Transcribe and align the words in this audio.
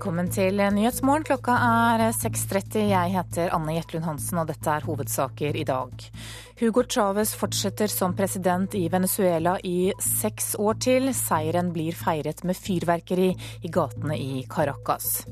Velkommen 0.00 0.30
til 0.32 0.56
Nyhetsmorgen. 0.56 1.26
Klokka 1.28 1.52
er 1.60 2.06
6.30. 2.16 2.86
Jeg 2.88 3.10
heter 3.12 3.50
Anne 3.52 3.74
Jetlund 3.74 4.06
Hansen, 4.06 4.38
og 4.40 4.46
dette 4.48 4.72
er 4.72 4.86
hovedsaker 4.88 5.58
i 5.60 5.64
dag. 5.68 6.06
Hugo 6.56 6.86
Chávez 6.88 7.34
fortsetter 7.36 7.92
som 7.92 8.14
president 8.16 8.72
i 8.80 8.86
Venezuela 8.88 9.58
i 9.60 9.92
seks 10.00 10.54
år 10.56 10.80
til. 10.80 11.10
Seieren 11.12 11.68
blir 11.76 11.92
feiret 11.92 12.40
med 12.48 12.56
fyrverkeri 12.56 13.28
i 13.60 13.74
gatene 13.76 14.16
i 14.16 14.40
Caracas. 14.48 15.26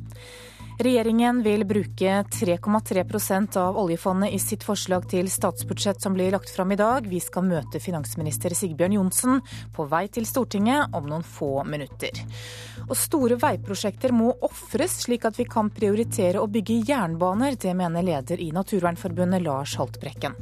Regjeringen 0.79 1.43
vil 1.43 1.65
bruke 1.67 2.25
3,3% 2.31 3.57
av 3.57 3.79
oljefondet 3.79 4.31
i 4.31 4.39
sitt 4.39 4.63
forslag 4.63 5.09
til 5.11 5.27
statsbudsjett 5.27 5.99
som 6.03 6.15
blir 6.15 6.31
lagt 6.31 6.53
fram 6.55 6.71
i 6.71 6.79
dag. 6.79 7.09
Vi 7.11 7.19
skal 7.19 7.49
møte 7.49 7.81
finansminister 7.83 8.55
Sigbjørn 8.55 8.95
Johnsen 8.95 9.41
på 9.75 9.89
vei 9.91 10.05
til 10.07 10.29
Stortinget 10.31 10.95
om 10.95 11.11
noen 11.11 11.27
få 11.27 11.65
minutter. 11.67 12.23
Og 12.87 12.95
store 12.95 13.41
veiprosjekter 13.43 14.15
må 14.15 14.31
ofres, 14.39 15.01
slik 15.03 15.27
at 15.27 15.43
vi 15.43 15.49
kan 15.51 15.75
prioritere 15.75 16.39
å 16.39 16.47
bygge 16.47 16.79
jernbaner. 16.87 17.59
Det 17.59 17.75
mener 17.75 18.07
leder 18.07 18.39
i 18.39 18.53
Naturvernforbundet 18.55 19.43
Lars 19.51 19.75
Haltbrekken. 19.83 20.39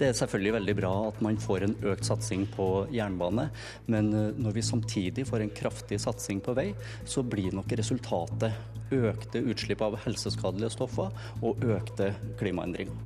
Det 0.00 0.06
er 0.08 0.16
selvfølgelig 0.16 0.52
veldig 0.54 0.74
bra 0.78 0.90
at 1.10 1.18
man 1.20 1.36
får 1.36 1.66
en 1.66 1.74
økt 1.90 2.06
satsing 2.08 2.46
på 2.54 2.66
jernbane, 2.88 3.50
men 3.92 4.06
eh, 4.16 4.30
når 4.32 4.54
vi 4.56 4.62
samtidig 4.64 5.26
får 5.28 5.44
en 5.44 5.52
kraftig 5.52 5.98
satsing 6.00 6.40
på 6.40 6.54
vei, 6.56 6.70
så 7.04 7.20
blir 7.20 7.52
nok 7.52 7.74
resultatet 7.76 8.56
økte 8.96 9.42
utslipp 9.44 9.84
av 9.84 9.98
helseskadelige 10.06 10.72
stoffer 10.72 11.12
og 11.44 11.60
økte 11.76 12.14
klimaendringer. 12.40 12.96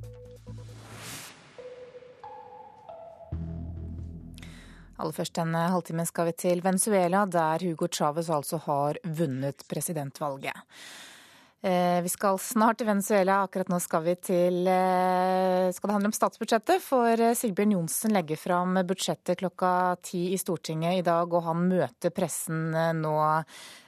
Aller 4.95 5.17
først 5.17 5.35
denne 5.35 5.65
halvtimen 5.75 6.07
skal 6.07 6.31
vi 6.31 6.37
til 6.45 6.63
Venezuela, 6.63 7.25
der 7.27 7.67
Hugo 7.67 7.91
Chávez 7.91 8.31
altså 8.31 8.63
har 8.69 9.03
vunnet 9.03 9.67
presidentvalget. 9.67 10.63
Eh, 11.65 12.03
vi 12.03 12.11
skal 12.13 12.37
snart 12.39 12.77
til 12.77 12.91
Venezuela. 12.91 13.39
Akkurat 13.47 13.71
nå 13.73 13.79
skal 13.81 14.05
til 14.21 14.67
eh, 14.69 15.71
skal 15.73 15.89
det 15.89 15.95
handle 15.95 16.11
om 16.11 16.17
statsbudsjettet. 16.17 16.83
For 16.85 17.09
eh, 17.17 17.33
Sigbjørn 17.33 17.73
Johnsen 17.73 18.13
legger 18.13 18.37
fram 18.37 18.77
budsjettet 18.85 19.41
klokka 19.41 19.71
ti 20.05 20.27
i 20.35 20.41
Stortinget 20.41 20.99
i 20.99 21.07
dag, 21.07 21.33
og 21.33 21.47
han 21.47 21.63
møter 21.71 22.13
pressen 22.13 22.77
nå 23.01 23.15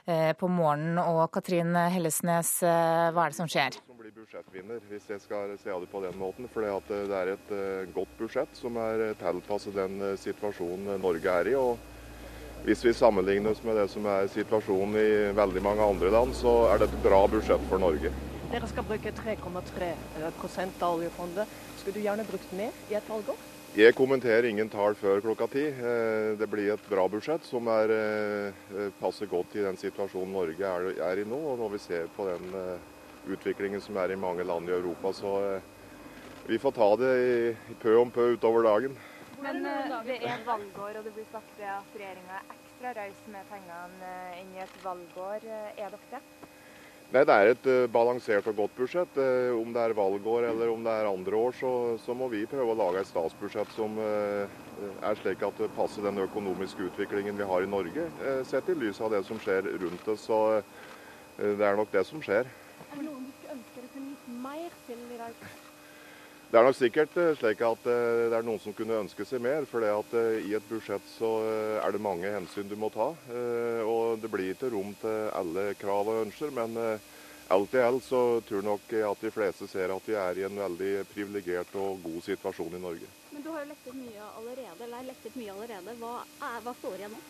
på 0.07 0.47
morgenen. 0.47 0.97
Og 1.03 1.27
Katrin 1.35 1.75
Hellesnes, 1.91 2.53
hva 2.63 3.25
er 3.25 3.33
det 3.33 3.37
som 3.37 3.49
skjer? 3.51 3.75
Som 3.83 3.99
blir 3.99 4.13
budsjettvinner, 4.15 4.79
hvis 4.87 5.09
jeg 5.11 5.21
skal 5.21 5.51
se 5.59 5.69
det 5.69 5.89
på 5.91 6.01
den 6.05 6.15
måten. 6.17 6.47
For 6.53 6.63
det 6.63 7.19
er 7.19 7.33
et 7.35 7.53
godt 7.93 8.15
budsjett 8.17 8.57
som 8.57 8.79
er 8.81 9.11
tilpasset 9.19 9.75
den 9.75 9.99
situasjonen 10.23 11.03
Norge 11.03 11.37
er 11.43 11.51
i. 11.51 11.55
og 11.59 11.96
hvis 12.65 12.85
vi 12.85 12.93
sammenligner 12.93 13.51
oss 13.51 13.63
med 13.63 13.77
det 13.79 13.87
som 13.91 14.05
er 14.09 14.31
situasjonen 14.31 14.97
i 14.99 15.11
veldig 15.37 15.61
mange 15.63 15.85
andre 15.85 16.09
land, 16.13 16.33
så 16.35 16.67
er 16.71 16.81
det 16.81 16.89
et 16.89 17.03
bra 17.03 17.21
budsjett 17.31 17.63
for 17.69 17.81
Norge. 17.81 18.11
Dere 18.47 18.67
skal 18.71 18.85
bruke 18.87 19.11
3,3% 19.11 20.81
av 20.81 20.95
oljefondet. 20.95 21.55
Skulle 21.77 21.99
du 21.99 22.05
gjerne 22.05 22.25
brukt 22.27 22.51
mer 22.55 22.75
i 22.87 22.95
et 22.95 23.09
valgår? 23.11 23.39
Jeg 23.77 23.93
kommenterer 23.93 24.47
ingen 24.47 24.69
tall 24.71 24.95
før 24.97 25.19
klokka 25.21 25.49
ti. 25.51 25.65
Eh, 25.67 26.31
det 26.39 26.47
blir 26.49 26.71
et 26.73 26.85
bra 26.89 27.03
budsjett 27.11 27.43
som 27.45 27.67
er, 27.67 27.91
eh, 27.91 28.87
passer 29.01 29.27
godt 29.27 29.55
i 29.55 29.65
den 29.65 29.77
situasjonen 29.77 30.31
Norge 30.33 30.63
er, 30.63 31.19
i 31.19 31.27
nå. 31.27 31.35
Og 31.35 31.59
når 31.59 31.71
vi 31.75 31.77
ser 31.77 32.07
på 32.15 32.25
den 32.25 32.55
eh, 32.55 32.79
utviklingen 33.35 33.81
som 33.81 33.97
er 33.97 34.11
i 34.11 34.15
mange 34.15 34.43
land 34.43 34.69
i 34.69 34.73
Europa, 34.73 35.11
så 35.13 35.61
vi 36.47 36.57
får 36.57 36.71
ta 36.73 36.95
det 36.95 37.13
i 37.69 37.75
pø 37.83 38.01
om 38.01 38.09
pø 38.09 38.33
utover 38.33 38.63
dagen. 38.63 38.97
Men 39.41 39.65
uh, 39.65 39.99
det 40.07 40.17
er 40.25 40.43
valgår, 40.45 40.99
og 40.99 41.05
det 41.05 41.13
blir 41.13 41.27
sagt 41.29 41.59
at 41.61 41.97
regjeringa 41.97 42.39
er 42.39 42.55
ekstra 42.55 42.93
raus 42.97 43.19
med 43.29 43.45
pengene 43.49 43.77
enn 43.85 44.47
inn 44.47 44.55
i 44.57 44.63
et 44.63 44.79
valgår. 44.83 45.45
Er 45.77 45.93
dere 45.93 46.09
det? 46.11 46.21
Nei, 47.07 47.21
Det 47.23 47.35
er 47.35 47.49
et 47.53 47.67
balansert 47.93 48.49
og 48.51 48.57
godt 48.57 48.73
budsjett. 48.75 49.19
om 49.55 49.71
det 49.73 49.83
er 49.83 49.95
valgår 49.95 50.49
eller 50.49 50.73
om 50.73 50.83
det 50.83 50.91
er 50.91 51.07
andre 51.07 51.35
år, 51.39 51.55
så, 51.55 51.71
så 52.03 52.13
må 52.17 52.27
vi 52.33 52.45
prøve 52.49 52.73
å 52.73 52.79
lage 52.81 52.99
et 52.99 53.07
statsbudsjett 53.07 53.71
som 53.71 53.95
er 54.01 55.15
slik 55.21 55.45
at 55.47 55.61
det 55.61 55.71
passer 55.71 56.03
den 56.03 56.19
økonomiske 56.25 56.89
utviklingen 56.89 57.39
vi 57.39 57.47
har 57.47 57.63
i 57.63 57.71
Norge, 57.71 58.09
sett 58.43 58.67
i 58.67 58.75
lys 58.75 58.99
av 58.99 59.15
det 59.15 59.23
som 59.23 59.39
skjer 59.39 59.71
rundt 59.85 60.11
oss. 60.11 60.27
Så 60.27 60.41
det 61.37 61.63
er 61.63 61.79
nok 61.79 61.95
det 61.95 62.03
som 62.09 62.19
skjer. 62.19 62.51
Er 62.91 62.99
det 62.99 63.07
noen 63.07 63.23
du 63.23 63.31
skulle 63.37 63.55
ønske 63.55 63.79
dere 63.79 63.93
kunne 63.93 64.11
gitt 64.11 64.27
mer 64.27 64.77
til 64.89 65.07
i 65.07 65.23
dag? 65.23 65.47
Det 66.47 66.55
er 66.55 66.63
nok 66.63 66.77
sikkert 66.77 67.15
eh, 67.19 67.33
slik 67.35 67.59
at 67.67 67.87
eh, 67.91 68.29
det 68.31 68.37
er 68.37 68.45
noen 68.47 68.61
som 68.63 68.71
kunne 68.75 69.01
ønske 69.01 69.25
seg 69.27 69.41
mer. 69.43 69.65
For 69.67 69.83
eh, 69.83 70.45
i 70.47 70.53
et 70.55 70.69
budsjett 70.69 71.03
så 71.17 71.31
er 71.83 71.91
det 71.91 71.99
mange 71.99 72.31
hensyn 72.31 72.69
du 72.71 72.77
må 72.79 72.87
ta. 72.93 73.09
Og 73.83 74.21
det 74.23 74.31
blir 74.31 74.53
ikke 74.53 74.71
rom 74.71 74.93
til 75.01 75.27
alle 75.35 75.73
krav 75.79 76.07
og 76.07 76.21
ønsker. 76.23 76.53
Men 76.55 76.79
alt 77.51 77.75
i 77.75 77.83
alt 77.83 78.05
så 78.07 78.39
tror 78.47 78.63
nok 78.63 78.95
at 79.09 79.27
de 79.27 79.33
fleste 79.35 79.67
ser 79.67 79.91
at 79.91 80.07
vi 80.07 80.15
er 80.15 80.39
i 80.39 80.47
en 80.47 80.63
veldig 80.63 80.93
privilegert 81.11 81.75
og 81.75 81.99
god 82.05 82.23
situasjon 82.29 82.79
i 82.79 82.83
Norge. 82.85 83.11
Men 83.33 83.43
du 83.43 83.51
har 83.51 83.65
jo 83.65 83.73
lettet 83.73 83.99
mye 83.99 84.31
allerede. 84.39 84.79
eller 84.87 85.07
lettet 85.11 85.35
mye 85.35 85.51
allerede. 85.51 85.99
Hva, 85.99 86.15
er, 86.23 86.59
hva 86.63 86.77
står 86.79 86.99
igjen 87.01 87.15
nå? 87.17 87.23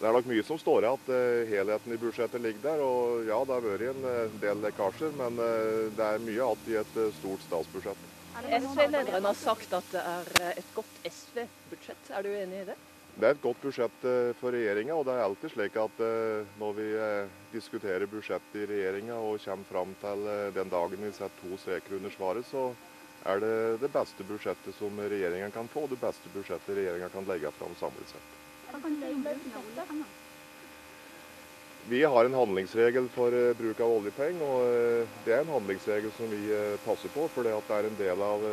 Det 0.00 0.08
er 0.08 0.16
nok 0.16 0.30
mye 0.34 0.46
som 0.50 0.58
står 0.58 0.88
igjen. 0.88 1.02
At 1.04 1.50
helheten 1.54 1.94
i 1.94 2.02
budsjettet 2.02 2.42
ligger 2.42 2.66
der. 2.66 2.82
Og 2.82 3.30
ja, 3.30 3.38
det 3.46 3.60
har 3.60 3.68
vært 3.70 3.90
en 3.94 4.38
del 4.42 4.64
lekkasjer, 4.66 5.14
men 5.22 5.38
det 5.38 6.14
er 6.14 6.24
mye 6.26 6.40
igjen 6.40 6.72
i 6.74 6.80
et 6.82 7.04
stort 7.20 7.46
statsbudsjett. 7.46 8.09
SV-lederen 8.34 9.24
har 9.24 9.34
sagt 9.34 9.72
at 9.74 9.90
det 9.92 10.00
er 10.00 10.30
eh, 10.40 10.60
et 10.60 10.70
godt 10.74 11.02
SV-budsjett. 11.08 12.10
Er 12.14 12.24
du 12.24 12.30
enig 12.30 12.62
i 12.62 12.68
det? 12.70 12.76
Det 13.10 13.26
er 13.26 13.34
et 13.34 13.42
godt 13.42 13.60
budsjett 13.62 14.06
eh, 14.06 14.30
for 14.38 14.54
regjeringa. 14.54 14.94
Og 14.96 15.04
det 15.08 15.16
er 15.16 15.24
alltid 15.24 15.54
slik 15.54 15.76
at 15.80 16.04
eh, 16.06 16.52
når 16.60 16.76
vi 16.78 16.88
diskuterer 17.54 18.06
budsjettet 18.10 18.62
i 18.62 18.68
regjeringa 18.70 19.18
og 19.18 19.42
kommer 19.44 19.70
fram 19.72 19.94
til 20.04 20.30
den 20.56 20.72
dagen 20.72 21.04
vi 21.06 21.12
setter 21.12 21.36
to 21.42 21.58
streker 21.60 21.98
under 21.98 22.14
svaret, 22.14 22.46
så 22.46 22.70
er 23.28 23.42
det 23.42 23.54
det 23.82 23.92
beste 23.92 24.24
budsjettet 24.24 24.74
som 24.76 25.00
regjeringa 25.00 25.50
kan 25.54 25.68
få. 25.68 25.86
Det 25.90 26.00
beste 26.00 26.32
budsjettet 26.32 26.76
regjeringa 26.78 27.10
kan 27.12 27.28
legge 27.28 27.52
fram 27.58 27.76
samlet 27.76 28.14
sett. 28.14 28.40
Vi 31.88 32.04
har 32.04 32.24
en 32.24 32.34
handlingsregel 32.34 33.08
for 33.08 33.32
uh, 33.32 33.54
bruk 33.56 33.80
av 33.80 33.92
oljepenger, 33.94 34.42
og 34.44 34.66
uh, 34.68 35.14
det 35.24 35.32
er 35.32 35.44
en 35.44 35.52
handlingsregel 35.54 36.12
som 36.12 36.28
vi 36.28 36.42
uh, 36.52 36.76
passer 36.84 37.12
på. 37.12 37.24
For 37.32 37.46
det 37.46 37.54
er 37.56 37.88
en 37.88 37.96
del 37.96 38.24
av 38.24 38.44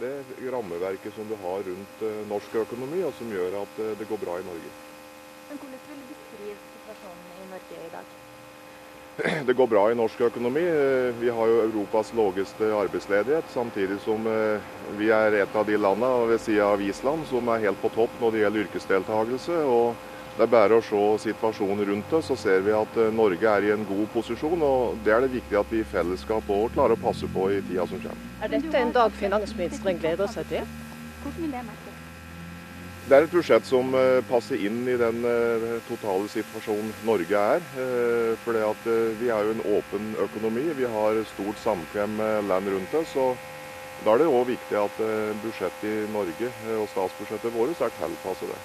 det 0.00 0.12
rammeverket 0.52 1.14
som 1.16 1.28
du 1.28 1.36
har 1.40 1.64
rundt 1.64 2.04
norsk 2.28 2.60
økonomi, 2.66 3.00
og 3.06 3.14
som 3.16 3.32
gjør 3.32 3.62
at 3.62 3.80
det 3.98 4.08
går 4.08 4.20
bra 4.20 4.36
i 4.40 4.46
Norge. 4.46 4.74
Men 5.48 5.58
Hvordan 5.60 5.80
vil 5.88 6.04
du 6.04 6.12
beskrive 6.12 6.60
situasjonen 6.72 7.32
i 7.40 7.48
Norge 7.48 7.80
i 7.86 7.90
dag? 7.92 8.14
Det 9.46 9.54
går 9.54 9.68
bra 9.70 9.84
i 9.90 9.94
norsk 9.94 10.24
økonomi. 10.26 10.64
Vi 11.20 11.28
har 11.30 11.50
jo 11.50 11.60
Europas 11.62 12.10
laveste 12.16 12.72
arbeidsledighet, 12.74 13.46
samtidig 13.52 14.00
som 14.02 14.26
vi 14.98 15.12
er 15.14 15.36
et 15.38 15.54
av 15.54 15.68
de 15.68 15.76
landene 15.78 16.32
ved 16.32 16.42
siden 16.42 16.66
av 16.66 16.82
Island 16.82 17.28
som 17.30 17.52
er 17.54 17.62
helt 17.68 17.80
på 17.82 17.92
topp 17.94 18.18
når 18.18 18.34
det 18.34 18.42
gjelder 18.42 18.66
yrkesdeltakelse. 18.66 19.60
og 19.62 20.13
det 20.34 20.42
er 20.42 20.50
bare 20.50 20.78
å 20.80 20.82
se 20.82 21.00
situasjonen 21.28 21.84
rundt 21.86 22.12
oss, 22.18 22.26
så 22.26 22.34
ser 22.38 22.64
vi 22.66 22.72
at 22.74 22.96
eh, 22.98 23.12
Norge 23.14 23.50
er 23.50 23.68
i 23.68 23.74
en 23.74 23.84
god 23.86 24.08
posisjon. 24.10 24.62
og 24.66 24.96
Det 25.06 25.12
er 25.14 25.22
det 25.22 25.30
viktig 25.36 25.60
at 25.60 25.70
vi 25.70 25.84
i 25.84 25.86
fellesskap 25.86 26.50
òg 26.50 26.72
klarer 26.74 26.96
å 26.96 27.02
passe 27.02 27.28
på 27.30 27.52
i 27.54 27.60
tida 27.62 27.86
som 27.86 28.02
kommer. 28.02 28.32
Er 28.42 28.50
dette 28.50 28.80
en 28.80 28.90
dag 28.96 29.14
finansministeren 29.14 30.02
gleder 30.02 30.32
seg 30.34 30.50
til? 30.50 30.66
Hvordan 31.22 31.38
vil 31.38 31.54
det 31.54 31.62
merke? 31.68 31.94
Det 33.04 33.14
er 33.14 33.28
et 33.28 33.36
budsjett 33.36 33.68
som 33.68 33.94
eh, 33.94 34.18
passer 34.26 34.66
inn 34.66 34.82
i 34.90 34.98
den 34.98 35.22
eh, 35.28 35.70
totale 35.86 36.26
situasjonen 36.32 36.90
Norge 37.06 37.46
er. 37.54 37.70
For 38.42 38.58
vi 39.20 39.30
er 39.30 39.46
jo 39.46 39.54
en 39.54 39.66
åpen 39.78 40.14
økonomi. 40.26 40.66
Vi 40.74 40.94
har 40.98 41.22
stort 41.30 41.62
samkvem 41.62 42.18
med 42.18 42.50
land 42.50 42.74
rundt 42.74 43.02
oss. 43.04 43.14
og 43.14 43.38
Da 44.02 44.16
er 44.16 44.24
det 44.24 44.32
òg 44.34 44.48
viktig 44.50 44.82
at 44.82 44.98
budsjettet 45.46 45.90
i 45.92 46.10
Norge 46.10 46.50
og 46.74 46.88
statsbudsjettet 46.90 47.54
vårt 47.54 47.78
er 47.78 47.94
tilpasset 48.02 48.50
det. 48.50 48.62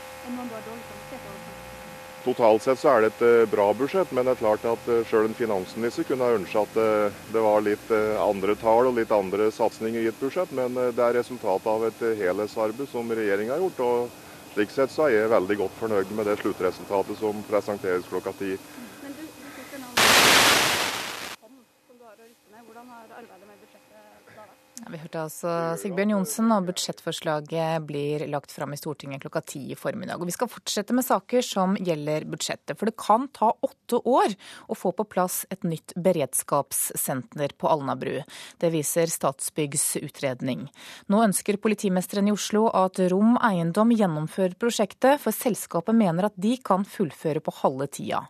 Totalt 2.23 2.63
sett 2.63 2.79
så 2.79 2.89
er 2.91 3.01
det 3.01 3.09
et 3.13 3.21
eh, 3.23 3.45
bra 3.47 3.69
budsjett, 3.73 4.09
men 4.11 4.27
det 4.27 4.33
er 4.33 4.41
klart 4.41 4.65
at 4.67 4.87
eh, 4.91 5.05
sjøl 5.07 5.29
en 5.29 5.35
finansminister 5.37 6.03
kunne 6.03 6.27
ha 6.27 6.35
ønska 6.35 6.65
at 6.65 6.79
eh, 6.81 7.19
det 7.31 7.43
var 7.45 7.63
litt 7.63 7.91
andre 8.19 8.55
tall 8.59 8.89
og 8.89 8.97
litt 8.97 9.13
andre 9.15 9.47
satsinger 9.55 10.03
i 10.03 10.09
et 10.11 10.19
budsjett. 10.19 10.51
Men 10.55 10.75
det 10.75 10.99
er 10.99 11.15
resultatet 11.15 11.69
av 11.71 11.85
et 11.87 12.01
helhetsarbeid 12.19 12.91
som 12.91 13.15
regjeringa 13.15 13.55
har 13.55 13.63
gjort. 13.63 13.79
og 13.87 14.51
Slik 14.51 14.75
sett 14.75 14.91
så 14.91 15.07
er 15.07 15.15
jeg 15.15 15.31
veldig 15.31 15.59
godt 15.63 15.79
fornøyd 15.79 16.11
med 16.17 16.27
det 16.27 16.35
sluttresultatet 16.41 17.21
som 17.21 17.39
presenteres 17.47 18.11
klokka 18.11 18.35
ti. 18.41 18.51
Men 18.99 19.15
du, 19.15 19.23
du 19.23 19.47
sitter 19.55 19.79
nå 19.79 19.87
som 21.39 21.55
du 21.95 22.03
har 22.03 22.17
å 22.17 22.25
rutte 22.25 22.51
med. 22.51 22.61
Hvordan 22.67 22.91
har 22.97 23.05
arbeidet 23.21 23.47
med 23.47 23.63
budsjettet 23.63 24.35
da 24.35 24.43
vært? 24.43 24.78
Vi 24.89 24.97
hørte 24.97 25.19
altså 25.21 25.49
Sigbjørn 25.77 26.15
Johnsen, 26.15 26.47
og 26.49 26.65
budsjettforslaget 26.65 27.83
blir 27.85 28.23
lagt 28.31 28.49
fram 28.49 28.71
i 28.73 28.77
Stortinget 28.79 29.21
klokka 29.21 29.43
ti 29.45 29.59
i 29.69 29.77
formiddag. 29.77 30.17
Og 30.17 30.25
Vi 30.25 30.33
skal 30.33 30.49
fortsette 30.49 30.95
med 30.97 31.05
saker 31.05 31.45
som 31.45 31.75
gjelder 31.77 32.25
budsjettet, 32.25 32.73
for 32.73 32.89
det 32.89 32.97
kan 32.97 33.27
ta 33.29 33.51
åtte 33.53 33.99
år 34.01 34.33
å 34.65 34.77
få 34.77 34.89
på 34.97 35.05
plass 35.05 35.43
et 35.53 35.61
nytt 35.61 35.93
beredskapssenter 35.93 37.53
på 37.61 37.69
Alnabru. 37.69 38.23
Det 38.57 38.71
viser 38.73 39.11
Statsbyggs 39.13 39.99
utredning. 40.01 40.65
Nå 41.05 41.21
ønsker 41.27 41.61
politimesteren 41.61 42.31
i 42.31 42.33
Oslo 42.33 42.65
at 42.73 42.97
Rom 43.13 43.37
Eiendom 43.45 43.93
gjennomfører 43.93 44.57
prosjektet, 44.57 45.21
for 45.21 45.35
selskapet 45.35 45.93
mener 45.93 46.31
at 46.31 46.37
de 46.41 46.55
kan 46.57 46.81
fullføre 46.81 47.45
på 47.45 47.53
halve 47.61 47.91
tida. 47.93 48.23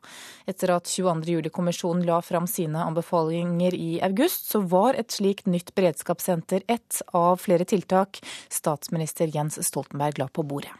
Etter 0.43 0.75
at 0.75 0.91
22. 0.91 1.23
juli-kommisjonen 1.37 2.03
la 2.09 2.19
fram 2.19 2.51
sine 2.51 2.83
anbefalinger 2.83 3.79
i 3.79 4.03
august, 4.03 4.51
så 4.51 4.59
var 4.59 4.99
et 4.99 5.15
slikt 5.15 5.47
nytt 5.47 5.71
beredskapssenter 5.77 6.48
etter 6.49 6.73
ett 6.73 7.01
av 7.07 7.37
flere 7.37 7.65
tiltak 7.65 8.25
statsminister 8.49 9.27
Jens 9.27 9.67
Stoltenberg 9.67 10.13
la 10.17 10.27
på 10.27 10.43
bordet. 10.43 10.71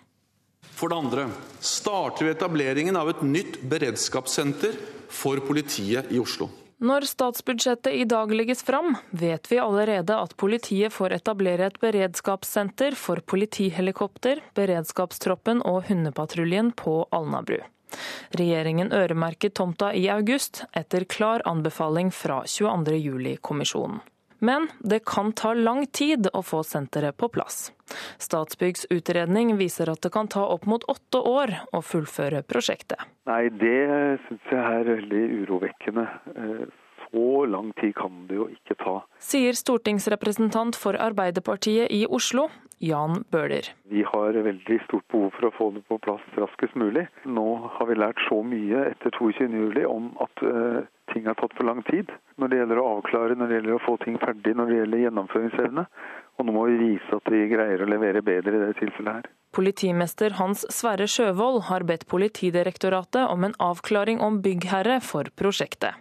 For 0.61 0.89
det 0.89 0.95
andre 0.95 1.29
starter 1.59 2.25
vi 2.25 2.31
etableringen 2.31 2.95
av 2.95 3.09
et 3.09 3.21
nytt 3.21 3.61
beredskapssenter 3.61 4.73
for 5.09 5.37
politiet 5.37 6.11
i 6.11 6.19
Oslo. 6.19 6.49
Når 6.79 7.03
statsbudsjettet 7.09 7.93
i 7.93 8.05
dag 8.07 8.31
legges 8.31 8.63
fram, 8.63 8.95
vet 9.11 9.51
vi 9.51 9.59
allerede 9.59 10.15
at 10.15 10.37
politiet 10.39 10.93
får 10.95 11.17
etablere 11.17 11.67
et 11.67 11.79
beredskapssenter 11.79 12.95
for 12.95 13.19
politihelikopter, 13.19 14.39
beredskapstroppen 14.55 15.59
og 15.67 15.89
hundepatruljen 15.89 16.71
på 16.71 17.01
Alnabru. 17.11 17.59
Regjeringen 18.39 18.93
øremerket 18.95 19.57
tomta 19.59 19.91
i 19.93 20.07
august, 20.13 20.63
etter 20.71 21.03
klar 21.03 21.43
anbefaling 21.45 22.13
fra 22.15 22.45
22.07-kommisjonen. 22.47 23.99
Men 24.39 24.69
det 24.79 25.03
kan 25.05 25.31
ta 25.35 25.53
lang 25.53 25.85
tid 25.85 26.29
å 26.33 26.41
få 26.45 26.63
senteret 26.63 27.17
på 27.17 27.29
plass. 27.33 27.71
Statsbyggs 28.21 28.87
utredning 28.93 29.55
viser 29.59 29.91
at 29.91 30.01
det 30.05 30.11
kan 30.13 30.29
ta 30.31 30.45
opp 30.53 30.67
mot 30.69 30.83
åtte 30.91 31.21
år 31.25 31.55
å 31.75 31.81
fullføre 31.83 32.43
prosjektet. 32.47 33.01
Nei, 33.29 33.49
det 33.49 34.19
syns 34.27 34.53
jeg 34.53 34.61
er 34.61 34.93
veldig 34.93 35.23
urovekkende. 35.43 36.05
Eh, 36.35 36.63
så 37.09 37.45
lang 37.45 37.73
tid 37.81 37.95
kan 37.95 38.25
det 38.29 38.37
jo 38.37 38.47
ikke 38.53 38.77
ta. 38.77 38.95
Sier 39.17 39.57
stortingsrepresentant 39.57 40.77
for 40.77 40.97
Arbeiderpartiet 41.01 41.89
i 41.91 42.03
Oslo, 42.05 42.49
Jan 42.79 43.23
Bøhler. 43.33 43.71
Vi 43.89 44.03
har 44.07 44.37
veldig 44.37 44.77
stort 44.85 45.07
behov 45.11 45.33
for 45.35 45.49
å 45.49 45.55
få 45.57 45.71
det 45.75 45.81
på 45.89 45.97
plass 46.05 46.23
raskest 46.37 46.77
mulig. 46.79 47.07
Nå 47.25 47.47
har 47.75 47.89
vi 47.89 47.97
lært 47.97 48.21
så 48.29 48.39
mye 48.45 48.85
etter 48.93 49.11
22.07 49.17 49.83
om 49.89 50.13
at 50.23 50.45
uh, 50.45 50.85
ting 51.13 51.27
har 51.27 51.37
tatt 51.39 51.53
for 51.57 51.67
lang 51.67 51.81
tid. 51.89 52.11
Når 52.39 52.51
det 52.51 52.61
gjelder 52.61 52.81
å 52.81 52.87
avklare, 52.95 53.37
når 53.37 53.51
det 53.51 53.59
gjelder 53.59 53.75
å 53.75 53.83
få 53.85 53.97
ting 54.03 54.17
ferdig, 54.21 54.55
når 54.55 54.71
det 54.71 54.79
gjelder 54.79 55.03
gjennomføringsevne. 55.05 55.85
Og 56.39 56.47
nå 56.47 56.55
må 56.55 56.65
vi 56.69 56.77
vise 56.79 57.19
at 57.19 57.31
vi 57.33 57.45
greier 57.51 57.83
å 57.83 57.89
levere 57.89 58.23
bedre 58.23 58.55
i 58.55 58.61
det 58.63 58.75
tilfellet 58.79 59.19
her. 59.19 59.31
Politimester 59.55 60.37
Hans 60.39 60.63
Sverre 60.71 61.07
Sjøvold 61.09 61.65
har 61.67 61.83
bedt 61.89 62.05
Politidirektoratet 62.07 63.25
om 63.27 63.47
en 63.47 63.57
avklaring 63.59 64.21
om 64.23 64.39
byggherre 64.45 64.99
for 65.03 65.31
prosjektet. 65.35 65.97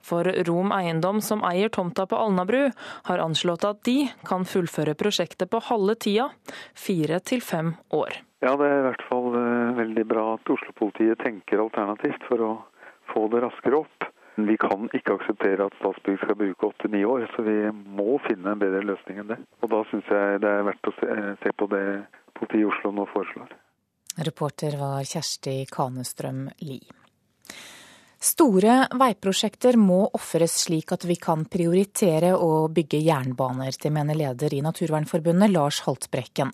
For 0.00 0.24
Rom 0.48 0.72
Eiendom, 0.72 1.20
som 1.20 1.44
eier 1.44 1.68
tomta 1.68 2.06
på 2.08 2.16
Alnabru, 2.16 2.70
har 3.08 3.22
anslått 3.22 3.66
at 3.68 3.82
de 3.84 4.08
kan 4.26 4.46
fullføre 4.48 4.96
prosjektet 4.98 5.50
på 5.52 5.60
halve 5.68 5.96
tida, 6.00 6.30
fire 6.74 7.20
til 7.20 7.44
fem 7.44 7.74
år. 7.92 8.20
Ja, 8.40 8.56
Det 8.56 8.68
er 8.68 8.78
i 8.78 8.86
hvert 8.88 9.04
fall 9.08 9.34
eh, 9.36 9.74
veldig 9.76 10.06
bra 10.08 10.24
at 10.38 10.52
Oslo-politiet 10.54 11.20
tenker 11.20 11.60
alternativt 11.60 12.24
for 12.28 12.40
å 12.40 12.52
få 13.12 13.26
det 13.32 13.42
raskere 13.44 13.82
opp. 13.82 14.08
Vi 14.36 14.56
kan 14.60 14.86
ikke 14.96 15.16
akseptere 15.18 15.66
at 15.66 15.76
Statsbygg 15.80 16.20
skal 16.22 16.38
bruke 16.38 16.70
åtte-ni 16.70 17.02
år, 17.04 17.26
så 17.34 17.42
vi 17.46 17.56
må 17.72 18.18
finne 18.28 18.54
en 18.54 18.62
bedre 18.62 18.84
løsning 18.86 19.20
enn 19.22 19.32
det. 19.32 19.40
Og 19.60 19.72
Da 19.72 19.82
syns 19.90 20.12
jeg 20.12 20.40
det 20.44 20.52
er 20.52 20.68
verdt 20.68 20.92
å 20.92 20.94
se, 21.00 21.18
se 21.42 21.52
på 21.58 21.68
det 21.74 21.84
politiet 22.38 22.62
i 22.62 22.70
Oslo 22.70 22.94
nå 22.94 23.08
foreslår. 23.10 23.52
Reporter 24.26 24.78
var 24.80 25.04
Kjersti 25.06 25.64
Kanestrøm 25.70 26.48
Lie. 26.62 26.99
Store 28.20 28.82
veiprosjekter 29.00 29.78
må 29.80 30.02
ofres 30.12 30.52
slik 30.66 30.90
at 30.92 31.06
vi 31.08 31.14
kan 31.16 31.46
prioritere 31.48 32.34
å 32.36 32.66
bygge 32.68 32.98
jernbaner. 33.00 33.72
Det 33.80 33.88
mener 33.88 34.18
leder 34.18 34.52
i 34.52 34.58
Naturvernforbundet, 34.60 35.48
Lars 35.54 35.78
Haltbrekken. 35.86 36.50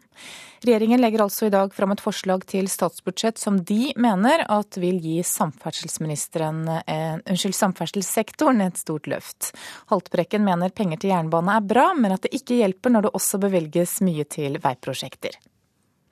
Regjeringen 0.62 1.02
legger 1.02 1.24
altså 1.24 1.48
i 1.48 1.50
dag 1.50 1.74
fram 1.74 1.90
et 1.90 2.04
forslag 2.04 2.46
til 2.46 2.70
statsbudsjett 2.70 3.42
som 3.42 3.58
de 3.66 3.90
mener 3.98 4.44
at 4.46 4.78
vil 4.78 5.02
gi 5.02 5.16
eh, 5.18 7.18
unnskyld, 7.18 7.58
samferdselssektoren 7.58 8.62
et 8.62 8.78
stort 8.78 9.10
løft. 9.10 9.50
Haltbrekken 9.90 10.46
mener 10.46 10.70
penger 10.70 11.02
til 11.02 11.16
jernbane 11.16 11.58
er 11.58 11.66
bra, 11.66 11.88
men 11.98 12.14
at 12.14 12.28
det 12.28 12.34
ikke 12.38 12.62
hjelper 12.62 12.94
når 12.94 13.08
det 13.08 13.14
også 13.18 13.42
bevelges 13.42 13.98
mye 14.06 14.30
til 14.30 14.62
veiprosjekter. 14.62 15.34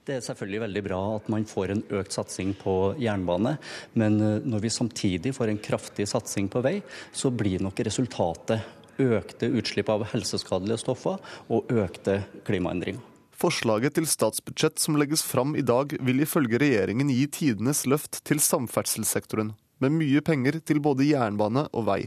Det 0.04 0.18
er 0.18 0.24
selvfølgelig 0.26 0.60
veldig 0.66 0.84
bra 0.84 1.00
at 1.16 1.28
man 1.32 1.46
får 1.48 1.72
en 1.72 1.82
økt 1.96 2.12
satsing 2.12 2.52
på 2.60 2.72
jernbane, 3.00 3.54
men 3.96 4.18
eh, 4.20 4.40
når 4.44 4.64
vi 4.66 4.72
samtidig 4.72 5.32
får 5.36 5.52
en 5.52 5.60
kraftig 5.64 6.06
satsing 6.10 6.50
på 6.52 6.60
vei, 6.64 6.78
så 7.12 7.32
blir 7.32 7.64
nok 7.64 7.80
resultatet 7.88 8.82
økte 9.00 9.48
utslipp 9.50 9.88
av 9.90 10.04
helseskadelige 10.12 10.82
stoffer 10.84 11.18
og 11.52 11.72
økte 11.72 12.20
klimaendringer. 12.46 13.02
Forslaget 13.34 13.96
til 13.96 14.06
statsbudsjett 14.06 14.78
som 14.78 14.96
legges 15.00 15.24
fram 15.26 15.56
i 15.58 15.64
dag, 15.66 15.90
vil 16.00 16.22
ifølge 16.22 16.60
regjeringen 16.62 17.10
gi 17.10 17.24
tidenes 17.26 17.82
løft 17.90 18.20
til 18.28 18.38
samferdselssektoren, 18.40 19.50
med 19.82 19.96
mye 19.96 20.22
penger 20.24 20.60
til 20.62 20.80
både 20.84 21.08
jernbane 21.08 21.66
og 21.74 21.88
vei. 21.88 22.04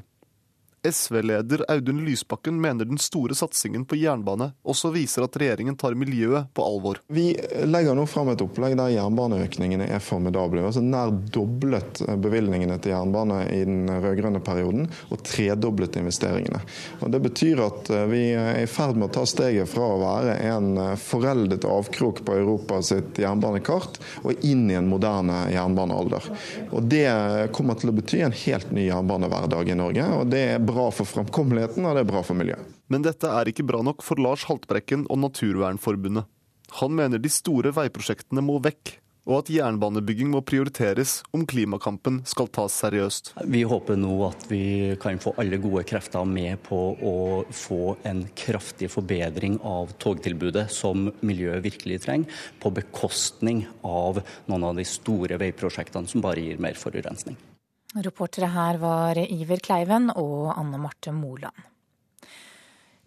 SV-leder 0.88 1.66
Audun 1.72 2.04
Lysbakken 2.06 2.62
mener 2.62 2.86
den 2.86 3.00
store 3.02 3.36
satsingen 3.36 3.86
på 3.86 3.98
jernbane 4.00 4.52
også 4.68 4.92
viser 4.96 5.26
at 5.26 5.38
regjeringen 5.40 5.78
tar 5.80 5.98
miljøet 6.00 6.52
på 6.56 6.64
alvor. 6.66 7.02
Vi 7.12 7.30
legger 7.68 7.98
nå 7.98 8.06
fram 8.10 8.32
et 8.32 8.44
opplegg 8.44 8.78
der 8.80 8.94
jernbaneøkningene 8.96 9.90
er 9.92 10.04
formidable. 10.04 10.64
Altså 10.68 10.84
nær 10.84 11.12
doblet 11.34 12.02
bevilgningene 12.24 12.80
til 12.84 12.94
jernbane 12.94 13.42
i 13.54 13.62
den 13.68 13.90
rød-grønne 13.90 14.42
perioden, 14.44 14.88
og 15.12 15.24
tredoblet 15.28 16.00
investeringene. 16.00 16.62
Og 17.02 17.12
Det 17.12 17.22
betyr 17.24 17.64
at 17.66 17.92
eh, 17.94 18.06
vi 18.12 18.24
er 18.38 18.62
i 18.62 18.70
ferd 18.70 18.98
med 18.98 19.10
å 19.10 19.16
ta 19.20 19.26
steget 19.30 19.70
fra 19.72 19.88
å 19.94 20.00
være 20.02 20.38
en 20.52 20.70
eh, 20.84 20.94
foreldet 21.02 21.68
avkrok 21.68 22.24
på 22.28 22.38
Europa 22.38 22.82
sitt 22.86 23.20
jernbanekart, 23.22 24.00
og 24.24 24.48
inn 24.48 24.68
i 24.72 24.78
en 24.80 24.90
moderne 24.90 25.46
jernbanealder. 25.54 26.32
Og 26.72 26.88
Det 26.88 27.08
kommer 27.56 27.80
til 27.80 27.92
å 27.92 27.98
bety 27.98 28.22
en 28.26 28.36
helt 28.46 28.72
ny 28.76 28.88
jernbanehverdag 28.88 29.74
i 29.74 29.78
Norge. 29.78 30.08
og 30.18 30.28
det 30.32 30.44
er 30.54 30.64
bra 30.64 30.77
for 30.94 31.10
framkommeligheten, 31.10 31.86
og 31.86 31.98
det 31.98 32.06
er 32.06 32.12
bra 32.12 32.22
for 32.26 32.38
miljøet. 32.38 32.78
Men 32.92 33.04
dette 33.06 33.30
er 33.30 33.50
ikke 33.50 33.66
bra 33.68 33.82
nok 33.86 34.06
for 34.06 34.22
Lars 34.22 34.46
Haltbrekken 34.48 35.06
og 35.12 35.20
Naturvernforbundet. 35.26 36.30
Han 36.82 36.96
mener 36.96 37.22
de 37.22 37.32
store 37.32 37.72
veiprosjektene 37.76 38.44
må 38.44 38.58
vekk, 38.64 38.98
og 39.28 39.42
at 39.42 39.50
jernbanebygging 39.52 40.30
må 40.32 40.40
prioriteres 40.48 41.18
om 41.36 41.44
klimakampen 41.48 42.22
skal 42.28 42.48
tas 42.54 42.78
seriøst. 42.80 43.34
Vi 43.52 43.64
håper 43.68 44.00
nå 44.00 44.14
at 44.30 44.46
vi 44.52 44.96
kan 45.02 45.20
få 45.20 45.34
alle 45.42 45.60
gode 45.64 45.84
krefter 45.88 46.24
med 46.28 46.62
på 46.68 46.80
å 46.96 47.18
få 47.52 47.98
en 48.08 48.24
kraftig 48.40 48.90
forbedring 48.94 49.60
av 49.68 49.92
togtilbudet, 50.00 50.70
som 50.72 51.10
miljøet 51.20 51.66
virkelig 51.68 52.02
trenger, 52.08 52.40
på 52.64 52.72
bekostning 52.80 53.66
av 53.84 54.24
noen 54.48 54.72
av 54.72 54.80
de 54.80 54.88
store 54.88 55.40
veiprosjektene 55.44 56.08
som 56.08 56.24
bare 56.24 56.48
gir 56.48 56.64
mer 56.64 56.80
forurensning. 56.80 57.36
Reportere 57.96 58.50
her 58.52 58.78
var 58.82 59.16
Iver 59.16 59.62
Kleiven 59.64 60.10
og 60.12 60.52
Anne 60.60 60.78
Marte 60.78 61.14
Moland. 61.16 61.67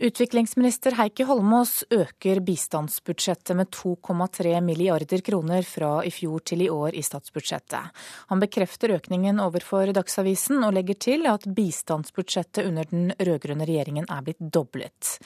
Utviklingsminister 0.00 0.95
Heikki 0.97 1.26
Holmås 1.28 1.83
øker 1.92 2.38
bistandsbudsjettet 2.40 3.52
med 3.57 3.69
2,3 3.69 4.54
milliarder 4.64 5.21
kroner 5.21 5.61
fra 5.69 5.90
i 6.09 6.11
fjor 6.11 6.40
til 6.40 6.62
i 6.64 6.69
år 6.73 6.95
i 6.97 7.02
statsbudsjettet. 7.04 7.90
Han 8.33 8.40
bekrefter 8.40 8.95
økningen 8.95 9.42
overfor 9.45 9.92
Dagsavisen 9.92 10.64
og 10.64 10.73
legger 10.78 10.97
til 11.04 11.28
at 11.28 11.45
bistandsbudsjettet 11.45 12.71
under 12.71 12.88
den 12.88 13.12
rød-grønne 13.12 13.66
regjeringen 13.69 14.09
er 14.09 14.23
blitt 14.25 14.40
doblet. 14.40 15.19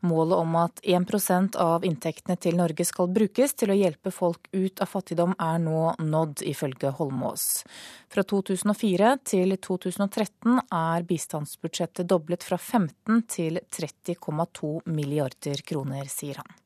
Målet 0.00 0.38
om 0.38 0.56
at 0.62 0.80
1% 0.80 1.60
av 1.60 1.84
inntektene 1.84 2.38
til 2.40 2.56
Norge 2.56 2.88
skal 2.88 3.12
brukes 3.12 3.52
til 3.52 3.74
å 3.74 3.76
hjelpe 3.76 4.14
folk 4.16 4.48
ut 4.56 4.80
av 4.80 4.88
fattigdom 4.94 5.36
er 5.36 5.60
nå 5.60 5.84
nådd, 6.00 6.46
ifølge 6.48 6.94
Holmås. 6.96 7.66
Fra 8.08 8.24
2004 8.24 9.12
til 9.28 9.58
2013 9.60 10.56
er 10.72 11.04
bistandsbudsjettet 11.12 12.08
doblet 12.08 12.48
fra 12.48 12.56
15 12.56 13.22
til 13.28 13.60
30 13.68 14.21
1,2 14.22 14.80
milliarder 14.86 15.64
kroner, 15.66 16.06
sier 16.10 16.38
han. 16.42 16.58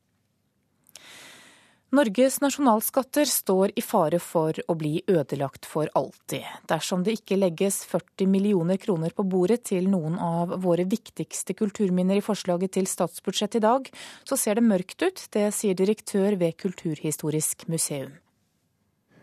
Norges 1.89 2.41
nasjonalskatter 2.43 3.25
står 3.25 3.71
i 3.79 3.81
fare 3.81 4.17
for 4.19 4.57
å 4.67 4.73
bli 4.75 4.97
ødelagt 5.07 5.63
for 5.65 5.87
alltid. 5.95 6.43
Dersom 6.67 7.05
det 7.05 7.13
ikke 7.15 7.37
legges 7.39 7.77
40 7.87 8.27
millioner 8.27 8.75
kroner 8.75 9.15
på 9.15 9.23
bordet 9.23 9.61
til 9.69 9.87
noen 9.87 10.17
av 10.19 10.51
våre 10.65 10.83
viktigste 10.83 11.55
kulturminner 11.55 12.19
i 12.19 12.25
forslaget 12.25 12.75
til 12.75 12.91
statsbudsjett 12.91 13.55
i 13.55 13.63
dag, 13.63 13.87
så 14.27 14.35
ser 14.35 14.59
det 14.59 14.67
mørkt 14.67 14.99
ut. 14.99 15.23
Det 15.31 15.47
sier 15.55 15.79
direktør 15.79 16.35
ved 16.35 16.59
Kulturhistorisk 16.59 17.63
museum. 17.71 18.11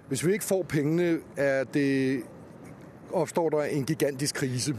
Hvis 0.08 0.24
vi 0.24 0.32
ikke 0.38 0.48
får 0.48 0.64
pengene, 0.72 1.20
er 1.36 1.68
det, 1.68 2.24
oppstår 3.12 3.58
det 3.58 3.70
en 3.74 3.88
gigantisk 3.92 4.40
krise. 4.40 4.72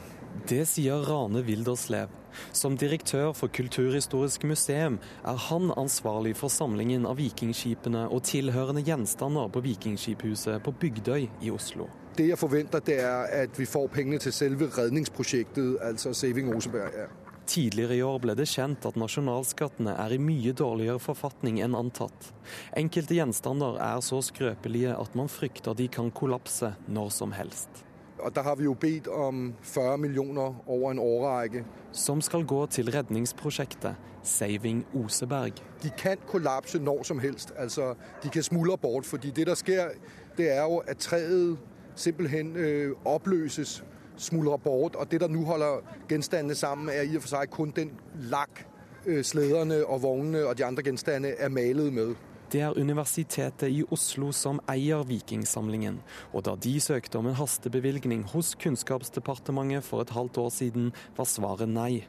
Det 0.49 0.65
sier 0.73 1.05
Rane 1.05 1.45
Wilderslev. 1.45 2.24
Som 2.53 2.77
direktør 2.77 3.33
for 3.37 3.51
Kulturhistorisk 3.53 4.43
museum 4.49 4.99
er 5.23 5.43
han 5.49 5.71
ansvarlig 5.77 6.35
for 6.39 6.53
samlingen 6.53 7.05
av 7.09 7.19
vikingskipene 7.19 8.07
og 8.09 8.23
tilhørende 8.27 8.83
gjenstander 8.85 9.51
på 9.51 9.63
Vikingskiphuset 9.65 10.63
på 10.63 10.73
Bygdøy 10.81 11.27
i 11.41 11.53
Oslo. 11.53 11.89
Det 12.15 12.29
jeg 12.29 12.39
forventer, 12.39 12.79
det 12.79 12.99
er 13.03 13.31
at 13.43 13.59
vi 13.59 13.67
får 13.67 13.89
pengene 13.91 14.21
til 14.23 14.33
selve 14.33 14.69
redningsprosjektet, 14.71 15.77
altså 15.83 16.13
Saving 16.15 16.53
Oseberg. 16.55 16.95
Ja. 16.95 17.09
Tidligere 17.45 17.95
i 17.95 18.01
år 18.01 18.17
ble 18.23 18.33
det 18.37 18.47
kjent 18.49 18.85
at 18.89 18.95
nasjonalskattene 18.97 19.93
er 20.01 20.15
i 20.15 20.21
mye 20.21 20.53
dårligere 20.57 21.01
forfatning 21.03 21.59
enn 21.61 21.77
antatt. 21.77 22.31
Enkelte 22.77 23.19
gjenstander 23.19 23.77
er 23.77 24.01
så 24.01 24.21
skrøpelige 24.25 24.95
at 24.97 25.17
man 25.17 25.29
frykter 25.29 25.77
de 25.77 25.85
kan 25.91 26.09
kollapse 26.15 26.73
når 26.89 27.13
som 27.13 27.35
helst. 27.37 27.84
Og 28.19 28.35
Der 28.35 28.43
har 28.43 28.55
vi 28.55 28.63
jo 28.63 28.73
bedt 28.73 29.07
om 29.07 29.53
40 29.61 29.97
millioner 29.97 30.63
over 30.67 30.91
en 30.91 30.99
årrække. 30.99 31.65
Som 31.91 32.21
skal 32.21 32.45
gå 32.45 32.65
til 32.65 32.91
redningsprosjektet 32.91 33.95
Saving 34.23 34.85
Oseberg. 34.93 35.51
De 35.83 35.89
kan 35.97 36.17
kollapse 36.27 36.79
når 36.79 37.03
som 37.03 37.19
helst. 37.19 37.53
Altså, 37.57 37.93
de 38.23 38.29
kan 38.29 38.43
smuldre 38.43 38.77
bort. 38.77 39.05
fordi 39.05 39.31
det 39.31 39.47
der 39.47 39.55
skjer, 39.55 39.89
det 40.37 40.57
er 40.57 40.61
jo 40.61 40.77
at 40.77 40.97
treet 40.97 41.57
simpelthen 41.95 42.55
øh, 42.55 42.95
oppløses, 43.05 43.83
smuldrer 44.17 44.57
bort. 44.57 44.95
Og 44.95 45.11
det 45.11 45.21
der 45.21 45.27
nå 45.27 45.43
holder 45.43 45.81
gjenstandene 46.09 46.55
sammen, 46.55 46.89
er 46.89 47.01
i 47.01 47.15
og 47.15 47.21
for 47.21 47.29
seg 47.29 47.49
kun 47.49 47.73
den 47.75 47.91
lakk 48.13 48.67
øh, 49.05 49.23
slederne 49.23 49.85
og 49.85 50.01
vognene 50.01 50.45
og 50.45 50.57
de 50.57 50.65
andre 50.65 50.83
gjenstandene 50.83 51.35
er 51.37 51.49
malet 51.49 51.93
med. 51.93 52.15
Det 52.55 52.61
er 52.63 52.77
Universitetet 52.79 53.67
i 53.67 53.81
Oslo 53.91 54.29
som 54.31 54.61
eier 54.71 55.01
Vikingsamlingen, 55.03 55.97
og 56.31 56.45
da 56.47 56.53
de 56.55 56.71
søkte 56.79 57.19
om 57.19 57.25
en 57.27 57.35
hastebevilgning 57.35 58.21
hos 58.31 58.53
Kunnskapsdepartementet 58.63 59.83
for 59.83 59.99
et 59.99 60.13
halvt 60.15 60.37
år 60.39 60.53
siden, 60.55 60.85
var 61.17 61.27
svaret 61.27 61.67
nei. 61.67 62.05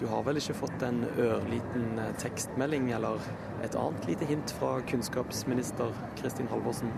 Du 0.00 0.06
har 0.08 0.24
vel 0.24 0.40
ikke 0.40 0.56
fått 0.56 0.86
en 0.88 1.02
ørliten 1.20 2.00
eh, 2.00 2.14
tekstmelding 2.22 2.94
eller 2.96 3.20
et 3.66 3.76
annet 3.76 4.08
lite 4.08 4.30
hint 4.30 4.56
fra 4.56 4.78
kunnskapsminister 4.88 5.92
Kristin 6.16 6.48
Halvorsen? 6.48 6.88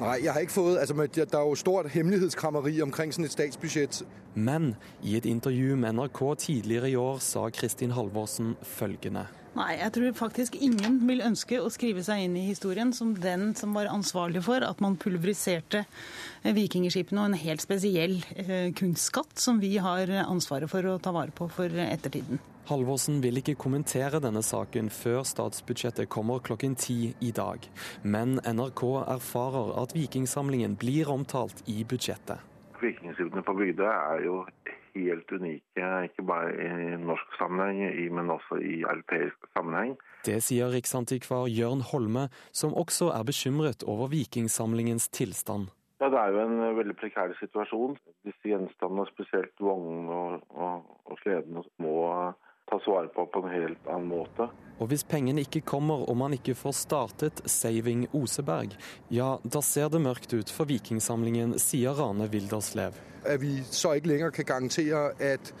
Nei, 0.00 0.18
jeg 0.24 0.34
har 0.34 0.42
ikke 0.42 0.56
fått 0.56 0.82
altså, 0.82 1.06
Det 1.06 1.38
er 1.38 1.46
jo 1.46 1.54
stort 1.54 1.92
hemmelighetskrammeri 1.94 2.82
omkring 2.82 3.14
sånn 3.14 3.30
et 3.30 3.36
statsbudsjett. 3.36 4.02
Men 4.34 4.72
i 5.06 5.14
et 5.14 5.30
intervju 5.30 5.78
med 5.78 6.00
NRK 6.00 6.24
tidligere 6.48 6.90
i 6.90 6.98
år 6.98 7.22
sa 7.22 7.46
Kristin 7.54 7.94
Halvorsen 7.94 8.56
følgende. 8.74 9.28
Nei, 9.54 9.76
jeg 9.78 9.92
tror 9.94 10.14
faktisk 10.18 10.56
ingen 10.58 10.96
vil 11.06 11.22
ønske 11.22 11.60
å 11.62 11.68
skrive 11.70 12.02
seg 12.02 12.24
inn 12.24 12.34
i 12.40 12.48
historien 12.48 12.90
som 12.96 13.12
den 13.14 13.52
som 13.54 13.76
var 13.76 13.86
ansvarlig 13.92 14.42
for 14.42 14.64
at 14.66 14.80
man 14.82 14.96
pulveriserte 14.98 15.84
eh, 15.84 16.54
vikingskipene 16.56 17.22
og 17.22 17.30
en 17.30 17.38
helt 17.38 17.62
spesiell 17.62 18.16
eh, 18.34 18.72
kunstskatt 18.74 19.38
som 19.38 19.62
vi 19.62 19.76
har 19.78 20.10
ansvaret 20.24 20.70
for 20.70 20.90
å 20.90 20.98
ta 20.98 21.14
vare 21.14 21.30
på 21.30 21.46
for 21.54 21.70
ettertiden. 21.86 22.42
Halvorsen 22.64 23.18
vil 23.20 23.38
ikke 23.38 23.58
kommentere 23.60 24.18
denne 24.24 24.40
saken 24.42 24.86
før 24.88 25.20
statsbudsjettet 25.28 26.08
kommer 26.08 26.40
klokken 26.42 26.74
ti 26.80 27.12
i 27.20 27.30
dag. 27.36 27.62
Men 28.02 28.38
NRK 28.40 28.82
erfarer 29.04 29.74
at 29.82 29.92
Vikingsamlingen 29.92 30.78
blir 30.80 31.10
omtalt 31.12 31.60
i 31.68 31.82
budsjettet. 31.84 32.40
Vikingskipene 32.80 33.44
på 33.44 33.54
Bygdøy 33.58 33.90
er 33.90 34.24
jo 34.24 34.38
helt 34.94 35.32
unike, 35.32 35.86
ikke 36.08 36.24
bare 36.26 36.50
i 36.54 36.96
norsk 37.02 37.38
sammenheng, 37.38 38.12
men 38.14 38.30
også 38.30 38.58
i 38.62 38.80
europeisk 38.82 39.48
sammenheng. 39.56 39.96
Det 40.24 40.40
sier 40.42 40.72
riksantikvar 40.72 41.48
Jørn 41.52 41.84
Holme, 41.90 42.28
som 42.52 42.74
også 42.74 43.10
er 43.12 43.26
bekymret 43.28 43.84
over 43.84 44.08
vikingsamlingens 44.12 45.08
tilstand. 45.08 45.68
Ja, 46.00 46.08
Det 46.10 46.18
er 46.18 46.32
jo 46.32 46.40
en 46.42 46.76
veldig 46.76 46.96
prekær 47.00 47.32
situasjon. 47.38 47.96
Disse 48.26 48.50
gjenstandene, 48.50 49.06
spesielt 49.12 49.60
vognene 49.60 50.10
og, 50.12 50.42
og, 50.50 50.98
og 51.06 51.20
sledene, 51.22 51.62
må 51.78 51.94
tas 52.68 52.86
vare 52.88 53.08
på 53.14 53.26
på 53.26 53.44
en 53.44 53.52
helt 53.52 53.88
annen 53.88 54.10
måte. 54.10 54.48
Og 54.80 54.90
hvis 54.90 55.04
pengene 55.06 55.44
ikke 55.44 55.62
kommer 55.64 56.02
og 56.08 56.16
man 56.18 56.34
ikke 56.34 56.56
får 56.58 56.76
startet 56.80 57.42
Saving 57.48 58.08
Oseberg, 58.12 58.74
ja, 59.12 59.36
da 59.44 59.62
ser 59.62 59.92
det 59.92 60.02
mørkt 60.02 60.34
ut 60.34 60.50
for 60.50 60.68
Vikingsamlingen, 60.68 61.58
sier 61.62 61.94
Rane 61.96 62.28
Wilderslev 62.32 62.98
at 63.26 63.40
vi 63.40 63.62
så 63.70 63.92
ikke 63.92 64.08
lenger 64.08 64.30
kan 64.30 64.44
garantere 64.44 65.22
at, 65.22 65.54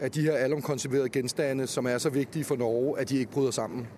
at 0.00 0.14
de 0.14 0.22
her 0.22 0.32
alomkonserverte 0.32 1.08
genstande, 1.08 1.66
som 1.66 1.86
er 1.86 1.98
så 1.98 2.10
viktige 2.10 2.44
for 2.44 2.56
Norge, 2.56 3.00
at 3.00 3.08
de 3.08 3.16
ikke 3.16 3.32
bryter 3.32 3.50
sammen. 3.50 3.88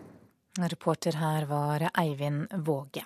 Reporter 0.59 1.17
her 1.19 1.47
var 1.47 2.03
Eivind 2.03 2.65
Våge. 2.65 3.03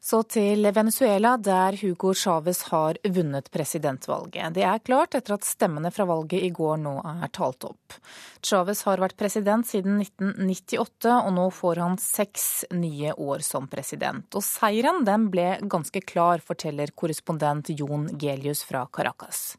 Så 0.00 0.22
til 0.32 0.64
Venezuela, 0.72 1.34
der 1.36 1.76
Hugo 1.76 2.14
Chávez 2.16 2.62
har 2.70 2.96
vunnet 3.04 3.50
presidentvalget. 3.52 4.54
Det 4.56 4.64
er 4.64 4.80
klart 4.80 5.14
etter 5.18 5.36
at 5.36 5.44
stemmene 5.44 5.92
fra 5.92 6.06
valget 6.08 6.40
i 6.40 6.48
går 6.56 6.80
nå 6.80 6.94
er 7.04 7.28
talt 7.36 7.66
opp. 7.68 7.98
Chávez 8.40 8.80
har 8.88 9.02
vært 9.04 9.18
president 9.20 9.68
siden 9.68 10.00
1998, 10.00 11.12
og 11.12 11.32
nå 11.36 11.46
får 11.52 11.82
han 11.84 12.00
seks 12.00 12.48
nye 12.72 13.12
år 13.12 13.44
som 13.44 13.68
president. 13.68 14.24
Og 14.32 14.46
seieren 14.46 15.04
den 15.04 15.28
ble 15.32 15.50
ganske 15.68 16.00
klar, 16.00 16.40
forteller 16.40 16.96
korrespondent 16.96 17.74
Jon 17.76 18.08
Gelius 18.16 18.64
fra 18.64 18.86
Caracas. 18.88 19.50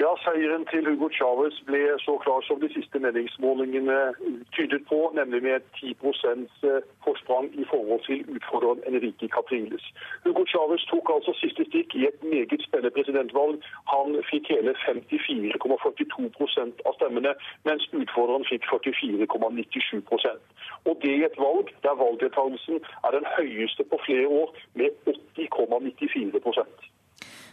Ja, 0.00 0.10
Seieren 0.24 0.64
til 0.70 0.82
Hugo 0.88 1.08
Chávez 1.18 1.56
ble 1.68 1.82
så 2.06 2.14
klar 2.24 2.40
som 2.46 2.56
de 2.62 2.68
siste 2.76 2.96
meningsmålingene 3.04 3.98
tydet 4.56 4.82
på, 4.90 4.98
nemlig 5.18 5.40
med 5.42 5.60
10 5.78 5.90
eh, 5.90 5.96
forsprang 7.04 7.46
i 7.62 7.64
forhold 7.70 8.02
til 8.08 8.18
utfordreren 8.36 8.80
Enrique 8.90 9.28
Capriles. 9.36 9.84
Hugo 10.24 10.44
Chávez 10.52 10.82
tok 10.90 11.06
altså 11.14 11.32
siste 11.42 11.62
stikk 11.68 11.88
i 11.94 12.06
et 12.10 12.18
meget 12.32 12.62
spennende 12.66 12.94
presidentvalg. 12.96 13.54
Han 13.94 14.08
fikk 14.30 14.44
hele 14.54 14.72
54,42% 14.86 16.86
av 16.86 16.92
stemmene, 16.98 17.32
mens 17.66 17.84
utfordreren 18.00 18.48
fikk 18.50 18.62
44,97% 18.70 20.88
Og 20.88 20.94
det 21.02 21.14
i 21.16 21.26
et 21.30 21.38
valg 21.46 21.66
der 21.86 22.00
valgdeltakelsen 22.04 22.76
er 23.06 23.10
den 23.18 23.26
høyeste 23.36 23.82
på 23.90 23.96
flere 24.06 24.28
år, 24.40 24.48
med 24.78 24.88
80,94 25.10 26.87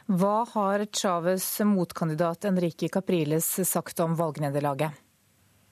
hva 0.06 0.46
har 0.54 0.86
Chávez 0.94 1.60
motkandidat 1.66 2.46
Enrique 2.46 2.90
Capriles 2.90 3.70
sagt 3.70 4.00
om 4.00 4.16
valgnederlaget? 4.16 4.92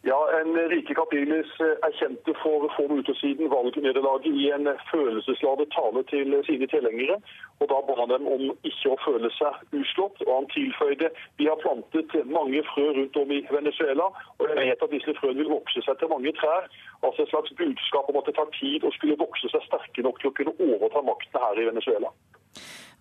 Ja, 0.05 0.17
Enrique 0.41 0.95
Capriles 0.95 1.51
erkjente 1.59 2.33
for 2.41 2.65
få 2.77 2.87
minutter 2.87 3.13
siden 3.13 3.49
valgnederlaget 3.49 4.25
i 4.25 4.49
en 4.51 4.67
følelsesladet 4.91 5.69
tale 5.71 6.03
til 6.09 6.33
sine 6.47 6.67
tilhengere. 6.67 7.15
og 7.59 7.69
Da 7.69 7.77
ba 7.87 7.93
han 8.01 8.09
dem 8.09 8.27
om 8.27 8.43
ikke 8.69 8.91
å 8.91 8.99
føle 9.05 9.29
seg 9.37 9.79
uslått. 9.79 10.17
og 10.25 10.33
Han 10.35 10.49
tilføyde 10.57 11.13
vi 11.37 11.45
har 11.47 11.61
plantet 11.63 12.11
mange 12.25 12.65
frø 12.73 12.89
rundt 12.97 13.15
om 13.21 13.31
i 13.31 13.45
Venezuela, 13.51 14.09
og 14.39 14.43
jeg 14.49 14.57
vet 14.59 14.83
at 14.83 14.95
disse 14.97 15.13
frøene 15.21 15.39
vil 15.39 15.55
vokse 15.55 15.85
seg 15.85 15.95
til 16.01 16.11
mange 16.15 16.33
trær. 16.41 16.67
Altså 17.05 17.21
et 17.21 17.29
slags 17.29 17.53
budskap 17.61 18.09
om 18.09 18.17
at 18.17 18.25
det 18.27 18.35
tar 18.41 18.49
tid 18.59 18.83
å 18.83 18.95
skulle 18.97 19.21
vokse 19.25 19.47
seg 19.53 19.69
sterke 19.69 20.01
nok 20.01 20.19
til 20.19 20.33
å 20.33 20.37
kunne 20.37 20.57
overta 20.71 21.05
makten 21.05 21.45
her 21.45 21.61
i 21.61 21.69
Venezuela. 21.69 22.11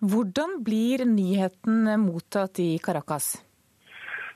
Hvordan 0.03 0.57
blir 0.63 1.05
nyheten 1.05 1.85
mottatt 1.99 2.59
i 2.59 2.77
Caracas? 2.77 3.43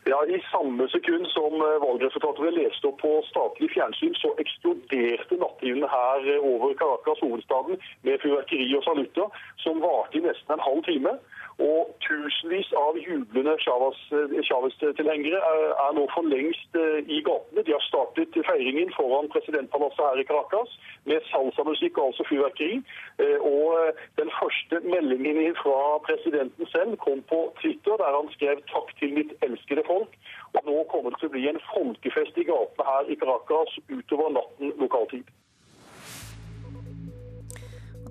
Ja, 0.05 0.25
I 0.25 0.39
samme 0.51 0.87
sekund 0.87 1.27
som 1.27 1.53
eh, 1.59 1.81
valgresultatet 1.83 2.39
ble 2.39 2.51
lest 2.55 2.85
opp 2.87 3.01
på 3.01 3.09
statlig 3.27 3.67
fjernsyn, 3.73 4.13
så 4.15 4.31
eksploderte 4.39 5.35
natthimmelen 5.41 5.91
her 5.91 6.29
eh, 6.31 6.45
over 6.53 6.71
Caracas, 6.79 7.19
hovedstaden, 7.19 7.81
med 8.07 8.23
fyrverkeri 8.23 8.69
og 8.79 8.85
salutter, 8.87 9.43
som 9.65 9.83
varte 9.83 10.21
i 10.21 10.23
nesten 10.23 10.55
en 10.55 10.63
halv 10.63 10.85
time. 10.87 11.17
Og 11.57 11.89
tusenvis 12.05 12.69
av 12.77 12.97
jublende 13.01 13.55
Chávez-tilhengere 13.65 15.39
er 15.41 15.95
nå 15.97 16.03
for 16.13 16.29
lengst 16.29 16.77
eh, 16.77 16.99
i 17.09 17.17
gatene. 17.25 17.63
De 17.65 17.73
har 17.73 17.85
startet 17.87 18.37
feiringen 18.45 18.93
foran 18.93 19.29
presidentpalasset 19.33 20.03
her 20.05 20.21
i 20.21 20.27
Caracas 20.29 20.75
med 21.09 21.25
salsamusikk 21.31 21.97
og 21.97 22.11
altså 22.11 22.27
fyrverkeri. 22.29 22.77
Eh, 23.25 23.39
og 23.41 23.73
eh, 23.79 24.03
den 24.21 24.29
første 24.37 24.83
meldingen 24.85 25.57
fra 25.63 25.97
presidenten 26.05 26.69
selv 26.75 26.93
kom 27.01 27.25
på 27.33 27.41
Twitter, 27.63 27.97
der 28.03 28.19
han 28.19 28.29
skrev 28.37 28.61
'takk 28.69 28.93
til 28.99 29.17
mitt 29.17 29.33
elskede 29.41 29.87
folk'. 29.89 30.13
Og 30.53 30.61
nå 30.69 30.77
kommer 30.93 31.09
det 31.09 31.19
til 31.19 31.29
å 31.31 31.35
bli 31.35 31.49
en 31.49 31.65
folkefest 31.73 32.37
i 32.37 32.47
gatene 32.53 32.89
her 32.91 33.09
i 33.09 33.19
Caracas 33.21 33.73
utover 33.89 34.29
natten 34.37 34.77
lokaltid. 34.77 35.25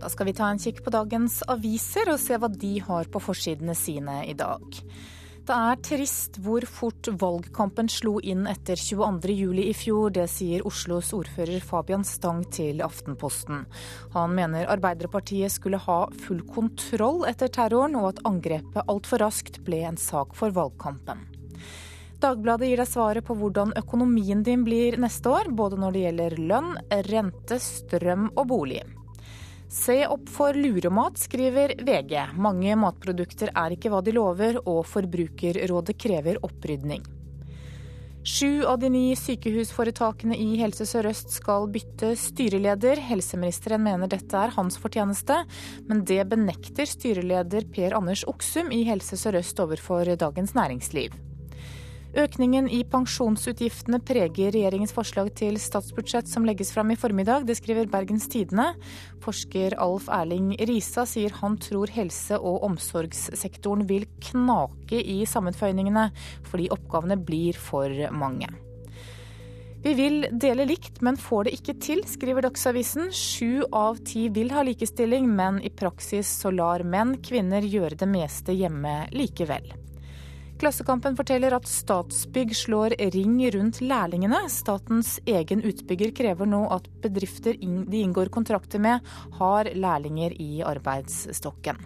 Da 0.00 0.10
skal 0.12 0.28
vi 0.28 0.36
ta 0.36 0.50
en 0.52 0.60
kikk 0.60 0.82
på 0.84 0.92
dagens 0.94 1.42
aviser 1.48 2.10
og 2.12 2.20
se 2.20 2.36
hva 2.38 2.50
de 2.52 2.78
har 2.84 3.08
på 3.12 3.22
forsidene 3.22 3.74
sine 3.76 4.22
i 4.28 4.34
dag. 4.36 4.82
Det 5.46 5.54
er 5.54 5.78
trist 5.78 6.40
hvor 6.42 6.64
fort 6.66 7.06
valgkampen 7.20 7.86
slo 7.92 8.16
inn 8.18 8.48
etter 8.50 8.74
22.07 8.80 9.60
i 9.62 9.74
fjor. 9.78 10.10
Det 10.16 10.24
sier 10.26 10.64
Oslos 10.66 11.12
ordfører 11.14 11.62
Fabian 11.62 12.02
Stang 12.02 12.42
til 12.50 12.82
Aftenposten. 12.82 13.62
Han 14.16 14.34
mener 14.34 14.66
Arbeiderpartiet 14.74 15.54
skulle 15.54 15.78
ha 15.84 16.00
full 16.24 16.42
kontroll 16.50 17.22
etter 17.30 17.52
terroren, 17.54 17.94
og 17.94 18.10
at 18.10 18.24
angrepet 18.26 18.90
altfor 18.90 19.22
raskt 19.22 19.62
ble 19.62 19.84
en 19.86 20.00
sak 20.02 20.34
for 20.34 20.50
valgkampen. 20.50 21.22
Dagbladet 22.18 22.72
gir 22.72 22.82
deg 22.82 22.90
svaret 22.90 23.28
på 23.28 23.38
hvordan 23.38 23.76
økonomien 23.78 24.42
din 24.42 24.66
blir 24.66 24.98
neste 24.98 25.30
år, 25.30 25.54
både 25.54 25.78
når 25.78 25.94
det 25.94 26.06
gjelder 26.08 26.38
lønn, 26.50 26.74
rente, 27.12 27.62
strøm 27.62 28.32
og 28.34 28.48
bolig. 28.50 28.82
Se 29.68 29.98
opp 30.06 30.28
for 30.30 30.54
luremat, 30.54 31.18
skriver 31.18 31.74
VG. 31.82 32.38
Mange 32.38 32.76
matprodukter 32.78 33.50
er 33.50 33.74
ikke 33.74 33.90
hva 33.90 34.00
de 34.04 34.14
lover, 34.14 34.60
og 34.62 34.84
Forbrukerrådet 34.86 35.98
krever 35.98 36.38
opprydning. 36.46 37.02
Sju 38.26 38.64
av 38.66 38.80
de 38.82 38.88
ni 38.90 39.04
sykehusforetakene 39.14 40.34
i 40.34 40.56
Helse 40.58 40.82
Sør-Øst 40.90 41.30
skal 41.36 41.68
bytte 41.70 42.10
styreleder. 42.18 42.98
Helseministeren 43.10 43.84
mener 43.86 44.10
dette 44.10 44.40
er 44.40 44.54
hans 44.56 44.80
fortjeneste, 44.82 45.36
men 45.86 46.02
det 46.06 46.24
benekter 46.32 46.90
styreleder 46.90 47.68
Per 47.70 47.94
Anders 47.94 48.24
Oksum 48.26 48.74
i 48.74 48.82
Helse 48.88 49.18
Sør-Øst 49.20 49.62
overfor 49.62 50.10
Dagens 50.18 50.56
Næringsliv. 50.58 51.14
Økningen 52.16 52.64
i 52.72 52.78
pensjonsutgiftene 52.88 53.98
preger 54.00 54.54
regjeringens 54.54 54.94
forslag 54.96 55.28
til 55.36 55.58
statsbudsjett 55.60 56.30
som 56.30 56.46
legges 56.48 56.70
fram 56.72 56.88
i 56.94 56.96
formiddag. 56.96 57.44
Det 57.44 57.58
skriver 57.58 57.90
Bergens 57.92 58.24
Tidende. 58.32 58.70
Forsker 59.20 59.76
Alf 59.84 60.08
Erling 60.08 60.54
Risa 60.56 61.04
sier 61.04 61.36
han 61.42 61.58
tror 61.60 61.92
helse- 61.92 62.40
og 62.40 62.64
omsorgssektoren 62.70 63.84
vil 63.90 64.08
knake 64.30 64.96
i 64.96 65.18
sammenføyningene, 65.28 66.08
fordi 66.48 66.70
oppgavene 66.72 67.20
blir 67.20 67.60
for 67.60 67.92
mange. 68.16 68.48
Vi 69.84 69.92
vil 69.94 70.24
dele 70.32 70.64
likt, 70.66 71.02
men 71.04 71.20
får 71.20 71.46
det 71.46 71.58
ikke 71.60 71.78
til, 71.84 72.00
skriver 72.08 72.48
Dagsavisen. 72.48 73.12
Sju 73.12 73.68
av 73.76 74.00
ti 74.08 74.30
vil 74.32 74.56
ha 74.56 74.64
likestilling, 74.64 75.28
men 75.28 75.60
i 75.60 75.68
praksis 75.68 76.32
så 76.40 76.50
lar 76.50 76.80
menn 76.80 77.18
kvinner 77.20 77.60
gjøre 77.60 78.00
det 78.00 78.08
meste 78.08 78.56
hjemme 78.56 79.02
likevel. 79.12 79.68
Klassekampen 80.56 81.16
forteller 81.18 81.52
at 81.52 81.66
Statsbygg 81.68 82.54
slår 82.56 82.94
ring 83.12 83.36
rundt 83.52 83.82
lærlingene. 83.84 84.38
Statens 84.48 85.18
egen 85.28 85.60
utbygger 85.68 86.14
krever 86.16 86.48
nå 86.48 86.62
at 86.72 86.88
bedrifter 87.02 87.58
de 87.60 88.00
inngår 88.00 88.32
kontrakter 88.32 88.80
med, 88.80 89.04
har 89.36 89.68
lærlinger 89.76 90.32
i 90.40 90.64
arbeidsstokken. 90.64 91.84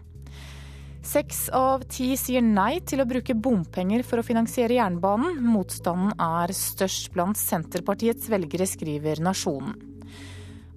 Seks 1.02 1.48
av 1.56 1.82
ti 1.90 2.12
sier 2.20 2.44
nei 2.44 2.78
til 2.86 3.02
å 3.02 3.08
bruke 3.10 3.34
bompenger 3.34 4.04
for 4.06 4.20
å 4.20 4.26
finansiere 4.26 4.76
jernbanen. 4.78 5.40
Motstanden 5.50 6.14
er 6.20 6.54
størst 6.54 7.10
blant 7.16 7.40
Senterpartiets 7.40 8.30
velgere, 8.30 8.68
skriver 8.70 9.24
Nasjonen. 9.24 9.89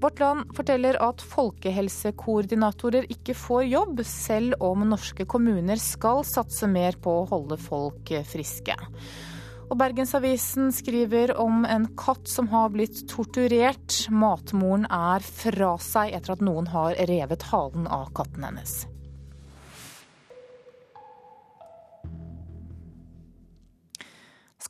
Vårt 0.03 0.19
Land 0.19 0.49
forteller 0.51 0.97
at 0.99 1.21
folkehelsekoordinatorer 1.23 3.05
ikke 3.13 3.35
får 3.39 3.61
jobb, 3.69 4.01
selv 4.03 4.57
om 4.59 4.83
norske 4.89 5.23
kommuner 5.31 5.79
skal 5.79 6.25
satse 6.27 6.67
mer 6.67 6.97
på 6.99 7.21
å 7.21 7.29
holde 7.29 7.55
folk 7.55 8.11
friske. 8.27 8.75
Og 9.69 9.77
Bergensavisen 9.79 10.73
skriver 10.75 11.31
om 11.39 11.63
en 11.63 11.87
katt 11.95 12.27
som 12.27 12.51
har 12.51 12.73
blitt 12.75 13.05
torturert. 13.07 14.03
Matmoren 14.11 14.83
er 14.91 15.23
fra 15.23 15.77
seg 15.79 16.11
etter 16.19 16.35
at 16.35 16.43
noen 16.43 16.67
har 16.75 16.99
revet 17.07 17.47
halen 17.53 17.87
av 17.87 18.11
katten 18.17 18.43
hennes. 18.43 18.81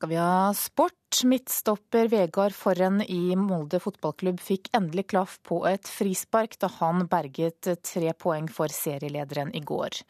Skal 0.04 0.10
vi 0.10 0.16
ha 0.20 0.54
sport. 0.54 1.00
Midtstopper 1.24 2.08
Vegard 2.12 2.52
Forren 2.52 2.98
i 3.02 3.36
Molde 3.40 3.80
fotballklubb 3.80 4.42
fikk 4.44 4.68
endelig 4.76 5.06
klaff 5.14 5.38
på 5.48 5.62
et 5.70 5.88
frispark 5.88 6.58
da 6.60 6.68
han 6.82 7.06
berget 7.08 7.70
tre 7.86 8.12
poeng 8.12 8.50
for 8.52 8.68
serielederen 8.68 9.56
i 9.56 9.64
går. 9.64 10.02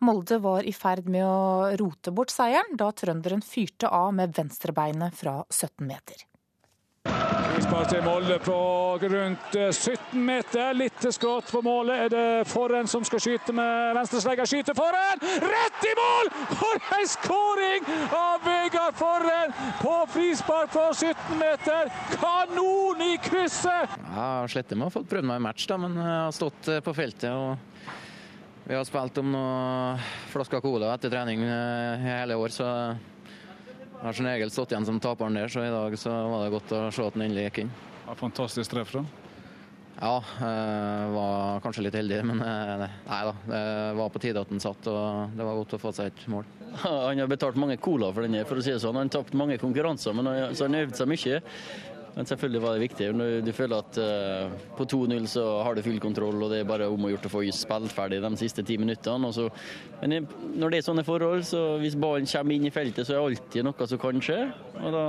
Molde 0.00 0.40
var 0.40 0.64
i 0.64 0.72
ferd 0.72 1.10
med 1.10 1.26
å 1.28 1.68
rote 1.82 2.16
bort 2.16 2.32
seieren 2.32 2.80
da 2.80 2.94
trønderen 2.96 3.44
fyrte 3.44 3.92
av 3.92 4.14
med 4.16 4.32
venstrebeinet 4.38 5.20
fra 5.20 5.42
17 5.50 5.84
meter. 5.84 6.24
Frispark 7.52 7.88
til 7.90 8.04
Molde 8.04 8.36
på 8.40 8.54
rundt 8.96 9.54
17 9.54 9.92
eh, 9.92 10.14
meter. 10.24 10.72
Litt 10.76 11.04
skrått 11.12 11.50
på 11.52 11.60
målet. 11.64 12.06
Er 12.06 12.10
det 12.12 12.48
Forren 12.48 12.88
som 12.88 13.04
skal 13.04 13.20
skyte 13.20 13.52
med 13.56 13.92
venstreslegga? 13.98 14.46
Skyter 14.48 14.76
Forren! 14.76 15.20
Rett 15.20 15.84
i 15.84 15.92
mål! 15.98 16.30
For 16.56 16.80
en 16.96 17.10
skåring 17.12 17.86
av 18.16 18.42
Vegard 18.46 18.96
Forren 18.96 19.52
på 19.82 19.94
frispark 20.14 20.72
på 20.72 20.86
17 20.96 21.38
meter! 21.42 21.92
Kanon 22.16 23.04
i 23.04 23.14
krysset! 23.22 24.00
Ja, 24.10 24.46
med 24.48 24.86
å 24.88 24.92
få 24.96 25.04
prøvd 25.04 25.28
meg 25.28 25.42
i 25.42 25.46
match, 25.46 25.68
da, 25.68 25.78
men 25.80 26.00
jeg 26.00 26.10
har 26.10 26.36
stått 26.36 26.72
eh, 26.72 26.82
på 26.82 26.96
feltet. 26.96 27.30
og 27.30 28.66
Vi 28.66 28.74
har 28.78 28.88
spilt 28.88 29.22
om 29.22 29.32
noen 29.36 30.10
flasker 30.32 30.64
cola 30.64 30.94
etter 30.96 31.12
trening 31.12 31.44
eh, 31.44 32.00
i 32.00 32.10
hele 32.10 32.40
år, 32.40 32.56
så 32.56 32.68
har 34.02 34.12
som 34.12 34.26
regel 34.26 34.50
stått 34.50 34.72
igjen 34.74 34.86
som 34.86 35.00
taperen 35.00 35.36
der, 35.38 35.50
så 35.52 35.64
i 35.64 35.72
dag 35.72 35.98
så 35.98 36.10
var 36.10 36.44
det 36.44 36.54
godt 36.56 36.72
å 36.74 36.86
se 36.90 37.04
at 37.06 37.18
den 37.18 37.26
endelig 37.28 37.48
gikk 37.48 37.64
inn. 37.64 37.74
Ja, 38.06 38.16
fantastisk 38.18 38.74
treff, 38.74 38.96
da. 38.96 39.04
Ja, 40.02 40.16
øh, 40.18 41.12
var 41.14 41.60
kanskje 41.62 41.84
litt 41.86 41.94
heldig, 41.94 42.22
men 42.26 42.40
eh, 42.42 42.82
nei 43.06 43.20
da. 43.28 43.34
Det 43.46 43.62
var 44.00 44.10
på 44.10 44.22
tide 44.24 44.42
at 44.42 44.50
den 44.50 44.62
satt, 44.62 44.88
og 44.90 45.36
det 45.36 45.46
var 45.46 45.60
godt 45.60 45.76
å 45.76 45.80
få 45.84 45.92
seg 45.94 46.10
et 46.10 46.24
mål. 46.32 46.48
Han 46.82 47.22
har 47.22 47.30
betalt 47.30 47.60
mange 47.60 47.76
cola 47.78 48.10
for 48.10 48.26
denne, 48.26 48.42
for 48.48 48.58
å 48.58 48.64
si 48.64 48.72
det 48.74 48.80
sånn. 48.82 48.98
Han 48.98 49.06
har 49.06 49.20
tapt 49.20 49.36
mange 49.38 49.60
konkurranser, 49.62 50.16
men 50.16 50.30
så 50.56 50.66
han 50.66 50.74
har 50.78 50.88
øvd 50.88 50.98
seg 50.98 51.10
mye. 51.12 51.40
Men 52.14 52.28
selvfølgelig 52.28 52.62
var 52.62 52.74
det 52.76 52.84
viktig. 52.84 53.08
Når 53.16 53.38
du 53.46 53.52
føler 53.56 53.80
at 53.80 53.98
uh, 54.00 54.56
på 54.76 54.84
2-0 54.84 55.28
så 55.32 55.44
har 55.64 55.74
du 55.74 55.82
full 55.84 56.00
kontroll, 56.02 56.42
og 56.42 56.52
det 56.52 56.60
er 56.60 56.68
bare 56.68 56.90
om 56.92 57.06
å 57.06 57.12
gjøre 57.12 57.30
å 57.30 57.32
få 57.32 57.44
spilt 57.56 57.94
ferdig 57.96 58.20
de 58.24 58.32
siste 58.40 58.64
ti 58.68 58.76
minuttene. 58.80 59.30
Men 60.02 60.26
når 60.58 60.74
det 60.74 60.80
er 60.80 60.86
sånne 60.88 61.06
forhold, 61.06 61.46
så 61.48 61.62
hvis 61.80 61.96
ballen 61.96 62.28
kommer 62.28 62.56
inn 62.56 62.68
i 62.68 62.74
feltet, 62.74 63.06
så 63.06 63.14
er 63.14 63.18
det 63.18 63.24
alltid 63.30 63.68
noe 63.68 63.88
som 63.88 64.02
kan 64.02 64.22
skje. 64.24 64.40
Og, 64.82 64.88
da, 64.92 65.04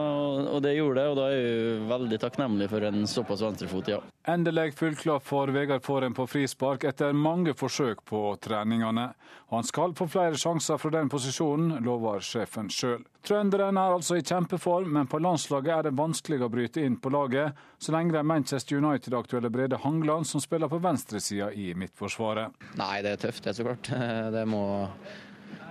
og 0.53 0.63
det 0.63 0.75
gjorde 0.77 1.01
det, 1.01 1.07
og 1.11 1.19
da 1.19 1.27
er 1.29 1.39
jeg 1.41 1.85
veldig 1.91 2.19
takknemlig 2.23 2.69
for 2.71 2.87
en 2.87 3.07
såpass 3.09 3.43
venstrefot, 3.43 3.91
ja. 3.91 4.01
Endelig 4.29 4.71
full 4.79 4.95
for 5.19 5.51
Vegard 5.51 5.83
Forhen 5.83 6.15
på 6.15 6.27
frispark 6.29 6.85
etter 6.87 7.11
mange 7.11 7.55
forsøk 7.57 8.05
på 8.07 8.21
treningene. 8.43 9.09
Han 9.51 9.65
skal 9.67 9.91
få 9.93 10.07
flere 10.07 10.37
sjanser 10.39 10.79
fra 10.81 10.89
den 10.95 11.11
posisjonen, 11.11 11.75
lover 11.85 12.23
sjefen 12.23 12.71
sjøl. 12.73 13.03
Trønderen 13.23 13.77
er 13.77 13.93
altså 13.95 14.17
i 14.17 14.23
kjempeform, 14.25 14.89
men 14.95 15.07
på 15.07 15.19
landslaget 15.21 15.73
er 15.75 15.85
det 15.87 15.97
vanskelig 15.99 16.41
å 16.43 16.49
bryte 16.51 16.81
inn 16.83 16.92
på 17.01 17.12
laget, 17.13 17.60
så 17.82 17.93
lenge 17.95 18.13
det 18.13 18.21
er 18.21 18.27
Manchester 18.27 18.79
United-aktuelle 18.79 19.51
Brede 19.53 19.79
Hangland 19.84 20.27
som 20.29 20.41
spiller 20.43 20.71
på 20.71 20.79
venstresida 20.84 21.51
i 21.53 21.71
midtforsvaret. 21.77 22.65
Nei, 22.79 22.97
det 23.06 23.15
er 23.15 23.21
tøft, 23.27 23.43
det 23.45 23.53
er 23.53 23.60
så 23.60 23.67
klart. 23.67 23.91
Det, 24.34 24.43
må, 24.49 24.63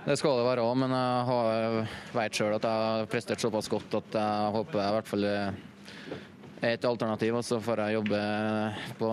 det 0.05 0.17
skal 0.19 0.39
det 0.39 0.47
være 0.47 0.63
òg, 0.65 0.73
men 0.83 0.95
jeg 0.95 1.85
vet 2.15 2.39
sjøl 2.39 2.57
at 2.57 2.67
jeg 2.67 2.87
har 2.87 3.11
prestert 3.11 3.43
såpass 3.43 3.69
godt 3.71 3.99
at 3.99 4.17
jeg 4.19 4.55
håper 4.57 4.79
jeg 4.79 4.93
i 4.93 4.97
hvert 4.97 5.11
fall 5.11 5.29
er 5.29 5.53
et 6.73 6.85
alternativ. 6.87 7.37
Og 7.39 7.45
så 7.45 7.59
får 7.63 7.83
jeg 7.85 7.99
jobbe 7.99 8.23
på 8.99 9.11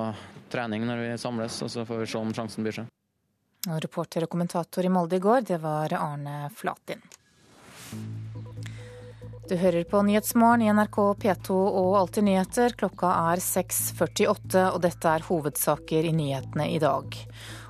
trening 0.51 0.87
når 0.89 1.05
vi 1.05 1.13
samles, 1.19 1.61
og 1.65 1.71
så 1.73 1.87
får 1.89 2.03
vi 2.03 2.11
se 2.11 2.23
om 2.23 2.35
sjansen 2.35 2.67
byr 2.67 2.81
seg. 2.81 2.91
Og 3.69 3.81
reporter 3.85 4.25
og 4.25 4.33
kommentator 4.33 4.87
i 4.87 4.93
Molde 4.93 5.19
i 5.19 5.23
går, 5.23 5.45
det 5.51 5.61
var 5.61 5.93
Arne 5.99 6.47
Flatin. 6.57 7.03
Du 9.51 9.57
hører 9.59 9.83
på 9.83 9.99
Nyhetsmorgen 10.07 10.63
i 10.63 10.69
NRK 10.71 10.97
P2 11.19 11.55
og 11.59 11.95
Alltid 11.99 12.23
nyheter. 12.23 12.75
Klokka 12.79 13.09
er 13.33 13.41
6.48, 13.43 14.61
og 14.69 14.77
dette 14.85 15.11
er 15.11 15.25
hovedsaker 15.27 16.07
i 16.07 16.13
nyhetene 16.15 16.69
i 16.71 16.77
dag. 16.79 17.17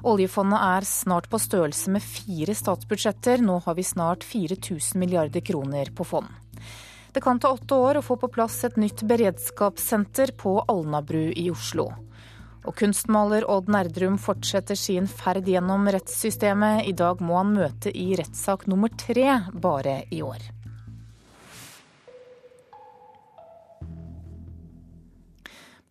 Oljefondet 0.04 0.60
er 0.60 0.88
snart 0.90 1.30
på 1.32 1.40
størrelse 1.40 1.94
med 1.94 2.04
fire 2.04 2.52
statsbudsjetter. 2.58 3.40
Nå 3.40 3.56
har 3.64 3.78
vi 3.80 3.86
snart 3.88 4.28
4000 4.28 5.00
milliarder 5.00 5.40
kroner 5.40 5.88
på 5.96 6.04
fond. 6.04 6.28
Det 7.16 7.24
kan 7.24 7.40
ta 7.40 7.54
åtte 7.56 7.80
år 7.80 8.02
å 8.02 8.04
få 8.04 8.20
på 8.20 8.28
plass 8.36 8.60
et 8.68 8.76
nytt 8.76 9.00
beredskapssenter 9.08 10.36
på 10.36 10.58
Alnabru 10.68 11.30
i 11.32 11.48
Oslo. 11.48 11.88
Og 12.60 12.76
kunstmaler 12.76 13.48
Odd 13.48 13.72
Nerdrum 13.72 14.20
fortsetter 14.20 14.76
sin 14.76 15.08
ferd 15.08 15.48
gjennom 15.48 15.88
rettssystemet. 15.88 16.84
I 16.92 16.92
dag 16.92 17.24
må 17.24 17.40
han 17.40 17.56
møte 17.56 17.88
i 17.88 18.10
rettssak 18.20 18.68
nummer 18.68 18.92
tre 19.00 19.30
bare 19.56 20.02
i 20.12 20.20
år. 20.20 20.60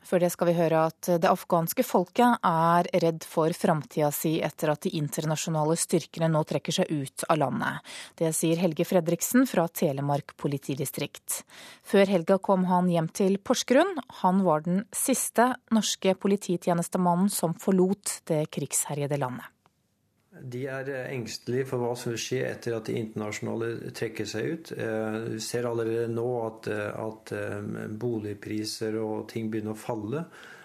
Før 0.09 0.23
det 0.23 0.31
skal 0.33 0.49
vi 0.49 0.55
høre 0.57 0.87
at 0.89 1.07
det 1.21 1.29
afghanske 1.29 1.83
folket 1.85 2.39
er 2.45 2.87
redd 3.03 3.25
for 3.29 3.53
framtida 3.53 4.07
si 4.15 4.39
etter 4.41 4.71
at 4.73 4.87
de 4.87 4.95
internasjonale 4.97 5.75
styrkene 5.77 6.31
nå 6.33 6.41
trekker 6.49 6.79
seg 6.79 6.89
ut 6.89 7.25
av 7.29 7.37
landet. 7.43 7.91
Det 8.17 8.31
sier 8.33 8.57
Helge 8.57 8.87
Fredriksen 8.89 9.45
fra 9.49 9.67
Telemark 9.69 10.33
politidistrikt. 10.41 11.43
Før 11.85 12.09
helga 12.09 12.39
kom 12.41 12.65
han 12.71 12.89
hjem 12.89 13.11
til 13.13 13.37
Porsgrunn. 13.37 13.99
Han 14.23 14.41
var 14.47 14.65
den 14.65 14.81
siste 14.89 15.51
norske 15.75 16.17
polititjenestemannen 16.17 17.29
som 17.29 17.53
forlot 17.53 18.23
det 18.31 18.47
krigsherjede 18.49 19.21
landet. 19.21 19.45
De 20.41 20.65
er 20.71 20.89
engstelige 21.09 21.67
for 21.69 21.81
hva 21.81 21.95
som 21.97 22.13
vil 22.13 22.21
skje 22.21 22.43
etter 22.47 22.75
at 22.77 22.87
de 22.89 22.97
internasjonale 22.99 23.91
trekker 23.95 24.27
seg 24.29 24.53
ut. 24.53 24.71
Eh, 24.77 25.17
vi 25.35 25.41
ser 25.43 25.67
allerede 25.69 26.07
nå 26.13 26.27
at, 26.45 26.69
eh, 26.71 27.01
at, 27.07 27.33
eh, 27.35 27.89
boligpriser 27.89 28.95
og 29.01 29.27
ting 29.31 29.51
begynner 29.51 29.75
å 29.75 29.83
falle. 29.83 30.23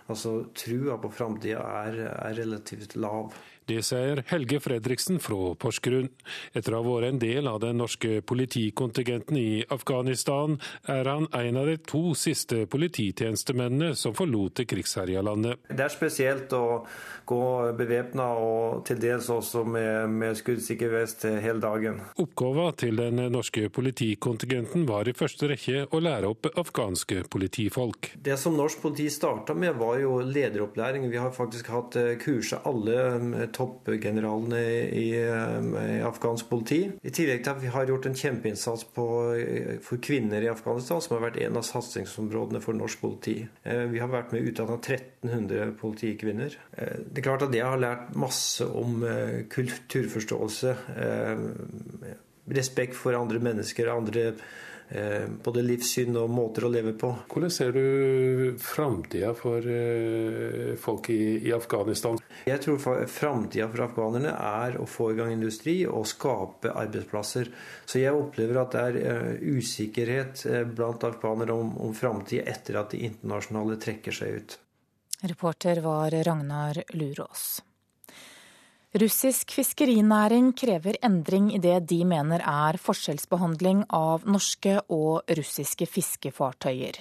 Altså 0.09 0.53
trua 0.53 0.99
på 1.01 1.11
framtida 1.13 1.65
er, 1.87 2.01
er 2.13 2.35
relativt 2.37 2.97
lav. 3.01 3.33
Det 3.65 3.81
sier 3.87 4.21
Helge 4.29 4.59
Fredriksen 4.61 5.17
fra 5.25 5.55
Porsgrunn. 5.57 6.11
Etter 6.53 6.75
å 6.75 6.83
ha 6.83 6.85
vært 6.85 7.09
en 7.09 7.21
del 7.23 7.49
av 7.49 7.63
den 7.63 7.79
norske 7.81 8.19
politikontingenten 8.29 9.39
i 9.41 9.65
Afghanistan, 9.73 10.59
er 10.85 11.09
han 11.09 11.29
en 11.33 11.61
av 11.61 11.71
de 11.71 11.79
to 11.81 12.13
siste 12.19 12.67
polititjenestemennene 12.69 13.95
som 13.97 14.13
forlot 14.17 14.61
det 14.61 14.69
krigsherja 14.69 15.23
landet. 15.25 15.65
Det 15.71 15.87
er 15.87 15.95
spesielt 15.95 16.53
å 16.53 16.85
gå 17.25 17.45
bevæpna 17.79 18.27
og 18.37 18.85
til 18.85 19.01
dels 19.01 19.31
også 19.33 19.65
med, 19.65 20.13
med 20.13 20.37
skuddsikker 20.37 20.93
vest 20.93 21.25
hele 21.25 21.63
dagen. 21.63 22.03
Oppgaven 22.21 22.77
til 22.85 23.01
den 23.01 23.23
norske 23.33 23.71
politikontingenten 23.73 24.85
var 24.89 25.09
i 25.09 25.17
første 25.17 25.49
rekke 25.55 25.87
å 25.89 26.03
lære 26.05 26.35
opp 26.35 26.51
afghanske 26.53 27.25
politifolk. 27.33 28.13
Det 28.21 28.37
som 28.41 28.57
norsk 28.59 28.83
politi 28.85 29.09
starta 29.13 29.57
med, 29.57 29.73
var 29.81 29.99
jo 30.03 30.19
lederopplæring. 30.21 31.09
Vi 31.09 31.21
har 31.21 31.33
faktisk 31.33 31.73
hatt 31.73 31.97
eh, 32.01 32.15
kurset 32.21 32.69
alle 32.69 33.01
eh, 33.15 33.49
toppgeneralene 33.55 34.61
i, 34.65 35.07
i, 35.15 36.01
afghansk 36.05 36.49
politi. 36.51 36.81
I 37.03 37.13
tillegg 37.15 37.45
til 37.45 37.55
at 37.55 37.63
vi 37.63 37.73
har 37.75 37.89
gjort 37.89 38.09
en 38.09 38.19
kjempeinnsats 38.19 38.87
på, 38.97 39.07
for 39.85 40.03
kvinner 40.05 40.45
i 40.45 40.51
Afghanistan, 40.51 41.03
som 41.05 41.17
har 41.17 41.27
vært 41.29 41.41
en 41.45 41.61
av 41.61 41.67
satsingsområdene 41.69 42.63
for 42.65 42.77
norsk 42.79 43.03
politi. 43.05 43.37
Eh, 43.63 43.85
vi 43.93 44.03
har 44.03 44.13
vært 44.13 44.35
med 44.35 44.51
utdanna 44.51 44.79
1300 44.81 45.75
politikvinner. 45.81 46.59
Eh, 46.77 46.99
det 47.07 47.23
er 47.23 47.29
klart 47.29 47.47
at 47.47 47.55
det 47.55 47.65
har 47.65 47.81
lært 47.81 48.13
masse 48.19 48.67
om 48.67 49.03
eh, 49.09 49.45
kulturforståelse, 49.53 50.77
respekt 52.55 52.97
for 52.99 53.17
andre 53.17 53.41
mennesker, 53.41 53.89
andre 53.89 54.35
både 55.45 55.63
livssyn 55.65 56.17
og 56.21 56.31
måter 56.31 56.67
å 56.67 56.71
leve 56.71 56.93
på. 56.99 57.11
Hvordan 57.31 57.53
ser 57.53 57.73
du 57.75 58.57
framtida 58.61 59.33
for 59.39 59.65
eh, 59.65 60.75
folk 60.81 61.11
i, 61.11 61.51
Afghanistan? 61.57 62.21
Jeg 62.47 62.63
tror 62.63 63.07
framtida 63.11 63.69
for 63.73 63.87
afghanerne 63.87 64.35
er 64.35 64.79
å 64.79 64.87
få 64.87 65.11
i 65.13 65.19
gang 65.19 65.33
industri 65.35 65.81
og 65.89 66.07
skape 66.11 66.75
arbeidsplasser. 66.75 67.51
Så 67.89 68.03
jeg 68.03 68.15
opplever 68.15 68.61
at 68.63 68.77
det 68.77 68.85
er 68.85 69.01
eh, 69.03 69.45
usikkerhet 69.57 70.47
blant 70.77 71.07
afghanere 71.09 71.57
om, 71.57 71.75
om 71.81 71.95
framtida 71.97 72.47
etter 72.53 72.83
at 72.83 72.95
de 72.95 73.05
internasjonale 73.09 73.81
trekker 73.83 74.15
seg 74.15 74.41
ut. 74.41 74.59
Reporter 75.25 75.81
var 75.81 76.13
Ragnar 76.27 76.83
Lurås. 76.93 77.63
Russisk 78.95 79.51
fiskerinæring 79.51 80.53
krever 80.55 80.95
endring 81.03 81.49
i 81.51 81.59
det 81.59 81.81
de 81.91 81.97
mener 82.07 82.45
er 82.47 82.77
forskjellsbehandling 82.79 83.81
av 83.91 84.23
norske 84.31 84.77
og 84.87 85.33
russiske 85.35 85.89
fiskefartøyer. 85.91 87.01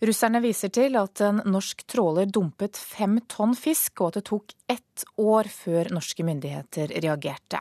Russerne 0.00 0.40
viser 0.40 0.72
til 0.72 0.96
at 0.96 1.20
en 1.20 1.42
norsk 1.44 1.84
tråler 1.92 2.30
dumpet 2.32 2.80
fem 2.80 3.18
tonn 3.28 3.52
fisk, 3.52 4.00
og 4.00 4.14
at 4.14 4.16
det 4.16 4.24
tok 4.30 4.54
ett 4.72 5.04
år 5.20 5.52
før 5.52 5.92
norske 5.92 6.24
myndigheter 6.24 6.96
reagerte. 7.04 7.60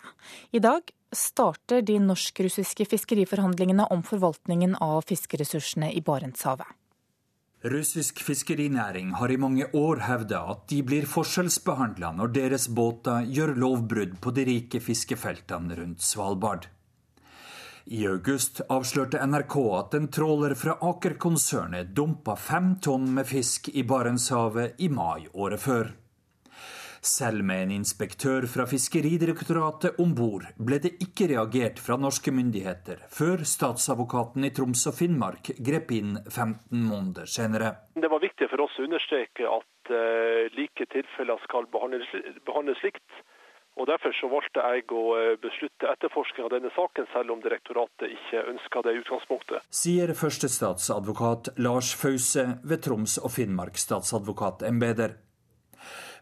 I 0.56 0.64
dag 0.64 0.96
starter 1.12 1.84
de 1.84 2.00
norsk-russiske 2.00 2.88
fiskeriforhandlingene 2.88 3.90
om 3.92 4.08
forvaltningen 4.08 4.80
av 4.80 5.04
fiskeressursene 5.12 5.92
i 5.92 6.00
Barentshavet. 6.00 6.80
Russisk 7.60 8.22
fiskerinæring 8.24 9.10
har 9.20 9.32
i 9.34 9.36
mange 9.36 9.66
år 9.76 10.00
hevda 10.06 10.38
at 10.54 10.62
de 10.72 10.78
blir 10.88 11.04
forskjellsbehandla 11.12 12.14
når 12.16 12.32
deres 12.38 12.68
båter 12.72 13.26
gjør 13.28 13.52
lovbrudd 13.60 14.14
på 14.24 14.32
de 14.32 14.46
rike 14.48 14.80
fiskefeltene 14.80 15.76
rundt 15.76 16.00
Svalbard. 16.00 16.70
I 17.92 18.06
august 18.08 18.62
avslørte 18.72 19.20
NRK 19.28 19.58
at 19.76 19.98
en 20.00 20.08
tråler 20.08 20.56
fra 20.56 20.78
Aker-konsernet 20.88 21.92
dumpa 21.98 22.38
fem 22.40 22.78
tonn 22.80 23.10
med 23.18 23.28
fisk 23.28 23.68
i 23.74 23.84
Barentshavet 23.84 24.80
i 24.80 24.88
mai 24.88 25.28
året 25.34 25.60
før. 25.60 25.92
Selv 27.02 27.44
med 27.48 27.64
en 27.64 27.72
inspektør 27.80 28.48
fra 28.52 28.66
Fiskeridirektoratet 28.68 30.00
om 30.04 30.12
bord 30.16 30.46
ble 30.60 30.82
det 30.84 30.96
ikke 31.04 31.30
reagert 31.32 31.80
fra 31.80 31.96
norske 32.00 32.34
myndigheter 32.36 33.06
før 33.14 33.46
statsadvokaten 33.48 34.44
i 34.48 34.52
Troms 34.56 34.84
og 34.92 34.98
Finnmark 35.00 35.54
grep 35.64 35.94
inn 35.96 36.18
15 36.28 36.76
måneder 36.76 37.30
senere. 37.32 37.74
Det 37.96 38.12
var 38.12 38.24
viktig 38.24 38.50
for 38.52 38.66
oss 38.66 38.76
å 38.80 38.86
understreke 38.88 39.48
at 39.48 39.94
uh, 39.96 40.46
like 40.58 40.88
tilfeller 40.92 41.40
skal 41.48 41.70
behandles, 41.72 42.12
behandles 42.48 42.84
likt. 42.84 43.20
Og 43.80 43.88
Derfor 43.88 44.12
så 44.12 44.28
valgte 44.28 44.60
jeg 44.60 44.90
å 44.92 45.04
eh, 45.16 45.38
beslutte 45.40 45.88
etterforskning 45.88 46.44
av 46.44 46.52
denne 46.52 46.72
saken, 46.76 47.06
selv 47.14 47.32
om 47.32 47.40
direktoratet 47.40 48.12
ikke 48.12 48.42
ønska 48.52 48.82
det 48.84 48.92
i 48.92 49.00
utgangspunktet. 49.00 49.70
Sier 49.72 50.12
førstestatsadvokat 50.20 51.54
Lars 51.64 51.94
Fause 51.96 52.44
ved 52.68 52.84
Troms 52.84 53.16
og 53.24 53.32
Finnmark 53.38 53.80
statsadvokatembeter. 53.80 55.16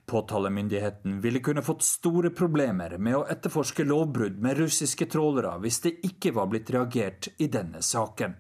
Påtalemyndigheten 0.08 1.22
ville 1.22 1.40
kunne 1.40 1.62
fått 1.62 1.84
store 1.84 2.30
problemer 2.32 2.94
med 2.98 3.18
å 3.18 3.26
etterforske 3.28 3.84
lovbrudd 3.84 4.38
med 4.40 4.56
russiske 4.62 5.06
trålere 5.12 5.58
hvis 5.60 5.82
det 5.84 5.98
ikke 6.08 6.32
var 6.38 6.48
blitt 6.48 6.72
reagert 6.72 7.28
i 7.44 7.50
denne 7.52 7.82
saken. 7.84 8.38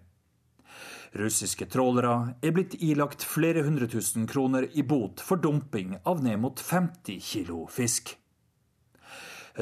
Russiske 1.20 1.68
trålere 1.68 2.38
er 2.40 2.56
blitt 2.56 2.78
ilagt 2.80 3.26
flere 3.28 3.66
hundre 3.68 3.90
tusen 3.92 4.30
kroner 4.32 4.70
i 4.80 4.84
bot 4.88 5.20
for 5.20 5.44
dumping 5.44 5.98
av 6.08 6.24
ned 6.24 6.40
mot 6.40 6.60
50 6.60 7.20
kilo 7.20 7.66
fisk. 7.68 8.16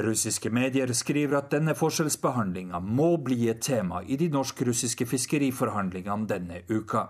Russiske 0.06 0.50
medier 0.54 0.94
skriver 0.94 1.40
at 1.40 1.50
denne 1.56 1.74
forskjellsbehandlinga 1.74 2.78
må 2.86 3.16
bli 3.18 3.48
et 3.50 3.66
tema 3.66 4.04
i 4.06 4.18
de 4.20 4.30
norsk-russiske 4.30 5.10
fiskeriforhandlingene 5.10 6.30
denne 6.30 6.62
uka. 6.68 7.08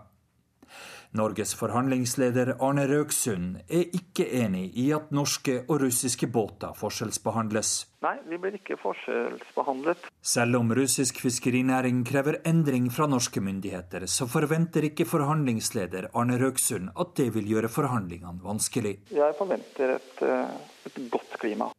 Norges 1.17 1.55
forhandlingsleder 1.59 2.57
Arne 2.65 2.87
Røksund 2.91 3.61
er 3.69 3.87
ikke 3.95 4.27
enig 4.41 4.71
i 4.79 4.89
at 4.97 5.13
norske 5.15 5.61
og 5.69 5.81
russiske 5.85 6.27
båter 6.33 6.75
forskjellsbehandles. 6.77 7.73
Nei, 8.05 8.17
vi 8.29 8.39
blir 8.43 8.59
ikke 8.59 8.77
forskjellsbehandlet. 8.83 10.11
Selv 10.21 10.61
om 10.61 10.75
russisk 10.77 11.21
fiskerinæring 11.23 12.03
krever 12.07 12.41
endring 12.49 12.91
fra 12.93 13.09
norske 13.11 13.41
myndigheter, 13.41 14.07
så 14.11 14.29
forventer 14.31 14.91
ikke 14.91 15.09
forhandlingsleder 15.09 16.11
Arne 16.15 16.39
Røksund 16.43 16.93
at 16.95 17.17
det 17.19 17.31
vil 17.35 17.51
gjøre 17.57 17.73
forhandlingene 17.73 18.45
vanskelig. 18.45 18.99
Jeg 19.15 19.39
forventer 19.39 19.97
et, 19.97 20.23
eh, 20.23 20.55
et 20.91 21.03
godt 21.11 21.39
klima. 21.41 21.71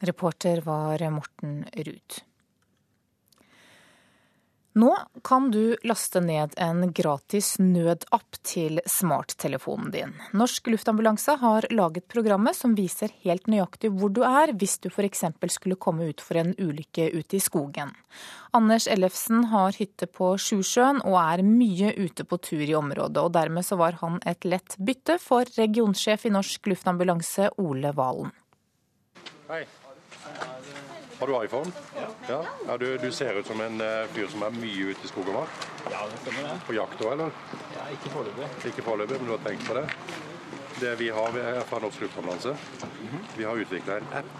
Reporter 0.00 0.62
var 0.64 1.10
Morten 1.10 1.64
Ruud. 1.76 2.22
Nå 4.80 4.96
kan 5.22 5.50
du 5.50 5.76
laste 5.84 6.20
ned 6.20 6.54
en 6.56 6.92
gratis 6.92 7.56
nødapp 7.58 8.38
til 8.46 8.78
smarttelefonen 8.88 9.90
din. 9.92 10.12
Norsk 10.32 10.70
Luftambulanse 10.72 11.34
har 11.42 11.66
laget 11.74 12.06
programmet 12.08 12.56
som 12.56 12.76
viser 12.78 13.12
helt 13.24 13.50
nøyaktig 13.50 13.90
hvor 13.98 14.12
du 14.14 14.22
er 14.24 14.54
hvis 14.56 14.78
du 14.80 14.88
f.eks. 14.88 15.24
skulle 15.52 15.76
komme 15.76 16.06
ut 16.08 16.22
for 16.24 16.40
en 16.40 16.54
ulykke 16.56 17.10
ute 17.12 17.36
i 17.36 17.42
skogen. 17.42 17.92
Anders 18.56 18.86
Ellefsen 18.88 19.50
har 19.50 19.76
hytte 19.76 20.06
på 20.06 20.32
Sjusjøen 20.40 21.02
og 21.02 21.18
er 21.24 21.44
mye 21.44 21.92
ute 21.98 22.24
på 22.24 22.40
tur 22.40 22.64
i 22.64 22.78
området, 22.78 23.20
og 23.20 23.34
dermed 23.36 23.66
så 23.66 23.76
var 23.80 23.98
han 24.00 24.22
et 24.24 24.48
lett 24.48 24.78
bytte 24.78 25.18
for 25.20 25.50
regionsjef 25.58 26.24
i 26.24 26.34
Norsk 26.38 26.72
Luftambulanse 26.72 27.52
Ole 27.60 27.92
Valen. 28.00 28.32
Hei. 29.50 29.64
Har 31.20 31.26
du 31.26 31.44
iPhone? 31.44 31.72
Ja. 31.96 32.06
ja. 32.28 32.44
ja 32.66 32.76
du, 32.76 32.98
du, 32.98 33.12
ser 33.12 33.34
ut 33.34 33.46
som 33.46 33.60
en 33.60 33.80
uh, 33.80 34.06
fyr 34.14 34.28
som 34.32 34.42
er 34.46 34.54
mye 34.56 34.94
ute 34.94 35.04
i 35.04 35.10
skog 35.10 35.26
og 35.28 35.34
mark? 35.42 35.66
Ja, 35.92 36.06
det 36.08 36.20
stemmer 36.22 36.46
det. 36.48 36.54
På 36.64 36.76
jakt 36.78 37.02
òg, 37.04 37.12
eller? 37.12 37.34
Ja, 37.74 37.88
Ikke 37.92 38.12
foreløpig. 38.14 38.48
Ikke 38.70 38.84
foreløpig, 38.86 39.18
men 39.20 39.28
du 39.28 39.34
har 39.34 39.42
tenkt 39.44 39.66
på 39.68 39.76
det? 39.76 39.84
Det 40.80 40.94
vi 40.96 41.10
har 41.12 41.36
vi 41.36 41.42
er 41.44 41.60
fra 41.68 41.82
Norsk 41.84 42.00
Luftambulanse. 42.00 42.48
Mm 42.48 43.08
-hmm. 43.12 43.28
Vi 43.36 43.44
har 43.44 43.56
utvikla 43.56 43.96
en 43.96 44.08
app 44.22 44.32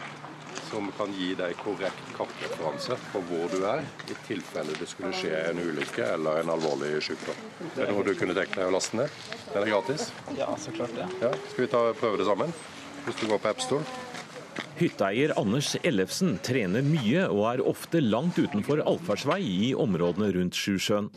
som 0.71 0.93
kan 0.99 1.13
gi 1.13 1.35
deg 1.35 1.57
korrekt 1.57 2.13
kartreferanse 2.17 2.97
på 3.13 3.21
hvor 3.29 3.49
du 3.53 3.65
er, 3.67 3.83
i 4.09 4.15
tilfelle 4.27 4.73
det 4.79 4.87
skulle 4.89 5.13
skje 5.13 5.51
en 5.51 5.59
ulykke 5.59 6.05
eller 6.15 6.41
en 6.41 6.51
alvorlig 6.51 7.03
sykdom. 7.03 7.35
Det 7.75 7.83
er 7.87 7.93
noe 7.93 8.05
du 8.07 8.15
kunne 8.15 8.35
tenkt 8.35 8.55
deg 8.57 8.67
å 8.67 8.71
laste 8.71 8.97
ned? 8.97 9.09
Den 9.53 9.63
er 9.63 9.73
gratis? 9.73 10.13
Ja, 10.39 10.57
så 10.59 10.71
klart 10.71 10.95
det. 10.95 11.09
Ja. 11.21 11.33
Skal 11.51 11.65
vi 11.65 11.67
ta 11.67 11.93
prøve 11.93 12.17
det 12.17 12.27
sammen? 12.27 12.55
Hvis 13.05 13.21
du 13.21 13.27
går 13.27 13.39
på 13.39 13.49
AppStore. 13.49 13.83
Hytteeier 14.81 15.35
Anders 15.41 15.75
Ellefsen 15.85 16.39
trener 16.45 16.85
mye 16.85 17.27
og 17.29 17.43
er 17.51 17.63
ofte 17.69 18.01
langt 18.01 18.39
utenfor 18.41 18.81
allfartsvei 18.81 19.41
i 19.45 19.71
områdene 19.77 20.31
rundt 20.37 20.57
Sjusjøen. 20.57 21.11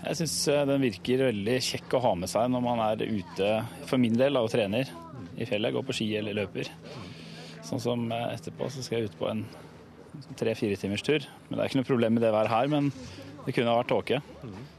Jeg 0.00 0.16
syns 0.22 0.36
eh, 0.48 0.62
den 0.68 0.84
virker 0.86 1.26
veldig 1.28 1.56
kjekk 1.66 1.96
å 1.98 2.02
ha 2.06 2.12
med 2.16 2.32
seg 2.32 2.48
når 2.52 2.62
man 2.64 2.80
er 2.86 3.02
ute, 3.04 3.50
for 3.88 4.00
min 4.00 4.16
del, 4.16 4.38
og 4.40 4.48
trener 4.52 4.88
i 5.36 5.48
fjellet. 5.48 5.74
Går 5.76 5.84
på 5.90 5.96
ski 5.98 6.08
eller 6.16 6.38
løper. 6.38 6.70
Sånn 7.66 7.82
som 7.82 8.06
eh, 8.08 8.30
etterpå 8.38 8.70
så 8.72 8.84
skal 8.86 9.00
jeg 9.02 9.10
ut 9.10 9.18
på 9.20 9.28
en 9.28 9.44
tre-fire 10.40 10.78
timers 10.80 11.04
tur. 11.04 11.26
Men 11.48 11.58
Det 11.58 11.62
er 11.62 11.70
ikke 11.70 11.82
noe 11.82 11.90
problem 11.90 12.16
med 12.16 12.24
det 12.24 12.32
været 12.32 12.54
her, 12.54 12.72
men 12.72 12.88
det 13.44 13.54
kunne 13.56 13.72
ha 13.72 13.82
vært 13.82 13.92
tåke. 13.92 14.22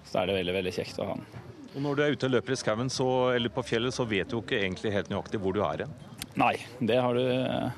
Så 0.06 0.16
da 0.16 0.24
er 0.24 0.32
det 0.32 0.40
veldig, 0.42 0.58
veldig 0.58 0.76
kjekt 0.80 1.00
å 1.02 1.12
ha 1.12 1.20
den. 1.20 1.30
Og 1.72 1.86
Når 1.86 1.96
du 1.96 2.02
er 2.04 2.18
ute 2.18 2.28
og 2.28 2.34
løper 2.34 2.56
i 2.56 2.60
skauen 2.60 2.90
eller 2.92 3.54
på 3.54 3.64
fjellet, 3.64 3.96
så 3.96 4.04
vet 4.10 4.30
du 4.30 4.42
ikke 4.42 4.60
egentlig 4.60 4.92
helt 4.92 5.14
nøyaktig 5.14 5.40
hvor 5.40 5.56
du 5.56 5.62
er 5.64 5.86
hen? 5.86 5.94
Nei, 6.40 6.56
det 6.80 6.98
har 7.00 7.16
du 7.16 7.24
eh, 7.24 7.70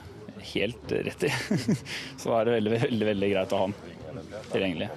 helt 0.52 0.94
rett 1.08 1.26
i. 1.28 1.32
Så 2.22 2.36
er 2.38 2.48
det 2.48 2.60
veldig, 2.60 2.78
veldig, 2.88 3.10
veldig 3.14 3.32
greit 3.34 3.56
å 3.56 3.64
ha 3.64 3.72
den 3.72 4.30
tilgjengelig. 4.52 4.92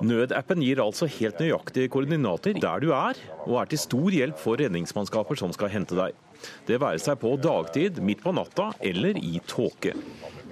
Nødappen 0.00 0.62
gir 0.64 0.80
altså 0.80 1.08
helt 1.12 1.40
nøyaktige 1.42 1.90
koordinater 1.92 2.56
der 2.56 2.80
du 2.80 2.88
er, 2.96 3.18
og 3.44 3.58
er 3.60 3.68
til 3.68 3.82
stor 3.82 4.14
hjelp 4.16 4.38
for 4.40 4.60
redningsmannskaper 4.60 5.36
som 5.36 5.52
skal 5.52 5.72
hente 5.74 5.98
deg. 5.98 6.16
Det 6.68 6.78
være 6.80 7.02
seg 7.02 7.18
på 7.20 7.34
dagtid, 7.36 8.00
midt 8.00 8.22
på 8.24 8.32
natta 8.32 8.70
eller 8.80 9.18
i 9.20 9.42
tåke. 9.44 9.92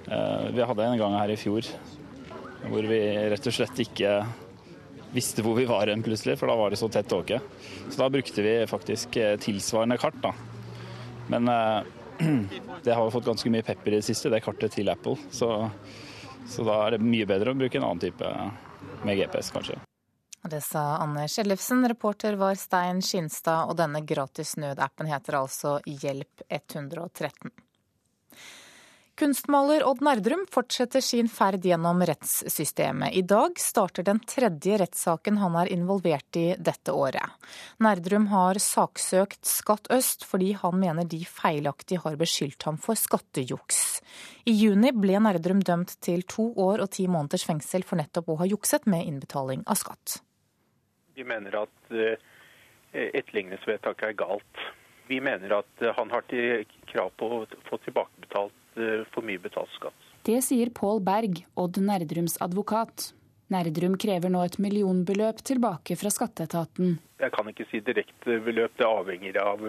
Eh, 0.05 0.45
vi 0.53 0.67
hadde 0.69 0.85
en 0.85 1.01
gang 1.01 1.17
her 1.17 1.33
i 1.33 1.39
fjor 1.39 1.65
hvor 2.69 2.85
vi 2.85 2.99
rett 3.31 3.47
og 3.47 3.55
slett 3.55 3.81
ikke 3.81 4.13
visste 5.15 5.41
hvor 5.41 5.55
vi 5.57 5.65
var 5.69 5.89
hen 5.89 6.03
plutselig, 6.05 6.35
for 6.37 6.51
da 6.51 6.57
var 6.59 6.69
det 6.69 6.77
så 6.77 6.89
tett 6.91 7.09
tåke. 7.09 7.39
Så 7.89 7.97
da 7.97 8.09
brukte 8.13 8.45
vi 8.45 8.55
faktisk 8.69 9.17
eh, 9.17 9.37
tilsvarende 9.41 9.97
kart, 10.01 10.19
da. 10.21 10.33
Men 11.31 11.49
eh, 11.49 11.89
det 12.83 12.93
har 12.93 13.11
fått 13.11 13.25
ganske 13.25 13.51
mye 13.53 13.65
pepper 13.65 13.91
i 13.91 14.01
det 14.01 14.07
siste, 14.07 14.31
det 14.31 14.41
kartet 14.45 14.75
til 14.75 14.89
Apple. 14.91 15.17
Så, 15.31 15.69
så 16.47 16.65
da 16.67 16.81
er 16.85 16.97
det 16.97 17.05
mye 17.05 17.27
bedre 17.29 17.53
å 17.53 17.59
bruke 17.59 17.79
en 17.79 17.87
annen 17.87 18.03
type 18.03 18.33
med 19.07 19.21
GPS, 19.21 19.51
kanskje. 19.55 19.79
Det 20.49 20.61
sa 20.63 20.97
Anders 20.97 21.39
Ellefsen. 21.39 21.87
Reporter 21.87 22.37
var 22.39 22.55
Stein 22.55 23.01
Skinstad, 23.03 23.67
og 23.69 23.75
denne 23.79 24.01
gratis 24.07 24.55
nødappen 24.57 25.09
heter 25.11 25.41
altså 25.41 25.79
Hjelp 25.85 26.45
113. 26.47 27.51
Kunstmaler 29.19 29.83
Odd 29.83 29.99
Nerdrum 30.01 30.45
fortsetter 30.47 31.01
sin 31.03 31.27
ferd 31.27 31.65
gjennom 31.67 31.99
rettssystemet. 32.07 33.11
I 33.19 33.21
dag 33.27 33.57
starter 33.59 34.05
den 34.07 34.21
tredje 34.23 34.77
rettssaken 34.79 35.41
han 35.41 35.57
er 35.59 35.67
involvert 35.75 36.37
i 36.39 36.53
dette 36.55 36.93
året. 36.95 37.33
Nerdrum 37.83 38.29
har 38.31 38.55
saksøkt 38.63 39.43
Skatt 39.43 39.89
øst 39.91 40.23
fordi 40.23 40.53
han 40.61 40.79
mener 40.79 41.03
de 41.03 41.19
feilaktig 41.27 41.99
har 42.05 42.15
beskyldt 42.15 42.63
ham 42.63 42.77
for 42.79 42.95
skattejuks. 42.95 43.81
I 44.47 44.53
juni 44.55 44.93
ble 44.95 45.19
Nerdrum 45.25 45.65
dømt 45.67 45.97
til 45.99 46.23
to 46.23 46.53
år 46.55 46.85
og 46.85 46.93
ti 46.95 47.09
måneders 47.11 47.43
fengsel 47.49 47.83
for 47.83 47.99
nettopp 47.99 48.31
å 48.31 48.37
ha 48.39 48.47
jukset 48.47 48.87
med 48.87 49.03
innbetaling 49.03 49.67
av 49.67 49.81
skatt. 49.81 50.21
Vi 51.19 51.27
mener 51.27 51.65
at 51.65 51.91
eh, 51.91 52.15
etterligningsvedtaket 52.95 54.13
er 54.13 54.17
galt. 54.23 54.63
Vi 55.11 55.19
mener 55.19 55.59
at 55.59 55.83
eh, 55.83 55.91
han 55.99 56.15
har 56.15 56.23
krav 56.87 57.11
på 57.19 57.31
å 57.41 57.43
få 57.67 57.83
tilbakebetalt 57.83 58.55
for 59.13 59.25
mye 59.25 59.41
betalt 59.41 59.71
skatt. 59.75 60.09
Det 60.27 60.41
sier 60.45 60.71
Pål 60.75 61.01
Berg, 61.05 61.45
Odd 61.59 61.79
Nerdrums 61.83 62.37
advokat. 62.43 63.13
Nerdrum 63.49 63.95
krever 63.97 64.29
nå 64.29 64.43
et 64.45 64.59
millionbeløp 64.61 65.39
tilbake 65.47 65.97
fra 65.97 66.11
skatteetaten. 66.13 66.99
Jeg 67.19 67.33
kan 67.33 67.49
ikke 67.49 67.65
si 67.71 67.81
direkte 67.81 68.37
beløp, 68.45 68.75
det 68.77 68.85
avhenger 68.85 69.39
av 69.41 69.63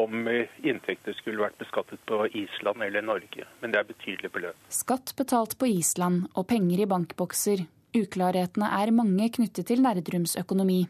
om 0.00 0.30
inntekter 0.62 1.16
skulle 1.18 1.42
vært 1.42 1.58
beskattet 1.60 2.00
på 2.08 2.22
Island 2.30 2.86
eller 2.86 3.04
Norge. 3.04 3.44
Men 3.60 3.74
det 3.74 3.82
er 3.82 3.90
betydelig 3.90 4.30
beløp. 4.32 4.70
Skatt 4.72 5.12
betalt 5.18 5.58
på 5.58 5.68
Island 5.68 6.30
og 6.32 6.46
penger 6.48 6.86
i 6.86 6.88
bankbokser 6.88 7.66
Uklarhetene 7.90 8.68
er 8.78 8.92
mange 8.94 9.26
knyttet 9.34 9.66
til 9.66 9.82
Nerdrums 9.82 10.36
økonomi. 10.38 10.84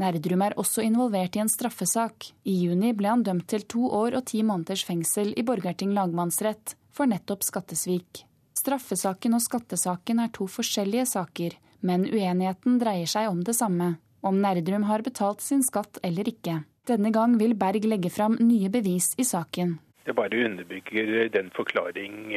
Nerdrum 0.00 0.44
er 0.46 0.56
også 0.60 0.84
involvert 0.84 1.36
i 1.36 1.42
en 1.42 1.50
straffesak. 1.52 2.30
I 2.44 2.54
juni 2.66 2.92
ble 2.96 3.12
han 3.12 3.24
dømt 3.26 3.48
til 3.50 3.66
to 3.68 3.88
år 3.90 4.18
og 4.18 4.26
ti 4.30 4.42
måneders 4.46 4.84
fengsel 4.86 5.32
i 5.36 5.44
Borgarting 5.46 5.94
lagmannsrett 5.96 6.76
for 6.94 7.10
nettopp 7.10 7.44
skattesvik. 7.46 8.24
Straffesaken 8.56 9.36
og 9.36 9.44
skattesaken 9.44 10.22
er 10.24 10.32
to 10.34 10.48
forskjellige 10.50 11.06
saker, 11.12 11.56
men 11.86 12.06
uenigheten 12.08 12.80
dreier 12.80 13.10
seg 13.10 13.28
om 13.30 13.42
det 13.44 13.54
samme. 13.58 13.96
Om 14.26 14.40
Nerdrum 14.42 14.86
har 14.88 15.04
betalt 15.06 15.44
sin 15.44 15.62
skatt 15.62 16.00
eller 16.06 16.26
ikke. 16.26 16.62
Denne 16.86 17.12
gang 17.14 17.36
vil 17.38 17.54
Berg 17.58 17.84
legge 17.86 18.10
fram 18.10 18.38
nye 18.40 18.70
bevis 18.72 19.12
i 19.18 19.26
saken. 19.26 19.76
Det 20.06 20.14
bare 20.14 20.44
underbygger 20.46 21.28
den 21.34 21.50
forklaring 21.54 22.34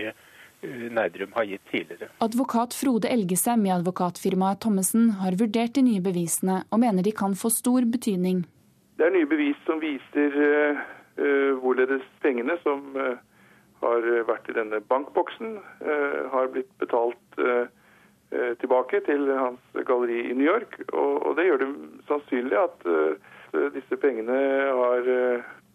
Nerdrum 0.61 1.31
har 1.33 1.43
gitt 1.43 1.65
tidligere. 1.71 2.09
Advokat 2.19 2.73
Frode 2.75 3.07
Elgesem 3.07 3.65
i 3.65 3.71
advokatfirmaet 3.71 4.59
Thommessen 4.63 5.13
har 5.21 5.37
vurdert 5.39 5.77
de 5.77 5.83
nye 5.85 6.03
bevisene, 6.03 6.63
og 6.69 6.81
mener 6.83 7.05
de 7.05 7.13
kan 7.15 7.35
få 7.39 7.51
stor 7.53 7.87
betydning. 7.87 8.43
Det 8.99 9.07
er 9.07 9.15
nye 9.15 9.29
bevis 9.29 9.59
som 9.63 9.79
viser 9.79 10.35
uh, 10.35 10.81
uh, 11.21 11.51
hvorledes 11.63 12.03
pengene 12.23 12.57
som 12.65 12.83
uh, 12.99 13.15
har 13.79 14.07
vært 14.27 14.49
i 14.51 14.57
denne 14.57 14.81
bankboksen, 14.91 15.53
har 16.33 16.49
blitt 16.51 16.67
betalt 16.83 17.37
tilbake 18.59 18.99
til 19.05 19.29
hans 19.31 19.77
galleri 19.87 20.25
i 20.27 20.33
New 20.35 20.43
York. 20.43 20.75
Og, 20.91 21.13
og 21.23 21.37
det 21.37 21.45
gjør 21.45 21.61
det 21.61 21.69
sannsynlig 22.09 22.57
at 22.59 22.83
disse 23.77 23.99
pengene 24.03 24.35
har 24.81 25.07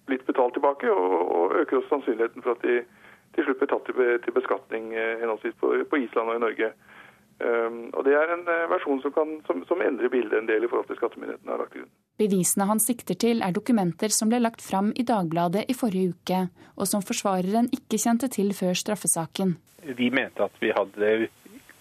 blitt 0.05 0.27
betalt 0.29 0.53
tilbake, 0.53 0.93
og, 0.93 1.17
og 1.39 1.57
øker 1.63 1.81
også 1.81 1.95
sannsynligheten 1.95 2.45
for 2.45 2.59
at 2.59 2.69
de 2.69 2.83
til 3.35 3.47
slutt 3.47 3.63
ble 3.63 3.71
tatt 3.71 3.89
til 4.25 4.37
beskatning 4.37 4.93
eh, 4.95 5.17
henholdsvis 5.23 5.57
på, 5.61 5.99
Island 5.99 6.31
og 6.31 6.39
i 6.39 6.45
Norge. 6.45 6.73
Um, 7.43 7.89
og 7.91 8.05
Det 8.07 8.15
er 8.15 8.31
en 8.31 8.45
eh, 8.47 8.67
versjon 8.71 9.01
som, 9.03 9.13
kan, 9.15 9.33
som, 9.49 9.65
som 9.67 9.81
endrer 9.83 10.13
bildet 10.13 10.39
en 10.39 10.47
del 10.47 10.65
i 10.65 10.69
forhold 10.71 10.87
til 10.87 11.01
skattemyndighetene 11.01 11.51
har 11.51 11.65
lagt 11.65 11.75
til 11.75 11.83
grunn. 11.83 11.95
Bevisene 12.23 12.69
han 12.71 12.83
sikter 12.83 13.19
til 13.19 13.43
er 13.43 13.57
dokumenter 13.57 14.15
som 14.15 14.31
ble 14.31 14.39
lagt 14.39 14.63
fram 14.63 14.93
i 14.95 15.07
Dagbladet 15.09 15.65
i 15.67 15.75
forrige 15.75 16.15
uke, 16.15 16.45
og 16.79 16.87
som 16.87 17.03
forsvareren 17.03 17.73
ikke 17.75 17.99
kjente 17.99 18.31
til 18.31 18.55
før 18.55 18.79
straffesaken. 18.79 19.57
Vi 19.99 20.13
mente 20.15 20.47
at 20.47 20.63
vi 20.63 20.71
hadde 20.77 21.11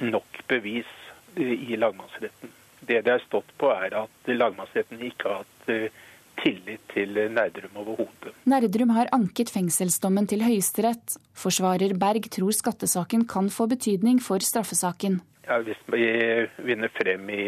nok 0.02 0.42
bevis 0.50 0.90
i 1.38 1.78
lagmannsretten. 1.78 2.50
Det 2.84 3.04
det 3.06 3.14
er 3.14 3.24
stått 3.24 3.54
på 3.62 3.70
er 3.72 3.94
at 4.02 4.34
lagmannsretten 4.34 5.06
ikke 5.06 5.30
har 5.30 5.46
hatt 5.46 5.70
eh, 5.72 6.02
tillit 6.42 6.82
til 6.94 7.18
Nerdrum 7.34 7.78
overhodet. 7.84 8.34
Nerdrum 8.50 8.94
har 8.96 9.12
anket 9.16 9.52
fengselsdommen 9.54 10.28
til 10.30 10.44
Høyesterett. 10.46 11.18
Forsvarer 11.38 11.96
Berg 12.00 12.30
tror 12.34 12.56
skattesaken 12.56 13.28
kan 13.30 13.52
få 13.54 13.68
betydning 13.72 14.22
for 14.24 14.44
straffesaken. 14.44 15.22
Ja, 15.48 15.60
hvis 15.64 15.80
vi 15.92 16.04
vinner 16.64 16.92
frem 16.96 17.30
i 17.30 17.46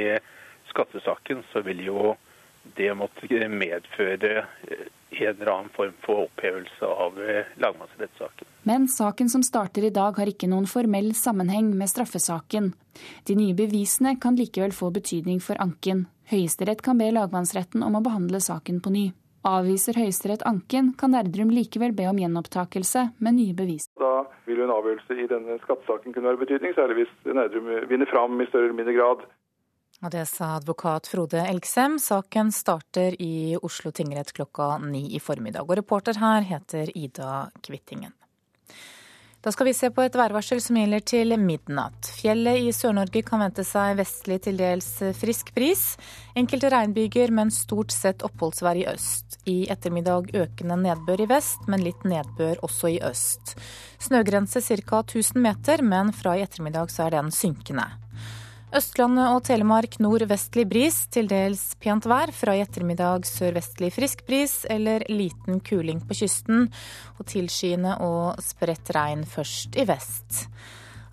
skattesaken, 0.71 1.43
så 1.51 1.63
vil 1.65 1.85
jo 1.85 2.15
det 2.77 2.89
måtte 2.97 3.47
medføre 3.49 4.45
en 5.21 5.35
eller 5.35 5.51
annen 5.53 5.71
form 5.75 5.93
for 6.05 6.25
opphevelse 6.25 6.85
av 6.85 7.19
lagmannsrettssaken. 7.61 8.47
Men 8.63 8.87
saken 8.87 9.29
som 9.29 9.43
starter 9.43 9.85
i 9.87 9.93
dag 9.93 10.17
har 10.17 10.31
ikke 10.31 10.49
noen 10.51 10.67
formell 10.69 11.11
sammenheng 11.15 11.71
med 11.77 11.91
straffesaken. 11.91 12.71
De 13.27 13.35
nye 13.37 13.55
bevisene 13.57 14.15
kan 14.21 14.37
likevel 14.39 14.73
få 14.73 14.89
betydning 14.95 15.41
for 15.43 15.59
anken. 15.61 16.07
Høyesterett 16.31 16.81
kan 16.81 16.97
be 16.97 17.11
lagmannsretten 17.13 17.85
om 17.85 17.99
å 17.99 18.03
behandle 18.05 18.41
saken 18.41 18.81
på 18.81 18.93
ny. 18.95 19.05
Avviser 19.45 19.93
Høyesterett 19.93 20.41
anken, 20.49 20.95
kan 20.97 21.11
Nerdrum 21.13 21.51
likevel 21.53 21.91
be 21.93 22.07
om 22.09 22.17
gjenopptakelse 22.17 23.11
med 23.21 23.37
nye 23.37 23.53
bevis. 23.53 23.85
Da 24.01 24.23
vil 24.47 24.63
en 24.63 24.73
avgjørelse 24.73 25.17
i 25.21 25.27
denne 25.29 25.59
skattesaken 25.61 26.15
kunne 26.15 26.31
være 26.31 26.41
betydning, 26.41 26.73
særlig 26.73 27.03
hvis 27.03 27.11
Nerdrum 27.29 27.69
vinner 27.91 28.09
fram 28.09 28.41
i 28.41 28.47
større 28.49 28.71
eller 28.71 28.79
mindre 28.79 28.95
grad. 28.97 29.27
Og 30.05 30.11
det 30.13 30.27
sa 30.29 30.51
advokat 30.59 31.07
Frode 31.09 31.41
Elgsem. 31.49 31.95
Saken 31.99 32.51
starter 32.53 33.15
i 33.21 33.57
Oslo 33.57 33.89
tingrett 33.91 34.29
klokka 34.37 34.77
ni 34.77 35.15
i 35.17 35.19
formiddag. 35.19 35.65
Og 35.65 35.79
reporter 35.79 36.19
her 36.21 36.45
heter 36.45 36.91
Ida 36.93 37.47
Kvittingen. 37.65 38.13
Da 39.41 39.51
skal 39.53 39.65
vi 39.65 39.73
se 39.77 39.89
på 39.93 40.01
et 40.05 40.15
værvarsel 40.17 40.61
som 40.61 40.77
gjelder 40.77 41.01
til 41.05 41.33
midnatt. 41.41 42.11
Fjellet 42.19 42.67
i 42.67 42.69
Sør-Norge 42.73 43.21
kan 43.25 43.41
vente 43.45 43.65
seg 43.65 43.97
vestlig 43.97 44.39
til 44.45 44.61
dels 44.61 44.91
frisk 45.17 45.51
bris. 45.57 45.83
Enkelte 46.37 46.69
regnbyger, 46.73 47.33
men 47.33 47.53
stort 47.53 47.93
sett 47.93 48.25
oppholdsvær 48.25 48.81
i 48.81 48.87
øst. 48.93 49.39
I 49.49 49.57
ettermiddag 49.73 50.33
økende 50.37 50.77
nedbør 50.85 51.25
i 51.25 51.29
vest, 51.33 51.65
men 51.69 51.85
litt 51.85 52.05
nedbør 52.05 52.61
også 52.65 52.93
i 52.93 53.01
øst. 53.05 53.57
Snøgrense 54.05 54.61
ca. 54.61 55.01
1000 55.01 55.41
meter, 55.41 55.81
men 55.81 56.13
fra 56.13 56.37
i 56.37 56.45
ettermiddag 56.45 56.93
så 56.93 57.05
er 57.05 57.17
den 57.17 57.33
synkende. 57.33 58.04
Østlandet 58.75 59.29
og 59.31 59.37
Telemark 59.47 59.93
nordvestlig 60.03 60.65
bris, 60.67 60.97
til 61.07 61.29
dels 61.31 61.61
pent 61.79 62.03
vær. 62.11 62.33
Fra 62.35 62.57
i 62.57 62.59
ettermiddag 62.59 63.23
sørvestlig 63.23 63.93
frisk 63.95 64.25
bris 64.27 64.65
eller 64.67 65.05
liten 65.07 65.61
kuling 65.63 66.01
på 66.03 66.17
kysten. 66.19 66.67
Og 67.15 67.23
tilskyende 67.31 67.93
og 68.03 68.41
spredt 68.43 68.91
regn 68.97 69.23
først 69.31 69.79
i 69.79 69.87
vest. 69.87 70.43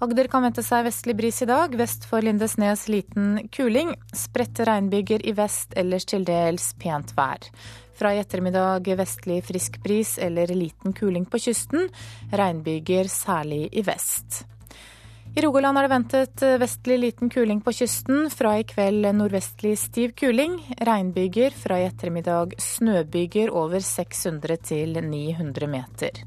Agder 0.03 0.27
kan 0.27 0.43
vente 0.43 0.65
seg 0.67 0.89
vestlig 0.89 1.15
bris 1.21 1.39
i 1.45 1.51
dag. 1.53 1.79
Vest 1.79 2.09
for 2.11 2.27
Lindesnes 2.27 2.89
liten 2.91 3.37
kuling. 3.55 3.95
Spredte 4.11 4.67
regnbyger 4.67 5.23
i 5.23 5.39
vest, 5.39 5.77
ellers 5.79 6.09
til 6.11 6.27
dels 6.27 6.73
pent 6.83 7.15
vær. 7.15 7.47
Fra 7.95 8.11
i 8.11 8.19
ettermiddag 8.19 8.91
vestlig 8.99 9.39
frisk 9.47 9.79
bris 9.85 10.17
eller 10.19 10.51
liten 10.51 10.99
kuling 10.99 11.31
på 11.31 11.39
kysten. 11.47 11.93
Regnbyger 12.35 13.07
særlig 13.07 13.69
i 13.71 13.87
vest. 13.87 14.49
I 15.33 15.41
Rogaland 15.41 15.79
er 15.81 15.87
det 15.87 15.93
ventet 15.95 16.43
vestlig 16.61 16.99
liten 17.01 17.31
kuling 17.33 17.63
på 17.65 17.73
kysten. 17.73 18.27
Fra 18.29 18.51
i 18.61 18.67
kveld 18.69 19.07
nordvestlig 19.17 19.79
stiv 19.81 20.11
kuling. 20.21 20.59
Regnbyger. 20.77 21.55
Fra 21.57 21.79
i 21.81 21.87
ettermiddag 21.87 22.51
snøbyger 22.61 23.49
over 23.57 23.81
600 23.81 24.59
til 24.61 24.99
900 25.01 25.69
meter. 25.73 26.19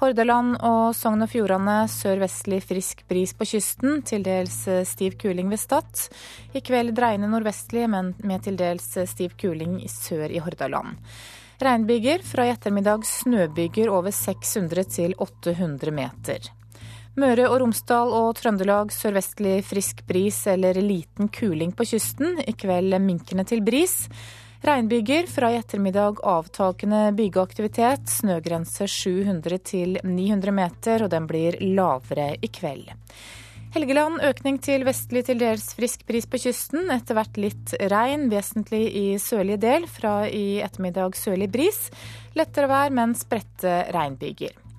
Hordaland 0.00 0.54
og 0.64 0.94
Sogn 0.96 1.20
og 1.20 1.28
Fjordane 1.28 1.82
sørvestlig 1.92 2.62
frisk 2.64 3.02
bris 3.12 3.34
på 3.36 3.44
kysten. 3.50 4.00
Til 4.08 4.24
dels 4.24 4.56
stiv 4.88 5.18
kuling 5.20 5.52
ved 5.52 5.60
Stad. 5.60 6.06
I 6.56 6.62
kveld 6.64 6.94
dreiende 6.96 7.28
nordvestlig, 7.28 7.84
men 7.92 8.14
med 8.24 8.46
til 8.46 8.56
dels 8.56 8.86
stiv 9.12 9.36
kuling 9.36 9.82
sør 9.84 10.32
i 10.32 10.40
Hordaland. 10.40 10.96
Regnbyger. 11.60 12.24
Fra 12.24 12.48
i 12.48 12.54
ettermiddag 12.54 13.04
snøbyger 13.04 13.92
over 13.92 14.16
600 14.16 14.88
til 14.96 15.14
800 15.20 15.92
meter. 15.92 16.48
Møre 17.18 17.48
og 17.50 17.56
Romsdal 17.58 18.12
og 18.14 18.36
Trøndelag 18.38 18.92
sørvestlig 18.94 19.56
frisk 19.66 20.04
bris 20.06 20.44
eller 20.50 20.78
liten 20.78 21.26
kuling 21.34 21.72
på 21.74 21.88
kysten. 21.90 22.38
I 22.46 22.54
kveld 22.54 22.94
minkende 23.02 23.44
til 23.50 23.64
bris. 23.66 24.04
Regnbyger, 24.62 25.26
fra 25.26 25.50
i 25.50 25.58
ettermiddag 25.58 26.20
avtakende 26.22 27.08
bygeaktivitet. 27.18 28.06
Snøgrense 28.12 28.86
700 28.86 29.58
til 29.66 29.98
900 30.04 30.54
meter, 30.54 31.02
og 31.02 31.10
den 31.10 31.26
blir 31.26 31.58
lavere 31.64 32.34
i 32.38 32.52
kveld. 32.52 32.92
Helgeland 33.74 34.22
økning 34.26 34.58
til 34.62 34.86
vestlig 34.86 35.24
til 35.26 35.42
dels 35.42 35.68
frisk 35.78 36.06
bris 36.06 36.30
på 36.30 36.38
kysten. 36.42 36.90
Etter 36.94 37.18
hvert 37.18 37.42
litt 37.42 37.74
regn, 37.90 38.30
vesentlig 38.30 38.84
i 38.98 39.06
sørlig 39.22 39.58
del. 39.62 39.90
Fra 39.90 40.28
i 40.30 40.60
ettermiddag 40.62 41.18
sørlig 41.18 41.50
bris. 41.50 41.86
Lettere 42.38 42.70
vær, 42.70 42.94
men 42.94 43.18
spredte 43.18 43.80
regnbyger. 43.94 44.69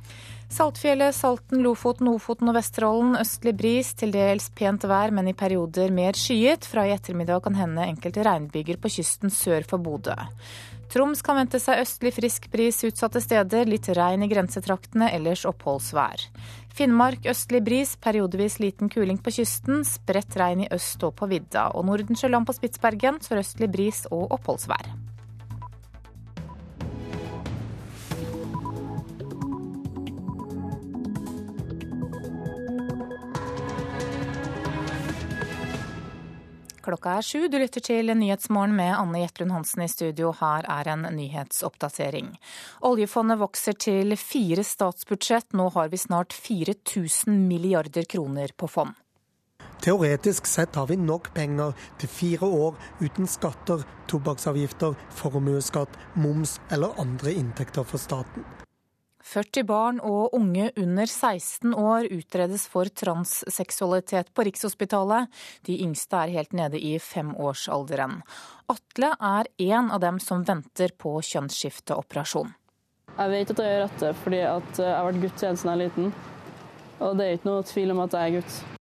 Saltfjellet, 0.52 1.16
Salten, 1.16 1.62
Lofoten, 1.64 2.10
Ofoten 2.12 2.52
og 2.52 2.58
Vesterålen 2.58 3.16
østlig 3.22 3.54
bris, 3.56 3.94
til 3.96 4.12
dels 4.12 4.50
pent 4.52 4.84
vær, 4.84 5.14
men 5.16 5.30
i 5.32 5.34
perioder 5.38 5.94
mer 5.96 6.18
skyet. 6.20 6.68
Fra 6.68 6.84
i 6.84 6.92
ettermiddag 6.92 7.46
kan 7.46 7.56
hende 7.56 7.86
enkelte 7.88 8.26
regnbyger 8.28 8.82
på 8.82 8.92
kysten 8.92 9.32
sør 9.32 9.64
for 9.70 9.80
Bodø. 9.80 10.18
Troms 10.92 11.22
kan 11.24 11.38
vente 11.40 11.60
seg 11.64 11.80
østlig 11.86 12.12
frisk 12.18 12.50
bris 12.52 12.82
utsatte 12.84 13.22
steder, 13.24 13.70
litt 13.70 13.88
regn 13.96 14.26
i 14.26 14.28
grensetraktene, 14.28 15.08
ellers 15.16 15.46
oppholdsvær. 15.48 16.26
Finnmark 16.76 17.30
østlig 17.32 17.62
bris, 17.64 17.94
periodevis 18.04 18.60
liten 18.60 18.92
kuling 18.92 19.22
på 19.24 19.32
kysten, 19.38 19.86
spredt 19.88 20.36
regn 20.36 20.66
i 20.66 20.70
øst 20.76 21.08
og 21.08 21.16
på 21.22 21.32
vidda. 21.32 21.70
Og 21.80 21.88
Nordensjøland 21.88 22.50
på 22.50 22.58
Spitsbergen 22.60 23.24
sørøstlig 23.24 23.72
bris 23.72 24.04
og 24.12 24.36
oppholdsvær. 24.36 24.92
Klokka 36.82 37.20
er 37.20 37.26
sju. 37.26 37.48
Du 37.48 37.60
lytter 37.62 37.84
til 37.86 38.10
Nyhetsmorgen 38.18 38.74
med 38.74 38.96
Anne 38.96 39.20
Jetlund 39.22 39.54
Hansen 39.54 39.84
i 39.86 39.90
studio. 39.92 40.32
Her 40.40 40.66
er 40.66 40.88
en 40.90 41.06
nyhetsoppdatering. 41.14 42.32
Oljefondet 42.90 43.38
vokser 43.38 43.78
til 43.78 44.16
fire 44.18 44.66
statsbudsjett. 44.66 45.54
Nå 45.54 45.68
har 45.76 45.92
vi 45.94 46.00
snart 46.02 46.34
4000 46.34 47.46
milliarder 47.46 48.10
kroner 48.10 48.56
på 48.58 48.70
fond. 48.72 48.98
Teoretisk 49.82 50.50
sett 50.50 50.76
har 50.78 50.90
vi 50.90 50.98
nok 50.98 51.32
penger 51.34 51.78
til 52.02 52.10
fire 52.10 52.50
år 52.50 52.82
uten 53.02 53.30
skatter, 53.30 53.86
tobakksavgifter, 54.10 54.98
formuesskatt, 55.22 56.02
moms 56.14 56.60
eller 56.70 56.98
andre 57.02 57.34
inntekter 57.34 57.86
for 57.86 58.02
staten. 58.02 58.46
40 59.32 59.64
barn 59.64 60.00
og 60.04 60.34
unge 60.36 60.72
under 60.76 61.08
16 61.08 61.72
år 61.72 62.10
utredes 62.12 62.66
for 62.68 62.90
transseksualitet 62.92 64.34
på 64.36 64.44
Rikshospitalet. 64.48 65.30
De 65.68 65.78
yngste 65.86 66.20
er 66.20 66.34
helt 66.36 66.52
nede 66.58 66.82
i 66.82 66.98
femårsalderen. 67.00 68.20
Atle 68.72 69.14
er 69.16 69.48
en 69.72 69.92
av 69.92 70.04
dem 70.04 70.20
som 70.20 70.44
venter 70.48 70.92
på 71.00 71.16
kjønnsskifteoperasjon. 71.30 72.52
Jeg 73.12 73.32
vet 73.32 73.56
at 73.56 73.64
jeg 73.64 73.72
gjør 73.72 73.88
dette 73.88 74.12
fordi 74.20 74.44
jeg 74.44 74.92
har 74.92 75.08
vært 75.08 75.24
gutt 75.24 75.40
siden 75.40 75.64
jeg 75.64 75.74
er 75.74 75.82
liten. 75.86 76.14
Og 77.02 77.18
det 77.18 77.26
er 77.26 77.40
ikke 77.40 77.52
noe 77.52 77.66
tvil 77.72 77.96
om 77.96 78.04
at 78.04 78.20
jeg 78.20 78.28
er 78.28 78.40
gutt. 78.42 78.81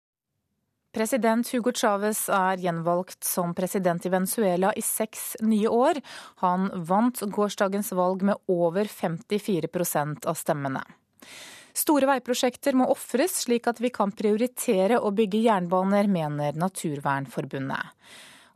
President 0.92 1.46
Hugo 1.54 1.70
Chávez 1.70 2.24
er 2.34 2.58
gjenvalgt 2.64 3.24
som 3.24 3.52
president 3.54 4.06
i 4.06 4.10
Venezuela 4.10 4.72
i 4.74 4.82
seks 4.82 5.36
nye 5.46 5.70
år. 5.70 6.00
Han 6.42 6.66
vant 6.90 7.22
gårsdagens 7.30 7.92
valg 7.94 8.26
med 8.26 8.42
over 8.50 8.90
54% 8.90 10.26
av 10.26 10.40
stemmene. 10.40 10.82
Store 11.78 12.10
veiprosjekter 12.10 12.74
må 12.74 12.88
ofres 12.90 13.38
slik 13.44 13.70
at 13.70 13.78
vi 13.80 13.92
kan 13.94 14.10
prioritere 14.12 14.98
å 14.98 15.12
bygge 15.14 15.44
jernbaner, 15.46 16.10
mener 16.10 16.58
Naturvernforbundet. 16.58 17.94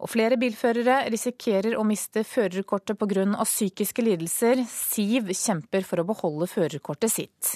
Og 0.04 0.10
flere 0.12 0.36
bilførere 0.41 1.04
risikerer 1.13 1.78
å 1.78 1.86
miste 1.88 2.26
førerkortet 2.28 2.98
pga. 3.00 3.46
psykiske 3.46 4.02
lidelser. 4.02 4.65
Siv 4.67 5.30
kjemper 5.32 5.86
for 5.86 6.02
å 6.02 6.08
beholde 6.10 6.50
førerkortet 6.50 7.13
sitt. 7.13 7.54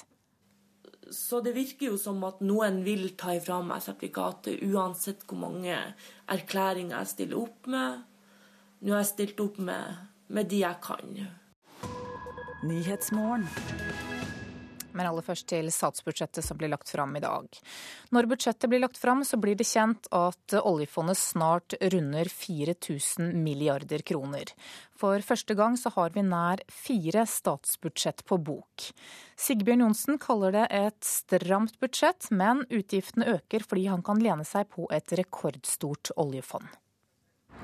Så 1.12 1.42
det 1.42 1.54
virker 1.56 1.92
jo 1.92 1.98
som 2.02 2.24
at 2.28 2.42
noen 2.44 2.82
vil 2.86 3.10
ta 3.20 3.36
ifra 3.38 3.62
meg 3.66 3.84
sertifikatet 3.86 4.64
uansett 4.68 5.24
hvor 5.28 5.40
mange 5.46 5.76
erklæringer 6.28 6.98
jeg 7.00 7.14
stiller 7.14 7.42
opp 7.46 7.72
med. 7.72 8.04
Nå 8.84 8.94
har 8.94 9.04
jeg 9.04 9.14
stilt 9.14 9.42
opp 9.44 9.58
med, 9.64 10.08
med 10.28 10.50
de 10.52 10.62
jeg 10.66 10.78
kan. 10.84 11.28
Men 14.98 15.12
aller 15.12 15.26
først 15.26 15.48
til 15.52 15.70
statsbudsjettet 15.74 16.46
som 16.46 16.58
blir 16.58 16.72
lagt 16.74 16.90
fram 16.90 17.14
i 17.18 17.22
dag. 17.24 17.46
Når 18.16 18.30
budsjettet 18.32 18.72
blir 18.72 18.82
lagt 18.82 18.98
fram, 18.98 19.22
så 19.28 19.38
blir 19.38 19.58
det 19.60 19.68
kjent 19.70 20.10
at 20.16 20.58
oljefondet 20.58 21.20
snart 21.22 21.78
runder 21.94 22.30
4000 22.34 23.36
milliarder 23.46 24.02
kroner. 24.08 24.54
For 24.98 25.22
første 25.22 25.54
gang 25.58 25.78
så 25.78 25.92
har 25.94 26.16
vi 26.16 26.26
nær 26.26 26.64
fire 26.74 27.28
statsbudsjett 27.30 28.26
på 28.26 28.40
bok. 28.42 28.90
Sigbjørn 29.38 29.86
Johnsen 29.86 30.18
kaller 30.22 30.56
det 30.56 30.66
et 30.74 31.00
stramt 31.06 31.78
budsjett, 31.84 32.32
men 32.34 32.66
utgiftene 32.74 33.30
øker 33.38 33.66
fordi 33.68 33.86
han 33.92 34.02
kan 34.06 34.22
lene 34.24 34.48
seg 34.48 34.70
på 34.74 34.90
et 34.94 35.14
rekordstort 35.20 36.16
oljefond. 36.18 36.66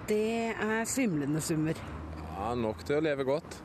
Det 0.07 0.51
er 0.51 0.81
svimlende 0.89 1.41
summer. 1.41 1.77
Ja, 2.33 2.53
Nok 2.59 2.83
til 2.85 2.99
å 2.99 3.05
leve 3.05 3.25
godt. 3.25 3.61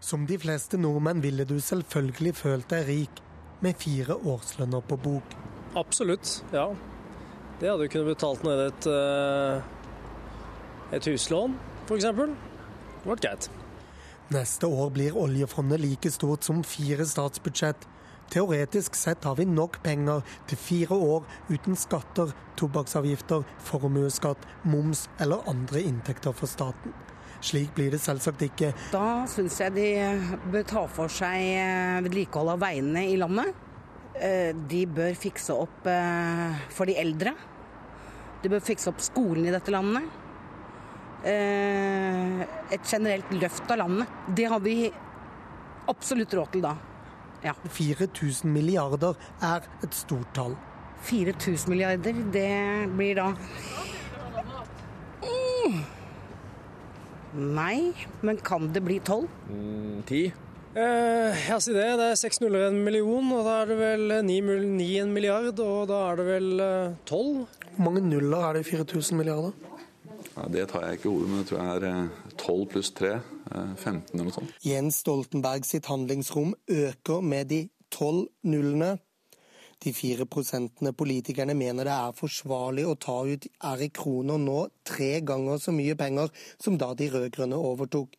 Som 0.00 0.26
de 0.26 0.38
fleste 0.38 0.78
nordmenn 0.78 1.22
ville 1.22 1.44
du 1.48 1.56
selvfølgelig 1.60 2.34
følt 2.38 2.70
deg 2.70 2.86
rik 2.86 3.22
med 3.64 3.74
fire 3.80 4.14
årslønner 4.14 4.84
på 4.86 4.96
bok. 5.02 5.34
Absolutt, 5.76 6.44
ja. 6.54 6.68
Det 7.58 7.66
hadde 7.66 7.88
du 7.88 7.90
kunnet 7.90 8.12
betalt 8.12 8.44
ned 8.46 8.60
et, 8.68 8.86
eh, 8.86 9.62
et 10.94 11.08
huslån, 11.10 11.56
f.eks. 11.88 12.04
Det 12.04 12.14
ble 13.04 13.16
greit. 13.18 13.50
Neste 14.30 14.68
år 14.68 14.90
blir 14.94 15.16
oljefondet 15.18 15.80
like 15.80 16.10
stort 16.14 16.44
som 16.46 16.62
fire 16.62 17.06
statsbudsjett. 17.06 17.88
Teoretisk 18.30 18.94
sett 18.94 19.24
har 19.24 19.38
vi 19.38 19.46
nok 19.48 19.80
penger 19.82 20.20
til 20.46 20.58
fire 20.60 20.94
år 20.94 21.24
uten 21.48 21.76
skatter, 21.76 22.34
tobakksavgifter, 22.60 23.42
formuesskatt, 23.64 24.38
moms 24.68 25.06
eller 25.18 25.46
andre 25.48 25.80
inntekter 25.80 26.36
for 26.36 26.46
staten. 26.46 26.92
Slik 27.40 27.70
blir 27.76 27.92
det 27.94 28.00
selvsagt 28.02 28.42
ikke. 28.48 28.72
Da 28.92 29.24
syns 29.30 29.60
jeg 29.62 29.74
de 29.76 29.88
bør 30.50 30.64
ta 30.66 30.84
for 30.90 31.12
seg 31.12 31.38
eh, 31.54 31.98
vedlikehold 32.06 32.56
av 32.56 32.62
veiene 32.64 33.04
i 33.12 33.16
landet. 33.20 33.52
Eh, 34.18 34.50
de 34.70 34.82
bør 34.90 35.14
fikse 35.18 35.54
opp 35.54 35.86
eh, 35.86 36.58
for 36.74 36.90
de 36.90 36.98
eldre. 36.98 37.34
De 38.42 38.50
bør 38.50 38.64
fikse 38.64 38.90
opp 38.90 39.02
skolen 39.02 39.46
i 39.46 39.54
dette 39.54 39.74
landet. 39.74 40.06
Et 41.28 42.84
generelt 42.86 43.32
løft 43.34 43.72
av 43.74 43.80
landet. 43.80 44.12
Det 44.38 44.44
har 44.46 44.60
vi 44.62 44.76
absolutt 45.90 46.36
råd 46.38 46.52
til 46.54 46.62
da. 46.62 46.76
Ja. 47.42 47.56
4000 47.74 48.46
milliarder 48.54 49.18
er 49.42 49.66
et 49.82 49.98
stort 49.98 50.30
tall. 50.38 50.54
4000 51.10 51.74
milliarder, 51.74 52.22
det 52.32 52.54
blir 52.94 53.18
da 53.18 53.28
mm. 55.26 55.97
Nei, 57.36 57.92
men 58.24 58.38
kan 58.40 58.70
det 58.72 58.82
bli 58.86 58.98
tolv? 59.04 59.28
Mm, 59.50 60.02
ti. 60.08 60.22
Eh, 60.78 61.48
ja, 61.48 61.58
si 61.60 61.72
det. 61.74 61.86
Det 62.00 62.10
er 62.12 62.20
seks 62.20 62.40
nuller 62.40 62.68
en 62.68 62.82
million, 62.84 63.32
og 63.36 63.44
da 63.44 63.62
er 63.62 63.72
det 63.72 63.78
vel 63.80 64.14
ni, 64.24 64.40
ni 64.40 64.90
en 65.00 65.12
milliard, 65.12 65.58
og 65.60 65.88
da 65.90 66.02
er 66.12 66.20
det 66.20 66.28
vel 66.28 66.62
tolv. 67.08 67.42
Eh, 67.44 67.72
Hvor 67.76 67.84
mange 67.90 68.04
nuller 68.06 68.48
er 68.48 68.58
det 68.58 68.66
i 68.66 68.70
4000 68.76 69.18
milliarder? 69.18 69.52
Ja, 70.36 70.46
det 70.54 70.68
tar 70.70 70.86
jeg 70.86 70.98
ikke 70.98 71.08
i 71.08 71.12
hodet, 71.12 71.28
men 71.28 71.40
jeg 71.42 71.48
tror 71.50 71.62
jeg 71.64 71.92
er 71.92 72.08
12 72.38 72.66
pluss 72.72 72.90
3. 72.94 73.18
15 73.48 74.02
eller 74.12 74.26
noe 74.28 74.34
sånt. 74.34 74.54
Jens 74.64 75.00
Stoltenberg 75.02 75.64
sitt 75.64 75.86
handlingsrom 75.88 76.54
øker 76.68 77.22
med 77.24 77.48
de 77.52 77.60
tolv 77.94 78.26
nullene. 78.44 78.98
De 79.78 79.92
fire 79.94 80.26
prosentene 80.26 80.90
politikerne 80.96 81.54
mener 81.54 81.86
det 81.86 81.94
er 81.94 82.16
forsvarlig 82.18 82.86
å 82.88 82.96
ta 82.98 83.20
ut, 83.28 83.44
er 83.46 83.82
i 83.84 83.90
kroner 83.94 84.40
nå 84.42 84.56
tre 84.86 85.20
ganger 85.22 85.60
så 85.62 85.74
mye 85.74 85.94
penger 85.98 86.32
som 86.58 86.78
da 86.80 86.90
de 86.98 87.06
rød-grønne 87.12 87.58
overtok. 87.68 88.16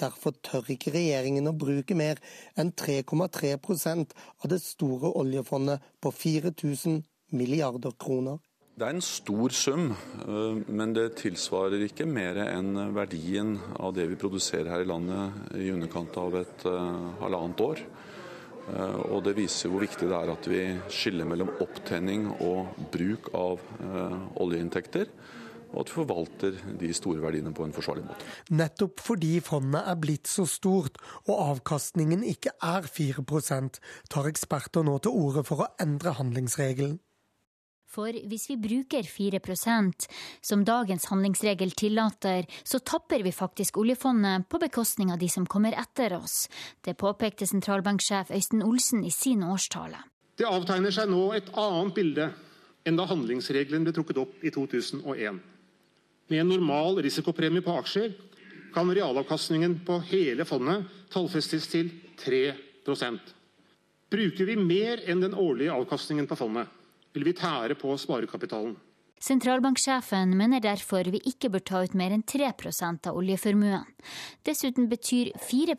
Derfor 0.00 0.34
tør 0.42 0.72
ikke 0.74 0.94
regjeringen 0.94 1.46
å 1.46 1.54
bruke 1.54 1.94
mer 1.94 2.22
enn 2.58 2.72
3,3% 2.72 4.16
av 4.16 4.48
det 4.50 4.62
store 4.64 5.12
oljefondet 5.20 5.84
på 6.02 6.10
4000 6.10 7.02
milliarder 7.36 7.94
kroner. 8.00 8.40
Det 8.74 8.88
er 8.88 8.96
en 8.96 9.04
stor 9.06 9.52
sum, 9.54 9.92
men 10.66 10.96
det 10.96 11.12
tilsvarer 11.20 11.84
ikke 11.84 12.08
mer 12.10 12.40
enn 12.48 12.72
verdien 12.96 13.52
av 13.78 13.92
det 13.94 14.08
vi 14.10 14.18
produserer 14.18 14.72
her 14.72 14.82
i 14.82 14.88
landet 14.88 15.54
i 15.60 15.68
underkant 15.70 16.18
av 16.18 16.40
et 16.40 16.66
halvannet 17.20 17.62
år. 17.62 17.84
Eh, 18.72 18.98
og 19.12 19.24
Det 19.24 19.36
viser 19.36 19.72
hvor 19.72 19.84
viktig 19.84 20.08
det 20.08 20.16
er 20.18 20.32
at 20.32 20.48
vi 20.50 20.62
skiller 20.92 21.28
mellom 21.28 21.52
opptenning 21.60 22.30
og 22.44 22.76
bruk 22.92 23.32
av 23.36 23.64
eh, 23.80 24.20
oljeinntekter. 24.40 25.10
og 25.74 25.80
at 25.80 25.88
vi 25.90 25.94
forvalter 25.98 26.58
de 26.78 26.88
store 26.94 27.18
verdiene 27.18 27.50
på 27.50 27.64
en 27.66 27.72
forsvarlig 27.74 28.04
måte. 28.06 28.26
Nettopp 28.54 29.00
fordi 29.02 29.40
fondet 29.42 29.82
er 29.82 29.96
blitt 29.98 30.30
så 30.30 30.46
stort 30.46 31.00
og 31.26 31.34
avkastningen 31.34 32.22
ikke 32.22 32.54
er 32.62 32.86
4% 32.86 33.80
tar 34.08 34.28
eksperter 34.30 34.86
nå 34.86 35.00
til 35.02 35.10
orde 35.18 35.42
for 35.42 35.64
å 35.64 35.70
endre 35.82 36.14
handlingsregelen. 36.14 37.00
For 37.94 38.10
hvis 38.10 38.48
vi 38.50 38.56
bruker 38.58 39.06
4% 39.06 40.06
som 40.42 40.64
dagens 40.66 41.06
handlingsregel 41.12 41.70
tillater, 41.78 42.48
så 42.66 42.80
tapper 42.82 43.22
vi 43.22 43.32
faktisk 43.32 43.78
oljefondet 43.78 44.48
på 44.50 44.58
bekostning 44.58 45.12
av 45.14 45.20
de 45.22 45.28
som 45.30 45.46
kommer 45.46 45.76
etter 45.78 46.16
oss. 46.18 46.48
Det 46.82 46.96
påpekte 46.98 47.46
sentralbanksjef 47.46 48.32
Øysten 48.34 48.64
Olsen 48.66 49.04
i 49.06 49.12
sin 49.14 49.44
årstale. 49.46 50.02
Det 50.34 50.48
avtegner 50.48 50.90
seg 50.94 51.12
nå 51.12 51.28
et 51.36 51.52
annet 51.54 51.94
bilde 51.94 52.28
enn 52.84 52.98
da 52.98 53.06
handlingsregelen 53.06 53.86
ble 53.86 53.94
trukket 53.94 54.18
opp 54.24 54.42
i 54.42 54.50
2001. 54.50 55.38
Med 56.32 56.40
en 56.40 56.50
normal 56.50 56.98
risikopremie 57.04 57.62
på 57.62 57.78
aksjer 57.78 58.16
kan 58.74 58.90
realavkastningen 58.90 59.78
på 59.86 60.00
hele 60.10 60.46
fondet 60.48 60.90
tallfestes 61.14 61.70
til 61.70 61.92
3% 62.18 63.34
Bruker 64.14 64.46
vi 64.46 64.54
mer 64.58 65.00
enn 65.10 65.22
den 65.22 65.34
årlige 65.34 65.74
avkastningen 65.74 66.26
på 66.30 66.36
fondet, 66.38 66.68
vil 67.14 67.24
vi 67.28 67.36
tære 67.38 67.78
på 67.78 67.94
sparekapitalen. 68.00 68.74
Sentralbanksjefen 69.24 70.34
mener 70.36 70.60
derfor 70.60 71.06
vi 71.08 71.20
ikke 71.30 71.48
bør 71.54 71.62
ta 71.64 71.78
ut 71.86 71.94
mer 71.96 72.12
enn 72.12 72.24
3% 72.28 73.06
av 73.08 73.16
oljeformuen. 73.16 73.86
Dessuten 74.44 74.90
betyr 74.90 75.30
4 75.40 75.76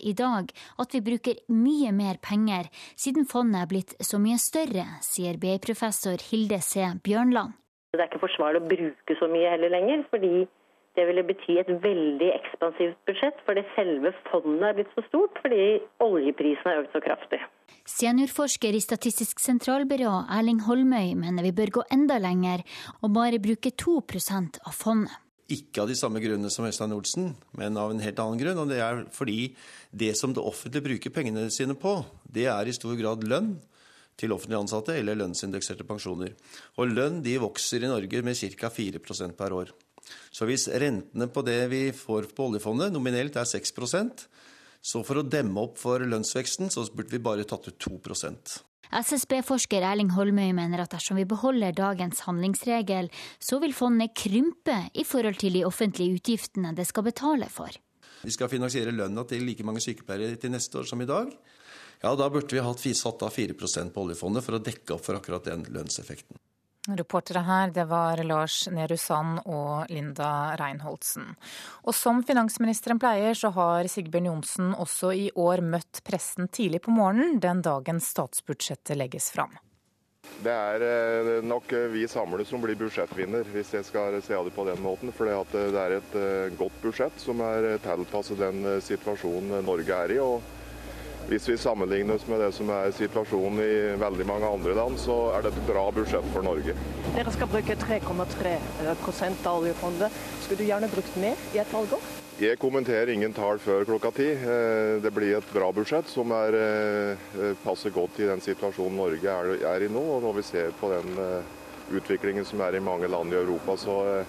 i 0.00 0.14
dag 0.16 0.48
at 0.80 0.94
vi 0.94 1.02
bruker 1.04 1.42
mye 1.52 1.92
mer 1.92 2.16
penger, 2.22 2.70
siden 2.96 3.26
fondet 3.28 3.60
er 3.60 3.68
blitt 3.68 3.92
så 4.00 4.16
mye 4.18 4.38
større, 4.40 4.86
sier 5.02 5.36
BI-professor 5.36 6.16
Hilde 6.30 6.62
C. 6.62 6.86
Bjørnland. 7.04 7.52
Det 7.92 8.00
er 8.00 8.08
ikke 8.08 8.24
forsvarlig 8.24 8.62
å 8.62 8.70
bruke 8.70 9.18
så 9.18 9.28
mye 9.28 9.50
heller 9.52 9.76
lenger, 9.76 10.06
fordi 10.08 10.46
det 10.96 11.04
ville 11.10 11.26
bety 11.28 11.58
et 11.60 11.68
veldig 11.84 12.30
ekspansivt 12.32 12.96
budsjett, 13.08 13.44
fordi 13.44 13.66
selve 13.76 14.14
fondet 14.30 14.70
er 14.70 14.78
blitt 14.78 14.96
så 14.96 15.04
stort 15.10 15.36
fordi 15.44 15.82
oljeprisen 16.00 16.70
har 16.70 16.80
økt 16.84 16.96
så 16.96 17.04
kraftig. 17.04 17.42
Seniorforsker 17.86 18.74
i 18.74 18.80
Statistisk 18.82 19.38
sentralbyrå 19.38 20.10
Erling 20.34 20.58
Holmøy 20.66 21.12
mener 21.20 21.44
vi 21.46 21.52
bør 21.54 21.70
gå 21.76 21.84
enda 21.94 22.16
lenger 22.18 22.64
og 22.98 23.12
bare 23.14 23.38
bruke 23.42 23.70
2% 23.70 24.58
av 24.66 24.74
fondet. 24.74 25.14
Ikke 25.54 25.84
av 25.84 25.86
de 25.86 25.94
samme 25.94 26.18
grunnene 26.18 26.50
som 26.50 26.66
Øystein 26.66 26.90
Olsen, 26.96 27.28
men 27.54 27.78
av 27.78 27.92
en 27.92 28.02
helt 28.02 28.18
annen 28.18 28.40
grunn. 28.40 28.58
Og 28.58 28.72
det 28.72 28.80
er 28.82 29.04
fordi 29.14 29.52
det 29.94 30.16
som 30.18 30.34
det 30.34 30.42
offentlige 30.42 30.82
bruker 30.88 31.14
pengene 31.14 31.46
sine 31.54 31.76
på, 31.78 32.00
det 32.26 32.48
er 32.50 32.66
i 32.66 32.74
stor 32.74 32.98
grad 32.98 33.22
lønn 33.22 33.52
til 34.18 34.34
offentlig 34.34 34.58
ansatte 34.58 34.96
eller 34.98 35.20
lønnsindekserte 35.20 35.86
pensjoner. 35.86 36.34
Og 36.82 36.90
lønn 36.90 37.20
de 37.22 37.36
vokser 37.38 37.86
i 37.86 37.92
Norge 37.92 38.24
med 38.26 38.34
ca. 38.58 38.72
4% 38.74 39.38
per 39.38 39.54
år. 39.54 39.70
Så 40.34 40.50
hvis 40.50 40.66
rentene 40.66 41.30
på 41.30 41.46
det 41.46 41.60
vi 41.70 41.84
får 41.94 42.32
på 42.34 42.50
oljefondet 42.50 42.90
nominelt 42.94 43.38
er 43.38 43.46
6 43.46 43.78
så 44.86 45.02
for 45.06 45.18
å 45.18 45.26
demme 45.26 45.58
opp 45.66 45.80
for 45.82 46.04
lønnsveksten, 46.06 46.70
så 46.70 46.86
burde 46.94 47.16
vi 47.16 47.22
bare 47.22 47.46
tatt 47.48 47.66
ut 47.66 47.78
2% 47.82 48.56
SSB-forsker 48.94 49.82
Erling 49.82 50.12
Holmøy 50.14 50.52
mener 50.54 50.84
at 50.84 50.92
dersom 50.94 51.18
vi 51.18 51.26
beholder 51.28 51.74
dagens 51.74 52.22
handlingsregel, 52.26 53.10
så 53.42 53.58
vil 53.62 53.74
fondet 53.74 54.14
krympe 54.14 54.76
i 54.94 55.04
forhold 55.06 55.40
til 55.42 55.58
de 55.58 55.64
offentlige 55.66 56.20
utgiftene 56.20 56.74
det 56.76 56.86
skal 56.86 57.06
betale 57.08 57.50
for. 57.50 57.72
Vi 58.22 58.32
skal 58.34 58.50
finansiere 58.50 58.94
lønna 58.94 59.26
til 59.28 59.44
like 59.46 59.66
mange 59.66 59.82
sykepleiere 59.84 60.38
til 60.40 60.54
neste 60.54 60.80
år 60.80 60.88
som 60.88 61.02
i 61.02 61.08
dag. 61.08 61.32
Ja, 62.02 62.12
da 62.14 62.28
burde 62.30 62.52
vi 62.52 62.62
hatt 62.62 62.82
satt 62.96 63.24
av 63.24 63.34
4% 63.34 63.92
på 63.92 64.04
oljefondet 64.04 64.44
for 64.44 64.56
å 64.56 64.62
dekke 64.62 64.96
opp 64.96 65.04
for 65.04 65.18
akkurat 65.18 65.48
den 65.48 65.66
lønnseffekten. 65.72 66.38
Reportere 66.94 67.42
her, 67.42 67.70
det 67.74 67.84
var 67.90 68.20
Lars 68.22 68.68
Nehru 68.70 68.96
Sand 69.00 69.40
og 69.44 69.90
Linda 69.90 70.54
Reinholdsen. 70.60 71.32
Og 71.82 71.94
som 71.96 72.22
finansministeren 72.22 73.00
pleier, 73.02 73.34
så 73.34 73.50
har 73.56 73.90
Sigbjørn 73.90 74.30
Johnsen 74.30 74.74
også 74.74 75.10
i 75.16 75.30
år 75.34 75.64
møtt 75.66 76.04
pressen 76.06 76.46
tidlig 76.46 76.84
på 76.86 76.94
morgenen, 76.94 77.40
den 77.42 77.64
dagen 77.66 77.98
statsbudsjettet 78.02 78.98
legges 79.00 79.32
fram. 79.34 79.56
Det 80.42 80.52
er 80.52 80.82
eh, 80.84 81.32
nok 81.44 81.70
vi 81.92 82.04
samlet 82.10 82.48
som 82.48 82.62
blir 82.62 82.76
budsjettvinner, 82.78 83.46
hvis 83.54 83.72
jeg 83.76 83.86
skal 83.88 84.18
se 84.22 84.36
det 84.46 84.52
på 84.54 84.66
den 84.68 84.82
måten. 84.84 85.14
For 85.14 85.26
det 85.26 85.80
er 85.80 85.96
et 85.96 86.18
eh, 86.20 86.52
godt 86.58 86.76
budsjett 86.82 87.22
som 87.22 87.40
er 87.46 87.76
tilpasset 87.84 88.40
den 88.42 88.62
eh, 88.66 88.82
situasjonen 88.84 89.64
Norge 89.64 90.04
er 90.06 90.16
i. 90.18 90.20
og 90.22 90.55
hvis 91.26 91.48
vi 91.48 91.56
sammenligner 91.58 92.14
oss 92.14 92.26
med 92.30 92.38
det 92.40 92.52
som 92.54 92.68
er 92.70 92.92
situasjonen 92.94 93.58
i 93.62 93.78
veldig 93.98 94.26
mange 94.28 94.46
andre 94.46 94.76
land, 94.78 94.98
så 95.02 95.16
er 95.34 95.42
det 95.42 95.50
et 95.52 95.66
bra 95.66 95.88
budsjett 95.94 96.28
for 96.34 96.46
Norge. 96.46 96.76
Dere 97.16 97.32
skal 97.34 97.50
bruke 97.50 97.74
3,3% 97.82 99.48
av 99.50 99.58
oljefondet. 99.58 100.22
Skulle 100.44 100.60
du 100.62 100.70
gjerne 100.70 100.92
brukt 100.92 101.18
mer 101.18 101.42
i 101.50 101.60
et 101.62 101.74
valgår? 101.74 102.06
Jeg 102.36 102.60
kommenterer 102.60 103.08
ingen 103.08 103.32
tall 103.32 103.58
før 103.58 103.86
klokka 103.88 104.10
ti. 104.12 104.28
Eh, 104.36 105.02
det 105.02 105.12
blir 105.16 105.38
et 105.38 105.52
bra 105.54 105.70
budsjett 105.72 106.06
som 106.12 106.30
er, 106.36 106.54
eh, 106.54 107.54
passer 107.64 107.90
godt 107.90 108.20
i 108.20 108.28
den 108.28 108.40
situasjonen 108.44 108.96
Norge 108.96 109.24
er, 109.64 109.82
i 109.82 109.88
nå. 109.88 110.02
Og 110.16 110.22
når 110.22 110.34
vi 110.36 110.42
ser 110.42 110.70
på 110.78 110.92
den 110.92 111.16
eh, 111.18 111.96
utviklingen 111.96 112.44
som 112.44 112.60
er 112.60 112.76
i 112.76 112.84
mange 112.84 113.08
land 113.08 113.32
i 113.32 113.40
Europa, 113.40 113.76
så 113.76 114.24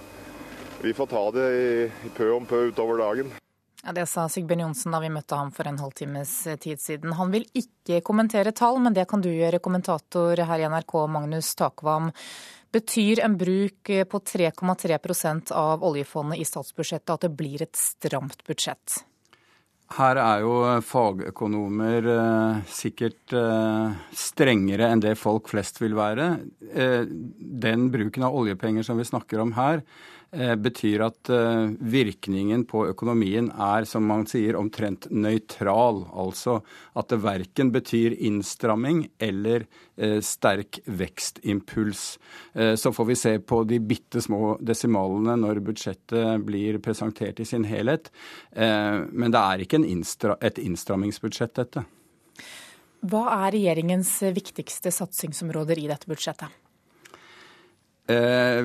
vi 0.81 0.93
får 0.93 1.07
ta 1.09 1.31
det 1.31 1.49
i 1.51 2.09
pø 2.15 2.31
om 2.37 2.45
pø 2.45 2.69
utover 2.71 2.97
dagen. 2.97 3.31
Ja, 3.87 3.93
Det 3.93 4.03
sa 4.11 4.25
Sigbjørn 4.27 4.65
Johnsen 4.65 4.91
da 4.91 4.99
vi 4.99 5.07
møtte 5.07 5.37
ham 5.39 5.47
for 5.55 5.67
en 5.69 5.77
halvtimes 5.79 6.31
eh, 6.51 6.57
tid 6.59 6.81
siden. 6.83 7.13
Han 7.15 7.29
vil 7.31 7.45
ikke 7.55 8.01
kommentere 8.03 8.51
tall, 8.51 8.81
men 8.83 8.91
det 8.91 9.05
kan 9.07 9.21
du 9.23 9.29
gjøre, 9.31 9.61
kommentator 9.63 10.41
her 10.49 10.59
i 10.59 10.67
NRK, 10.67 10.95
Magnus 11.07 11.53
Takvam. 11.55 12.09
Betyr 12.75 13.21
en 13.23 13.37
bruk 13.39 13.87
eh, 13.95 14.03
på 14.03 14.19
3,3% 14.19 15.53
av 15.55 15.85
oljefondet 15.87 16.43
i 16.43 16.47
statsbudsjettet 16.49 17.13
at 17.15 17.29
det 17.29 17.31
blir 17.39 17.63
et 17.63 17.79
stramt 17.79 18.43
budsjett? 18.49 18.97
Her 19.95 20.19
er 20.19 20.43
jo 20.43 20.57
fagøkonomer 20.83 22.11
eh, 22.11 22.59
sikkert 22.67 23.37
eh, 23.39 23.95
strengere 24.11 24.91
enn 24.91 25.05
det 25.07 25.15
folk 25.15 25.47
flest 25.53 25.79
vil 25.79 25.95
være. 25.95 26.27
Eh, 26.75 27.07
den 27.07 27.87
bruken 27.95 28.27
av 28.27 28.35
oljepenger 28.35 28.83
som 28.83 28.99
vi 28.99 29.07
snakker 29.07 29.47
om 29.47 29.55
her, 29.55 29.79
Eh, 29.79 30.16
betyr 30.31 31.03
at 31.05 31.29
eh, 31.31 31.69
virkningen 31.79 32.65
på 32.67 32.83
økonomien 32.89 33.47
er, 33.51 33.85
som 33.87 34.03
man 34.07 34.25
sier, 34.27 34.57
omtrent 34.59 35.07
nøytral. 35.09 36.03
Altså 36.11 36.59
at 36.99 37.09
det 37.13 37.21
verken 37.23 37.71
betyr 37.71 38.17
innstramming 38.27 39.05
eller 39.23 39.65
eh, 39.95 40.19
sterk 40.19 40.81
vekstimpuls. 40.85 42.05
Så 42.57 42.91
får 42.93 43.05
vi 43.05 43.15
se 43.15 43.33
på 43.39 43.61
de 43.69 43.77
bitte 43.79 44.21
små 44.23 44.57
desimalene 44.65 45.35
når 45.39 45.61
budsjettet 45.65 46.43
blir 46.45 46.79
presentert 46.83 47.39
i 47.39 47.45
sin 47.45 47.67
helhet. 47.69 48.09
Men 48.53 49.33
det 49.33 49.41
er 49.41 49.63
ikke 49.63 49.79
innstra 49.85 50.37
et 50.41 50.57
innstrammingsbudsjett, 50.61 51.53
dette. 51.59 51.83
Hva 53.05 53.23
er 53.43 53.53
regjeringens 53.59 54.15
viktigste 54.33 54.93
satsingsområder 54.95 55.83
i 55.83 55.89
dette 55.91 56.09
budsjettet? 56.09 56.49
Eh, 58.07 58.63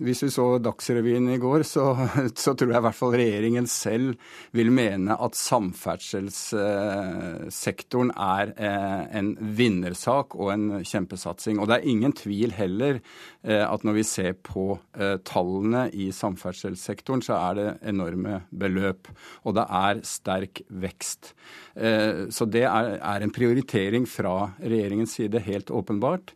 hvis 0.00 0.22
vi 0.24 0.30
så 0.32 0.56
Dagsrevyen 0.64 1.26
i 1.34 1.36
går, 1.40 1.62
så, 1.68 1.92
så, 2.32 2.54
tror 2.56 2.70
jeg 2.72 2.80
i 2.80 2.84
hvert 2.86 2.96
fall 2.96 3.12
regjeringen 3.20 3.66
selv 3.68 4.16
vil 4.56 4.72
mene 4.72 5.12
at 5.12 5.36
samferdselssektoren 5.36 8.16
er 8.16 8.56
eh, 8.56 9.12
en 9.20 9.36
vinnersak 9.58 10.32
og 10.38 10.52
en 10.54 10.80
kjempesatsing. 10.88 11.60
Og 11.60 11.68
det 11.68 11.76
er 11.76 11.90
ingen 11.92 12.12
tvil 12.16 12.56
heller 12.56 12.96
eh, 13.44 13.60
at 13.66 13.84
når 13.84 13.94
vi 14.00 14.04
ser 14.08 14.32
på 14.40 14.80
eh, 14.96 15.20
tallene 15.28 15.92
i 15.92 16.08
samferdselssektoren, 16.16 17.20
så 17.28 17.36
er 17.42 17.52
det 17.60 17.76
enorme 17.92 18.48
beløp. 18.48 19.04
Og 19.44 19.52
det 19.60 19.68
er 19.68 20.00
sterk 20.08 20.64
vekst. 20.72 21.36
Eh, 21.76 22.32
så 22.32 22.48
det 22.48 22.64
er, 22.72 23.04
er 23.04 23.20
en 23.20 23.36
prioritering 23.36 24.08
fra 24.08 24.56
regjeringens 24.64 25.12
side, 25.20 25.44
helt 25.44 25.68
åpenbart. 25.68 26.32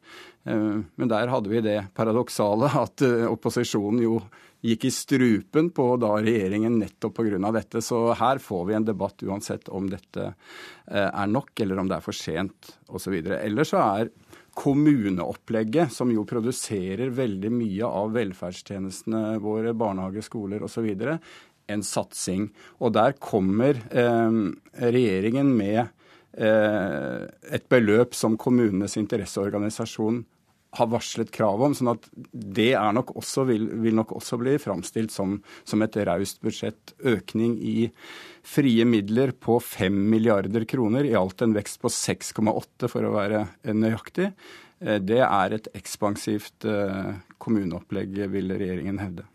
Eh, 0.46 0.80
men 0.94 1.08
der 1.10 1.30
hadde 1.32 1.50
vi 1.50 1.62
det 1.64 1.78
paradoksale 1.96 2.70
at 2.82 3.02
eh, 3.02 3.24
opposisjonen 3.26 4.02
jo 4.04 4.20
gikk 4.66 4.86
i 4.88 4.92
strupen 4.94 5.70
på 5.74 5.88
da 6.00 6.12
regjeringen 6.22 6.78
nettopp 6.80 7.18
pga. 7.18 7.50
dette. 7.54 7.82
Så 7.82 8.14
her 8.18 8.38
får 8.42 8.64
vi 8.66 8.76
en 8.78 8.86
debatt 8.86 9.22
uansett 9.26 9.68
om 9.68 9.90
dette 9.90 10.28
eh, 10.30 11.10
er 11.10 11.26
nok, 11.30 11.52
eller 11.60 11.82
om 11.82 11.90
det 11.90 11.98
er 11.98 12.06
for 12.06 12.16
sent 12.16 12.76
osv. 12.86 13.18
Ellers 13.40 13.74
så 13.74 13.82
er 13.82 14.12
kommuneopplegget, 14.56 15.92
som 15.92 16.10
jo 16.14 16.24
produserer 16.24 17.12
veldig 17.12 17.50
mye 17.52 17.90
av 17.90 18.14
velferdstjenestene 18.14 19.36
våre, 19.44 19.74
barnehage, 19.76 20.24
skoler 20.24 20.64
osv., 20.64 20.88
en 21.66 21.82
satsing. 21.82 22.46
Og 22.78 22.94
der 22.94 23.18
kommer 23.18 23.76
eh, 23.90 24.40
regjeringen 24.86 25.52
med 25.58 25.92
et 26.36 27.62
beløp 27.72 28.12
som 28.12 28.34
kommunenes 28.36 28.98
interesseorganisasjon 29.00 30.18
har 30.76 30.90
varslet 30.92 31.30
krav 31.34 31.62
om. 31.62 31.74
sånn 31.74 31.92
at 31.94 32.08
det 32.32 32.72
nok 32.96 33.14
også, 33.16 33.46
vil, 33.50 33.68
vil, 33.82 33.96
nok 33.98 34.14
også 34.16 34.38
bli 34.40 34.56
framstilt 34.62 35.14
som, 35.14 35.38
som 35.64 35.82
et 35.82 35.96
raust 36.08 36.42
budsjett. 36.44 36.94
Økning 37.04 37.56
i 37.60 37.90
frie 38.46 38.84
midler 38.88 39.32
på 39.32 39.58
5 39.60 39.96
milliarder 40.10 40.64
kroner, 40.68 41.04
i 41.04 41.16
alt 41.18 41.42
en 41.42 41.56
vekst 41.56 41.80
på 41.82 41.92
6,8 41.92 42.90
for 42.92 43.06
å 43.06 43.14
være 43.16 43.46
nøyaktig. 43.72 44.30
Eh, 44.80 45.00
det 45.00 45.22
er 45.24 45.56
et 45.56 45.70
ekspansivt 45.76 46.68
eh, 46.68 47.16
kommuneopplegg, 47.42 48.20
vil 48.32 48.54
regjeringen 48.56 49.00
hevde. 49.02 49.26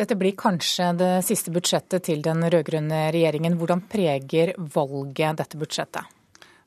Dette 0.00 0.16
blir 0.16 0.32
kanskje 0.38 0.92
det 0.96 1.10
siste 1.26 1.52
budsjettet 1.52 2.06
til 2.06 2.22
den 2.24 2.40
rød-grønne 2.46 3.10
regjeringen. 3.12 3.58
Hvordan 3.60 3.82
preger 3.90 4.54
valget 4.56 5.42
dette 5.42 5.60
budsjettet? 5.60 6.19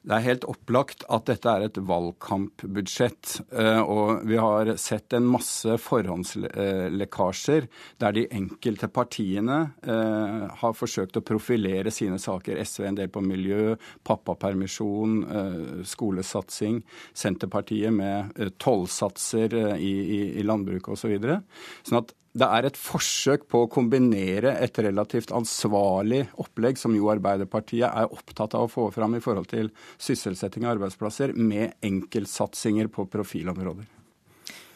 Det 0.03 0.17
er 0.17 0.25
helt 0.25 0.45
opplagt 0.51 1.05
at 1.07 1.29
dette 1.29 1.47
er 1.47 1.63
et 1.63 1.77
valgkampbudsjett. 1.87 3.37
Eh, 3.55 3.79
og 3.79 4.25
vi 4.27 4.35
har 4.35 4.73
sett 4.81 5.15
en 5.15 5.29
masse 5.31 5.77
forhåndslekkasjer 5.79 7.69
der 8.03 8.17
de 8.17 8.25
enkelte 8.35 8.89
partiene 8.91 9.59
eh, 9.79 10.41
har 10.59 10.75
forsøkt 10.75 11.21
å 11.21 11.23
profilere 11.23 11.93
sine 11.95 12.19
saker. 12.19 12.59
SV 12.59 12.89
en 12.89 12.99
del 12.99 13.13
på 13.15 13.23
miljø, 13.23 13.77
pappapermisjon, 14.03 15.15
eh, 15.23 15.85
skolesatsing. 15.87 16.81
Senterpartiet 17.15 17.95
med 17.95 18.35
tollsatser 18.59 19.55
i, 19.77 19.93
i, 20.03 20.19
i 20.41 20.43
landbruket 20.43 20.97
osv. 20.97 21.15
Så 21.15 21.93
sånn 21.93 22.03
at 22.03 22.11
det 22.33 22.47
er 22.49 22.65
et 22.65 22.77
forsøk 22.79 23.45
på 23.51 23.63
å 23.63 23.69
kombinere 23.69 24.55
et 24.65 24.77
relativt 24.81 25.33
ansvarlig 25.35 26.23
opplegg, 26.41 26.79
som 26.81 26.95
jo 26.97 27.11
Arbeiderpartiet 27.13 27.85
er 27.85 28.09
opptatt 28.09 28.55
av 28.57 28.65
å 28.65 28.71
få 28.71 28.87
fram 28.95 29.13
i 29.17 29.21
forhold 29.21 29.51
til 29.51 29.69
sysselsetting 30.01 30.65
av 30.65 30.75
arbeidsplasser, 30.75 31.35
med 31.37 31.75
enkeltsatsinger 31.85 32.89
på 32.93 33.05
profilområder. 33.13 33.85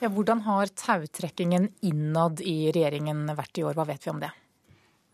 Ja, 0.04 0.12
hvordan 0.14 0.44
har 0.46 0.70
tautrekkingen 0.78 1.72
innad 1.82 2.44
i 2.46 2.70
regjeringen 2.70 3.26
vært 3.34 3.58
i 3.58 3.66
år, 3.66 3.74
hva 3.78 3.88
vet 3.90 4.06
vi 4.06 4.14
om 4.14 4.22
det? 4.22 4.30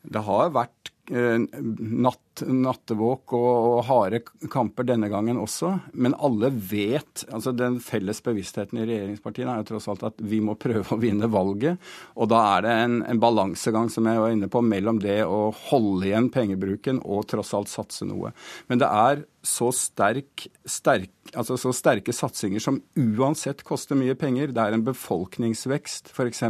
Det 0.04 0.26
har 0.28 0.52
vært 0.52 0.93
natt, 1.12 2.44
nattevåk 2.48 3.34
og, 3.36 3.50
og, 3.50 3.80
harde 3.90 4.22
kamper 4.52 4.88
denne 4.88 5.10
gangen 5.12 5.42
også. 5.42 5.74
Men 5.94 6.16
alle 6.16 6.48
vet 6.54 7.26
altså 7.28 7.52
Den 7.52 7.80
felles 7.84 8.22
bevisstheten 8.24 8.80
i 8.80 8.86
regjeringspartiene 8.88 9.52
er 9.52 9.64
jo 9.64 9.68
tross 9.74 9.90
alt 9.92 10.06
at 10.08 10.24
vi 10.24 10.40
må 10.44 10.56
prøve 10.56 10.96
å 10.96 11.02
vinne 11.02 11.28
valget. 11.32 11.82
Og 12.16 12.32
da 12.32 12.40
er 12.56 12.66
det 12.66 12.78
en, 12.86 12.98
en 13.04 13.22
balansegang 13.22 13.92
som 13.92 14.08
jeg 14.08 14.24
var 14.24 14.34
inne 14.36 14.50
på, 14.52 14.64
mellom 14.64 15.02
det 15.04 15.20
å 15.28 15.52
holde 15.68 16.08
igjen 16.08 16.32
pengebruken 16.34 17.04
og 17.04 17.28
tross 17.32 17.54
alt 17.58 17.72
satse 17.72 18.08
noe. 18.08 18.32
Men 18.72 18.82
det 18.82 18.90
er 18.90 19.26
så, 19.44 19.74
sterk, 19.76 20.48
sterk, 20.64 21.12
altså 21.36 21.58
så 21.60 21.74
sterke 21.76 22.16
satsinger 22.16 22.64
som 22.64 22.80
uansett 22.96 23.66
koster 23.68 24.00
mye 24.00 24.16
penger. 24.16 24.56
Det 24.56 24.64
er 24.64 24.78
en 24.78 24.86
befolkningsvekst, 24.88 26.14
f.eks. 26.16 26.46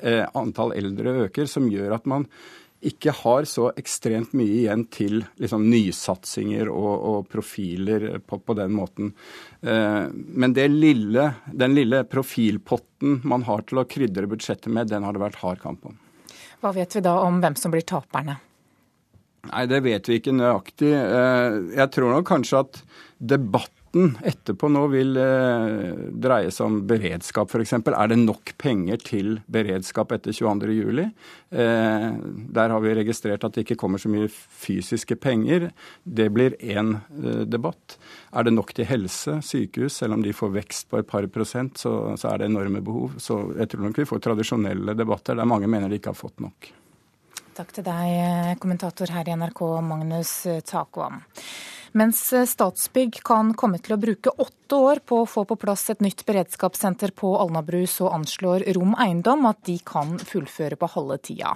Eh, 0.00 0.22
antall 0.32 0.72
eldre 0.78 1.18
øker, 1.26 1.50
som 1.50 1.68
gjør 1.68 1.98
at 2.00 2.08
man 2.08 2.24
ikke 2.84 3.12
har 3.22 3.46
så 3.48 3.70
ekstremt 3.78 4.34
mye 4.36 4.60
igjen 4.60 4.84
til 4.92 5.20
liksom, 5.40 5.64
nysatsinger 5.70 6.68
og, 6.70 6.92
og 7.10 7.28
profiler 7.32 8.18
på, 8.20 8.38
på, 8.38 8.56
den 8.58 8.74
måten. 8.76 9.12
Eh, 9.62 10.04
men 10.12 10.56
lille, 10.76 11.28
den 11.52 11.76
lille 11.76 12.02
profilpotten 12.04 13.20
man 13.24 13.46
har 13.48 13.64
til 13.66 13.80
å 13.80 13.86
krydre 13.88 14.28
budsjettet 14.30 14.68
med, 14.72 14.90
den 14.92 15.06
har 15.06 15.16
det 15.16 15.24
vært 15.24 15.40
hard 15.42 15.62
kamp 15.62 15.88
om. 15.88 15.96
Hva 16.60 16.72
vet 16.76 16.96
vi 16.96 17.04
da 17.04 17.16
om 17.24 17.40
hvem 17.42 17.56
som 17.58 17.72
blir 17.72 17.84
taperne? 17.86 18.38
Nei, 19.46 19.66
Det 19.70 19.80
vet 19.84 20.08
vi 20.08 20.20
ikke 20.20 20.34
nøyaktig. 20.34 20.92
Eh, 20.92 21.58
jeg 21.78 21.92
tror 21.94 22.12
nok 22.12 22.28
kanskje 22.28 22.64
at 22.64 22.82
debatt 23.18 23.75
debatten 23.96 24.18
etterpå 24.24 24.68
nå 24.68 24.86
vil 24.92 25.16
eh, 25.16 25.94
dreie 26.12 26.50
seg 26.52 26.66
om 26.66 26.78
beredskap, 26.86 27.50
f.eks. 27.50 27.72
Er 27.72 28.08
det 28.10 28.18
nok 28.20 28.52
penger 28.58 29.00
til 29.00 29.40
beredskap 29.46 30.12
etter 30.12 30.32
22.07? 30.32 31.00
Eh, 31.50 32.06
der 32.56 32.74
har 32.74 32.80
vi 32.80 32.94
registrert 32.94 33.44
at 33.44 33.54
det 33.54 33.64
ikke 33.64 33.78
kommer 33.80 33.98
så 33.98 34.10
mye 34.12 34.28
fysiske 34.28 35.16
penger. 35.16 35.70
Det 36.04 36.28
blir 36.32 36.56
én 36.60 36.96
eh, 36.96 37.44
debatt. 37.46 37.98
Er 38.32 38.46
det 38.46 38.54
nok 38.54 38.74
til 38.76 38.88
helse, 38.88 39.40
sykehus? 39.42 39.96
Selv 39.96 40.16
om 40.16 40.24
de 40.24 40.34
får 40.36 40.52
vekst 40.60 40.90
på 40.90 41.00
et 41.00 41.08
par 41.08 41.26
prosent, 41.32 41.78
så, 41.78 42.16
så 42.16 42.32
er 42.32 42.42
det 42.42 42.50
enorme 42.50 42.82
behov. 42.84 43.16
Så 43.22 43.40
jeg 43.56 43.70
tror 43.72 43.88
nok 43.88 44.02
vi 44.02 44.08
får 44.08 44.24
tradisjonelle 44.26 44.96
debatter 44.96 45.36
der 45.36 45.48
mange 45.48 45.70
mener 45.70 45.88
de 45.88 46.00
ikke 46.00 46.12
har 46.12 46.20
fått 46.20 46.42
nok. 46.44 46.72
Takk 47.56 47.70
til 47.72 47.86
deg, 47.86 48.58
kommentator 48.60 49.08
her 49.14 49.30
i 49.30 49.36
NRK, 49.38 49.62
Magnus 49.80 50.42
Takvam. 50.68 51.22
Mens 51.96 52.18
Statsbygg 52.50 53.22
kan 53.24 53.54
komme 53.56 53.78
til 53.80 53.94
å 53.94 53.96
bruke 53.96 54.28
åtte 54.42 54.76
år 54.76 54.98
på 55.08 55.22
å 55.22 55.28
få 55.32 55.46
på 55.48 55.56
plass 55.56 55.86
et 55.88 56.02
nytt 56.04 56.26
beredskapssenter 56.28 57.14
på 57.16 57.30
Alnabru, 57.40 57.86
så 57.88 58.10
anslår 58.12 58.66
Rom 58.76 58.92
Eiendom 59.00 59.46
at 59.48 59.62
de 59.64 59.78
kan 59.80 60.18
fullføre 60.20 60.76
på 60.76 60.90
halve 60.92 61.16
tida. 61.24 61.54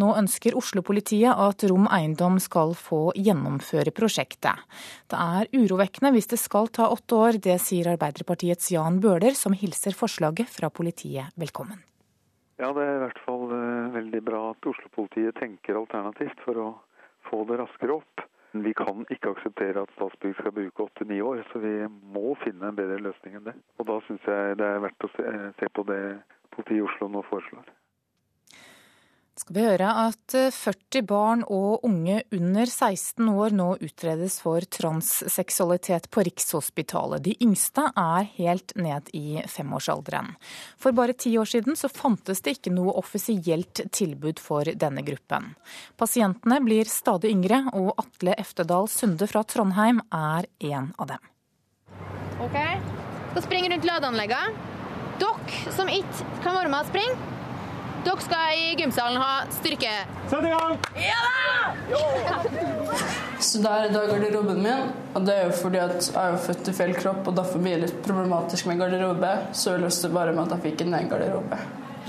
Nå 0.00 0.14
ønsker 0.16 0.56
Oslo-politiet 0.56 1.36
at 1.36 1.66
Rom 1.68 1.90
Eiendom 1.92 2.40
skal 2.40 2.72
få 2.72 3.02
gjennomføre 3.20 3.92
prosjektet. 3.92 4.64
Det 5.12 5.20
er 5.20 5.52
urovekkende 5.60 6.14
hvis 6.16 6.32
det 6.32 6.40
skal 6.40 6.72
ta 6.72 6.88
åtte 6.88 7.20
år, 7.28 7.42
det 7.44 7.58
sier 7.60 7.92
Arbeiderpartiets 7.92 8.72
Jan 8.72 8.96
Bøhler, 9.04 9.36
som 9.36 9.52
hilser 9.52 9.92
forslaget 9.92 10.48
fra 10.56 10.72
politiet 10.72 11.36
velkommen. 11.36 11.84
Ja, 12.56 12.72
det 12.72 12.88
er 12.88 12.96
i 12.96 13.04
hvert 13.04 13.24
fall 13.28 13.44
eh, 13.52 13.94
veldig 14.00 14.24
bra 14.24 14.44
at 14.56 14.72
Oslo-politiet 14.72 15.36
tenker 15.36 15.84
alternativt 15.84 16.40
for 16.48 16.64
å 16.64 16.74
få 17.28 17.44
det 17.52 17.60
raskere 17.60 18.00
opp. 18.00 18.30
Vi 18.52 18.72
kan 18.76 19.06
ikke 19.08 19.32
akseptere 19.32 19.82
at 19.82 19.92
Statsbygg 19.96 20.34
skal 20.36 20.52
bruke 20.52 20.84
åtte-ni 20.84 21.20
år, 21.24 21.40
så 21.52 21.60
vi 21.62 21.72
må 21.88 22.34
finne 22.44 22.68
en 22.68 22.76
bedre 22.76 22.98
løsning 23.00 23.38
enn 23.38 23.46
det. 23.48 23.54
Og 23.80 23.88
da 23.88 23.96
syns 24.06 24.26
jeg 24.28 24.58
det 24.60 24.66
er 24.68 24.82
verdt 24.84 25.06
å 25.08 25.12
se, 25.14 25.30
se 25.60 25.70
på 25.72 25.86
det 25.88 26.02
politiet 26.52 26.82
i 26.82 26.84
Oslo 26.84 27.08
nå 27.08 27.24
foreslår 27.30 27.64
skal 29.38 29.56
vi 29.56 29.62
høre 29.64 29.88
at 29.88 30.34
40 30.34 30.98
eh, 30.98 31.04
barn 31.08 31.42
og 31.48 31.86
unge 31.88 32.18
under 32.36 32.68
16 32.68 33.28
år 33.32 33.54
nå 33.56 33.68
utredes 33.80 34.36
for 34.44 34.64
transseksualitet 34.76 36.10
på 36.12 36.24
Rikshospitalet. 36.28 37.24
De 37.24 37.34
yngste 37.40 37.86
er 37.96 38.28
helt 38.36 38.74
ned 38.76 39.08
i 39.16 39.40
femårsalderen. 39.48 40.34
For 40.76 40.92
bare 40.96 41.16
ti 41.16 41.32
år 41.40 41.48
siden 41.48 41.78
så 41.80 41.88
fantes 41.88 42.44
det 42.44 42.58
ikke 42.58 42.74
noe 42.76 42.92
offisielt 43.00 43.84
tilbud 43.90 44.42
for 44.42 44.68
denne 44.68 45.04
gruppen. 45.06 45.54
Pasientene 45.96 46.60
blir 46.64 46.90
stadig 46.90 47.32
yngre, 47.32 47.64
og 47.72 47.94
Atle 48.02 48.36
Eftedal 48.36 48.90
Sunde 48.92 49.28
fra 49.30 49.46
Trondheim 49.48 50.04
er 50.12 50.48
en 50.68 50.92
av 51.00 51.14
dem. 51.14 51.30
OK, 52.42 52.58
skal 53.32 53.46
springe 53.46 53.72
rundt 53.72 53.88
ladeanleggene. 53.88 54.68
Dere 55.22 55.72
som 55.76 55.88
ikke 55.92 56.26
kan 56.42 56.56
være 56.56 56.70
med 56.72 56.82
og 56.82 56.88
springe, 56.88 57.32
dere 58.06 58.24
skal 58.24 58.56
i 58.58 58.72
gymsalen 58.78 59.20
ha 59.22 59.44
styrke. 59.50 59.92
Sett 60.30 60.46
i 60.46 60.52
gang! 60.52 60.78
Ja 60.98 61.20
da! 61.28 62.72
Så 63.42 63.58
der 63.62 63.88
er 63.88 63.92
da 63.94 64.04
garderoben 64.06 64.60
min, 64.62 64.90
og 65.14 65.24
det 65.26 65.34
er 65.34 65.48
jo 65.48 65.54
fordi 65.58 65.80
at 65.82 65.96
jeg 65.98 66.14
er 66.14 66.36
født 66.44 66.70
i 66.70 66.74
feil 66.76 66.92
kropp, 66.94 67.26
og 67.26 67.36
derfor 67.36 67.62
blir 67.62 67.74
det 67.76 67.88
litt 67.88 68.00
problematisk 68.06 68.68
med 68.70 68.78
garderobe. 68.82 69.32
Så 69.56 69.74
jeg 69.74 69.82
løste 69.82 70.10
bare 70.14 70.34
med 70.34 70.44
at 70.44 70.56
jeg 70.56 70.64
fikk 70.68 70.84
en 70.86 70.98
egen 70.98 71.10
garderobe. 71.10 71.58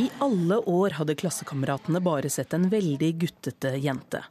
I 0.02 0.10
alle 0.26 0.58
år 0.70 0.98
hadde 0.98 1.18
klassekameratene 1.18 2.02
bare 2.06 2.30
sett 2.34 2.54
en 2.58 2.70
veldig 2.70 3.12
guttete 3.26 3.76
jente. 3.82 4.24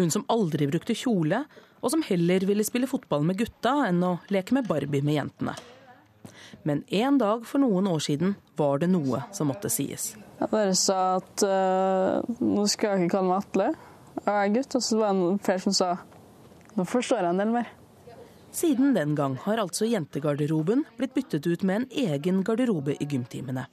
Hun 0.00 0.12
som 0.14 0.26
aldri 0.32 0.68
brukte 0.70 0.96
kjole, 0.96 1.42
og 1.80 1.92
som 1.92 2.02
heller 2.04 2.44
ville 2.48 2.66
spille 2.66 2.88
fotball 2.90 3.24
med 3.28 3.38
gutta 3.40 3.74
enn 3.88 4.02
å 4.04 4.18
leke 4.34 4.56
med 4.56 4.68
Barbie 4.68 5.04
med 5.04 5.20
jentene. 5.20 5.54
Men 6.68 6.84
en 6.88 7.18
dag 7.20 7.46
for 7.48 7.62
noen 7.62 7.88
år 7.90 8.02
siden 8.04 8.36
var 8.58 8.82
det 8.82 8.90
noe 8.92 9.24
som 9.34 9.50
måtte 9.50 9.70
sies. 9.72 10.12
Jeg 10.38 10.52
bare 10.52 10.74
sa 10.78 10.98
at 11.18 11.44
uh, 11.46 12.38
nå 12.42 12.66
skal 12.70 12.94
jeg 12.94 13.08
ikke 13.08 13.16
kalle 13.16 13.32
meg 13.32 13.42
Atle, 13.42 13.72
jeg 14.24 14.36
er 14.36 14.54
gutt. 14.54 14.78
Og 14.78 14.84
så 14.84 15.00
var 15.00 15.18
det 15.18 15.42
flere 15.46 15.64
som 15.66 15.76
sa 15.76 15.90
nå 16.78 16.84
forstår 16.86 17.24
jeg 17.24 17.34
en 17.34 17.42
del 17.42 17.54
mer. 17.56 17.72
Siden 18.54 18.94
den 18.94 19.16
gang 19.18 19.34
har 19.42 19.60
altså 19.60 19.86
jentegarderoben 19.88 20.84
blitt 20.96 21.14
byttet 21.16 21.46
ut 21.46 21.64
med 21.66 21.82
en 21.82 21.88
egen 22.14 22.44
garderobe 22.46 22.94
i 22.94 23.06
gymtimene. 23.06 23.66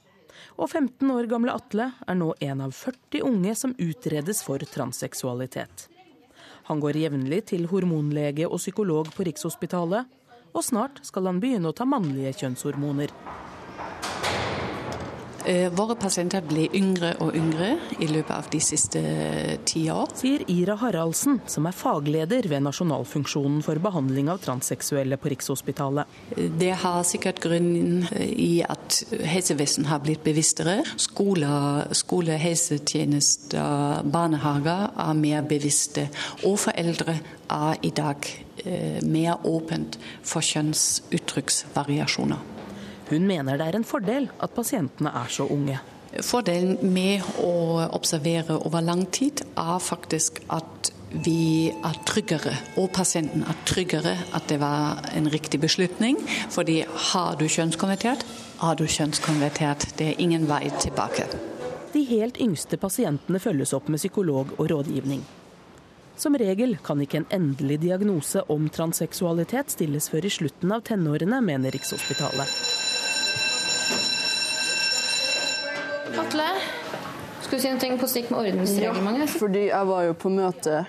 Og 0.58 0.70
15 0.70 1.10
år 1.14 1.28
gamle 1.30 1.54
Atle 1.54 1.90
er 2.06 2.18
nå 2.18 2.32
en 2.44 2.64
av 2.66 2.74
40 2.74 3.24
unge 3.28 3.54
som 3.56 3.74
utredes 3.78 4.42
for 4.44 4.58
transseksualitet. 4.58 5.86
Han 6.66 6.82
går 6.82 6.98
jevnlig 6.98 7.44
til 7.52 7.68
hormonlege 7.70 8.48
og 8.48 8.58
psykolog 8.58 9.12
på 9.14 9.26
Rikshospitalet, 9.28 10.08
og 10.56 10.64
snart 10.64 11.02
skal 11.04 11.28
han 11.28 11.40
begynne 11.42 11.68
å 11.68 11.76
ta 11.76 11.84
mannlige 11.88 12.32
kjønnshormoner. 12.40 13.12
Eh, 15.46 15.70
våre 15.70 15.94
pasienter 15.94 16.42
blir 16.42 16.72
yngre 16.74 17.12
og 17.22 17.36
yngre 17.38 17.76
i 18.02 18.08
løpet 18.10 18.32
av 18.34 18.48
de 18.50 18.58
siste 18.62 18.98
eh, 18.98 19.52
ti 19.62 19.84
år. 19.94 20.10
Sier 20.18 20.42
Ira 20.50 20.74
Haraldsen, 20.80 21.38
som 21.46 21.68
er 21.70 21.76
fagleder 21.76 22.48
ved 22.50 22.64
Nasjonalfunksjonen 22.66 23.62
for 23.62 23.78
behandling 23.82 24.26
av 24.32 24.40
transseksuelle 24.42 25.16
på 25.22 25.30
Rikshospitalet. 25.30 26.10
Det 26.34 26.72
har 26.82 27.06
sikkert 27.06 27.38
grunnen 27.44 28.08
i 28.18 28.64
at 28.66 29.04
helsevesenet 29.22 29.90
har 29.92 30.02
blitt 30.02 30.24
bevisstere. 30.26 30.80
Skoler, 30.98 31.94
skole 31.94 32.34
helsetjenester, 32.42 34.02
barnehager 34.02 34.90
er 34.98 35.14
mer 35.22 35.46
bevisste. 35.46 36.10
Og 36.42 36.58
foreldre 36.64 37.20
er 37.54 37.78
i 37.86 37.94
dag 37.94 38.18
eh, 38.64 38.98
mer 39.06 39.38
åpent 39.46 39.94
for 40.26 40.42
kjønnsuttrykksvariasjoner. 40.42 42.55
Hun 43.10 43.26
mener 43.26 43.58
det 43.58 43.68
er 43.68 43.78
en 43.78 43.86
fordel 43.86 44.30
at 44.42 44.54
pasientene 44.56 45.12
er 45.14 45.30
så 45.30 45.46
unge. 45.50 45.78
Fordelen 46.24 46.78
med 46.94 47.24
å 47.42 47.86
observere 47.94 48.56
over 48.64 48.84
lang 48.84 49.04
tid 49.12 49.42
er 49.58 49.78
faktisk 49.82 50.40
at 50.48 50.92
vi 51.24 51.70
er 51.70 51.98
tryggere, 52.08 52.52
og 52.80 52.90
pasienten 52.94 53.44
er 53.46 53.58
tryggere 53.68 54.16
at 54.34 54.48
det 54.50 54.58
var 54.60 55.04
en 55.14 55.30
riktig 55.30 55.60
beslutning. 55.62 56.18
Fordi 56.50 56.82
har 57.12 57.38
du 57.38 57.46
kjønnskonvertert, 57.46 58.24
har 58.58 58.76
du 58.76 58.86
kjønnskonvertert. 58.86 59.92
Det 59.98 60.12
er 60.12 60.20
ingen 60.22 60.48
vei 60.50 60.70
tilbake. 60.80 61.28
de 61.96 62.02
helt 62.04 62.36
yngste 62.36 62.76
pasientene 62.76 63.38
følges 63.40 63.72
opp 63.72 63.86
med 63.88 63.96
psykolog 63.96 64.50
og 64.58 64.68
rådgivning. 64.68 65.22
Som 66.16 66.36
regel 66.36 66.76
kan 66.84 67.00
ikke 67.00 67.22
en 67.22 67.30
endelig 67.30 67.78
diagnose 67.80 68.42
om 68.52 68.68
transseksualitet 68.68 69.72
stilles 69.72 70.10
før 70.12 70.26
i 70.28 70.32
slutten 70.32 70.72
av 70.72 70.84
tenårene, 70.84 71.40
mener 71.40 71.72
Rikshospitalet. 71.72 72.52
Atle, 76.16 76.44
skulle 77.42 77.58
du 77.60 77.64
si 77.80 77.88
noe 77.90 77.98
på 78.00 78.08
stikk 78.08 78.30
med 78.32 78.40
ordensreglementet? 78.40 79.26
Ja, 79.28 79.38
fordi 79.40 79.64
jeg 79.68 79.88
var 79.90 80.06
jo 80.06 80.14
på 80.16 80.30
møte 80.32 80.84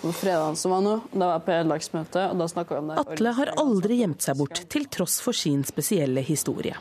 på 0.00 0.12
fredagen 0.16 0.56
som 0.56 0.72
var 0.72 0.84
nå. 0.84 0.94
Da 1.12 1.26
var 1.26 1.34
jeg 1.34 1.44
på 1.44 1.52
edelagsmøte, 1.58 2.22
og 2.32 2.40
da 2.40 2.46
snakka 2.48 2.76
vi 2.76 2.80
om 2.80 2.88
det. 2.88 3.02
Atle 3.02 3.34
har 3.36 3.52
aldri 3.60 3.98
gjemt 4.00 4.24
seg 4.24 4.38
bort, 4.40 4.62
til 4.72 4.86
tross 4.88 5.18
for 5.20 5.36
sin 5.36 5.64
spesielle 5.68 6.24
historie. 6.24 6.78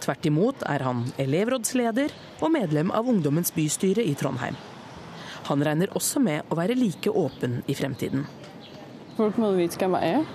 Tvert 0.00 0.28
imot 0.28 0.64
er 0.68 0.84
han 0.84 1.06
elevrådsleder 1.20 2.12
og 2.40 2.52
medlem 2.52 2.92
av 2.96 3.08
Ungdommens 3.08 3.52
bystyre 3.56 4.04
i 4.04 4.12
Trondheim. 4.16 4.58
Han 5.48 5.64
regner 5.64 5.92
også 5.96 6.20
med 6.22 6.52
å 6.52 6.58
være 6.58 6.76
like 6.76 7.10
åpen 7.10 7.62
i 7.66 7.76
fremtiden. 7.76 8.26
Folk 9.16 9.40
må 9.40 9.54
vite 9.56 9.80
hvem 9.80 9.96
jeg 9.98 10.20
er. 10.20 10.28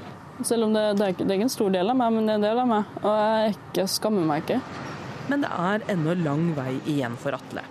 Selv 0.44 0.68
om 0.68 0.74
det, 0.76 0.84
det, 0.98 1.06
er, 1.06 1.14
ikke, 1.14 1.24
det 1.24 1.32
er 1.32 1.40
ikke 1.40 1.48
en 1.48 1.56
stor 1.56 1.72
del 1.78 1.94
av 1.94 1.98
meg, 1.98 2.18
men 2.18 2.26
det 2.28 2.34
er 2.34 2.42
en 2.42 2.50
del 2.50 2.66
av 2.66 2.70
meg. 2.74 2.98
Og 3.06 3.14
jeg 3.16 3.56
ikke, 3.56 3.88
skammer 3.96 4.28
meg 4.28 4.44
ikke. 4.44 4.60
Men 5.30 5.46
det 5.46 5.50
er 5.50 5.86
ennå 5.96 6.14
lang 6.22 6.52
vei 6.58 6.76
igjen 6.86 7.16
for 7.18 7.38
Atle. 7.38 7.64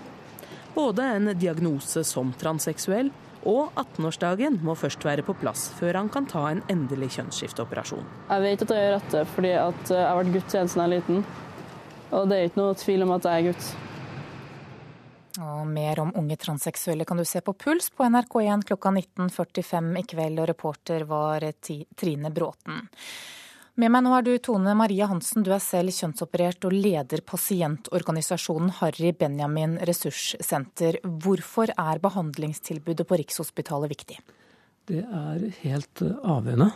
Både 0.75 1.07
en 1.17 1.31
diagnose 1.39 2.03
som 2.07 2.33
transseksuell 2.39 3.13
og 3.45 3.77
18-årsdagen 3.77 4.57
må 4.65 4.75
først 4.79 5.05
være 5.05 5.23
på 5.27 5.37
plass 5.39 5.69
før 5.79 6.01
han 6.01 6.11
kan 6.13 6.27
ta 6.27 6.47
en 6.51 6.63
endelig 6.73 7.13
kjønnsskifteoperasjon. 7.19 8.07
Jeg 8.31 8.45
vet 8.47 8.65
at 8.65 8.75
jeg 8.75 8.87
gjør 8.87 8.97
dette 8.99 9.25
fordi 9.35 9.53
at 9.61 9.93
jeg 9.93 10.07
har 10.09 10.21
vært 10.21 10.37
gutt 10.39 10.55
siden 10.55 10.73
jeg 10.75 10.85
er 10.85 10.95
liten. 10.95 11.25
Og 12.15 12.31
det 12.31 12.39
er 12.39 12.49
ikke 12.49 12.63
noe 12.63 12.79
tvil 12.79 13.05
om 13.05 13.13
at 13.15 13.29
jeg 13.29 13.43
er 13.43 13.53
gutt. 13.53 13.69
Og 15.45 15.63
mer 15.67 15.99
om 16.01 16.13
unge 16.15 16.37
transseksuelle 16.39 17.07
kan 17.09 17.19
du 17.19 17.25
se 17.27 17.43
på 17.43 17.57
Puls 17.59 17.91
på 17.91 18.07
NRK1 18.07 18.67
klokka 18.69 18.93
19.45 18.95 19.89
i 19.99 20.05
kveld, 20.15 20.39
og 20.39 20.51
reporter 20.51 21.07
var 21.11 21.47
Trine 21.65 22.31
Bråten. 22.31 22.85
Med 23.75 23.91
meg 23.91 24.05
nå 24.07 24.13
er 24.15 24.23
du 24.23 24.37
Tone 24.39 24.71
Marie 24.79 25.03
Hansen, 25.11 25.43
du 25.43 25.49
er 25.51 25.63
selv 25.63 25.91
kjønnsoperert 25.91 26.63
og 26.69 26.77
leder 26.77 27.25
pasientorganisasjonen 27.27 28.71
Harry 28.77 29.11
Benjamin 29.19 29.81
ressurssenter. 29.91 31.01
Hvorfor 31.03 31.73
er 31.75 32.03
behandlingstilbudet 32.05 33.09
på 33.11 33.19
Rikshospitalet 33.19 33.91
viktig? 33.91 34.21
Det 34.87 35.03
er 35.03 35.49
helt 35.65 36.05
avgjørende. 36.07 36.71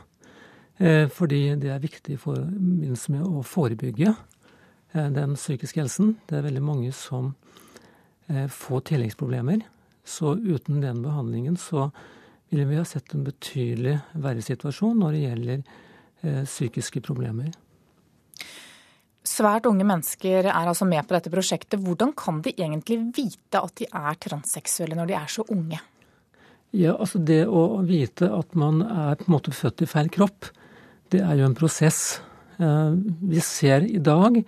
Eh, 0.82 1.06
fordi 1.06 1.40
det 1.62 1.70
er 1.70 1.86
viktig 1.86 2.16
i 2.16 2.20
forbindelse 2.24 3.14
med 3.14 3.30
å 3.30 3.46
forebygge 3.46 4.10
eh, 4.10 5.08
den 5.14 5.38
psykiske 5.38 5.84
helsen. 5.84 6.16
Det 6.26 6.40
er 6.40 6.48
veldig 6.50 6.66
mange 6.66 6.90
som 6.96 7.36
får 8.28 8.50
få 8.52 8.82
tilleggsproblemer. 8.84 9.62
Så 10.04 10.34
uten 10.36 10.82
den 10.82 10.98
behandlingen 11.00 11.54
så 11.56 11.86
ville 12.50 12.66
vi 12.68 12.76
ha 12.76 12.82
sett 12.84 13.14
en 13.16 13.22
betydelig 13.24 13.94
verre 14.20 14.42
situasjon 14.44 14.98
når 15.00 15.14
det 15.14 15.22
gjelder 15.22 15.62
eh, 15.62 15.86
psykiske 16.22 17.02
problemer. 17.04 17.52
Svært 19.28 19.66
unge 19.68 19.84
mennesker 19.86 20.46
er 20.48 20.56
altså 20.56 20.86
med 20.88 21.04
på 21.06 21.14
dette 21.14 21.30
prosjektet. 21.32 21.80
Hvordan 21.84 22.14
kan 22.16 22.40
de 22.42 22.54
egentlig 22.56 22.98
vite 23.16 23.60
at 23.60 23.74
de 23.78 23.86
er 23.86 24.18
transseksuelle 24.24 24.96
når 24.98 25.10
de 25.10 25.16
er 25.18 25.32
så 25.32 25.44
unge? 25.52 25.80
Ja, 26.76 26.94
altså 26.94 27.18
Det 27.18 27.44
å 27.46 27.80
vite 27.86 28.28
at 28.34 28.54
man 28.58 28.82
er 28.82 29.16
på 29.16 29.28
en 29.28 29.34
måte 29.36 29.54
født 29.56 29.84
i 29.84 29.88
feil 29.88 30.10
kropp, 30.12 30.50
det 31.12 31.22
er 31.24 31.38
jo 31.40 31.46
en 31.48 31.56
prosess. 31.56 32.20
Eh, 32.58 32.92
vi 33.30 33.40
ser 33.40 33.86
i 33.88 34.00
dag 34.04 34.42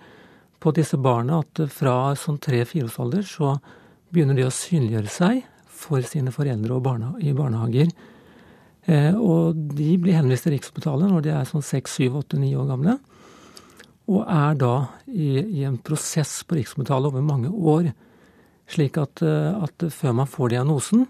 på 0.61 0.73
disse 0.77 0.99
barna 1.01 1.41
at 1.41 1.63
fra 1.73 2.13
sånn 2.17 2.37
tre-fireårsalder 2.41 3.25
så 3.25 3.55
begynner 4.13 4.37
de 4.37 4.45
å 4.45 4.53
synliggjøre 4.53 5.09
seg 5.09 5.41
for 5.65 6.05
sine 6.05 6.33
foreldre 6.33 6.77
og 6.77 6.83
barna, 6.85 7.15
i 7.17 7.33
barnehager. 7.33 7.89
Eh, 8.89 9.13
og 9.13 9.57
de 9.77 9.93
blir 10.01 10.17
henvist 10.17 10.47
til 10.47 10.55
Rikshospitalet 10.55 11.11
når 11.11 11.25
de 11.25 11.33
er 11.35 11.49
sånn 11.49 11.65
seks, 11.65 11.99
syv, 11.99 12.21
åtte, 12.23 12.39
ni 12.41 12.53
år 12.57 12.69
gamle. 12.71 12.97
Og 14.11 14.23
er 14.25 14.55
da 14.59 14.73
i, 15.07 15.35
i 15.61 15.65
en 15.67 15.77
prosess 15.77 16.39
på 16.47 16.57
Rikshospitalet 16.57 17.11
over 17.11 17.25
mange 17.25 17.51
år. 17.51 17.91
Slik 18.71 18.97
at, 19.01 19.21
eh, 19.25 19.51
at, 19.67 19.87
før 19.93 20.17
man 20.21 20.31
får 20.31 20.55
diagnosen, 20.55 21.05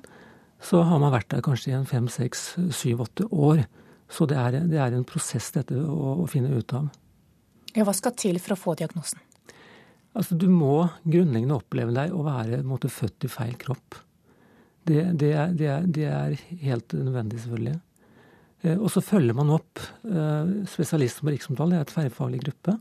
så 0.62 0.84
har 0.86 1.00
man 1.02 1.14
vært 1.14 1.32
der 1.32 1.46
kanskje 1.46 1.72
i 1.72 1.78
en 1.78 1.90
fem, 1.90 2.10
seks, 2.12 2.52
syv, 2.76 3.06
åtte 3.08 3.26
år. 3.32 3.64
Så 4.12 4.28
det 4.30 4.38
er, 4.38 4.60
det 4.68 4.80
er 4.82 4.94
en 4.94 5.08
prosess 5.08 5.50
dette 5.56 5.78
å, 5.80 6.18
å 6.22 6.30
finne 6.30 6.52
ut 6.52 6.76
av. 6.78 6.92
Ja, 7.72 7.86
hva 7.88 7.96
skal 7.96 8.18
til 8.20 8.38
for 8.44 8.58
å 8.58 8.60
få 8.60 8.76
diagnosen? 8.80 9.24
Altså, 10.12 10.36
du 10.36 10.50
må 10.52 10.90
grunnleggende 11.06 11.56
oppleve 11.56 11.96
deg 11.96 12.12
å 12.12 12.26
være 12.26 12.60
måte, 12.68 12.92
født 12.92 13.30
i 13.30 13.32
feil 13.32 13.56
kropp. 13.60 14.02
Det, 14.84 15.02
det, 15.14 15.32
er, 15.38 15.52
det, 15.54 15.68
er, 15.70 15.86
det, 15.86 16.06
er, 16.10 16.38
helt 16.64 16.94
nødvendig, 16.98 17.42
selvfølgelig. 17.44 17.78
Eh, 18.62 18.78
og 18.78 18.90
så 18.94 19.04
følger 19.06 19.38
man 19.38 19.54
opp 19.54 19.82
eh, 20.10 20.56
spesialister 20.70 21.26
på 21.26 21.34
Riksomtalen, 21.36 21.76
det 21.76 21.80
er 21.80 21.86
et 21.86 21.94
tverrfaglig 21.94 22.42
gruppe. 22.46 22.78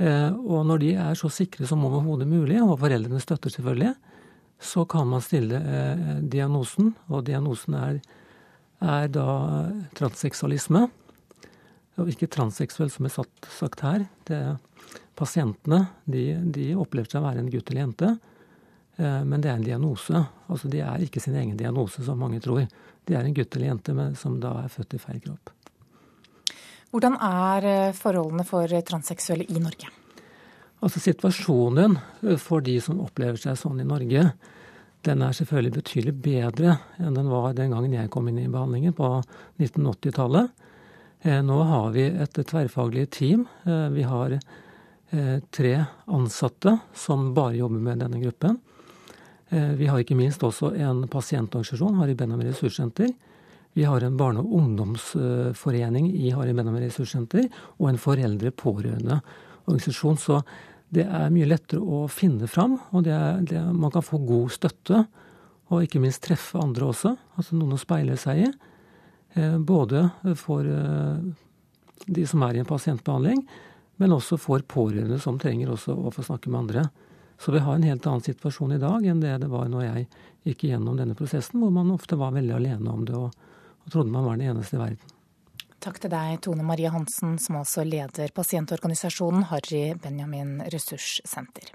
Eh, 0.00 0.30
og 0.36 0.66
når 0.68 0.82
de 0.84 0.94
er 1.06 1.18
så 1.18 1.32
sikre 1.32 1.68
som 1.68 1.84
overhodet 1.88 2.28
mulig, 2.28 2.60
og 2.60 2.78
foreldrene 2.82 3.20
støtter 3.22 3.52
selvfølgelig, 3.54 3.94
så 4.60 4.84
kan 4.84 5.08
man 5.08 5.22
stille 5.24 5.56
diagnosen, 6.28 6.90
og 7.08 7.22
diagnosen 7.24 7.78
er, 7.78 7.94
er 8.84 9.06
da 9.08 9.28
transseksualisme. 9.96 10.82
Og 11.96 12.10
ikke 12.12 12.28
transseksuell, 12.28 12.90
som 12.92 13.08
er 13.08 13.14
sagt 13.14 13.80
her. 13.80 14.04
Det 14.28 14.36
er 14.36 14.58
pasientene 15.16 15.86
de, 16.04 16.26
de 16.52 16.74
opplever 16.76 17.08
seg 17.08 17.22
å 17.22 17.26
være 17.26 17.40
en 17.40 17.48
gutt 17.52 17.72
eller 17.72 17.86
jente, 17.86 18.10
men 19.00 19.40
det 19.40 19.50
er 19.50 19.58
en 19.58 19.64
diagnose. 19.64 20.20
Altså 20.50 20.68
De 20.68 20.82
er 20.84 21.04
ikke 21.04 21.22
sin 21.22 21.36
egen 21.38 21.56
diagnose, 21.56 22.04
som 22.04 22.18
mange 22.20 22.40
tror. 22.44 22.66
De 23.08 23.16
er 23.16 23.24
en 23.24 23.34
gutt 23.34 23.56
eller 23.56 23.70
jente 23.70 23.94
med, 23.96 24.18
som 24.18 24.38
da 24.42 24.56
er 24.64 24.72
født 24.72 24.96
i 24.96 25.00
feil 25.02 25.20
kropp. 25.24 25.52
Hvordan 26.90 27.16
er 27.22 27.66
eh, 27.70 27.96
forholdene 27.96 28.44
for 28.44 28.70
transseksuelle 28.86 29.46
i 29.48 29.62
Norge? 29.62 29.90
Altså 30.82 31.02
Situasjonen 31.02 31.96
eh, 31.96 32.38
for 32.40 32.64
de 32.66 32.76
som 32.82 33.02
opplever 33.04 33.38
seg 33.40 33.58
sånn 33.60 33.80
i 33.80 33.88
Norge, 33.88 34.30
den 35.06 35.22
er 35.24 35.36
selvfølgelig 35.36 35.78
betydelig 35.78 36.16
bedre 36.20 36.74
enn 37.00 37.14
den 37.16 37.30
var 37.32 37.54
den 37.56 37.72
gangen 37.72 37.94
jeg 37.94 38.10
kom 38.12 38.26
inn 38.28 38.42
i 38.42 38.50
behandlingen 38.52 38.92
på 38.92 39.14
1980-tallet. 39.62 40.50
Nå 41.46 41.56
har 41.68 41.94
vi 41.94 42.04
et 42.20 42.36
tverrfaglig 42.36 43.06
team. 43.12 43.46
Vi 43.64 44.04
har 44.08 44.34
Eh, 45.12 45.40
tre 45.50 45.84
ansatte 46.04 46.78
som 46.94 47.34
bare 47.34 47.56
jobber 47.56 47.78
med 47.78 47.98
denne 47.98 48.20
gruppen. 48.22 48.60
Eh, 49.50 49.72
vi 49.74 49.86
har 49.90 49.98
ikke 49.98 50.18
minst 50.18 50.42
også 50.46 50.70
en 50.78 51.08
pasientorganisasjon, 51.10 51.98
Harry 51.98 52.14
Benjamin 52.14 52.46
ressurssenter. 52.52 53.10
Vi 53.74 53.82
har 53.86 54.02
en 54.02 54.16
barne- 54.16 54.40
og 54.40 54.52
ungdomsforening 54.54 56.14
i 56.14 56.30
Harry 56.30 56.54
Benjamin 56.54 56.82
ressurssenter, 56.82 57.48
og 57.78 57.88
en 57.88 57.98
foreldre-pårørende-organisasjon. 57.98 60.16
Så 60.18 60.42
det 60.90 61.06
er 61.06 61.30
mye 61.30 61.46
lettere 61.46 61.80
å 61.80 62.08
finne 62.08 62.46
fram, 62.46 62.80
og 62.92 63.04
det 63.04 63.12
er, 63.12 63.40
det 63.42 63.74
man 63.74 63.90
kan 63.90 64.02
få 64.02 64.18
god 64.26 64.50
støtte. 64.50 65.06
Og 65.70 65.82
ikke 65.82 66.00
minst 66.02 66.22
treffe 66.22 66.58
andre 66.58 66.84
også, 66.90 67.16
altså 67.36 67.54
noen 67.54 67.72
å 67.74 67.78
speile 67.78 68.16
seg 68.16 68.38
i. 68.46 68.52
Eh, 69.34 69.58
både 69.58 70.10
for 70.34 70.62
de 72.06 72.26
som 72.26 72.42
er 72.42 72.54
i 72.54 72.58
en 72.58 72.66
pasientbehandling, 72.66 73.46
men 73.98 74.12
også 74.12 74.36
for 74.40 74.58
pårørende 74.62 75.18
som 75.20 75.38
trenger 75.38 75.70
også 75.70 75.94
å 75.94 76.10
få 76.14 76.22
snakke 76.22 76.50
med 76.50 76.60
andre. 76.60 76.90
Så 77.40 77.52
vi 77.52 77.58
har 77.58 77.74
en 77.74 77.82
helt 77.82 78.06
annen 78.06 78.20
situasjon 78.20 78.72
i 78.76 78.80
dag 78.82 79.06
enn 79.06 79.20
det 79.22 79.38
det 79.40 79.48
var 79.48 79.68
når 79.72 79.86
jeg 79.86 80.08
gikk 80.50 80.66
igjennom 80.66 80.98
denne 80.98 81.16
prosessen, 81.16 81.62
hvor 81.62 81.72
man 81.72 81.92
ofte 81.94 82.18
var 82.20 82.34
veldig 82.36 82.52
alene 82.58 82.92
om 82.92 83.06
det 83.08 83.16
og, 83.16 83.32
og 83.80 83.92
trodde 83.92 84.12
man 84.12 84.26
var 84.28 84.36
den 84.36 84.52
eneste 84.52 84.76
i 84.76 84.82
verden. 84.82 85.16
Takk 85.80 85.96
til 86.02 86.12
deg, 86.12 86.42
Tone 86.44 86.64
Marie 86.68 86.90
Hansen, 86.92 87.38
som 87.40 87.62
også 87.62 87.86
leder 87.88 88.28
pasientorganisasjonen 88.36 89.46
Harry 89.48 89.94
Benjamin 89.96 90.58
ressurssenter. 90.68 91.72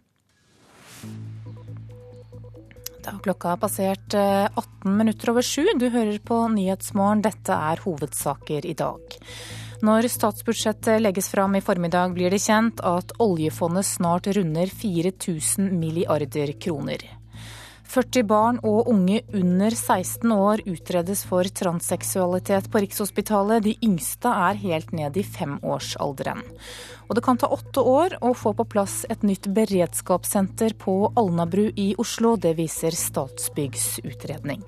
Da 3.02 3.16
har 3.16 3.22
klokka 3.26 3.58
passert 3.62 4.14
18 4.14 4.62
eh, 4.62 4.94
minutter 5.02 5.34
over 5.34 5.46
sju. 5.46 5.66
Du 5.82 5.90
hører 5.90 6.22
på 6.22 6.44
Nyhetsmorgen. 6.54 7.26
Dette 7.26 7.58
er 7.72 7.82
hovedsaker 7.82 8.66
i 8.66 8.78
dag. 8.78 9.18
Når 9.84 10.08
statsbudsjettet 10.08 11.02
legges 11.02 11.28
fram 11.34 11.56
i 11.58 11.62
formiddag, 11.64 12.14
blir 12.16 12.32
det 12.32 12.40
kjent 12.46 12.80
at 12.86 13.12
oljefondet 13.20 13.88
snart 13.88 14.30
runder 14.38 14.72
4000 14.72 15.74
milliarder 15.80 16.54
kroner. 16.62 17.04
40 17.96 18.24
barn 18.28 18.58
og 18.66 18.90
unge 18.92 19.22
under 19.34 19.72
16 19.72 20.32
år 20.34 20.64
utredes 20.68 21.22
for 21.28 21.48
transseksualitet 21.48 22.68
på 22.72 22.82
Rikshospitalet. 22.84 23.64
De 23.64 23.76
yngste 23.86 24.32
er 24.32 24.60
helt 24.64 24.92
ned 24.96 25.18
i 25.20 25.24
femårsalderen. 25.24 26.42
Og 27.08 27.16
det 27.16 27.24
kan 27.24 27.40
ta 27.40 27.52
åtte 27.54 27.84
år 27.86 28.18
å 28.26 28.34
få 28.36 28.56
på 28.58 28.68
plass 28.68 29.04
et 29.10 29.24
nytt 29.24 29.48
beredskapssenter 29.54 30.76
på 30.82 30.98
Alnabru 31.16 31.70
i 31.76 31.94
Oslo. 32.02 32.36
Det 32.36 32.56
viser 32.58 32.96
Statsbyggs 32.96 34.00
utredning. 34.04 34.66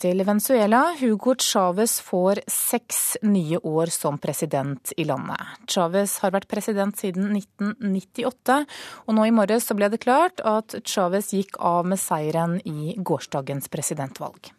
Til 0.00 0.22
Venezuela. 0.26 0.94
Hugo 1.00 1.34
Chávez 1.40 1.98
får 2.02 2.40
seks 2.50 3.16
nye 3.22 3.58
år 3.62 3.92
som 3.94 4.18
president 4.18 4.92
i 4.96 5.06
landet. 5.08 5.40
Chávez 5.70 6.18
har 6.22 6.34
vært 6.34 6.48
president 6.50 6.96
siden 6.98 7.32
1998, 7.36 8.58
og 9.06 9.16
nå 9.18 9.26
i 9.28 9.34
morges 9.34 9.70
ble 9.76 9.90
det 9.92 10.02
klart 10.04 10.42
at 10.44 10.78
Chávez 10.84 11.32
gikk 11.34 11.60
av 11.60 11.86
med 11.88 12.00
seieren 12.00 12.58
i 12.64 12.94
gårsdagens 12.98 13.70
presidentvalg. 13.72 14.52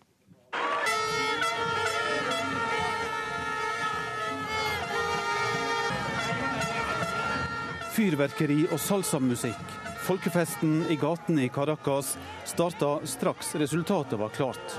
Fyrverkeri 7.97 8.67
og 8.69 8.77
salsamusikk. 8.77 9.77
Folkefesten 10.07 10.85
i 10.93 10.95
gatene 11.01 11.47
i 11.47 11.49
Caracas 11.49 12.13
starta 12.45 12.99
straks 13.03 13.55
resultatet 13.59 14.19
var 14.21 14.29
klart. 14.29 14.77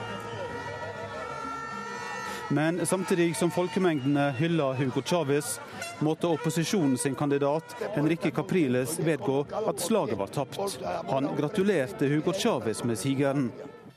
Men 2.51 2.87
samtidig 2.87 3.37
som 3.37 3.51
folkemengdene 3.51 4.31
hylla 4.31 4.73
Hugo 4.75 5.03
Chávez, 5.03 5.61
måtte 6.01 6.27
opposisjonen 6.27 6.99
sin 6.99 7.15
kandidat 7.15 7.77
Henrique 7.95 8.31
Capriles 8.31 8.99
vedgå 8.99 9.47
at 9.67 9.81
slaget 9.81 10.19
var 10.19 10.27
tapt. 10.27 10.79
Han 11.09 11.29
gratulerte 11.37 12.07
Hugo 12.07 12.33
Chávez 12.33 12.85
med 12.85 12.99
sigeren. 12.99 13.51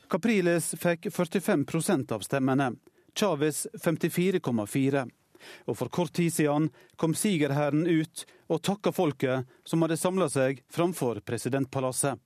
Capriles 0.10 0.74
fikk 0.80 1.08
45 1.14 1.66
av 2.12 2.20
stemmene, 2.20 2.74
Chávez 3.16 3.68
54,4. 3.84 5.08
Og 5.66 5.78
for 5.78 5.88
kort 5.88 6.14
tid 6.14 6.34
siden 6.34 6.70
kom 6.95 7.16
sigerherren 7.16 7.88
ut 7.88 8.26
og 8.52 8.62
takka 8.62 8.91
folket 8.91 9.47
som 9.64 9.82
hadde 9.82 9.97
samla 9.97 10.28
seg 10.30 10.60
framfor 10.70 11.24
presidentpalasset. 11.26 12.20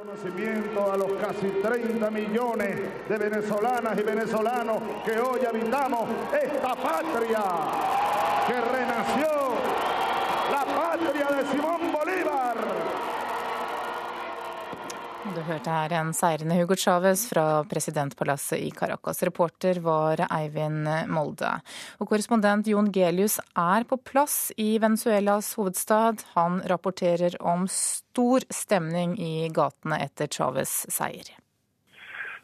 Reconocimiento 0.00 0.90
a 0.90 0.96
los 0.96 1.12
casi 1.20 1.46
30 1.62 2.10
millones 2.10 2.80
de 3.06 3.18
venezolanas 3.18 3.98
y 3.98 4.02
venezolanos 4.02 4.78
que 5.04 5.18
hoy 5.18 5.44
habitamos 5.44 6.08
esta 6.32 6.74
patria 6.74 7.42
que 8.46 8.60
renació, 8.62 9.28
la 10.50 10.64
patria 10.64 11.36
de 11.36 11.48
Simón 11.50 11.89
Du 15.40 15.46
hørte 15.46 15.72
her 15.72 15.92
en 15.96 16.10
seirende 16.12 16.52
Hugo 16.58 16.76
Chávez 16.76 17.22
fra 17.30 17.62
presidentpalasset 17.64 18.60
i 18.60 18.68
Caracas. 18.76 19.22
Reporter 19.24 19.78
var 19.80 20.20
Eivind 20.26 20.84
Molde. 21.08 21.54
Og 21.96 22.10
korrespondent 22.10 22.68
Jon 22.68 22.90
Gelius 22.92 23.38
er 23.56 23.88
på 23.88 23.96
plass 24.04 24.50
i 24.60 24.74
Venezuelas 24.84 25.54
hovedstad. 25.56 26.26
Han 26.34 26.60
rapporterer 26.68 27.40
om 27.40 27.64
stor 27.72 28.44
stemning 28.52 29.16
i 29.16 29.48
gatene 29.48 30.02
etter 30.04 30.28
Chávez' 30.28 30.82
seier. 30.92 31.32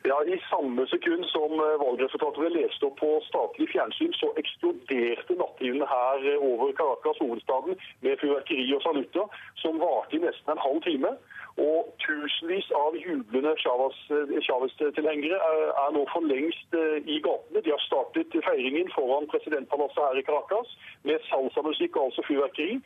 Ja, 0.08 0.16
I 0.24 0.40
samme 0.48 0.86
sekund 0.88 1.28
som 1.34 1.52
valgresultatet 1.58 2.38
ble 2.38 2.50
lest 2.62 2.84
opp 2.86 2.96
på 3.02 3.08
statlig 3.26 3.66
fjernsyn, 3.72 4.12
så 4.16 4.32
eksploderte 4.40 5.36
natthimlen 5.36 5.84
her 5.90 6.28
over 6.38 6.72
Caracas, 6.78 7.18
hovedstaden, 7.20 7.76
med 8.06 8.20
fyrverkeri 8.22 8.70
og 8.76 8.84
salutter, 8.86 9.40
som 9.60 9.82
varte 9.82 10.16
i 10.16 10.22
nesten 10.22 10.54
en 10.54 10.62
halv 10.62 10.84
time. 10.86 11.12
Og 11.56 11.86
tusenvis 12.04 12.66
av 12.76 12.96
jublende 13.00 13.54
Chávez-tilhengere 13.62 15.38
er 15.82 15.94
nå 15.96 16.02
for 16.10 16.26
lengst 16.28 16.74
i 16.76 17.16
gatene. 17.24 17.62
De 17.64 17.72
har 17.72 17.80
startet 17.86 18.36
feiringen 18.44 18.90
foran 18.92 19.28
presidentpalasset 19.32 20.02
her 20.04 20.20
i 20.20 20.24
Caracas 20.26 20.74
med 21.08 21.24
salsamusikk 21.30 21.96
og 21.96 22.10
altså 22.10 22.26
fyrverkeri. 22.28 22.76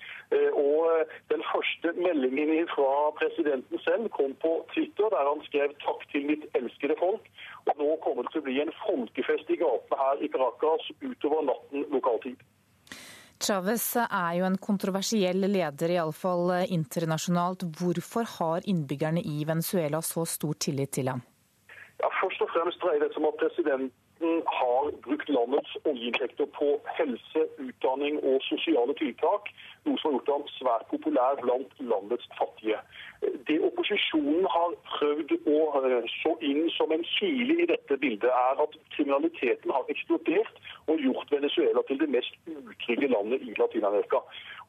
Og 0.62 1.02
den 1.34 1.42
første 1.50 1.96
meldingen 1.98 2.70
fra 2.76 3.10
presidenten 3.18 3.82
selv 3.88 4.06
kom 4.14 4.36
på 4.44 4.54
Twitter, 4.74 5.10
der 5.16 5.32
han 5.32 5.42
skrev 5.48 5.74
'takk 5.82 6.06
til 6.12 6.30
mitt 6.30 6.46
elskede 6.54 7.00
folk'. 7.02 7.26
Og 7.66 7.74
nå 7.82 7.90
kommer 8.04 8.22
det 8.22 8.32
til 8.32 8.42
å 8.42 8.48
bli 8.48 8.60
en 8.60 8.76
folkefest 8.86 9.50
i 9.50 9.60
gatene 9.64 10.00
her 10.04 10.16
i 10.22 10.32
Caracas 10.34 10.84
utover 11.02 11.42
natten 11.50 11.90
lokaltid. 11.90 12.38
Chávez 13.40 13.84
er 13.96 14.32
jo 14.36 14.44
en 14.44 14.58
kontroversiell 14.60 15.46
leder, 15.48 15.94
iallfall 15.94 16.50
internasjonalt. 16.68 17.64
Hvorfor 17.78 18.28
har 18.36 18.66
innbyggerne 18.68 19.22
i 19.24 19.46
Venezuela 19.48 20.02
så 20.04 20.26
stor 20.28 20.58
tillit 20.60 20.92
til 20.98 21.08
ham? 21.08 21.22
Ja, 22.02 22.10
først 22.20 22.44
og 22.44 22.52
fremst 22.52 22.80
dreier 22.84 23.00
det 23.00 23.14
seg 23.14 23.22
om 23.22 23.30
at 23.30 23.40
presidenten 23.40 24.42
har 24.58 24.90
brukt 25.06 25.32
landets 25.32 25.72
oljeinntekter 25.88 26.50
på 26.58 26.68
helse, 26.98 27.46
utdanning 27.64 28.20
og 28.20 28.44
sosiale 28.44 28.96
tiltak, 29.00 29.48
noe 29.86 29.98
som 30.00 30.10
har 30.10 30.16
gjort 30.18 30.30
ham 30.32 30.44
svært 30.56 30.86
populær 30.90 31.38
blant 31.40 31.72
landets 31.80 32.26
fattige. 32.38 32.78
Det 33.48 33.56
opposisjonen 33.68 34.46
har 34.54 34.74
prøvd 34.92 35.34
å 35.48 35.58
så 36.20 36.32
inn 36.50 36.68
som 36.76 36.92
en 36.94 37.04
kile 37.16 37.56
i 37.64 37.68
dette 37.68 37.96
bildet, 38.00 38.30
er 38.30 38.62
at 38.64 38.76
kriminaliteten 38.96 39.72
har 39.74 39.88
eksplodert 39.92 40.60
og 40.88 41.00
gjort 41.04 41.32
Venezuela 41.32 41.84
til 41.88 42.00
det 42.00 42.08
mest 42.12 42.36
utrygge 42.48 43.10
landet 43.12 43.44
i 43.44 43.54
Latin-Amerika. 43.58 44.22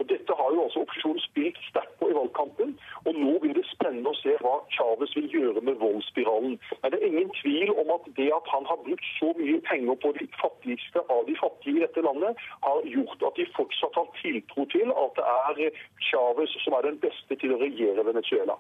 Dette 0.10 0.34
har 0.34 0.54
jo 0.56 0.64
også 0.66 0.82
opposisjonen 0.82 1.22
spilt 1.22 1.60
sterkt 1.70 1.94
på 2.00 2.10
i 2.10 2.16
valgkampen, 2.18 2.74
og 3.06 3.18
nå 3.22 3.36
blir 3.44 3.54
det 3.58 3.66
spennende 3.70 4.10
å 4.12 4.18
se 4.18 4.34
hva 4.42 4.56
Chávez 4.74 5.14
vil 5.18 5.28
gjøre 5.30 5.62
med 5.68 5.78
voldsspiralen. 5.84 6.56
Men 6.82 6.94
det 6.94 7.00
er 7.00 7.12
ingen 7.12 7.30
tvil 7.38 7.70
om 7.84 7.94
at 7.96 8.08
det 8.18 8.30
at 8.34 8.50
han 8.54 8.66
har 8.70 8.82
brukt 8.82 9.06
så 9.20 9.30
mye 9.38 9.60
penger 9.68 10.00
på 10.02 10.14
de 10.18 10.28
fattigste 10.42 11.04
av 11.06 11.22
de 11.30 11.38
fattige 11.38 11.78
i 11.78 11.86
dette 11.86 12.04
landet, 12.08 12.42
har 12.66 12.82
gjort 12.96 13.28
at 13.30 13.38
de 13.38 13.46
fortsatt 13.56 14.00
har 14.00 14.10
tiltro 14.22 14.66
til 14.74 14.90
at 15.08 15.56
det 15.56 15.70
er 15.70 15.80
Chávez 16.10 16.54
som 16.66 16.78
er 16.78 16.90
den 16.90 17.00
beste 17.02 17.40
til 17.42 17.56
å 17.56 17.62
regjere 17.62 18.06
Venezuela. 18.08 18.58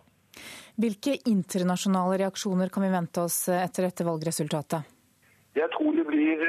Hvilke 0.81 1.17
internasjonale 1.27 2.21
reaksjoner 2.23 2.71
kan 2.71 2.85
vi 2.85 2.95
vente 2.95 3.27
oss 3.27 3.43
etter 3.51 3.89
dette 3.89 4.07
valgresultatet? 4.07 4.97
Jeg 5.51 5.67
tror 5.73 5.91
det 5.91 6.05
blir 6.07 6.39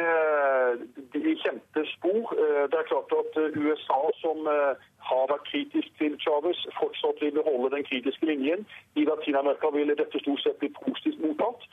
de 1.11 1.32
kjente 1.43 1.82
spor. 1.97 2.28
Det 2.70 2.78
er 2.78 2.86
klart 2.86 3.14
at 3.18 3.38
USA, 3.59 3.99
som 4.20 4.47
har 4.47 5.24
vært 5.32 5.49
kritisk 5.49 5.88
til 5.99 6.14
Chávez, 6.22 6.61
fortsatt 6.78 7.18
vil 7.24 7.34
beholde 7.34 7.72
den 7.74 7.82
kritiske 7.88 8.28
linjen. 8.30 8.62
I 8.95 9.03
Latin-Amerika 9.09 9.72
vil 9.74 9.90
dette 9.90 10.22
stort 10.22 10.45
sett 10.45 10.61
bli 10.62 10.70
positivt 10.78 11.18
mottatt. 11.24 11.66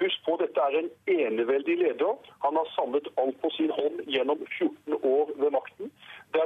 Husk 0.00 0.26
på, 0.26 0.34
dette 0.42 0.66
er 0.66 0.80
en 0.80 0.90
eneveldig 1.14 1.78
leder. 1.84 2.18
Han 2.42 2.58
har 2.58 2.74
samlet 2.74 3.06
alt 3.22 3.38
på 3.44 3.54
sin 3.54 3.70
hånd 3.78 4.02
gjennom 4.10 4.42
14 4.58 4.98
år 4.98 5.30
ved 5.44 5.54
makten. 5.54 5.94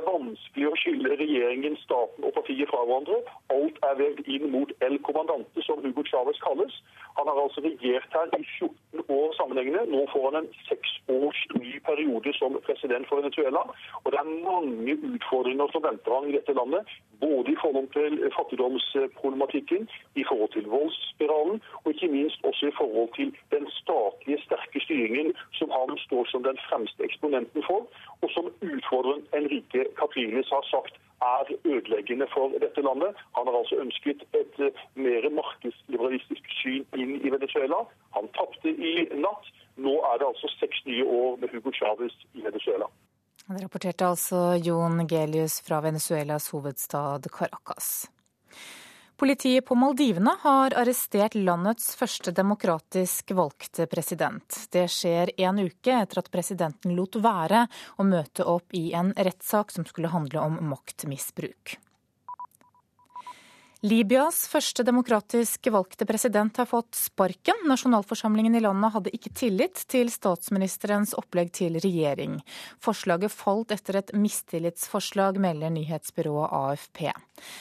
Vanskelig 0.08 0.68
å 0.70 0.76
skille 0.80 1.16
regjeringen, 1.20 1.74
staten 1.82 2.24
og 2.24 2.32
partiet 2.36 2.70
fra 2.70 2.80
hverandre. 2.86 3.18
Alt 3.52 3.76
er 3.88 3.98
vevd 3.98 4.30
inn 4.32 4.46
mot 4.54 4.70
el-kommandante, 4.86 5.64
som 5.66 5.82
Hugo 5.84 6.04
Chávez 6.08 6.38
kalles. 6.44 6.76
Han 7.18 7.28
har 7.28 7.40
altså 7.42 7.60
regjert 7.66 8.14
her 8.16 8.30
i 8.38 8.44
14 8.56 9.02
år 9.12 9.34
sammenhengende. 9.36 9.84
Nå 9.92 10.06
får 10.12 10.28
han 10.30 10.40
en 10.40 10.48
seks 10.68 10.94
års 11.12 11.42
ny 11.58 11.74
periode 11.88 12.32
som 12.38 12.56
president 12.64 13.08
for 13.10 13.20
Venezuela. 13.20 13.66
Og 14.04 14.14
det 14.14 14.22
er 14.22 14.32
mange 14.46 14.96
utfordringer 15.10 15.74
som 15.74 15.84
venter 15.84 16.16
han 16.16 16.30
i 16.30 16.36
dette 16.38 16.56
landet. 16.56 16.96
Både 17.20 17.52
i 17.52 17.58
forhold 17.62 17.88
til 17.98 18.12
fattigdomsproblematikken, 18.36 19.88
i 20.20 20.24
forhold 20.28 20.52
til 20.52 20.64
voldsspiralen, 20.76 21.56
og 21.84 21.86
ikke 21.92 22.08
minst 22.16 22.38
også 22.44 22.66
i 22.66 22.76
forhold 22.80 23.10
til 23.18 23.28
den 23.54 23.64
statlige, 23.80 24.42
sterke 24.46 24.80
styringen 24.86 25.28
som 25.58 25.68
han 25.76 25.98
står 26.06 26.24
som 26.32 26.42
den 26.48 26.58
fremste 26.68 27.04
eksponenten 27.08 27.62
for, 27.68 27.80
og 28.22 28.28
som 28.34 28.44
utfordreren 28.72 29.22
Enrique 29.38 29.82
Capriles 30.00 30.48
har 30.56 30.64
sagt 30.74 30.94
er 31.22 31.44
ødeleggende 31.64 32.26
for 32.34 32.48
dette 32.64 32.80
landet. 32.88 33.10
Han 33.36 33.46
har 33.46 33.56
altså 33.58 33.76
ønsket 33.84 34.20
et 34.40 34.56
mer 34.94 35.22
markedsliberalistisk 35.40 36.44
syn 36.60 36.84
inn 37.02 37.16
i 37.26 37.32
Venezuela. 37.34 37.80
Han 38.16 38.30
tapte 38.38 38.70
i 38.90 38.94
natt. 39.24 39.44
Nå 39.76 39.94
er 40.10 40.18
det 40.18 40.30
altså 40.30 40.48
seks 40.58 40.86
nye 40.86 41.06
år 41.06 41.36
med 41.40 41.48
Hugo 41.52 41.70
Chávez 41.78 42.14
i 42.34 42.44
Venezuela. 42.46 42.86
Det 43.48 43.62
rapporterte 43.62 44.04
altså 44.04 44.38
Jon 44.60 45.06
Gelius 45.08 45.62
fra 45.64 45.78
Venezuelas 45.80 46.50
hovedstad 46.52 47.30
Caracas. 47.32 48.10
Politiet 49.16 49.64
på 49.64 49.74
Maldivene 49.74 50.34
har 50.42 50.76
arrestert 50.76 51.32
landets 51.34 51.94
første 51.96 52.34
demokratisk 52.36 53.32
valgte 53.32 53.88
president. 53.88 54.66
Det 54.68 54.84
skjer 54.92 55.32
en 55.40 55.62
uke 55.64 55.96
etter 55.96 56.20
at 56.20 56.28
presidenten 56.30 56.92
lot 56.92 57.16
være 57.24 57.64
å 57.96 58.04
møte 58.04 58.44
opp 58.44 58.76
i 58.76 58.90
en 58.92 59.14
rettssak 59.16 59.72
som 59.72 59.88
skulle 59.88 60.12
handle 60.12 60.44
om 60.44 60.60
maktmisbruk. 60.68 61.78
Libyas 63.86 64.40
første 64.50 64.82
demokratisk 64.82 65.68
valgte 65.70 66.02
president 66.02 66.56
har 66.58 66.66
fått 66.66 66.96
sparken. 66.98 67.60
Nasjonalforsamlingen 67.70 68.56
i 68.58 68.62
landet 68.64 68.90
hadde 68.90 69.12
ikke 69.14 69.30
tillit 69.38 69.84
til 69.86 70.10
statsministerens 70.10 71.12
opplegg 71.14 71.52
til 71.54 71.78
regjering. 71.78 72.40
Forslaget 72.82 73.30
falt 73.30 73.70
etter 73.76 74.00
et 74.00 74.10
mistillitsforslag, 74.18 75.38
melder 75.38 75.70
nyhetsbyrået 75.76 76.50
AFP. 76.58 77.04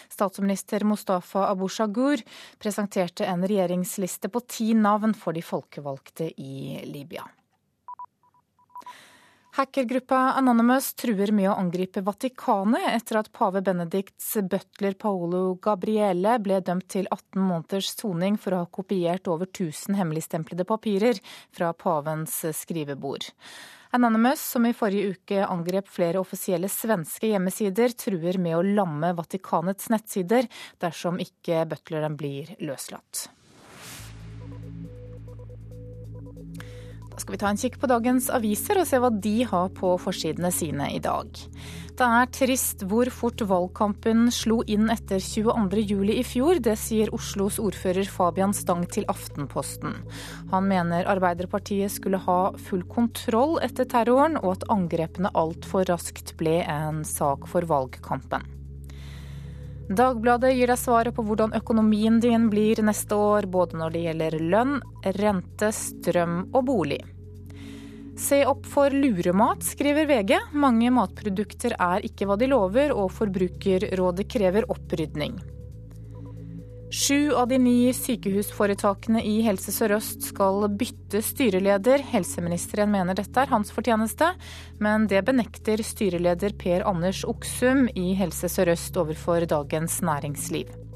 Statsminister 0.09 0.89
Mustafa 0.89 1.51
Abushagur 1.51 2.26
presenterte 2.57 3.30
en 3.30 3.45
regjeringsliste 3.45 4.34
på 4.34 4.41
ti 4.49 4.72
navn 4.74 5.13
for 5.13 5.38
de 5.38 5.45
folkevalgte 5.45 6.32
i 6.34 6.82
Libya. 6.89 7.30
Hackergruppa 9.58 10.18
Anonymous 10.38 10.91
truer 10.93 11.32
med 11.34 11.47
å 11.49 11.55
angripe 11.58 12.03
Vatikanet 12.05 12.91
etter 12.91 13.18
at 13.18 13.32
pave 13.34 13.64
Benedikts 13.66 14.36
butler 14.45 14.93
Paolo 15.01 15.55
Gabriele 15.58 16.36
ble 16.45 16.60
dømt 16.62 16.86
til 16.93 17.08
18 17.10 17.41
måneders 17.41 17.89
soning 17.95 18.38
for 18.38 18.53
å 18.53 18.60
ha 18.62 18.68
kopiert 18.70 19.26
over 19.34 19.49
1000 19.49 19.97
hemmeligstemplede 19.97 20.62
papirer 20.70 21.18
fra 21.58 21.72
pavens 21.74 22.36
skrivebord. 22.60 23.26
Anonymous, 23.97 24.43
som 24.53 24.68
i 24.70 24.76
forrige 24.78 25.16
uke 25.16 25.41
angrep 25.47 25.89
flere 25.89 26.22
offisielle 26.22 26.70
svenske 26.70 27.32
hjemmesider, 27.32 27.97
truer 27.97 28.38
med 28.38 28.60
å 28.60 28.62
lamme 28.62 29.16
Vatikanets 29.18 29.89
nettsider 29.89 30.45
dersom 30.86 31.18
ikke 31.24 31.66
butleren 31.74 32.20
blir 32.20 32.53
løslatt. 32.62 33.26
Skal 37.22 37.36
vi 37.36 37.41
ta 37.41 37.49
en 37.51 37.59
kikk 37.59 37.80
på 37.82 37.89
dagens 37.89 38.30
aviser 38.34 38.82
og 38.82 38.88
se 38.89 38.99
hva 39.01 39.11
de 39.11 39.41
har 39.49 39.70
på 39.76 39.95
forsidene 40.01 40.51
sine 40.53 40.91
i 40.95 41.01
dag. 41.03 41.28
Det 41.97 42.05
er 42.05 42.28
trist 42.30 42.84
hvor 42.86 43.09
fort 43.09 43.41
valgkampen 43.49 44.28
slo 44.34 44.59
inn 44.70 44.91
etter 44.93 45.18
22.07 45.18 46.11
i 46.13 46.26
fjor. 46.28 46.59
Det 46.61 46.76
sier 46.78 47.09
Oslos 47.15 47.57
ordfører 47.63 48.05
Fabian 48.05 48.53
Stang 48.53 48.86
til 48.93 49.07
Aftenposten. 49.09 49.95
Han 50.51 50.70
mener 50.70 51.09
Arbeiderpartiet 51.09 51.95
skulle 51.95 52.22
ha 52.28 52.41
full 52.68 52.86
kontroll 52.91 53.57
etter 53.65 53.89
terroren, 53.89 54.38
og 54.43 54.59
at 54.59 54.68
angrepene 54.74 55.34
altfor 55.34 55.89
raskt 55.89 56.36
ble 56.38 56.59
en 56.70 57.01
sak 57.07 57.49
for 57.49 57.65
valgkampen. 57.65 58.57
Dagbladet 59.88 60.52
gir 60.52 60.68
deg 60.68 60.80
svaret 60.82 61.16
på 61.16 61.24
hvordan 61.24 61.54
økonomien 61.56 62.18
din 62.20 62.50
blir 62.52 62.82
neste 62.84 63.16
år, 63.16 63.46
både 63.48 63.80
når 63.80 63.94
det 63.94 64.02
gjelder 64.04 64.36
lønn, 64.52 64.74
rente, 65.16 65.70
strøm 65.72 66.42
og 66.52 66.66
bolig. 66.68 67.00
Se 68.20 68.42
opp 68.50 68.66
for 68.68 68.92
luremat, 68.92 69.64
skriver 69.64 70.10
VG. 70.10 70.34
Mange 70.60 70.92
matprodukter 70.92 71.78
er 71.78 72.04
ikke 72.04 72.28
hva 72.28 72.36
de 72.36 72.50
lover, 72.52 72.92
og 72.92 73.14
Forbrukerrådet 73.16 74.28
krever 74.28 74.68
opprydning. 74.74 75.38
Sju 76.92 77.34
av 77.36 77.48
de 77.48 77.58
ni 77.60 77.92
sykehusforetakene 77.92 79.20
i 79.20 79.42
Helse 79.44 79.74
Sør-Øst 79.76 80.24
skal 80.30 80.70
bytte 80.80 81.20
styreleder. 81.20 82.00
Helseministeren 82.14 82.94
mener 82.94 83.18
dette 83.20 83.44
er 83.44 83.52
hans 83.52 83.74
fortjeneste, 83.76 84.32
men 84.80 85.10
det 85.12 85.26
benekter 85.28 85.84
styreleder 85.84 86.56
Per 86.56 86.88
Anders 86.88 87.26
Oksum 87.28 87.90
i 87.92 88.14
Helse 88.16 88.48
Sør-Øst 88.48 89.04
overfor 89.04 89.44
Dagens 89.52 90.00
Næringsliv. 90.00 90.87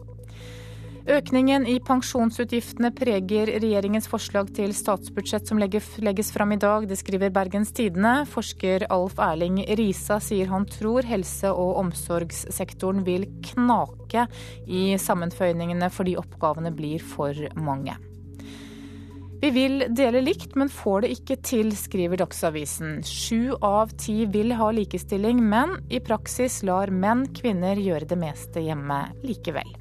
Økningen 1.09 1.63
i 1.65 1.79
pensjonsutgiftene 1.81 2.91
preger 2.93 3.49
regjeringens 3.57 4.05
forslag 4.09 4.51
til 4.53 4.73
statsbudsjett 4.77 5.49
som 5.49 5.57
legges 5.57 6.29
fram 6.35 6.53
i 6.53 6.59
dag. 6.61 6.85
Det 6.85 6.99
skriver 6.99 7.33
Bergens 7.33 7.73
Tidende. 7.73 8.27
Forsker 8.29 8.85
Alf 8.93 9.17
Erling 9.17 9.63
Risa 9.79 10.19
sier 10.21 10.51
han 10.53 10.67
tror 10.69 11.07
helse- 11.09 11.49
og 11.49 11.81
omsorgssektoren 11.81 13.01
vil 13.07 13.25
knake 13.49 14.27
i 14.69 14.93
sammenføyningene 15.01 15.89
fordi 15.89 16.15
oppgavene 16.21 16.69
blir 16.75 17.01
for 17.01 17.33
mange. 17.57 17.97
Vi 19.41 19.49
vil 19.49 19.87
dele 19.89 20.21
likt, 20.21 20.53
men 20.53 20.69
får 20.69 21.01
det 21.01 21.15
ikke 21.15 21.39
til, 21.41 21.71
skriver 21.73 22.21
Dagsavisen. 22.21 22.99
Sju 23.01 23.57
av 23.57 23.89
ti 23.97 24.27
vil 24.29 24.53
ha 24.53 24.69
likestilling, 24.69 25.41
men 25.41 25.79
i 25.89 25.97
praksis 25.97 26.61
lar 26.61 26.93
menn 26.93 27.25
kvinner 27.33 27.81
gjøre 27.81 28.05
det 28.05 28.21
meste 28.21 28.61
hjemme 28.61 29.07
likevel. 29.25 29.80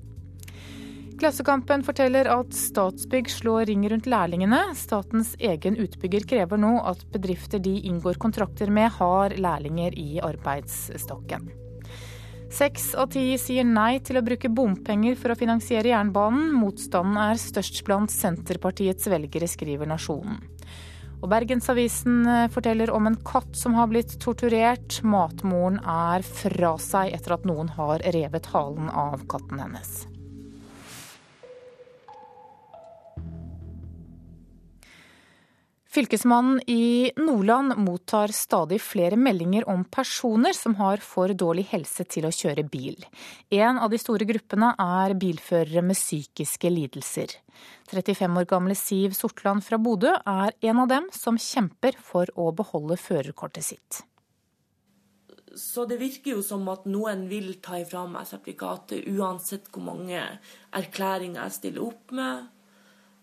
Klassekampen 1.20 1.82
forteller 1.84 2.24
at 2.32 2.54
Statsbygg 2.56 3.26
slår 3.28 3.66
ring 3.68 3.82
rundt 3.92 4.06
lærlingene. 4.08 4.58
Statens 4.72 5.34
egen 5.36 5.74
utbygger 5.76 6.24
krever 6.24 6.56
nå 6.56 6.70
at 6.88 7.02
bedrifter 7.12 7.60
de 7.60 7.74
inngår 7.90 8.16
kontrakter 8.22 8.70
med, 8.72 8.88
har 8.96 9.34
lærlinger 9.36 9.92
i 10.00 10.22
arbeidsstokken. 10.24 11.50
Seks 12.50 12.94
av 12.96 13.10
ti 13.12 13.34
sier 13.38 13.68
nei 13.68 13.98
til 14.00 14.16
å 14.16 14.22
bruke 14.24 14.48
bompenger 14.48 15.18
for 15.20 15.34
å 15.34 15.36
finansiere 15.36 15.92
jernbanen. 15.92 16.54
Motstanden 16.56 17.20
er 17.20 17.42
størst 17.42 17.82
blant 17.84 18.10
Senterpartiets 18.14 19.10
velgere, 19.12 19.48
skriver 19.50 19.90
Nasjonen. 19.92 20.40
Og 21.20 21.28
Bergensavisen 21.28 22.48
forteller 22.54 22.94
om 22.96 23.10
en 23.10 23.18
katt 23.28 23.52
som 23.60 23.76
har 23.76 23.92
blitt 23.92 24.16
torturert. 24.24 25.02
Matmoren 25.04 25.76
er 25.84 26.24
fra 26.24 26.72
seg 26.80 27.12
etter 27.12 27.36
at 27.36 27.44
noen 27.44 27.68
har 27.76 28.00
revet 28.16 28.48
halen 28.54 28.88
av 28.88 29.28
katten 29.28 29.60
hennes. 29.60 30.09
Fylkesmannen 35.90 36.60
i 36.70 37.12
Nordland 37.16 37.76
mottar 37.76 38.28
stadig 38.28 38.76
flere 38.80 39.16
meldinger 39.16 39.68
om 39.68 39.80
personer 39.84 40.52
som 40.54 40.76
har 40.78 41.00
for 41.02 41.32
dårlig 41.34 41.64
helse 41.72 42.04
til 42.06 42.28
å 42.28 42.30
kjøre 42.30 42.62
bil. 42.70 42.94
En 43.50 43.80
av 43.82 43.90
de 43.90 43.98
store 43.98 44.22
gruppene 44.28 44.68
er 44.78 45.16
bilførere 45.18 45.82
med 45.82 45.98
psykiske 45.98 46.70
lidelser. 46.70 47.34
35 47.90 48.38
år 48.38 48.46
gamle 48.52 48.76
Siv 48.78 49.16
Sortland 49.18 49.66
fra 49.66 49.80
Bodø 49.82 50.12
er 50.14 50.54
en 50.70 50.84
av 50.84 50.92
dem 50.92 51.10
som 51.10 51.40
kjemper 51.42 51.98
for 51.98 52.30
å 52.38 52.52
beholde 52.54 52.94
førerkortet 52.94 53.68
sitt. 53.72 54.00
Så 55.58 55.88
det 55.90 55.98
virker 55.98 56.36
jo 56.36 56.46
som 56.46 56.70
at 56.70 56.86
noen 56.86 57.26
vil 57.26 57.56
ta 57.58 57.80
ifra 57.82 58.04
meg 58.06 58.30
sertifikatet, 58.30 59.10
uansett 59.10 59.66
hvor 59.74 59.88
mange 59.90 60.22
erklæringer 60.70 61.42
jeg 61.42 61.58
stiller 61.58 61.90
opp 61.90 62.14
med. 62.14 62.48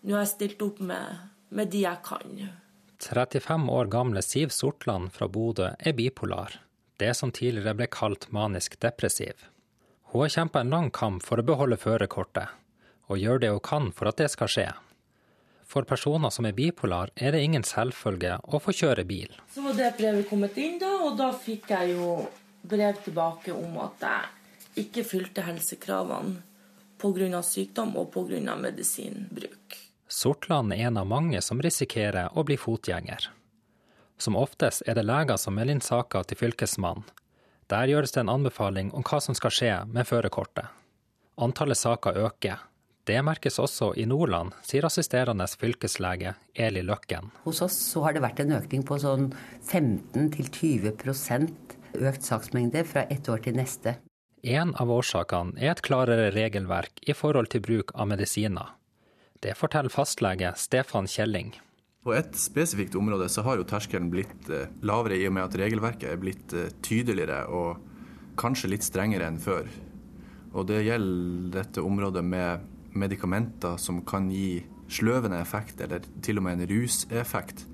Nå 0.03 0.19
har 0.19 0.27
jeg 0.27 0.35
stilt 0.35 0.67
opp 0.67 0.83
med 0.83 1.36
med 1.49 1.71
de 1.73 1.83
jeg 1.85 2.01
kan. 2.05 2.47
35 3.03 3.69
år 3.69 3.91
gamle 3.93 4.21
Siv 4.21 4.49
Sortland 4.49 5.11
fra 5.13 5.27
Bodø 5.27 5.69
er 5.79 5.93
bipolar, 5.93 6.59
det 6.97 7.13
som 7.15 7.31
tidligere 7.31 7.75
ble 7.77 7.87
kalt 7.93 8.29
manisk 8.33 8.79
depressiv. 8.81 9.47
Hun 10.11 10.23
har 10.23 10.33
kjempa 10.33 10.63
en 10.63 10.73
lang 10.73 10.89
kamp 10.91 11.23
for 11.23 11.39
å 11.39 11.45
beholde 11.45 11.77
førerkortet, 11.77 12.49
og 13.07 13.21
gjør 13.21 13.43
det 13.43 13.53
hun 13.53 13.63
kan 13.63 13.91
for 13.93 14.09
at 14.09 14.19
det 14.21 14.31
skal 14.33 14.51
skje. 14.51 14.67
For 15.67 15.83
personer 15.83 16.31
som 16.31 16.47
er 16.47 16.55
bipolar, 16.55 17.11
er 17.15 17.35
det 17.35 17.43
ingen 17.43 17.65
selvfølge 17.67 18.37
å 18.47 18.59
få 18.63 18.71
kjøre 18.71 19.03
bil. 19.07 19.33
Så 19.51 19.65
var 19.65 19.75
det 19.75 19.93
brevet 19.99 20.29
kommet 20.29 20.55
inn, 20.57 20.79
da, 20.79 20.93
og 21.03 21.17
da 21.19 21.33
fikk 21.35 21.73
jeg 21.75 21.97
jo 21.97 22.13
brev 22.67 23.01
tilbake 23.03 23.53
om 23.55 23.75
at 23.83 24.07
jeg 24.07 24.85
ikke 24.87 25.03
fylte 25.07 25.43
helsekravene 25.43 26.39
pga. 26.97 27.41
sykdom 27.43 27.95
og 27.97 28.11
pga. 28.13 28.55
medisinbruk. 28.55 29.86
Sortland 30.07 30.71
er 30.73 30.87
en 30.87 30.97
av 30.97 31.07
mange 31.07 31.41
som 31.43 31.59
risikerer 31.61 32.31
å 32.31 32.43
bli 32.47 32.55
fotgjenger. 32.57 33.27
Som 34.17 34.37
oftest 34.39 34.85
er 34.87 34.95
det 34.95 35.03
leger 35.05 35.37
som 35.37 35.57
melder 35.57 35.77
inn 35.77 35.83
saker 35.83 36.23
til 36.23 36.39
Fylkesmannen. 36.39 37.03
Der 37.67 37.91
gjøres 37.91 38.15
det 38.15 38.21
en 38.23 38.31
anbefaling 38.31 38.93
om 38.95 39.03
hva 39.03 39.19
som 39.19 39.35
skal 39.35 39.51
skje 39.51 39.73
med 39.91 40.07
førerkortet. 40.07 40.71
Antallet 41.37 41.77
saker 41.77 42.15
øker. 42.23 42.63
Det 43.07 43.19
merkes 43.23 43.59
også 43.59 43.91
i 43.99 44.05
Nordland, 44.07 44.55
sier 44.63 44.87
assisterende 44.87 45.45
fylkeslege 45.47 46.33
Eli 46.55 46.81
Løkken. 46.83 47.29
Hos 47.43 47.61
oss 47.63 47.75
så 47.91 48.03
har 48.07 48.15
det 48.15 48.23
vært 48.23 48.41
en 48.43 48.55
økning 48.57 48.83
på 48.87 48.97
sånn 49.03 49.29
15-20 49.67 50.89
økt 52.07 52.27
saksmengde 52.27 52.83
fra 52.87 53.05
ett 53.11 53.27
år 53.31 53.43
til 53.43 53.59
neste. 53.59 53.97
En 54.43 54.73
av 54.79 54.91
årsakene 54.91 55.59
er 55.59 55.75
et 55.75 55.83
klarere 55.83 56.31
regelverk 56.35 57.03
i 57.03 57.15
forhold 57.15 57.51
til 57.51 57.63
bruk 57.63 57.95
av 57.95 58.07
medisiner. 58.11 58.76
Det 59.39 59.53
forteller 59.57 59.93
fastlege 59.93 60.53
Stefan 60.57 61.07
Kjelling. 61.07 61.53
På 62.03 62.13
et 62.15 62.37
spesifikt 62.39 62.95
område 62.95 63.27
så 63.29 63.43
har 63.43 63.59
jo 63.59 63.67
terskelen 63.67 64.09
blitt 64.13 64.49
eh, 64.49 64.69
lavere 64.87 65.17
i 65.19 65.25
og 65.27 65.33
med 65.35 65.43
at 65.43 65.57
regelverket 65.59 66.07
er 66.13 66.21
blitt 66.21 66.53
eh, 66.55 66.71
tydeligere 66.85 67.43
og 67.51 67.81
kanskje 68.39 68.71
litt 68.71 68.85
strengere 68.87 69.27
enn 69.27 69.41
før. 69.43 69.67
Og 70.55 70.69
det 70.69 70.85
gjelder 70.85 71.49
dette 71.59 71.83
området 71.83 72.23
med 72.23 72.63
medikamenter 72.97 73.75
som 73.81 73.99
kan 74.07 74.29
gi 74.31 74.63
sløvende 74.89 75.41
effekt, 75.43 75.81
eller 75.83 76.05
til 76.23 76.39
og 76.39 76.47
med 76.47 76.61
en 76.61 76.69
ruseffekt. 76.71 77.65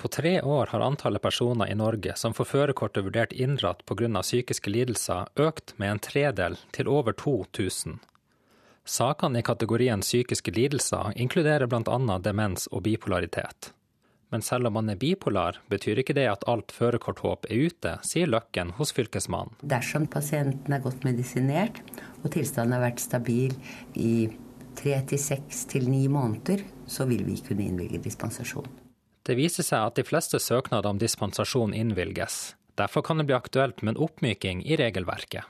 På 0.00 0.08
tre 0.08 0.42
år 0.42 0.72
har 0.72 0.82
antallet 0.84 1.22
personer 1.22 1.70
i 1.70 1.76
Norge 1.78 2.16
som 2.16 2.34
får 2.34 2.48
førerkortet 2.50 3.04
vurdert 3.06 3.32
inndratt 3.32 3.84
pga. 3.86 4.08
psykiske 4.22 4.70
lidelser, 4.70 5.28
økt 5.36 5.78
med 5.78 5.90
en 5.90 5.98
tredel 5.98 6.58
til 6.72 6.88
over 6.88 7.12
2000. 7.12 8.00
Sakene 8.84 9.40
i 9.40 9.42
kategorien 9.42 10.02
psykiske 10.04 10.52
lidelser 10.52 11.14
inkluderer 11.16 11.66
bl.a. 11.66 12.18
demens 12.20 12.66
og 12.68 12.84
bipolaritet. 12.84 13.72
Men 14.28 14.42
selv 14.42 14.68
om 14.68 14.74
man 14.76 14.90
er 14.92 14.98
bipolar, 15.00 15.60
betyr 15.72 16.02
ikke 16.02 16.16
det 16.16 16.26
at 16.28 16.44
alt 16.50 16.72
førerkorthåp 16.74 17.46
er 17.48 17.68
ute, 17.68 17.94
sier 18.04 18.28
Løkken 18.28 18.74
hos 18.76 18.92
Fylkesmannen. 18.92 19.54
Dersom 19.62 20.08
pasienten 20.10 20.74
er 20.74 20.82
godt 20.84 21.06
medisinert 21.06 21.80
og 22.22 22.32
tilstanden 22.34 22.76
har 22.76 22.84
vært 22.84 23.00
stabil 23.00 23.54
i 23.94 24.28
tre 24.76 24.98
til 25.08 25.22
seks 25.22 25.64
til 25.70 25.88
ni 25.88 26.04
måneder, 26.10 26.66
så 26.90 27.06
vil 27.08 27.24
vi 27.24 27.38
kunne 27.46 27.64
innvilge 27.64 28.02
dispensasjon. 28.04 28.68
Det 29.24 29.38
viser 29.38 29.64
seg 29.64 29.80
at 29.80 29.96
de 29.96 30.04
fleste 30.04 30.36
søknader 30.42 30.90
om 30.90 31.00
dispensasjon 31.00 31.72
innvilges. 31.72 32.52
Derfor 32.76 33.06
kan 33.06 33.22
det 33.22 33.30
bli 33.30 33.38
aktuelt 33.38 33.80
med 33.80 33.94
en 33.94 34.02
oppmyking 34.04 34.60
i 34.66 34.76
regelverket. 34.76 35.46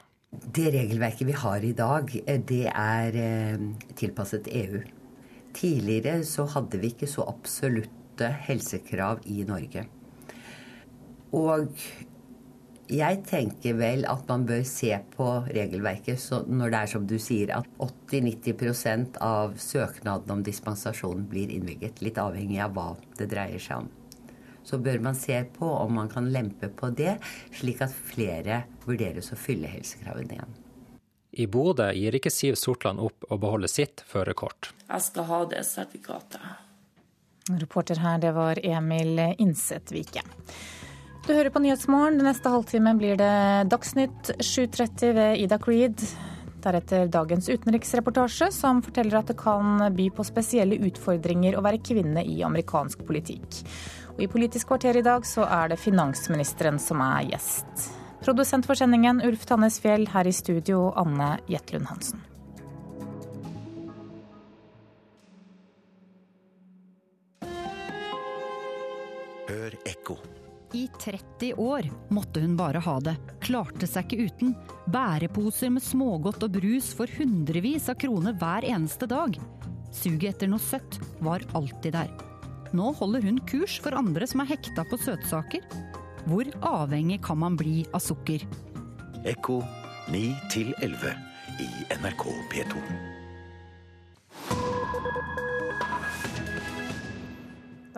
Det 0.55 0.71
regelverket 0.75 1.29
vi 1.29 1.37
har 1.39 1.65
i 1.65 1.73
dag, 1.77 2.11
eh, 2.27 2.41
det 2.41 2.67
er 2.71 3.19
eh, 3.19 3.67
tilpasset 3.97 4.49
EU. 4.51 4.81
Tidligere 5.55 6.25
så 6.27 6.47
hadde 6.51 6.81
vi 6.83 6.91
ikke 6.95 7.11
så 7.11 7.27
absolutte 7.31 8.31
helsekrav 8.47 9.23
i 9.31 9.45
Norge. 9.47 9.87
Og 11.35 11.71
jeg 12.91 13.21
tenker 13.27 13.79
vel 13.79 14.05
at 14.11 14.29
man 14.29 14.45
bør 14.47 14.63
se 14.69 14.93
på 15.15 15.29
regelverket 15.49 16.21
når 16.51 16.71
det 16.73 16.81
er 16.81 16.91
som 16.93 17.07
du 17.09 17.17
sier, 17.23 17.55
at 17.57 17.69
80-90% 18.13 19.21
av 19.25 19.57
søknaden 19.59 20.37
om 20.37 20.45
dispensasjon 20.45 21.25
blir 21.31 21.53
innvilget. 21.55 22.03
Litt 22.05 22.21
avhengig 22.21 22.61
av 22.61 22.75
hva 22.77 22.91
det 23.19 23.31
dreier 23.33 23.63
seg 23.63 23.85
om. 23.85 23.93
Så 24.65 24.81
bør 24.81 25.01
man 25.05 25.17
se 25.19 25.39
på 25.59 25.69
om 25.69 25.95
man 26.01 26.09
kan 26.13 26.31
lempe 26.33 26.71
på 26.73 26.91
det, 26.97 27.19
slik 27.53 27.83
at 27.85 27.93
flere 27.93 28.63
vurderes 28.87 29.33
å 29.33 29.39
fylle 29.39 29.71
helsekravene 29.71 30.39
igjen. 30.39 30.61
I 31.35 31.49
Bodø 31.51 31.89
gir 31.93 32.15
ikke 32.15 32.31
Siv 32.31 32.55
Sortland 32.59 33.03
opp 33.03 33.27
å 33.29 33.39
beholde 33.43 33.69
sitt 33.69 34.05
førerkort. 34.07 34.71
Jeg 34.87 35.03
skal 35.09 35.27
ha 35.31 35.41
det 35.51 35.65
sertifikatet. 35.67 36.45
Reporter 37.51 37.99
her, 38.01 38.21
det 38.23 38.31
var 38.33 38.61
Emil 38.63 39.19
Innsetvike. 39.43 40.23
Du 41.27 41.33
hører 41.33 41.51
på 41.51 41.61
Nyhetsmorgen. 41.65 42.19
Den 42.21 42.29
neste 42.29 42.53
halvtimen 42.53 43.01
blir 43.01 43.19
det 43.21 43.35
Dagsnytt 43.73 44.31
7.30 44.39 45.13
ved 45.17 45.43
Ida 45.43 45.59
Creed. 45.61 46.07
Deretter 46.65 47.11
dagens 47.13 47.49
utenriksreportasje, 47.49 48.51
som 48.53 48.81
forteller 48.85 49.19
at 49.19 49.33
det 49.33 49.37
kan 49.41 49.87
by 49.97 50.09
på 50.17 50.25
spesielle 50.25 50.79
utfordringer 50.85 51.59
å 51.59 51.65
være 51.65 51.83
kvinne 51.85 52.25
i 52.25 52.39
amerikansk 52.47 53.05
politikk. 53.09 53.61
Og 54.15 54.23
I 54.23 54.31
Politisk 54.31 54.71
kvarter 54.71 54.97
i 55.01 55.03
dag 55.03 55.27
så 55.27 55.47
er 55.51 55.73
det 55.73 55.81
finansministeren 55.83 56.79
som 56.79 57.03
er 57.03 57.27
gjest. 57.33 57.89
Produsent 58.25 58.67
for 58.67 58.79
sendingen 58.79 59.19
Ulf 59.27 59.43
Tannes 59.45 59.81
Fjell, 59.83 60.07
her 60.09 60.27
i 60.27 60.33
studio 60.33 60.93
Anne 60.97 61.35
Jetlund 61.51 61.91
Hansen. 61.91 62.23
Hør 69.51 69.77
ekko. 69.85 70.17
I 70.75 70.87
30 70.99 71.53
år 71.61 71.87
måtte 72.15 72.41
hun 72.43 72.57
bare 72.59 72.81
ha 72.83 72.95
det. 73.05 73.15
Klarte 73.45 73.87
seg 73.87 74.09
ikke 74.09 74.31
uten. 74.31 74.55
Bæreposer 74.91 75.71
med 75.75 75.85
smågodt 75.85 76.47
og 76.47 76.55
brus 76.57 76.95
for 76.97 77.11
hundrevis 77.19 77.91
av 77.93 77.99
kroner 78.01 78.35
hver 78.41 78.67
eneste 78.73 79.11
dag. 79.11 79.37
Suget 79.95 80.33
etter 80.33 80.51
noe 80.51 80.63
søtt 80.63 80.99
var 81.23 81.45
alltid 81.55 81.95
der. 81.99 82.24
Nå 82.75 82.91
holder 82.99 83.23
hun 83.23 83.39
kurs 83.47 83.77
for 83.83 83.95
andre 83.95 84.27
som 84.27 84.43
er 84.43 84.51
hekta 84.51 84.83
på 84.91 84.99
søtsaker. 84.99 85.63
Hvor 86.27 86.49
avhengig 86.67 87.21
kan 87.23 87.39
man 87.39 87.59
bli 87.61 87.85
av 87.95 88.03
sukker? 88.03 88.43
Ekko 89.25 89.61
9 90.11 90.25
11 90.83 91.15
i 91.63 91.69
NRK 92.01 92.25
P2. 92.51 93.14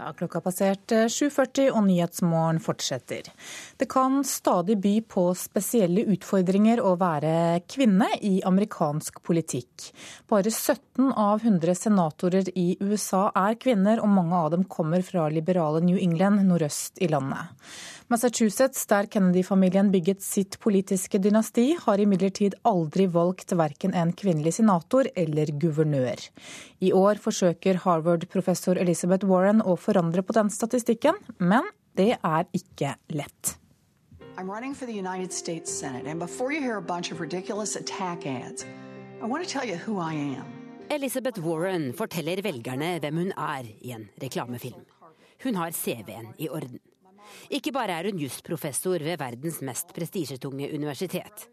Da 0.07 0.13
er 0.13 0.19
klokka 0.21 0.39
passert 0.39 0.93
7.40 1.11 1.73
og 1.75 1.81
Nyhetsmorgen 1.89 2.61
fortsetter. 2.63 3.27
Det 3.75 3.89
kan 3.91 4.21
stadig 4.23 4.77
by 4.79 4.93
på 5.11 5.25
spesielle 5.35 6.05
utfordringer 6.15 6.79
å 6.79 6.93
være 7.01 7.65
kvinne 7.67 8.13
i 8.23 8.37
amerikansk 8.47 9.19
politikk. 9.27 9.89
Bare 10.31 10.53
17 10.53 11.11
av 11.11 11.43
100 11.43 11.75
senatorer 11.81 12.53
i 12.55 12.77
USA 12.79 13.25
er 13.35 13.59
kvinner, 13.59 13.99
og 13.99 14.15
mange 14.15 14.45
av 14.45 14.55
dem 14.55 14.63
kommer 14.71 15.03
fra 15.03 15.27
liberale 15.27 15.83
New 15.83 15.99
England 15.99 16.47
nordøst 16.47 17.03
i 17.03 17.11
landet. 17.11 17.59
Massachusetts, 18.07 18.87
der 18.87 19.09
Kennedy-familien 19.11 19.89
bygget 19.91 20.23
sitt 20.23 20.61
politiske 20.63 21.19
dynasti, 21.19 21.73
har 21.83 21.99
imidlertid 21.99 22.55
aldri 22.63 23.09
valgt 23.11 23.51
verken 23.59 23.99
en 23.99 24.13
kvinnelig 24.15 24.61
senator 24.61 25.11
eller 25.19 25.51
guvernør. 25.51 26.29
I 26.87 26.93
år 26.95 27.19
forsøker 27.19 27.81
Harvard-professor 27.83 28.79
Elizabeth 28.79 29.27
Warren 29.27 29.59
å 29.59 29.75
forandre 29.75 29.95
på 30.22 30.32
den 30.36 30.51
statistikken, 30.51 31.14
men 31.38 31.64
det 31.97 32.18
er 32.22 32.44
ikke 32.53 32.97
lett. 33.09 33.59
I'm 34.36 34.51
running 34.51 34.74
for 34.74 34.86
the 34.86 34.92
United 34.92 35.32
States 35.32 35.70
Senate, 35.72 36.07
and 36.07 36.20
before 36.20 36.53
you 36.53 36.61
hear 36.61 36.76
a 36.76 36.82
bunch 36.82 37.12
of 37.12 37.20
ridiculous 37.20 37.76
attack 37.76 38.26
ads, 38.26 38.66
I 39.22 39.26
want 39.26 39.42
to 39.44 39.49
tell 39.49 39.64
you 39.64 39.76
who 39.76 39.99
I 39.99 40.14
am. 40.14 40.44
Elizabeth 40.90 41.40
Warren 41.40 41.92
forteller 41.97 42.42
velgerne 42.42 42.99
hvem 43.01 43.16
hun 43.16 43.32
er 43.32 43.64
i 43.80 43.94
en 43.97 44.09
reklamefilm. 44.22 44.84
Hun 45.42 45.55
har 45.55 45.72
CV-en 45.72 46.34
i 46.38 46.49
orden. 46.49 46.78
Ikke 47.51 47.72
bare 47.72 47.97
er 47.99 48.11
hun 48.11 48.20
jusprofessor 48.20 49.03
ved 49.03 49.18
verdens 49.18 49.62
mest 49.64 49.94
prestisjetunge 49.97 50.68
universitet. 50.74 51.49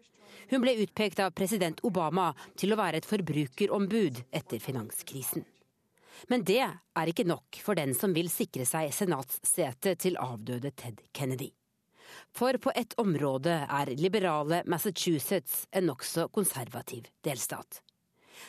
Hun 0.50 0.60
ble 0.60 0.76
utpekt 0.84 1.20
av 1.24 1.32
president 1.32 1.80
Obama 1.84 2.32
til 2.56 2.74
å 2.74 2.78
være 2.78 3.00
et 3.00 3.08
forbrukerombud 3.08 4.22
etter 4.30 4.60
finanskrisen. 4.62 5.44
Men 6.28 6.44
det 6.46 6.62
er 6.64 7.10
ikke 7.10 7.26
nok 7.28 7.58
for 7.64 7.78
den 7.78 7.94
som 7.96 8.14
vil 8.16 8.30
sikre 8.32 8.66
seg 8.68 8.92
senatssetet 8.94 10.00
til 10.04 10.18
avdøde 10.20 10.72
Ted 10.76 11.02
Kennedy. 11.12 11.50
For 12.34 12.56
på 12.58 12.72
ett 12.74 12.94
område 13.00 13.54
er 13.64 13.90
liberale 13.98 14.62
Massachusetts 14.70 15.64
en 15.72 15.88
nokså 15.90 16.28
konservativ 16.34 17.08
delstat. 17.26 17.80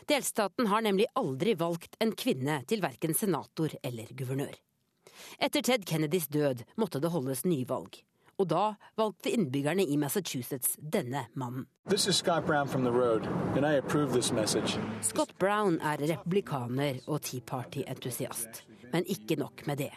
Delstaten 0.09 0.68
har 0.68 0.82
nemlig 0.82 1.07
aldri 1.13 1.53
valgt 1.57 1.95
en 1.99 2.13
kvinne 2.18 2.61
til 2.70 2.82
verken 2.84 3.13
senator 3.13 3.74
eller 3.84 4.09
guvernør. 4.18 4.55
Etter 5.39 5.61
Ted 5.61 5.86
Kennedys 5.88 6.28
død 6.28 6.66
måtte 6.82 6.99
det 6.99 7.13
holdes 7.13 7.45
nyvalg. 7.45 8.01
Og 8.36 8.47
da 8.51 8.63
valgte 8.99 9.31
innbyggerne 9.31 9.86
i 9.88 9.97
Massachusetts 9.97 10.75
denne 10.79 11.27
mannen. 11.39 11.67
Scott 11.88 12.45
Brown, 12.45 12.88
road, 12.88 13.27
Scott 15.01 15.38
Brown 15.39 15.79
er 15.79 16.03
republikaner 16.09 16.99
og 17.07 17.21
Tea 17.21 17.39
Party-entusiast. 17.39 18.65
Men 18.91 19.07
ikke 19.07 19.39
nok 19.39 19.63
med 19.67 19.77
det. 19.86 19.93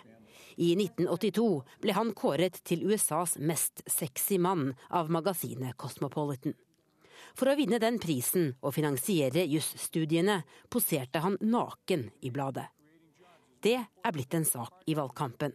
I 0.59 0.73
1982 0.75 1.49
ble 1.83 1.95
han 1.95 2.15
kåret 2.19 2.63
til 2.67 2.87
USAs 2.87 3.37
mest 3.39 3.83
sexy 3.87 4.39
mann 4.43 4.73
av 4.91 5.11
magasinet 5.11 5.77
Cosmopolitan. 5.79 6.55
For 7.39 7.51
å 7.51 7.57
vinne 7.59 7.79
den 7.83 7.99
prisen 8.03 8.53
og 8.63 8.75
finansiere 8.75 9.47
jusstudiene 9.47 10.41
poserte 10.71 11.23
han 11.23 11.39
naken 11.43 12.09
i 12.23 12.31
bladet. 12.35 12.67
Det 13.63 13.79
er 13.79 14.15
blitt 14.15 14.35
en 14.39 14.47
sak 14.47 14.85
i 14.87 14.95
valgkampen. 14.99 15.55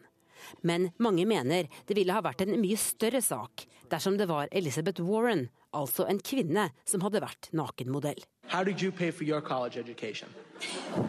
Men 0.62 0.92
mange 1.04 1.26
mener 1.30 1.70
det 1.88 1.98
ville 1.98 2.14
ha 2.16 2.24
vært 2.24 2.46
en 2.46 2.56
mye 2.62 2.80
større 2.80 3.22
sak 3.24 3.66
dersom 3.92 4.18
det 4.18 4.28
var 4.30 4.50
Elizabeth 4.52 5.04
Warren, 5.06 5.48
altså 5.74 6.08
en 6.10 6.20
kvinne, 6.24 6.70
som 6.86 7.04
hadde 7.06 7.22
vært 7.24 7.50
nakenmodell. 7.54 8.22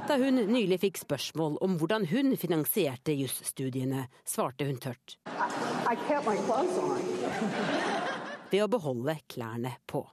Da 0.08 0.16
hun 0.20 0.40
nylig 0.50 0.80
fikk 0.82 1.00
spørsmål 1.04 1.58
om 1.64 1.78
hvordan 1.80 2.08
hun 2.10 2.34
finansierte 2.40 3.14
jusstudiene, 3.16 4.08
svarte 4.28 4.68
hun 4.68 4.80
tørt. 4.82 5.16
Ved 8.50 8.60
å 8.62 8.70
beholde 8.70 9.16
klærne 9.30 9.76
på. 9.90 10.04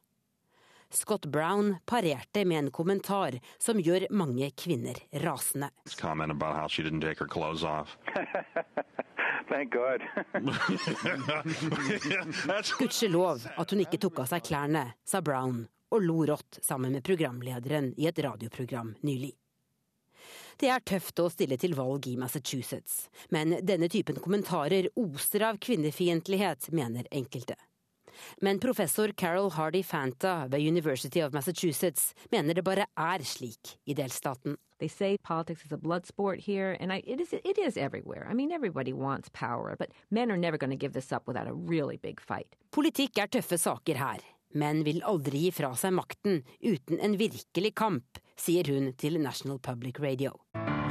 Scott 0.95 1.25
Brown 1.25 1.75
parerte 1.85 2.45
med 2.45 2.59
en 2.59 2.71
kommentar 2.71 3.39
som 3.57 3.79
gjør 3.79 4.07
mange 4.11 4.51
kvinner 4.57 4.95
rasende. 5.23 5.69
Gudskjelov 12.79 13.47
at 13.57 13.71
hun 13.71 13.81
ikke 13.83 13.99
tok 14.01 14.19
av 14.23 14.27
seg 14.31 14.41
klærne, 14.47 14.85
sa 15.03 15.21
Brown 15.25 15.67
og 15.91 16.03
lo 16.05 16.25
rått 16.25 16.59
sammen 16.63 16.91
med 16.95 17.03
programlederen 17.03 17.93
i 17.99 18.07
et 18.07 18.19
radioprogram 18.23 18.95
nylig. 19.03 19.33
Det 20.61 20.69
er 20.69 20.79
tøft 20.85 21.19
å 21.19 21.29
stille 21.33 21.57
til 21.59 21.73
valg 21.75 22.07
i 22.07 22.17
Massachusetts, 22.21 23.09
men 23.33 23.57
denne 23.65 23.89
typen 23.89 24.19
kommentarer 24.21 24.87
oser 24.99 25.41
av 25.47 25.57
kvinnefiendtlighet, 25.63 26.69
mener 26.75 27.07
enkelte. 27.11 27.55
Men 28.41 28.59
professor 28.59 29.11
Carol 29.11 29.51
Hardy 29.51 29.83
Fanta 29.83 30.47
ved 30.47 30.61
University 30.61 31.21
of 31.21 31.33
Massachusetts 31.33 32.13
mener 32.31 32.53
det 32.53 32.63
bare 32.63 32.85
er 32.97 33.23
slik 33.23 33.77
i 33.85 33.93
delstaten. 33.93 34.57
They 34.79 34.87
say 34.87 35.17
politics 35.17 35.63
is 35.65 35.71
a 35.71 35.77
blood 35.77 36.07
sport 36.07 36.39
here, 36.39 36.75
and 36.79 36.91
I, 36.91 37.03
it, 37.05 37.21
is, 37.21 37.33
it 37.33 37.57
is 37.57 37.77
everywhere. 37.77 38.27
I 38.27 38.33
mean, 38.33 38.51
everybody 38.51 38.93
wants 38.93 39.29
power, 39.29 39.75
but 39.77 39.91
men 40.09 40.31
are 40.31 40.37
never 40.37 40.57
going 40.57 40.71
to 40.71 40.75
give 40.75 40.93
this 40.93 41.11
up 41.11 41.27
without 41.27 41.47
a 41.47 41.53
really 41.53 41.97
big 41.97 42.19
fight. 42.19 42.55
Politikk 42.71 43.21
er 43.21 43.29
tøffe 43.29 43.59
saker 43.61 44.01
her, 44.01 44.25
men 44.53 44.81
vil 44.87 45.03
aldri 45.05 45.45
gi 45.45 45.53
fra 45.53 45.75
seg 45.77 45.93
makten 45.93 46.41
uten 46.65 46.97
en 46.97 47.17
virkelig 47.21 47.75
kamp, 47.77 48.21
sier 48.39 48.73
hun 48.73 48.93
til 48.97 49.21
National 49.21 49.59
Public 49.59 50.01
Radio. 50.01 50.33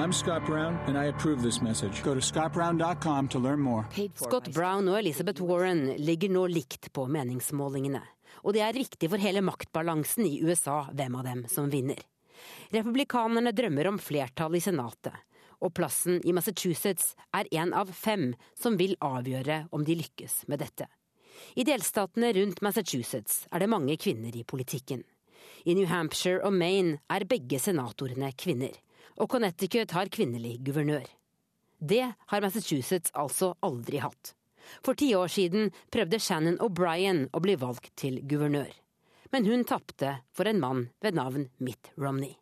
I'm 0.01 0.13
Scott 0.15 0.47
Brown, 0.47 0.79
and 0.87 0.97
I 0.97 1.09
approve 1.09 1.43
this 1.43 1.61
message. 1.61 2.03
Go 2.03 2.15
to 2.15 2.21
scottbrown.com 2.21 3.29
to 3.29 3.39
learn 3.39 3.61
more. 3.61 3.85
Scott 4.15 4.49
Brown 4.55 4.89
og 4.89 4.99
Elizabeth 4.99 5.43
Warren 5.43 5.91
ligger 6.01 6.33
nå 6.33 6.47
likt 6.49 6.89
på 6.97 7.05
meningsmålingene. 7.05 8.01
Og 8.41 8.57
det 8.57 8.63
er 8.65 8.79
viktig 8.81 9.11
for 9.13 9.21
hele 9.21 9.43
maktbalansen 9.45 10.25
i 10.25 10.41
USA 10.41 10.87
hvem 10.97 11.21
av 11.21 11.29
dem 11.29 11.45
som 11.53 11.69
vinner. 11.69 12.01
Republikanerne 12.73 13.53
drømmer 13.53 13.93
om 13.93 14.01
flertall 14.01 14.57
i 14.57 14.65
Senatet, 14.65 15.13
og 15.61 15.77
plassen 15.77 16.23
i 16.25 16.33
Massachusetts 16.33 17.13
er 17.37 17.53
en 17.61 17.77
av 17.77 17.93
fem 17.93 18.31
som 18.57 18.81
vil 18.81 18.97
avgjøre 19.05 19.67
om 19.69 19.85
de 19.85 20.01
lykkes 20.01 20.47
med 20.49 20.65
dette. 20.65 20.89
I 21.61 21.69
delstatene 21.69 22.33
rundt 22.41 22.65
Massachusetts 22.65 23.45
er 23.53 23.61
det 23.61 23.75
mange 23.77 24.01
kvinner 24.01 24.33
i 24.33 24.49
politikken. 24.49 25.05
I 25.69 25.77
New 25.77 25.93
Hampshire 25.93 26.41
og 26.41 26.57
Maine 26.57 27.03
er 27.13 27.29
begge 27.29 27.61
senatorene 27.61 28.33
kvinner 28.33 28.81
og 29.21 29.29
Connecticut 29.29 29.93
har 29.93 30.09
kvinnelig 30.13 30.59
guvernør. 30.65 31.07
Det 31.81 32.13
har 32.33 32.45
Massachusetts 32.45 33.13
altså 33.15 33.55
aldri 33.65 34.01
hatt. 34.01 34.35
For 34.85 34.97
ti 34.97 35.13
år 35.17 35.29
siden 35.33 35.71
prøvde 35.93 36.21
Shannon 36.21 36.59
O'Brien 36.61 37.27
å 37.33 37.41
bli 37.45 37.57
valgt 37.61 37.93
til 38.01 38.21
guvernør. 38.29 38.73
Men 39.33 39.47
hun 39.47 39.65
tapte 39.65 40.19
for 40.35 40.49
en 40.49 40.61
mann 40.61 40.89
ved 41.05 41.17
navn 41.17 41.49
Mitt 41.59 41.93
Romney. 41.97 42.37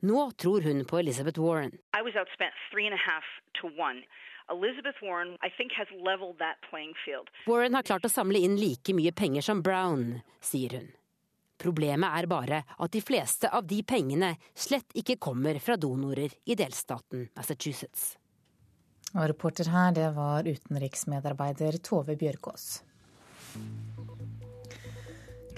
Nå 0.00 0.30
tror 0.38 0.62
hun 0.62 0.84
på 0.86 0.98
Elizabeth 0.98 1.40
Warren. 1.40 1.78
I 1.94 2.02
was 2.02 2.14
outspent 2.14 2.54
three 2.70 2.86
and 2.86 2.94
a 2.94 3.02
half 3.02 3.26
to 3.60 3.66
one. 3.66 4.02
Elizabeth 4.50 4.96
Warren, 5.02 5.36
I 5.42 5.50
think, 5.50 5.72
has 5.76 5.88
leveled 5.92 6.38
that 6.38 6.56
playing 6.70 6.94
field. 7.04 7.28
Warren 7.46 7.74
har 7.74 7.82
klart 7.82 8.06
å 8.06 8.12
samle 8.12 8.40
inn 8.40 8.56
like 8.56 8.94
mye 8.96 9.12
penger 9.12 9.44
som 9.44 9.60
Brown, 9.62 10.22
sier 10.40 10.78
hun. 10.78 10.88
Problemet 11.58 12.20
er 12.20 12.30
bare 12.30 12.62
at 12.78 12.94
de 12.94 13.02
fleste 13.02 13.50
av 13.50 13.66
de 13.66 13.80
pengene 13.82 14.34
slett 14.54 14.94
ikke 14.98 15.18
kommer 15.18 15.58
fra 15.62 15.76
donorer 15.76 16.34
i 16.46 16.56
delstaten 16.58 17.28
Massachusetts. 17.34 18.12
Og 19.16 19.24
reporter 19.30 19.70
her, 19.72 19.94
det 19.96 20.10
var 20.14 20.46
utenriksmedarbeider 20.46 21.80
Tove 21.82 22.14
Bjørkås. 22.20 22.68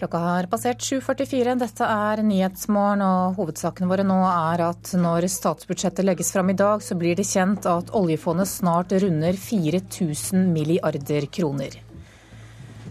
Klokka 0.00 0.18
har 0.24 0.46
passert 0.48 0.80
7.44. 0.80 1.58
Dette 1.60 1.84
er 1.84 2.22
Nyhetsmorgen, 2.24 3.02
og 3.04 3.36
hovedsakene 3.36 3.90
våre 3.90 4.06
nå 4.06 4.16
er 4.30 4.62
at 4.70 4.94
når 4.96 5.26
statsbudsjettet 5.28 6.06
legges 6.08 6.32
fram 6.32 6.54
i 6.54 6.56
dag, 6.56 6.80
så 6.80 6.96
blir 6.96 7.18
det 7.18 7.28
kjent 7.28 7.68
at 7.68 7.92
oljefondet 7.92 8.48
snart 8.48 8.94
runder 9.02 9.36
4000 9.36 10.48
milliarder 10.54 11.28
kroner. 11.28 11.76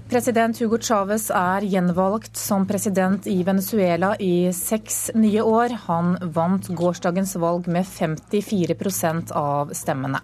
President 0.10 0.58
Hugo 0.58 0.80
Chávez 0.82 1.28
er 1.30 1.62
gjenvalgt 1.70 2.34
som 2.38 2.64
president 2.66 3.28
i 3.30 3.44
Venezuela 3.46 4.16
i 4.18 4.50
seks 4.58 5.12
nye 5.14 5.44
år. 5.46 5.76
Han 5.84 6.16
vant 6.34 6.66
gårsdagens 6.74 7.36
valg 7.38 7.68
med 7.70 7.86
54% 7.86 9.30
av 9.38 9.70
stemmene. 9.78 10.18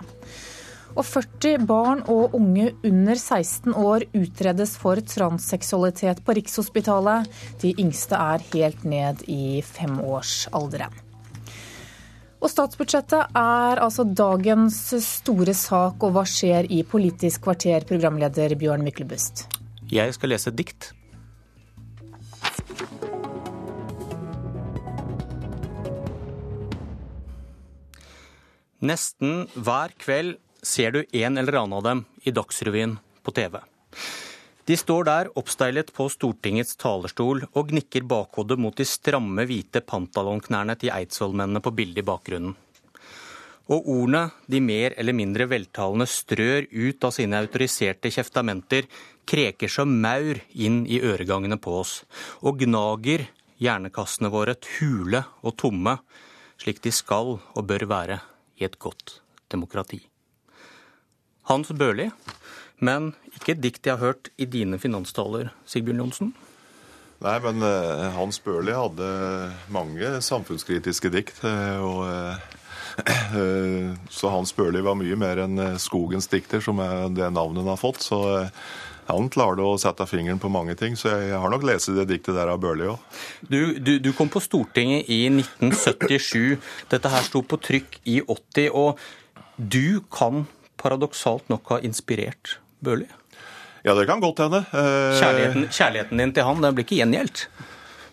Og 0.96 1.06
40 1.06 1.68
barn 1.70 2.02
og 2.10 2.34
unge 2.34 2.72
under 2.82 3.14
16 3.14 3.76
år 3.78 4.08
utredes 4.18 4.74
for 4.82 4.98
transseksualitet 5.06 6.24
på 6.26 6.34
Rikshospitalet. 6.40 7.30
De 7.62 7.76
yngste 7.78 8.18
er 8.18 8.46
helt 8.56 8.88
ned 8.90 9.22
i 9.30 9.62
femårsalderen. 9.62 10.98
Og 12.42 12.50
statsbudsjettet 12.50 13.38
er 13.38 13.84
altså 13.86 14.04
dagens 14.06 14.80
store 15.06 15.54
sak, 15.54 16.02
og 16.02 16.18
hva 16.18 16.26
skjer 16.26 16.72
i 16.74 16.82
Politisk 16.86 17.46
kvarter, 17.46 17.86
programleder 17.86 18.58
Bjørn 18.58 18.86
Myklebust? 18.86 19.46
Jeg 19.94 20.16
skal 20.16 20.32
lese 20.34 20.50
et 20.50 20.58
dikt. 20.58 20.90
Nesten 28.86 29.46
hver 29.56 29.94
kveld 30.02 30.36
ser 30.66 30.94
du 30.94 31.04
en 31.06 31.38
eller 31.38 31.62
annen 31.62 31.78
av 31.78 31.86
dem 31.86 32.04
i 32.26 32.34
Dagsrevyen 32.34 32.98
på 33.26 33.34
TV. 33.34 33.60
De 34.66 34.74
står 34.78 35.06
der 35.06 35.30
oppsteilet 35.38 35.92
på 35.94 36.08
Stortingets 36.10 36.74
talerstol 36.82 37.44
og 37.52 37.70
gnikker 37.70 38.06
bakhodet 38.10 38.58
mot 38.58 38.74
de 38.78 38.86
stramme, 38.90 39.46
hvite 39.46 39.84
pantalonknærne 39.86 40.74
til 40.82 40.94
eidsvollmennene 40.94 41.62
på 41.62 41.74
bildet 41.78 42.02
i 42.02 42.08
bakgrunnen. 42.08 42.56
Og 43.70 43.88
ordene 43.90 44.28
de 44.50 44.62
mer 44.62 44.94
eller 44.98 45.18
mindre 45.18 45.48
veltalende 45.50 46.06
strør 46.10 46.66
ut 46.70 47.06
av 47.06 47.14
sine 47.14 47.40
autoriserte 47.42 48.12
kjeftamenter, 48.14 48.90
kreker 49.28 49.72
som 49.72 49.92
maur 50.02 50.40
inn 50.54 50.84
i 50.88 51.02
øregangene 51.02 51.58
på 51.62 51.80
oss, 51.82 52.00
og 52.46 52.62
gnager 52.64 53.28
hjernekassene 53.62 54.32
våre 54.34 54.58
hule 54.78 55.24
og 55.44 55.56
tomme, 55.62 55.98
slik 56.62 56.82
de 56.84 56.94
skal 56.96 57.38
og 57.40 57.64
bør 57.68 57.88
være 57.90 58.20
i 58.60 58.68
et 58.68 58.80
godt 58.80 59.20
demokrati. 59.52 60.02
Hans 61.50 61.70
Børli, 61.78 62.10
men 62.82 63.14
ikke 63.36 63.54
et 63.54 63.62
dikt 63.62 63.86
jeg 63.86 63.98
har 63.98 64.14
hørt 64.14 64.32
i 64.42 64.48
dine 64.50 64.80
finanstaler, 64.82 65.52
Sigbjørn 65.70 66.02
Johnsen? 66.02 66.34
Nei, 67.24 67.36
men 67.44 67.64
uh, 67.64 68.10
Hans 68.18 68.42
Børli 68.44 68.74
hadde 68.76 69.08
mange 69.74 70.10
samfunnskritiske 70.26 71.12
dikt. 71.14 71.40
Uh, 71.46 71.78
og 71.86 72.00
uh, 72.10 72.54
Så 74.18 74.32
Hans 74.32 74.54
Børli 74.56 74.82
var 74.84 74.98
mye 75.00 75.18
mer 75.20 75.42
enn 75.44 75.62
skogens 75.82 76.30
dikter, 76.32 76.62
som 76.64 76.80
er 76.84 77.10
det 77.12 77.28
navnet 77.36 77.64
han 77.64 77.74
har 77.74 77.82
fått. 77.82 78.04
Så 78.04 78.20
han 79.06 79.30
klarte 79.30 79.66
å 79.66 79.76
sette 79.82 80.08
fingeren 80.10 80.40
på 80.42 80.50
mange 80.50 80.74
ting, 80.80 80.96
så 80.98 81.12
jeg 81.14 81.38
har 81.42 81.52
nok 81.54 81.66
lest 81.68 81.92
det 81.94 82.08
diktet 82.10 82.38
der 82.38 82.50
av 82.50 82.62
Børli 82.64 82.88
òg. 82.90 83.20
Du, 83.46 83.78
du, 83.78 83.98
du, 84.02 84.10
kom 84.18 84.32
på 84.34 84.42
Stortinget 84.42 85.10
i 85.14 85.28
1977. 85.30 86.58
Dette 86.90 87.12
her 87.14 87.28
sto 87.28 87.44
på 87.46 87.60
trykk 87.62 88.00
i 88.10 88.18
80. 88.26 88.72
Og 88.74 88.98
du 89.58 90.02
kan 90.14 90.48
paradoksalt 90.82 91.48
nok 91.54 91.76
ha 91.76 91.80
inspirert 91.86 92.58
Børli? 92.86 93.08
Ja, 93.86 93.94
det 93.94 94.08
kan 94.10 94.24
godt 94.24 94.42
hende. 94.42 94.64
Eh... 94.74 95.14
Kjærligheten, 95.20 95.70
kjærligheten, 95.70 96.22
din 96.22 96.34
til 96.34 96.48
han 96.48 96.64
den 96.66 96.78
blir 96.78 96.88
ikke 96.88 96.98
gjengjeldt? 97.04 97.46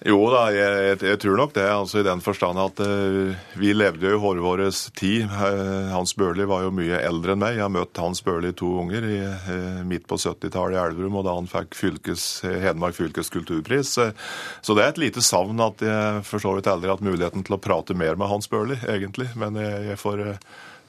Jo 0.03 0.19
da, 0.33 0.47
jeg, 0.51 0.97
jeg, 0.99 1.19
tror 1.23 1.37
nok 1.39 1.53
det. 1.55 1.65
altså 1.71 2.01
I 2.01 2.07
den 2.07 2.23
forstand 2.25 2.59
at 2.59 2.81
uh, 2.83 3.37
vi 3.59 3.71
levde 3.75 4.09
jo 4.09 4.17
i 4.17 4.23
hårvåres 4.23 4.89
tid. 4.99 5.29
Uh, 5.31 5.93
Hans 5.93 6.17
Børli 6.19 6.47
var 6.51 6.65
jo 6.65 6.73
mye 6.75 6.99
eldre 6.99 7.37
enn 7.37 7.43
meg. 7.43 7.55
Jeg 7.59 7.63
har 7.63 7.71
møtt 7.71 8.01
Hans 8.03 8.23
Børli 8.27 8.51
to 8.59 8.73
unger 8.83 9.07
i, 9.07 9.21
uh, 9.23 9.85
midt 9.87 10.09
på 10.11 10.19
70-tallet 10.19 10.75
i 10.75 10.83
Elverum, 10.83 11.21
og 11.21 11.27
da 11.29 11.37
han 11.39 11.51
fikk 11.51 11.79
fylkes, 11.79 12.27
Hedmark 12.43 12.99
fylkes 12.99 13.31
kulturpris. 13.31 13.95
så 13.95 14.75
det 14.75 14.83
er 14.83 14.91
et 14.91 15.03
lite 15.05 15.23
savn 15.23 15.61
at 15.63 15.85
jeg 15.87 16.27
for 16.27 16.43
så 16.43 16.57
vidt 16.57 16.71
aldri 16.71 16.91
har 16.91 16.99
hatt 16.99 17.07
muligheten 17.07 17.47
til 17.47 17.57
å 17.59 17.63
prate 17.63 17.95
mer 17.95 18.19
med 18.19 18.31
Hans 18.33 18.51
Børli, 18.51 18.81
egentlig. 18.91 19.31
Men 19.39 19.61
jeg, 19.61 19.87
jeg 19.93 20.03
får 20.03 20.25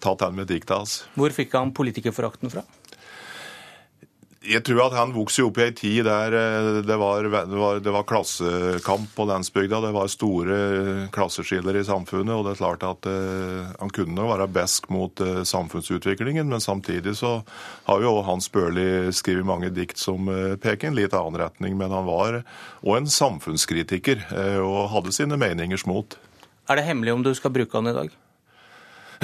ta 0.04 0.16
den 0.26 0.42
med 0.42 0.50
diktet 0.50 0.74
hans. 0.76 1.04
Hvor 1.14 1.32
fikk 1.36 1.54
han 1.56 1.72
politikerforakten 1.76 2.52
fra? 2.52 2.66
Jeg 4.44 4.60
tror 4.68 4.82
at 4.84 4.96
han 4.98 5.14
vokste 5.16 5.46
opp 5.48 5.58
i 5.62 5.64
ei 5.64 5.74
tid 5.76 6.04
der 6.04 6.34
eh, 6.36 6.80
det 6.84 6.98
var, 7.00 7.24
det, 7.24 7.56
var, 7.56 7.78
det 7.80 7.94
var, 7.96 8.04
klassekamp 8.08 9.14
på 9.16 9.26
landsbygda. 9.30 9.80
Det 9.86 9.92
var 9.96 10.10
store 10.12 10.58
klasseskiller 11.16 11.78
i 11.80 11.86
samfunnet. 11.88 12.34
og 12.36 12.44
det 12.46 12.54
er 12.54 12.60
klart 12.60 12.84
at 12.88 13.08
uh, 13.08 13.72
Han 13.80 13.94
kunne 13.94 14.28
være 14.28 14.50
besk 14.52 14.90
mot 14.92 15.22
samfunnsutviklingen, 15.48 16.50
men 16.50 16.62
samtidig 16.62 17.16
så 17.18 17.38
har 17.88 18.04
jo 18.04 18.18
Hans 18.28 18.50
Børli 18.52 19.14
skrevet 19.16 19.48
mange 19.48 19.72
dikt 19.72 20.02
som 20.02 20.28
peker 20.28 20.90
i 20.90 20.92
en 20.92 20.98
litt 20.98 21.16
annen 21.16 21.40
retning. 21.40 21.78
Men 21.80 21.96
han 21.96 22.08
var 22.08 22.42
òg 22.84 22.98
en 22.98 23.10
samfunnskritiker 23.10 24.28
og 24.64 24.92
hadde 24.94 25.16
sine 25.16 25.40
meningers 25.40 25.88
mot. 25.88 26.18
Er 26.70 26.80
det 26.80 26.88
hemmelig 26.88 27.16
om 27.16 27.24
du 27.24 27.34
skal 27.36 27.54
bruke 27.56 27.80
han 27.80 27.92
i 27.92 27.96
dag? 27.96 28.23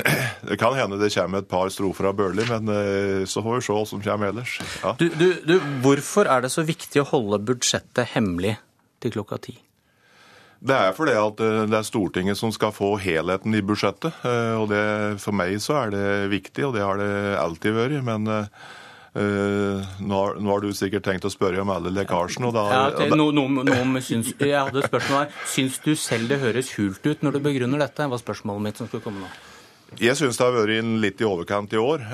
Det 0.50 0.58
kan 0.60 0.76
hende 0.78 1.00
det 1.02 1.12
kommer 1.14 1.44
et 1.44 1.50
par 1.50 1.70
strofer 1.74 2.10
av 2.10 2.18
Børli, 2.18 2.46
men 2.50 2.72
eh, 2.74 3.24
så 3.30 3.44
får 3.46 3.60
vi 3.60 3.66
se 3.68 3.76
hva 3.76 3.86
som 3.90 4.04
kommer 4.04 4.32
ellers. 4.32 4.58
Ja. 4.84 4.96
Du, 5.00 5.08
du, 5.14 5.28
du, 5.46 5.58
hvorfor 5.84 6.30
er 6.32 6.46
det 6.46 6.54
så 6.54 6.66
viktig 6.66 7.04
å 7.04 7.10
holde 7.12 7.42
budsjettet 7.52 8.16
hemmelig 8.16 8.58
til 9.04 9.14
klokka 9.18 9.40
ti? 9.50 9.58
Det 10.60 10.76
er 10.76 10.92
fordi 10.96 11.16
at 11.16 11.40
eh, 11.44 11.62
det 11.72 11.80
er 11.80 11.88
Stortinget 11.88 12.40
som 12.40 12.52
skal 12.56 12.74
få 12.76 12.96
helheten 13.00 13.56
i 13.56 13.64
budsjettet. 13.64 14.26
Eh, 14.28 14.56
og 14.60 14.70
det, 14.72 14.84
For 15.24 15.36
meg 15.36 15.56
så 15.64 15.84
er 15.86 15.96
det 15.96 16.06
viktig, 16.34 16.68
og 16.68 16.76
det 16.76 16.86
har 16.86 17.00
det 17.00 17.14
alltid 17.40 17.80
vært. 17.80 18.00
Men 18.06 18.30
Uh, 19.10 19.82
nå, 20.06 20.14
har, 20.14 20.36
nå, 20.38 20.52
har, 20.52 20.62
du 20.62 20.76
sikkert 20.78 21.02
tenkt 21.08 21.26
å 21.26 21.32
spørre 21.34 21.64
om 21.64 21.72
alle 21.74 21.90
lekkasjene. 21.90 22.52
Da, 22.54 22.66
ja, 22.70 22.82
det, 22.94 23.08
no, 23.18 23.32
no, 23.34 23.48
no, 23.50 24.02
syns, 24.06 24.30
jeg 24.38 24.54
hadde 24.54 24.86
spørsmål 24.86 25.24
her. 25.24 25.40
Syns 25.50 25.80
du 25.82 25.96
selv 25.98 26.30
det 26.30 26.38
høres 26.44 26.70
hult 26.78 27.02
ut 27.10 27.26
når 27.26 27.40
du 27.40 27.46
begrunner 27.50 27.82
dette? 27.82 28.04
Det 28.04 28.14
var 28.14 28.22
spørsmålet 28.22 28.68
mitt 28.68 28.80
som 28.80 28.88
skulle 28.88 29.04
komme 29.04 29.26
nå. 29.26 29.32
Jeg 29.98 30.14
syns 30.20 30.38
det 30.38 30.46
har 30.46 30.54
vært 30.54 30.86
litt 31.02 31.22
i 31.24 31.26
overkant 31.26 31.74
i 31.74 31.82
år 31.82 32.06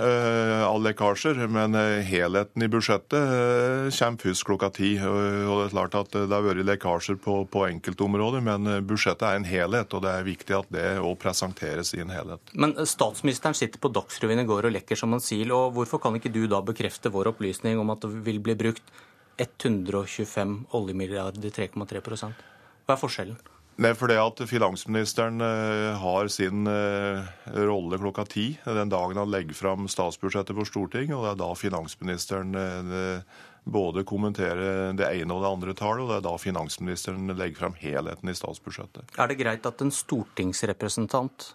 alle 0.75 0.91
lekkasjer. 0.91 1.39
Men 1.51 1.75
eh, 1.75 2.03
helheten 2.05 2.63
i 2.63 2.69
budsjettet 2.71 3.15
eh, 3.15 3.89
kommer 3.95 4.21
først 4.23 4.45
klokka 4.47 4.69
ti. 4.75 4.91
Og 4.99 5.61
det 5.61 5.65
er 5.67 5.73
klart 5.73 5.97
at 5.99 6.13
det 6.15 6.33
har 6.33 6.45
vært 6.45 6.65
lekkasjer 6.65 7.19
på, 7.21 7.37
på 7.51 7.65
enkeltområder, 7.69 8.43
men 8.45 8.69
budsjettet 8.87 9.27
er 9.27 9.39
en 9.39 9.49
helhet. 9.49 9.95
Og 9.95 10.05
det 10.05 10.13
er 10.13 10.27
viktig 10.27 10.57
at 10.57 10.71
det 10.73 10.85
òg 10.99 11.17
presenteres 11.21 11.93
i 11.95 12.03
en 12.03 12.13
helhet. 12.13 12.53
Men 12.53 12.75
statsministeren 12.87 13.57
sitter 13.57 13.81
på 13.81 13.93
Dagsrevyen 13.95 14.43
i 14.43 14.47
går 14.49 14.69
og 14.69 14.77
lekker 14.77 14.99
som 14.99 15.15
en 15.15 15.23
sil. 15.23 15.53
og 15.55 15.75
Hvorfor 15.77 16.03
kan 16.03 16.17
ikke 16.19 16.33
du 16.33 16.45
da 16.51 16.61
bekrefte 16.65 17.13
vår 17.13 17.33
opplysning 17.35 17.81
om 17.81 17.93
at 17.93 18.05
det 18.05 18.13
vil 18.25 18.41
bli 18.43 18.57
brukt 18.59 18.95
125 19.41 20.61
oljemilliarder, 20.77 21.51
3,3% 21.51 22.45
Hva 22.85 22.95
er 22.95 23.01
forskjellen? 23.01 23.54
Nei, 23.75 23.91
fordi 23.91 24.15
at 24.15 24.39
Finansministeren 24.47 25.41
uh, 25.43 25.97
har 25.99 26.29
sin 26.31 26.63
uh, 26.67 27.25
rolle 27.67 27.97
klokka 27.99 28.23
ti 28.31 28.45
den 28.63 28.91
dagen 28.91 29.19
han 29.19 29.31
legger 29.31 29.57
fram 29.57 29.89
statsbudsjettet 29.91 30.55
for 30.55 30.69
Stortinget. 30.69 31.15
og 31.17 31.25
Det 31.25 31.33
er 31.33 31.41
da 31.41 31.49
finansministeren 31.59 32.55
uh, 32.55 33.41
både 33.65 34.05
kommenterer 34.07 34.93
det 34.95 35.09
ene 35.09 35.35
og 35.35 35.43
det 35.43 35.49
andre 35.49 35.75
tallet, 35.75 36.05
og 36.05 36.13
det 36.13 36.21
er 36.21 36.23
da 36.29 36.37
finansministeren 36.39 37.35
legger 37.35 37.65
fram 37.65 37.75
helheten 37.81 38.31
i 38.31 38.37
statsbudsjettet. 38.37 39.11
Er 39.19 39.31
det 39.31 39.39
greit 39.41 39.67
at 39.67 39.83
en 39.83 39.91
stortingsrepresentant 39.91 41.49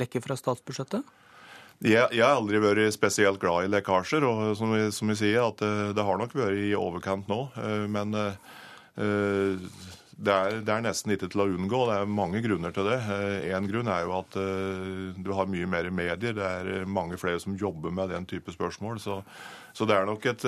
lekker 0.00 0.24
fra 0.24 0.38
statsbudsjettet? 0.38 1.04
Jeg, 1.84 2.08
jeg, 2.08 2.22
har 2.24 2.38
aldri 2.38 2.56
vært 2.62 2.94
spesielt 2.94 3.42
glad 3.42 3.66
i 3.66 3.72
lekkasjer, 3.74 4.24
og 4.24 4.54
som 4.56 4.72
som 4.96 5.12
jeg 5.12 5.20
sier, 5.20 5.42
at 5.44 5.60
det 5.92 6.06
har 6.08 6.16
nok 6.16 6.32
vært 6.38 6.56
i 6.56 6.70
overkant 6.72 7.28
nå. 7.28 7.42
Men 7.92 8.16
det 10.16 10.32
er, 10.32 10.54
det 10.64 10.72
er, 10.72 10.80
nesten 10.80 11.12
ikke 11.12 11.28
til 11.28 11.42
å 11.42 11.46
unngå. 11.52 11.82
Det 11.90 11.96
er 12.00 12.08
mange 12.08 12.40
grunner 12.44 12.72
til 12.72 12.86
det. 12.88 12.96
Én 13.52 13.66
grunn 13.68 13.90
er 13.92 14.06
jo 14.06 14.14
at 14.16 14.38
du 15.20 15.28
har 15.36 15.50
mye 15.52 15.68
mer 15.68 15.90
medier. 15.92 16.32
Det 16.36 16.46
er 16.46 16.88
mange 16.88 17.18
flere 17.20 17.40
som 17.42 17.56
jobber 17.58 17.92
med 17.92 18.14
den 18.14 18.24
type 18.28 18.54
spørsmål. 18.54 18.96
Så, 19.02 19.18
så 19.76 19.84
det 19.88 19.98
er 19.98 20.08
nok 20.08 20.24
et 20.32 20.46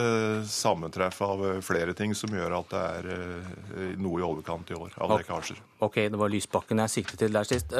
sammentreff 0.48 1.20
av 1.26 1.44
flere 1.66 1.92
ting 1.98 2.16
som 2.16 2.32
gjør 2.32 2.56
at 2.62 2.72
det 2.72 2.86
er 3.12 4.00
noe 4.00 4.22
i 4.22 4.24
overkant 4.24 4.72
i 4.72 4.78
år 4.78 4.96
av 5.04 5.12
lekkasjer. 5.18 5.60
Ok, 5.84 6.00
det 6.08 6.22
var 6.24 6.32
Lysbakken 6.32 6.80
jeg 6.86 6.94
siktet 6.96 7.26
til 7.26 7.36
der 7.36 7.52
sist. 7.52 7.76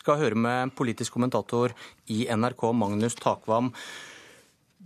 Skal 0.00 0.20
høre 0.24 0.40
med 0.40 0.72
politisk 0.78 1.18
kommentator 1.18 1.76
i 2.16 2.24
NRK, 2.32 2.68
Magnus 2.72 3.20
Takvam. 3.20 3.74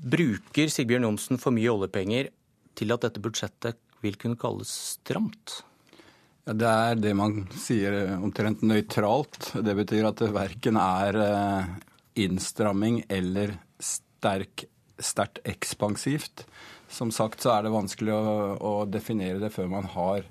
Bruker 0.00 0.70
Sigbjørn 0.72 1.06
Johnsen 1.12 1.38
for 1.38 1.54
mye 1.54 1.70
oljepenger 1.70 2.34
til 2.78 2.94
at 2.94 3.06
dette 3.06 3.22
budsjettet 3.22 3.78
vil 4.02 4.16
kunne 4.18 4.38
kalles 4.40 4.70
stramt? 4.96 5.60
Ja, 6.46 6.54
det 6.56 6.70
er 6.70 6.98
det 7.00 7.12
man 7.18 7.44
sier 7.58 8.16
omtrent 8.16 8.64
nøytralt. 8.66 9.52
Det 9.60 9.76
betyr 9.78 10.08
at 10.08 10.22
det 10.22 10.32
verken 10.34 10.78
er 10.80 11.20
eh, 11.24 11.70
innstramming 12.24 13.02
eller 13.08 13.54
sterk, 13.82 14.64
sterkt 14.98 15.42
ekspansivt. 15.48 16.44
Som 16.90 17.12
sagt 17.14 17.44
så 17.44 17.54
er 17.54 17.66
det 17.66 17.74
vanskelig 17.76 18.16
å, 18.16 18.34
å 18.56 18.74
definere 18.90 19.38
det 19.42 19.52
før 19.54 19.70
man 19.70 19.86
har 19.92 20.26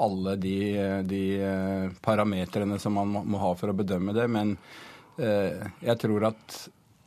alle 0.00 0.34
de, 0.40 0.58
de 1.06 1.24
eh, 1.44 1.86
parametrene 2.02 2.80
som 2.80 2.96
man 2.96 3.12
må 3.28 3.40
ha 3.42 3.54
for 3.58 3.70
å 3.70 3.76
bedømme 3.76 4.16
det. 4.16 4.26
Men 4.32 4.56
eh, 5.20 5.70
jeg 5.84 6.00
tror 6.02 6.30
at 6.32 6.60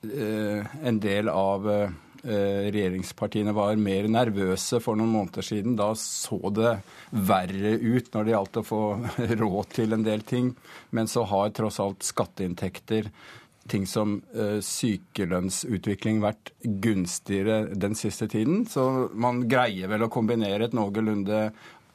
Eh, 0.03 0.65
en 0.83 0.99
del 0.99 1.29
av 1.29 1.69
eh, 1.71 1.89
regjeringspartiene 2.23 3.51
var 3.55 3.75
mer 3.75 4.07
nervøse 4.11 4.79
for 4.83 4.95
noen 4.99 5.11
måneder 5.11 5.45
siden. 5.45 5.75
Da 5.79 5.91
så 5.99 6.39
det 6.55 6.77
verre 7.11 7.75
ut 7.77 8.09
når 8.13 8.25
det 8.25 8.35
gjaldt 8.35 8.59
å 8.61 8.65
få 8.67 8.81
råd 9.43 9.71
til 9.75 9.95
en 9.95 10.05
del 10.05 10.25
ting. 10.27 10.53
Men 10.95 11.11
så 11.11 11.25
har 11.29 11.53
tross 11.55 11.81
alt 11.83 12.05
skatteinntekter, 12.07 13.11
ting 13.71 13.85
som 13.87 14.17
uh, 14.35 14.59
sykelønnsutvikling, 14.63 16.19
vært 16.23 16.51
gunstigere 16.63 17.75
den 17.75 17.95
siste 17.99 18.27
tiden. 18.31 18.65
Så 18.71 19.09
man 19.13 19.45
greier 19.51 19.91
vel 19.91 20.07
å 20.07 20.11
kombinere 20.11 20.67
et 20.67 20.75
noenlunde 20.75 21.49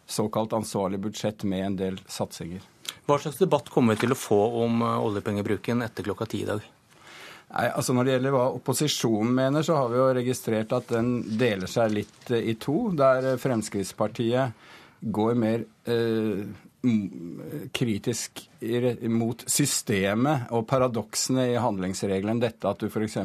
såkalt 0.08 0.54
ansvarlig 0.56 1.02
budsjett 1.04 1.44
med 1.44 1.66
en 1.66 1.76
del 1.76 2.00
satsinger. 2.08 2.64
Hva 3.08 3.18
slags 3.20 3.40
debatt 3.40 3.68
kommer 3.72 3.96
vi 3.96 4.06
til 4.06 4.16
å 4.16 4.20
få 4.20 4.40
om 4.64 4.80
oljepengebruken 4.80 5.84
etter 5.84 6.08
klokka 6.08 6.28
ti 6.28 6.44
i 6.44 6.48
dag? 6.48 6.64
Nei, 7.48 7.68
altså 7.72 7.94
Når 7.96 8.04
det 8.04 8.14
gjelder 8.16 8.34
hva 8.34 8.46
opposisjonen 8.58 9.34
mener, 9.38 9.64
så 9.64 9.78
har 9.78 9.92
vi 9.92 10.00
jo 10.00 10.08
registrert 10.18 10.72
at 10.76 10.90
den 10.92 11.12
deler 11.40 11.70
seg 11.70 11.94
litt 11.96 12.32
eh, 12.32 12.50
i 12.52 12.58
to. 12.60 12.90
Der 12.96 13.32
eh, 13.32 13.38
Fremskrittspartiet 13.40 14.66
går 15.00 15.38
mer 15.38 15.64
eh, 15.88 16.42
kritisk 17.74 18.44
mot 19.10 19.40
systemet 19.50 20.52
og 20.54 20.66
paradoksene 20.70 21.48
i 21.50 21.56
handlingsregelen. 21.58 22.38
Dette 22.42 22.70
at 22.70 22.84
du 22.84 22.86
f.eks. 22.86 23.16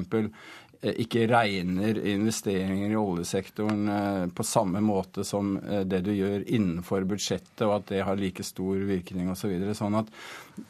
Eh, 0.83 0.97
ikke 1.05 1.27
regner 1.31 1.97
investeringer 2.11 2.91
i 2.91 2.99
oljesektoren 2.99 3.89
eh, 3.89 4.25
på 4.35 4.43
samme 4.43 4.81
måte 4.83 5.23
som 5.23 5.55
eh, 5.57 5.85
det 5.87 6.01
du 6.03 6.11
gjør 6.11 6.43
innenfor 6.43 7.05
budsjettet, 7.07 7.63
og 7.63 7.77
at 7.77 7.87
det 7.93 8.03
har 8.03 8.19
like 8.19 8.43
stor 8.43 8.83
virkning 8.89 9.31
osv. 9.31 9.43
Så 9.43 9.51
videre. 9.51 9.73
sånn 9.75 9.97
at 9.99 10.07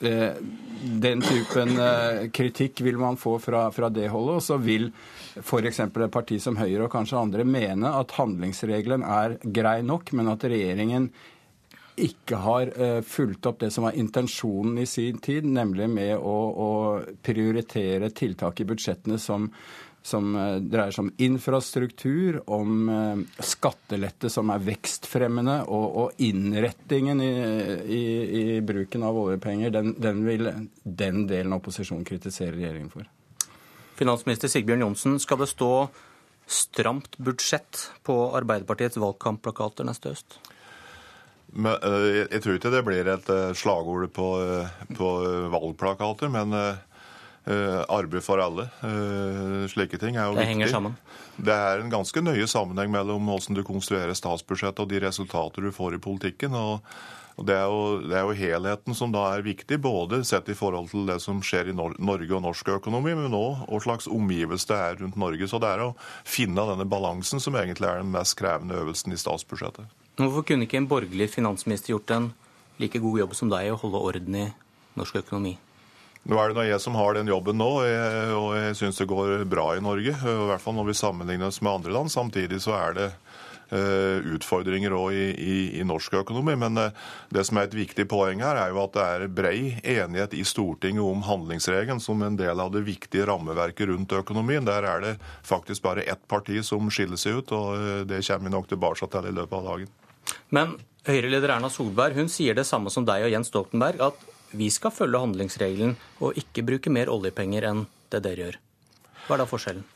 den 0.02 1.22
typen 1.22 1.76
kritikk 2.34 2.82
vil 2.82 2.98
man 2.98 3.20
få 3.22 3.36
fra, 3.44 3.68
fra 3.76 3.90
det 3.94 4.08
holdet. 4.10 4.40
Og 4.40 4.42
så 4.42 4.58
vil 4.58 4.88
f.eks. 5.38 5.82
et 5.84 6.00
parti 6.12 6.40
som 6.42 6.58
Høyre 6.58 6.88
og 6.88 6.92
kanskje 6.94 7.20
andre 7.20 7.46
mene 7.46 7.92
at 8.00 8.16
handlingsregelen 8.18 9.06
er 9.06 9.38
grei 9.44 9.76
nok, 9.86 10.10
men 10.18 10.32
at 10.34 10.48
regjeringen 10.50 11.12
ikke 12.02 12.40
har 12.42 12.74
fulgt 13.06 13.46
opp 13.46 13.62
det 13.62 13.70
som 13.76 13.86
var 13.86 14.00
intensjonen 14.00 14.82
i 14.82 14.88
sin 14.90 15.22
tid, 15.22 15.46
nemlig 15.46 15.92
med 15.94 16.16
å, 16.18 16.38
å 16.50 16.72
prioritere 17.22 18.10
tiltak 18.18 18.64
i 18.64 18.70
budsjettene 18.72 19.22
som 19.22 19.52
som 20.04 20.36
eh, 20.36 20.56
dreier 20.60 20.92
seg 20.92 21.06
om 21.06 21.12
infrastruktur, 21.24 22.42
om 22.52 22.90
eh, 22.92 23.42
skattelette 23.44 24.30
som 24.32 24.52
er 24.52 24.64
vekstfremmende, 24.68 25.62
og, 25.72 25.86
og 26.04 26.24
innrettingen 26.24 27.24
i, 27.24 27.34
i, 27.88 28.04
i, 28.42 28.46
bruken 28.66 29.08
av 29.08 29.20
oljepenger, 29.20 29.72
den, 29.72 29.94
den, 30.04 30.24
vil 30.28 30.50
den 30.84 31.24
delen 31.30 31.56
av 31.56 31.64
opposisjonen 31.64 32.04
kritisere 32.08 32.58
regjeringen 32.58 32.92
for. 32.92 33.08
Finansminister 33.96 34.52
Sigbjørn 34.52 34.84
Johnsen, 34.84 35.20
skal 35.24 35.40
det 35.40 35.52
stå 35.54 35.72
stramt 36.52 37.16
budsjett 37.24 37.86
på 38.04 38.18
Arbeiderpartiets 38.36 39.00
valgkampplakater 39.00 39.88
neste 39.88 40.12
høst? 40.12 40.42
Men, 41.54 41.78
eh, 41.80 42.26
jeg 42.26 42.44
tror 42.44 42.60
ikke 42.60 42.74
det 42.74 42.84
blir 42.84 43.14
et 43.14 43.36
slagord 43.56 44.10
på, 44.12 44.34
på 44.98 45.14
valgplakater, 45.54 46.34
men 46.34 46.58
arbeid 47.46 48.24
for 48.24 48.40
alle. 48.40 48.70
Eh, 48.88 49.66
slike 49.72 50.00
ting 50.00 50.16
er 50.16 50.30
jo 50.30 50.38
det 50.38 50.46
viktig. 50.46 50.52
Henger 50.54 50.72
sammen. 50.72 50.94
Det 51.36 51.56
er 51.56 51.82
en 51.82 51.92
ganske 51.92 52.22
nøye 52.24 52.48
sammenheng 52.48 52.94
mellom 52.94 53.28
hvordan 53.28 53.58
du 53.58 53.64
konstruerer 53.68 54.16
statsbudsjettet 54.16 54.86
og 54.86 54.92
de 54.92 55.02
resultater 55.04 55.66
du 55.66 55.74
får 55.76 55.98
i 55.98 56.04
politikken. 56.04 56.56
og 56.56 56.82
det 57.34 57.56
er, 57.58 57.66
jo, 57.66 58.02
det 58.06 58.14
er, 58.14 58.28
jo, 58.28 58.36
helheten 58.38 58.94
som 58.94 59.10
da 59.14 59.24
er 59.34 59.42
viktig, 59.42 59.80
både 59.82 60.20
sett 60.28 60.52
i 60.54 60.56
forhold 60.58 60.92
til 60.92 61.08
det 61.10 61.18
som 61.24 61.40
skjer 61.42 61.72
i 61.72 61.74
Norge 61.74 62.30
og 62.30 62.44
norsk 62.46 62.70
økonomi, 62.76 63.16
men 63.18 63.34
òg 63.34 63.64
hva 63.66 63.80
slags 63.82 64.06
omgivelse 64.06 64.70
det 64.70 64.78
er 64.78 65.00
rundt 65.02 65.18
Norge. 65.18 65.48
Så 65.50 65.58
det 65.58 65.72
er 65.74 65.82
å 65.88 65.90
finne 66.30 66.68
denne 66.70 66.86
balansen 66.86 67.42
som 67.42 67.58
egentlig 67.58 67.90
er 67.90 68.04
den 68.04 68.14
mest 68.14 68.38
krevende 68.38 68.78
øvelsen 68.78 69.16
i 69.16 69.20
statsbudsjettet. 69.20 69.90
Hvorfor 70.22 70.46
kunne 70.46 70.68
ikke 70.68 70.78
en 70.78 70.90
borgerlig 70.92 71.32
finansminister 71.34 71.96
gjort 71.96 72.14
en 72.14 72.32
like 72.78 73.02
god 73.02 73.24
jobb 73.24 73.38
som 73.38 73.50
deg 73.50 73.74
å 73.74 73.82
holde 73.82 74.06
orden 74.12 74.38
i 74.38 74.48
norsk 75.00 75.24
økonomi? 75.24 75.58
Nå 76.24 76.40
er 76.40 76.52
det 76.52 76.56
nå 76.56 76.64
jeg 76.64 76.80
som 76.80 76.96
har 76.96 77.18
den 77.18 77.28
jobben 77.28 77.58
nå, 77.60 77.70
og 77.82 77.88
jeg, 77.88 78.28
og 78.38 78.52
jeg 78.56 78.76
syns 78.80 79.02
det 79.02 79.10
går 79.12 79.42
bra 79.52 79.74
i 79.76 79.84
Norge. 79.84 80.14
I 80.16 80.36
hvert 80.48 80.64
fall 80.64 80.78
når 80.78 80.94
vi 80.94 80.96
sammenligner 80.96 81.50
oss 81.50 81.60
med 81.60 81.74
andre 81.74 81.96
land. 81.98 82.12
Samtidig 82.14 82.62
så 82.64 82.78
er 82.78 82.96
det 82.96 83.08
uh, 83.74 84.24
utfordringer 84.36 84.96
òg 84.96 85.18
i, 85.18 85.26
i, 85.34 85.58
i, 85.82 85.84
norsk 85.88 86.16
økonomi. 86.22 86.56
Men 86.60 86.80
uh, 86.80 87.10
det 87.34 87.44
som 87.48 87.60
er 87.60 87.68
et 87.68 87.76
viktig 87.76 88.06
poeng 88.12 88.44
her, 88.44 88.60
er 88.62 88.72
jo 88.72 88.80
at 88.86 88.96
det 88.96 89.08
er 89.18 89.34
brei 89.42 89.58
enighet 89.82 90.38
i 90.40 90.46
Stortinget 90.48 91.04
om 91.04 91.26
handlingsregelen 91.28 92.00
som 92.04 92.24
en 92.24 92.40
del 92.40 92.64
av 92.64 92.72
det 92.72 92.86
viktige 92.88 93.28
rammeverket 93.30 93.92
rundt 93.92 94.16
økonomien. 94.24 94.64
Der 94.70 94.88
er 94.88 95.04
det 95.04 95.14
faktisk 95.44 95.84
bare 95.84 96.08
ett 96.08 96.24
parti 96.32 96.64
som 96.64 96.88
skiller 96.88 97.20
seg 97.20 97.42
ut, 97.42 97.56
og 97.56 97.76
uh, 97.76 98.02
det 98.08 98.24
kommer 98.30 98.48
vi 98.48 98.58
nok 98.58 98.72
tilbake 98.72 99.12
til 99.12 99.28
i 99.28 99.36
løpet 99.36 99.60
av 99.60 99.72
dagen. 99.74 99.94
Men 100.56 100.78
Høyre-leder 101.04 101.58
Erna 101.58 101.68
Solberg 101.68 102.16
hun 102.16 102.30
sier 102.32 102.56
det 102.56 102.64
samme 102.64 102.88
som 102.94 103.04
deg 103.04 103.26
og 103.26 103.34
Jens 103.34 103.50
Stoltenberg, 103.52 104.00
at 104.00 104.30
vi 104.54 104.70
skal 104.74 104.94
følge 104.94 105.22
handlingsregelen 105.24 105.98
og 106.22 106.38
ikke 106.40 106.66
bruke 106.68 106.94
mer 106.94 107.12
oljepenger 107.12 107.66
enn 107.72 107.88
det 108.14 108.22
dere 108.26 108.48
gjør. 108.48 108.62
Hva 109.26 109.36
er 109.36 109.44
da 109.44 109.50
forskjellen? 109.50 109.90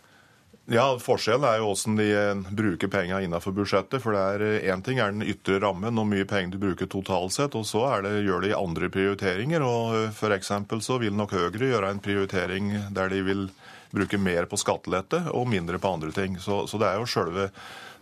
Ja, 0.67 0.83
Forskjellen 0.99 1.45
er 1.47 1.61
jo 1.61 1.69
hvordan 1.69 1.93
de 1.95 2.05
eh, 2.11 2.39
bruker 2.59 2.89
pengene 2.91 3.21
innenfor 3.23 3.53
budsjettet. 3.55 4.01
for 4.03 4.11
Én 4.11 4.59
eh, 4.59 4.81
ting 4.83 4.99
er 4.99 5.13
den 5.13 5.23
ytre 5.23 5.61
rammen, 5.63 5.95
og 5.95 6.09
mye 6.09 6.25
penger 6.27 6.57
du 6.57 6.57
bruker 6.59 6.89
totalt 6.91 7.31
sett, 7.31 7.55
og 7.55 7.63
så 7.65 7.85
det, 8.03 8.25
gjør 8.25 8.43
de 8.43 8.51
andre 8.55 8.89
prioriteringer. 8.91 9.63
og 9.63 10.11
for 10.11 10.35
F.eks. 10.35 10.51
så 10.83 10.97
vil 10.99 11.15
nok 11.15 11.31
Høyre 11.31 11.71
gjøre 11.71 11.93
en 11.93 12.03
prioritering 12.03 12.73
der 12.91 13.07
de 13.07 13.21
vil 13.23 13.47
bruke 13.95 14.19
mer 14.19 14.43
på 14.43 14.59
skattelette 14.59 15.29
og 15.31 15.47
mindre 15.47 15.79
på 15.79 15.87
andre 15.87 16.11
ting. 16.11 16.35
Så, 16.35 16.65
så 16.67 16.77
det 16.77 16.91
er 16.91 16.99
jo 16.99 17.07
selve 17.07 17.47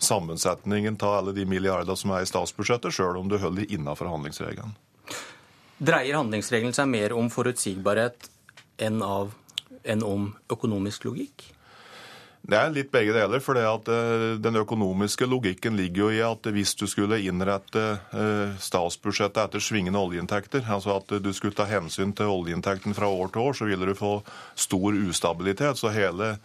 sammensetningen 0.01 0.97
av 1.03 1.19
alle 1.19 1.37
de 1.37 1.45
milliardene 1.45 1.95
som 1.95 2.17
er 2.17 2.25
i 2.25 2.31
statsbudsjettet, 2.33 2.97
sjøl 2.97 3.21
om 3.21 3.29
du 3.29 3.37
holder 3.37 3.61
de 3.61 3.77
innenfor 3.77 4.09
handlingsregelen. 4.09 4.73
Dreier 5.77 6.21
handlingsregelen 6.21 6.75
seg 6.75 6.87
mer 6.87 7.15
om 7.15 7.27
forutsigbarhet 7.31 8.29
enn, 8.79 9.01
av, 9.03 9.33
enn 9.83 10.03
om 10.05 10.29
økonomisk 10.51 11.09
logikk? 11.09 11.49
Det 12.45 12.57
er 12.59 12.73
litt 12.73 12.91
begge 12.93 13.13
deler. 13.15 13.41
for 13.41 13.57
eh, 13.57 14.37
Den 14.37 14.55
økonomiske 14.55 15.25
logikken 15.25 15.75
ligger 15.75 16.05
jo 16.05 16.09
i 16.13 16.21
at 16.21 16.45
hvis 16.53 16.75
du 16.77 16.85
skulle 16.87 17.17
innrette 17.19 17.83
eh, 18.13 18.53
statsbudsjettet 18.61 19.41
etter 19.47 19.63
svingende 19.63 19.99
oljeinntekter, 19.99 20.61
altså 20.69 20.99
at 20.99 21.17
du 21.23 21.31
skulle 21.33 21.57
ta 21.57 21.65
hensyn 21.65 22.13
til 22.13 22.29
oljeinntekten 22.29 22.93
fra 22.93 23.09
år 23.09 23.33
til 23.33 23.41
år, 23.41 23.57
så 23.57 23.65
ville 23.65 23.89
du 23.89 23.97
få 23.97 24.19
stor 24.55 24.93
ustabilitet. 24.93 25.81
Så 25.81 25.89
hele 25.89 26.35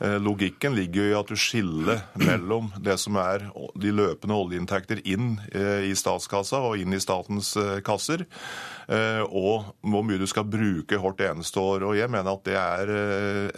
logikken 0.00 0.74
ligger 0.74 1.02
jo 1.02 1.10
i 1.10 1.16
at 1.18 1.28
du 1.28 1.36
skiller 1.36 2.00
mellom 2.16 2.70
det 2.80 2.96
som 3.02 3.18
er 3.20 3.44
de 3.76 3.92
løpende 3.92 4.36
oljeinntekter 4.36 5.02
inn 5.04 5.34
eh, 5.52 5.90
i 5.90 5.94
statskassa 5.98 6.62
og 6.64 6.80
inn 6.80 6.96
i 6.96 7.00
statens 7.02 7.52
eh, 7.60 7.80
kasser, 7.84 8.24
og 8.90 9.68
hvor 9.86 10.02
mye 10.02 10.18
du 10.18 10.24
skal 10.26 10.48
bruke 10.50 10.98
hvert 10.98 11.20
eneste 11.22 11.60
år. 11.62 11.84
Og 11.86 11.92
Jeg 11.94 12.10
mener 12.10 12.32
at 12.32 12.40
det 12.42 12.56
er 12.58 12.90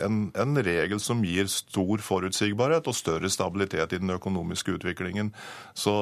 en, 0.04 0.26
en 0.36 0.58
regel 0.60 1.00
som 1.00 1.22
gir 1.24 1.48
stor 1.48 2.02
forutsigbarhet 2.04 2.90
og 2.90 2.98
større 2.98 3.30
stabilitet 3.32 3.94
i 3.96 4.00
den 4.02 4.12
økonomiske 4.12 4.74
utviklingen. 4.76 5.30
Så 5.72 5.94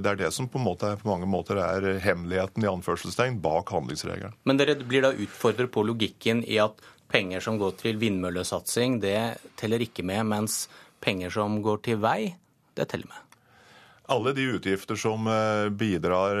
Det 0.00 0.08
er 0.08 0.22
det 0.22 0.30
som 0.32 0.48
på, 0.48 0.62
måte, 0.64 0.94
på 0.96 1.10
mange 1.10 1.28
måter 1.28 1.60
er 1.60 2.00
hemmeligheten 2.00 2.64
i 2.64 2.70
anførselstegn 2.72 3.36
bak 3.44 3.68
handlingsregelen. 3.68 4.32
Men 4.48 4.56
dere 4.56 4.78
blir 4.80 5.04
da 5.04 5.12
utfordret 5.12 5.68
på 5.76 5.84
logikken 5.84 6.40
i 6.48 6.56
at 6.64 6.80
penger 7.10 7.42
som 7.44 7.58
går 7.60 7.74
til 7.80 7.98
vindmøllesatsing, 8.00 9.00
det 9.02 9.18
teller 9.60 9.82
ikke 9.84 10.06
med, 10.06 10.24
mens 10.30 10.62
penger 11.02 11.32
som 11.34 11.58
går 11.64 11.82
til 11.88 12.00
vei, 12.02 12.36
det 12.78 12.88
teller 12.90 13.10
med. 13.10 13.26
Alle 14.10 14.32
de 14.34 14.42
utgifter 14.42 14.96
som 14.98 15.26
eh, 15.30 15.68
bidrar 15.70 16.38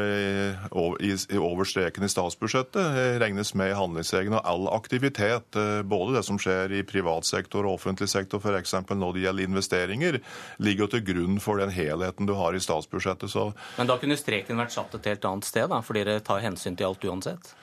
over 0.74 1.64
streken 1.64 2.02
i 2.02 2.08
statsbudsjettet, 2.10 2.82
eh, 2.82 3.18
regnes 3.22 3.52
med 3.54 3.70
i 3.70 3.76
handlingsregelen. 3.78 4.34
Og 4.40 4.48
all 4.52 4.66
aktivitet, 4.74 5.54
eh, 5.54 5.82
både 5.86 6.16
det 6.16 6.24
som 6.26 6.40
skjer 6.40 6.74
i 6.74 6.82
privat 6.82 7.28
sektor 7.28 7.68
og 7.68 7.76
offentlig 7.78 8.08
sektor, 8.10 8.42
f.eks. 8.42 8.74
når 8.90 9.14
det 9.14 9.22
gjelder 9.22 9.46
investeringer, 9.46 10.18
ligger 10.58 10.90
til 10.90 11.04
grunn 11.12 11.38
for 11.38 11.62
den 11.62 11.70
helheten 11.70 12.26
du 12.26 12.34
har 12.40 12.58
i 12.58 12.64
statsbudsjettet. 12.64 13.30
Så 13.30 13.52
Men 13.78 13.86
da 13.86 14.00
kunne 14.02 14.18
streken 14.18 14.58
vært 14.58 14.74
satt 14.74 14.98
et 14.98 15.06
helt 15.12 15.30
annet 15.30 15.46
sted, 15.46 15.70
da, 15.70 15.78
fordi 15.78 16.02
dere 16.08 16.26
tar 16.26 16.42
hensyn 16.42 16.74
til 16.74 16.90
alt 16.90 17.06
uansett? 17.06 17.54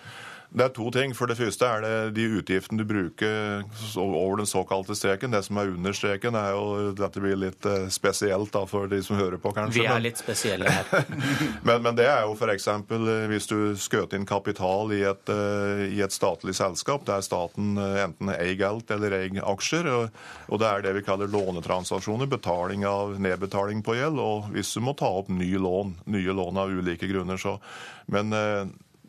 Det 0.57 0.65
er 0.65 0.73
to 0.73 0.87
ting. 0.93 1.13
For 1.17 1.29
det 1.29 1.37
første 1.37 1.67
er 1.67 1.83
det 1.83 1.93
de 2.17 2.25
utgiftene 2.39 2.81
du 2.81 2.87
bruker 2.89 3.63
over 4.01 4.39
den 4.41 4.49
såkalte 4.49 4.95
streken. 4.97 5.33
Det 5.35 5.43
som 5.45 5.59
er 5.61 5.73
under 5.75 5.93
streken, 5.93 6.37
er 6.37 6.55
jo 6.55 6.93
Dette 6.97 7.21
blir 7.21 7.37
litt 7.37 7.65
eh, 7.67 7.87
spesielt 7.93 8.51
da 8.53 8.63
for 8.69 8.89
de 8.89 8.99
som 9.05 9.19
hører 9.19 9.37
på, 9.41 9.51
kanskje. 9.53 9.83
Vi 9.83 9.89
er 9.91 10.01
litt 10.01 10.21
spesielle 10.21 10.71
her. 10.71 10.89
men, 11.67 11.83
men, 11.85 11.93
det 11.99 12.07
er 12.09 12.25
jo 12.25 12.33
f.eks. 12.33 12.67
Eh, 12.73 13.27
hvis 13.31 13.49
du 13.51 13.57
skjøt 13.77 14.15
inn 14.17 14.25
kapital 14.29 14.93
i 14.95 15.03
et, 15.07 15.33
eh, 15.33 15.83
i 15.91 16.01
et, 16.01 16.15
statlig 16.17 16.55
selskap 16.57 17.05
der 17.05 17.21
staten 17.21 17.75
enten 17.77 18.31
eier 18.33 18.63
alt 18.71 18.89
eller 18.95 19.13
eier 19.19 19.43
aksjer. 19.45 19.91
Og, 19.93 20.17
og 20.49 20.63
det 20.63 20.71
er 20.71 20.87
det 20.87 20.95
vi 20.97 21.05
kaller 21.05 21.29
lånetransaksjoner. 21.29 22.29
Betaling 22.31 22.87
av 22.89 23.19
nedbetaling 23.21 23.85
på 23.85 23.99
gjeld. 23.99 24.17
Og 24.23 24.49
hvis 24.55 24.73
du 24.73 24.81
må 24.81 24.97
ta 24.97 25.11
opp 25.21 25.29
ny 25.29 25.53
lån, 25.61 25.99
nye 26.09 26.37
lån 26.41 26.63
av 26.63 26.73
ulike 26.73 27.09
grunner, 27.11 27.37
så 27.37 27.59
Men 28.07 28.31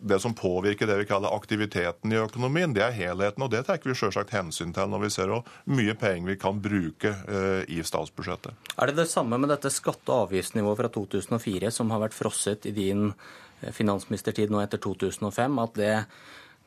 det 0.01 0.21
som 0.21 0.35
påvirker 0.35 0.87
det 0.87 0.97
vi 1.01 1.07
kaller 1.09 1.35
aktiviteten 1.35 2.13
i 2.13 2.19
økonomien, 2.21 2.73
det 2.75 2.85
er 2.85 2.95
helheten. 2.95 3.43
Og 3.43 3.51
det 3.51 3.65
tar 3.67 3.81
vi 3.83 3.97
selvsagt 3.97 4.33
hensyn 4.35 4.73
til 4.75 4.91
når 4.91 5.05
vi 5.05 5.11
ser 5.15 5.33
hvor 5.33 5.49
mye 5.71 5.95
penger 5.99 6.33
vi 6.33 6.39
kan 6.41 6.61
bruke 6.63 7.15
uh, 7.27 7.63
i 7.67 7.81
statsbudsjettet. 7.85 8.55
Er 8.79 8.91
det 8.91 8.99
det 9.01 9.09
samme 9.11 9.39
med 9.41 9.51
dette 9.53 9.73
skatte- 9.75 10.15
og 10.15 10.29
avgiftsnivået 10.29 10.81
fra 10.83 10.93
2004 10.95 11.73
som 11.75 11.91
har 11.95 12.05
vært 12.07 12.17
frosset 12.17 12.69
i 12.71 12.75
din 12.77 13.09
eh, 13.11 13.73
finansministertid 13.75 14.53
nå 14.55 14.63
etter 14.63 14.81
2005, 14.83 15.59
at 15.65 15.75
det 15.79 15.95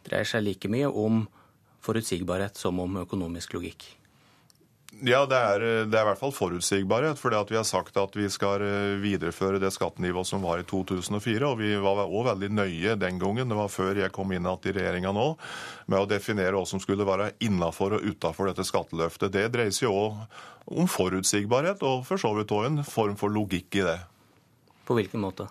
dreier 0.07 0.27
seg 0.27 0.45
like 0.45 0.71
mye 0.71 0.89
om 0.89 1.23
forutsigbarhet 1.81 2.59
som 2.59 2.79
om 2.83 3.01
økonomisk 3.05 3.55
logikk? 3.57 3.87
Ja, 5.01 5.23
det 5.25 5.37
er, 5.37 5.63
det 5.89 5.97
er, 5.97 6.03
i 6.03 6.07
hvert 6.11 6.19
fall 6.19 6.33
forutsigbarhet. 6.35 7.17
For 7.17 7.33
vi 7.49 7.57
har 7.57 7.65
sagt 7.65 7.95
at 7.97 8.13
vi 8.13 8.27
skal 8.29 8.61
eh, 8.61 8.99
videreføre 9.01 9.57
det 9.61 9.71
skattenivået 9.73 10.29
som 10.29 10.43
var 10.45 10.61
i 10.61 10.65
2004. 10.69 11.47
Og 11.47 11.57
vi 11.57 11.71
var 11.81 12.03
òg 12.05 12.27
veldig 12.27 12.51
nøye 12.53 12.93
den 13.01 13.17
gangen, 13.21 13.49
det 13.49 13.57
var 13.57 13.71
før 13.73 13.97
jeg 14.03 14.13
kom 14.13 14.29
inn 14.35 14.45
igjen 14.45 14.69
i 14.69 14.75
regjeringa 14.77 15.13
nå, 15.17 15.25
med 15.89 16.03
å 16.03 16.09
definere 16.09 16.53
hva 16.53 16.69
som 16.69 16.83
skulle 16.83 17.07
være 17.07 17.31
innafor 17.41 17.97
og 17.97 18.05
utafor 18.05 18.51
dette 18.51 18.67
skatteløftet. 18.67 19.33
Det 19.33 19.47
dreier 19.55 19.73
seg 19.73 19.89
òg 19.89 20.21
om 20.69 20.85
forutsigbarhet, 20.85 21.81
og 21.81 22.05
for 22.05 22.21
så 22.21 22.35
vidt 22.37 22.53
òg 22.53 22.69
en 22.69 22.85
form 22.85 23.17
for 23.17 23.33
logikk 23.33 23.81
i 23.81 23.87
det. 23.89 23.97
På 24.85 24.97
hvilken 24.97 25.25
måte? 25.25 25.49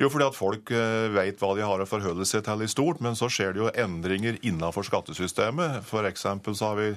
Jo, 0.00 0.08
fordi 0.10 0.26
at 0.26 0.34
folk 0.34 0.70
eh, 0.74 1.06
vet 1.14 1.38
hva 1.38 1.52
de 1.54 1.62
har 1.62 1.82
å 1.82 1.86
forholde 1.86 2.26
seg 2.26 2.42
til 2.46 2.64
i 2.64 2.70
stort, 2.70 2.98
men 3.04 3.14
så 3.18 3.28
skjer 3.30 3.54
det 3.54 3.60
jo 3.62 3.70
endringer 3.78 4.40
innenfor 4.42 4.86
skattesystemet. 4.88 5.84
F.eks. 5.86 6.24
så 6.24 6.70
har 6.70 6.80
vi 6.80 6.88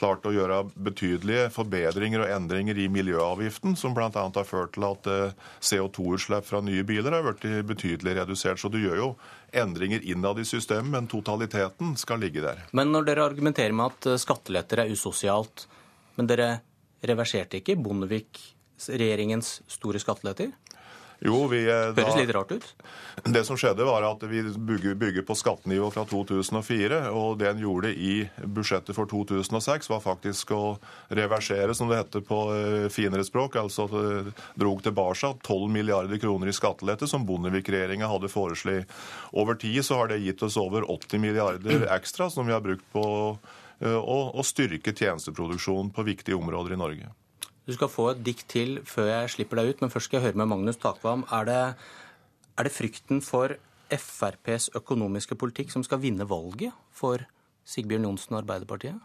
klart 0.00 0.26
å 0.26 0.32
gjøre 0.34 0.64
betydelige 0.74 1.50
forbedringer 1.54 2.24
og 2.24 2.32
endringer 2.34 2.78
i 2.80 2.88
miljøavgiften, 2.90 3.76
som 3.78 3.94
bl.a. 3.94 4.10
har 4.10 4.48
ført 4.48 4.74
til 4.74 4.86
at 4.88 5.10
eh, 5.10 5.36
CO2-utslipp 5.62 6.48
fra 6.48 6.62
nye 6.66 6.82
biler 6.86 7.14
har 7.14 7.28
blitt 7.28 7.46
betydelig 7.68 8.16
redusert. 8.18 8.58
Så 8.58 8.72
du 8.72 8.80
gjør 8.82 8.98
jo 8.98 9.10
endringer 9.54 10.02
innad 10.10 10.40
i 10.42 10.46
systemet, 10.48 10.90
men 10.90 11.10
totaliteten 11.10 11.94
skal 12.00 12.22
ligge 12.22 12.42
der. 12.42 12.64
Men 12.74 12.90
når 12.90 13.06
dere 13.12 13.28
argumenterer 13.30 13.76
med 13.76 13.94
at 13.94 14.10
eh, 14.10 14.22
skatteletter 14.22 14.82
er 14.82 14.90
usosialt, 14.90 15.68
men 16.18 16.26
dere 16.26 16.50
reverserte 17.06 17.62
ikke 17.62 17.78
Bondevik-regjeringens 17.78 19.60
store 19.70 20.02
skatteletter? 20.02 20.50
Jo, 21.20 21.46
vi, 21.46 21.60
eh, 21.68 21.90
da, 21.92 22.04
Høres 22.06 22.16
litt 22.16 22.32
rart 22.32 22.52
ut? 22.52 22.64
Det 23.24 23.42
som 23.44 23.58
skjedde, 23.60 23.84
var 23.84 24.04
at 24.08 24.22
vi 24.24 24.40
bygger, 24.40 24.94
bygger 24.96 25.24
på 25.28 25.36
skattenivå 25.36 25.90
fra 25.92 26.06
2004. 26.08 27.02
Og 27.12 27.36
det 27.40 27.50
en 27.50 27.60
gjorde 27.60 27.92
i 27.92 28.14
budsjettet 28.40 28.96
for 28.96 29.10
2006, 29.10 29.90
var 29.92 30.00
faktisk 30.00 30.54
å 30.56 30.62
reversere, 31.12 31.76
som 31.76 31.92
det 31.92 32.00
heter 32.00 32.24
på 32.24 32.40
eh, 32.56 32.88
finere 32.92 33.26
språk. 33.28 33.60
Altså 33.60 33.86
det 33.92 34.32
drog 34.60 34.80
tilbake 34.86 35.34
12 35.44 35.68
milliarder 35.72 36.20
kroner 36.22 36.48
i 36.48 36.56
skattelette 36.56 37.08
som 37.10 37.28
Bondevik-regjeringa 37.28 38.08
hadde 38.08 38.32
foreslått. 38.32 38.88
Over 39.36 39.56
tid 39.60 39.84
så 39.84 40.00
har 40.00 40.10
det 40.10 40.20
gitt 40.24 40.42
oss 40.44 40.56
over 40.60 40.84
80 40.88 41.20
milliarder 41.20 41.86
ekstra 41.96 42.30
som 42.30 42.48
vi 42.48 42.52
har 42.52 42.64
brukt 42.64 42.84
på 42.92 43.04
eh, 43.80 43.96
å, 43.96 44.18
å 44.32 44.44
styrke 44.46 44.96
tjenesteproduksjonen 44.96 45.92
på 45.92 46.08
viktige 46.08 46.40
områder 46.40 46.76
i 46.76 46.80
Norge. 46.80 47.12
Du 47.68 47.74
skal 47.76 47.90
få 47.92 48.06
et 48.12 48.22
dikt 48.24 48.46
til 48.50 48.78
før 48.88 49.10
jeg 49.10 49.34
slipper 49.36 49.60
deg 49.60 49.72
ut, 49.72 49.82
men 49.82 49.92
først 49.92 50.08
skal 50.08 50.20
jeg 50.20 50.30
høre 50.30 50.40
med 50.40 50.50
Magnus 50.52 50.80
Takvam. 50.80 51.26
Er 51.32 51.46
det, 51.48 51.60
er 52.58 52.66
det 52.66 52.72
frykten 52.74 53.20
for 53.24 53.56
FrPs 53.90 54.70
økonomiske 54.78 55.36
politikk 55.38 55.72
som 55.74 55.84
skal 55.86 56.00
vinne 56.02 56.26
valget 56.30 56.74
for 56.94 57.22
Sigbjørn 57.68 58.08
Johnsen 58.08 58.36
og 58.36 58.42
Arbeiderpartiet? 58.44 58.98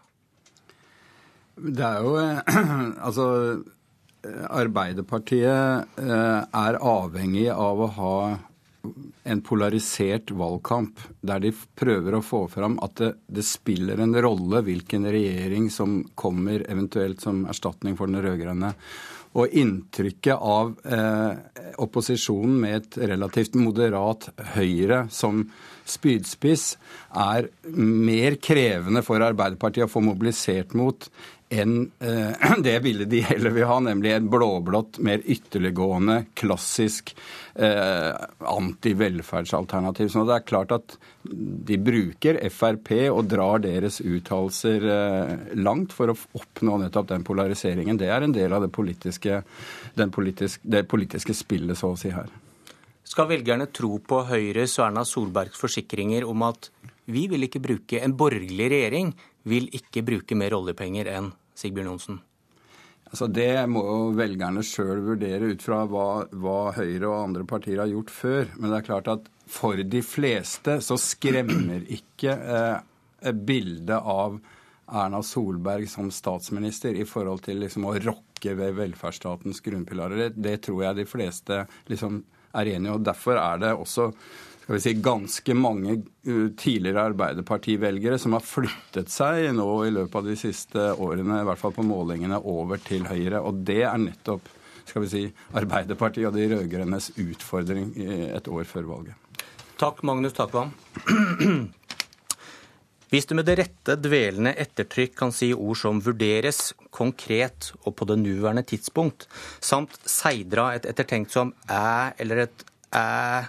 Det 1.56 1.84
er 1.84 2.04
jo 2.04 2.16
Altså, 3.06 3.26
Arbeiderpartiet 4.50 5.98
eh, 6.00 6.40
er 6.42 6.78
avhengig 6.80 7.48
av 7.52 7.82
å 7.82 7.90
ha 7.98 8.14
en 9.24 9.42
polarisert 9.44 10.30
valgkamp, 10.36 11.00
der 11.26 11.42
de 11.44 11.52
prøver 11.78 12.16
å 12.16 12.24
få 12.24 12.44
fram 12.52 12.78
at 12.84 12.96
det, 13.00 13.12
det, 13.26 13.44
spiller 13.46 14.00
en 14.02 14.16
rolle 14.22 14.62
hvilken 14.66 15.08
regjering 15.10 15.68
som 15.72 16.00
kommer 16.14 16.64
eventuelt 16.70 17.22
som 17.24 17.44
erstatning 17.50 17.98
for 17.98 18.10
den 18.10 18.22
rød-grønne. 18.24 18.72
Og 19.36 19.52
inntrykket 19.52 20.40
av 20.40 20.72
eh, 20.88 21.64
opposisjonen 21.84 22.56
med 22.62 22.76
et 22.78 23.00
relativt 23.12 23.58
moderat 23.60 24.30
Høyre 24.54 25.04
som 25.12 25.42
spydspiss 25.86 26.70
er 27.16 27.50
mer 27.76 28.38
krevende 28.42 29.02
for 29.06 29.22
Arbeiderpartiet 29.22 29.86
å 29.86 29.92
få 29.92 30.02
mobilisert 30.04 30.74
mot 30.78 31.08
enn 31.48 31.90
eh, 31.98 32.56
det 32.66 32.80
bildet 32.80 33.10
de 33.10 33.20
heller 33.26 33.54
vil 33.54 33.68
ha, 33.68 33.78
nemlig 33.80 34.12
en 34.12 34.30
blåblått, 34.30 34.98
mer 34.98 35.22
ytterliggående, 35.24 36.18
klassisk 36.34 37.12
eh, 37.54 38.12
anti-velferdsalternativ. 38.40 40.08
Så 40.12 40.24
det 40.26 40.36
er 40.36 40.46
klart 40.46 40.74
at 40.74 40.96
de 41.22 41.78
bruker 41.82 42.40
Frp 42.52 42.92
og 43.10 43.26
drar 43.30 43.62
deres 43.64 44.00
uttalelser 44.02 44.88
eh, 44.96 45.36
langt 45.58 45.94
for 45.96 46.12
å 46.12 46.18
oppnå 46.38 46.80
nettopp 46.82 47.12
den 47.12 47.26
polariseringen. 47.26 48.00
Det 48.00 48.10
er 48.10 48.26
en 48.26 48.34
del 48.34 48.56
av 48.56 48.66
det 48.66 48.72
politiske, 48.74 49.42
politisk, 49.94 50.66
det 50.66 50.86
politiske 50.90 51.36
spillet, 51.36 51.78
så 51.78 51.94
å 51.94 52.00
si, 52.00 52.10
her. 52.14 52.32
Skal 53.06 53.30
velgerne 53.30 53.68
tro 53.70 54.00
på 54.02 54.24
Høyres 54.26 54.80
og 54.80 54.88
Erna 54.88 55.06
Solbergs 55.06 55.60
forsikringer 55.60 56.26
om 56.26 56.42
at 56.48 56.72
vi 57.06 57.26
vil 57.30 57.46
ikke 57.46 57.62
bruke 57.62 58.00
en 58.02 58.16
borgerlig 58.18 58.70
regjering 58.72 59.12
vil 59.46 59.68
ikke 59.74 60.02
bruke 60.06 60.38
mer 60.38 60.56
oljepenger 60.56 61.10
enn 61.12 61.30
Sigbjørn 61.56 61.92
Johnsen? 61.92 62.18
Altså 63.06 63.28
Det 63.30 63.50
må 63.70 63.84
velgerne 64.18 64.64
sjøl 64.66 64.98
vurdere 65.04 65.52
ut 65.52 65.62
fra 65.62 65.84
hva, 65.86 66.26
hva, 66.34 66.58
Høyre 66.74 67.06
og 67.06 67.20
andre 67.20 67.46
partier 67.48 67.78
har 67.78 67.90
gjort 67.92 68.10
før. 68.10 68.50
Men 68.58 68.72
det 68.72 68.80
er 68.80 68.88
klart 68.88 69.10
at 69.12 69.30
for 69.46 69.78
de 69.78 70.02
fleste 70.02 70.80
så 70.82 70.98
skremmer 70.98 71.86
ikke 71.94 72.34
eh, 72.34 73.32
bildet 73.46 74.00
av 74.00 74.40
Erna 74.86 75.22
Solberg 75.22 75.86
som 75.90 76.10
statsminister 76.14 76.98
i 76.98 77.06
forhold 77.06 77.44
til 77.46 77.62
liksom 77.62 77.86
å 77.86 77.94
rokke 77.98 78.54
ved 78.58 78.74
velferdsstatens 78.78 79.62
grunnpilarer. 79.62 80.26
Det, 80.26 80.42
det 80.42 80.56
tror 80.66 80.84
jeg 80.88 81.00
de 81.00 81.06
fleste 81.10 81.62
liksom 81.90 82.20
er 82.56 82.74
enige 82.74 82.90
i. 82.90 82.94
og 82.94 83.06
Derfor 83.06 83.38
er 83.38 83.62
det 83.62 83.72
også 83.74 84.10
skal 84.66 84.74
vi 84.74 84.80
si, 84.82 84.92
ganske 84.98 85.54
mange 85.54 85.92
tidligere 85.94 86.54
tidligere 86.58 87.04
Arbeiderpartivelgere 87.12 88.16
som 88.18 88.32
har 88.34 88.42
flyttet 88.42 89.12
seg 89.14 89.52
nå 89.54 89.68
i 89.86 89.92
løpet 89.94 90.16
av 90.18 90.26
de 90.26 90.34
siste 90.40 90.86
årene, 90.98 91.36
i 91.38 91.46
hvert 91.46 91.60
fall 91.60 91.74
på 91.76 91.84
målingene, 91.86 92.40
over 92.42 92.80
til 92.82 93.06
Høyre. 93.06 93.44
Og 93.46 93.60
det 93.68 93.84
er 93.86 94.00
nettopp 94.02 94.48
skal 94.86 95.04
vi 95.04 95.10
si, 95.12 95.20
Arbeiderpartiet 95.54 96.26
og 96.26 96.34
de 96.34 96.48
rød-grønnes 96.50 97.12
utfordring 97.14 97.92
et 98.34 98.50
år 98.50 98.66
før 98.66 98.88
valget. 98.90 99.14
Takk, 99.78 100.02
Magnus 100.02 100.34
Takvam. 100.34 100.72
Hvis 103.14 103.28
du 103.30 103.36
med 103.38 103.46
det 103.46 103.60
rette 103.60 103.94
dvelende 104.02 104.50
ettertrykk 104.58 105.14
kan 105.14 105.30
si 105.30 105.52
ord 105.54 105.78
som 105.78 106.00
'vurderes', 106.02 106.72
'konkret' 106.90 107.70
og 107.84 107.94
'på 107.94 108.04
det 108.10 108.18
nåværende 108.18 108.66
tidspunkt', 108.66 109.28
samt 109.60 109.94
seidra 110.02 110.74
et 110.74 110.90
ettertenkt 110.90 111.30
som 111.30 111.54
'æ' 111.70 112.18
eller 112.18 112.36
et 112.48 112.64
'æ' 112.90 113.46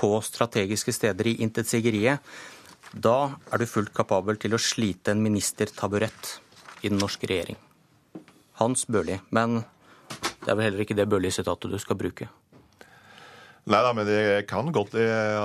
på 0.00 0.14
strategiske 0.24 0.94
steder 0.96 1.28
i 1.28 1.36
intetsigeriet, 1.44 2.24
da 2.90 3.34
er 3.52 3.60
du 3.60 3.68
fullt 3.68 3.92
kapabel 3.94 4.40
til 4.40 4.56
å 4.56 4.62
slite 4.62 5.12
en 5.12 5.22
ministertaburett 5.22 6.38
i 6.80 6.88
den 6.88 6.98
norske 6.98 7.28
regjering. 7.28 7.58
Hans 8.60 8.86
Børli. 8.88 9.20
Men 9.30 9.60
det 10.40 10.48
er 10.48 10.56
vel 10.56 10.66
heller 10.70 10.84
ikke 10.84 10.96
det 10.98 11.08
Børli-sitatet 11.08 11.70
du 11.70 11.78
skal 11.80 11.98
bruke? 12.00 12.28
Nei 13.70 13.80
da, 13.86 13.92
men 13.94 14.08
jeg 14.10 14.46
kan 14.50 14.66
godt 14.74 14.96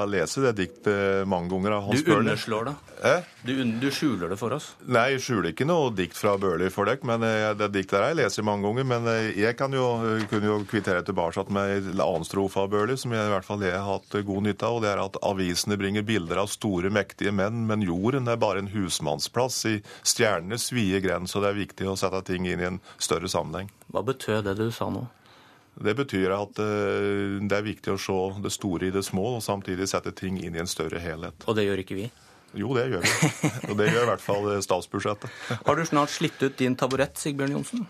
lese 0.10 0.42
det 0.48 0.56
diktet 0.58 1.28
mange 1.30 1.52
ganger. 1.52 1.78
av 1.78 1.90
Hans 1.90 2.02
Du 2.02 2.16
underslår 2.16 2.72
det. 2.72 2.76
Eh? 3.06 3.28
Du, 3.46 3.64
du, 3.64 3.92
skjuler 3.94 4.32
det 4.32 4.38
for 4.40 4.56
oss. 4.56 4.72
Nei, 4.90 5.12
jeg 5.14 5.22
skjuler 5.22 5.52
ikke 5.52 5.68
noe 5.68 5.92
dikt 5.94 6.18
fra 6.18 6.34
Børli 6.42 6.72
for 6.74 6.90
dere. 6.90 7.06
men 7.06 7.24
eh, 7.28 7.52
Det 7.58 7.68
diktet 7.74 8.00
der 8.00 8.08
jeg 8.10 8.20
leser 8.24 8.48
mange 8.48 8.66
ganger. 8.66 8.88
Men 8.90 9.10
eh, 9.12 9.30
jeg 9.38 9.58
kan 9.60 9.74
jo, 9.76 9.86
kunne 10.32 10.50
jo 10.50 10.58
kvittere 10.66 11.04
tilbake 11.06 11.46
med 11.54 11.92
en 11.92 12.02
annen 12.02 12.26
strofe 12.26 12.64
av 12.64 12.72
Børli, 12.74 12.98
som 12.98 13.14
jeg 13.14 13.28
i 13.28 13.34
hvert 13.34 13.46
fall 13.48 13.66
jeg 13.66 13.76
har 13.76 14.00
hatt 14.00 14.18
god 14.26 14.48
nytte 14.48 14.66
av. 14.66 14.80
og 14.80 14.86
Det 14.86 14.94
er 14.94 15.04
at 15.04 15.20
avisene 15.22 15.78
bringer 15.78 16.08
bilder 16.08 16.42
av 16.42 16.50
store, 16.50 16.90
mektige 16.94 17.36
menn, 17.36 17.66
men 17.70 17.86
jorden 17.86 18.32
er 18.32 18.42
bare 18.42 18.64
en 18.64 18.72
husmannsplass 18.74 19.60
i 19.70 19.76
stjernenes 20.02 20.72
vide 20.74 21.04
grens, 21.06 21.36
og 21.36 21.46
det 21.46 21.52
er 21.52 21.62
viktig 21.62 21.92
å 21.92 21.98
sette 22.00 22.24
ting 22.32 22.50
inn 22.50 22.64
i 22.64 22.70
en 22.72 22.82
større 22.98 23.30
sammenheng. 23.30 23.70
Hva 23.94 24.02
betød 24.06 24.50
det 24.50 24.58
du 24.58 24.70
sa 24.74 24.90
nå? 24.90 25.06
Det 25.76 25.96
betyr 25.98 26.32
at 26.32 26.60
uh, 26.62 27.42
det 27.44 27.58
er 27.58 27.66
viktig 27.66 27.96
å 27.96 28.00
se 28.00 28.20
det 28.44 28.54
store 28.56 28.88
i 28.88 28.94
det 28.96 29.04
små, 29.04 29.36
og 29.38 29.44
samtidig 29.44 29.90
sette 29.92 30.14
ting 30.16 30.40
inn 30.40 30.56
i 30.56 30.62
en 30.64 30.72
større 30.72 31.02
helhet. 31.04 31.44
Og 31.50 31.58
det 31.58 31.68
gjør 31.68 31.84
ikke 31.84 31.98
vi? 32.00 32.08
Jo, 32.56 32.72
det 32.78 32.88
gjør 32.94 33.04
vi. 33.04 33.52
Og 33.70 33.76
det 33.82 33.90
gjør 33.90 34.06
i 34.06 34.10
hvert 34.14 34.24
fall 34.24 34.48
statsbudsjettet. 34.64 35.44
Har 35.66 35.76
du 35.76 35.84
snart 35.88 36.14
slitt 36.14 36.40
ut 36.40 36.56
din 36.56 36.78
taburett, 36.80 37.20
Sigbjørn 37.20 37.58
Johnsen? 37.58 37.84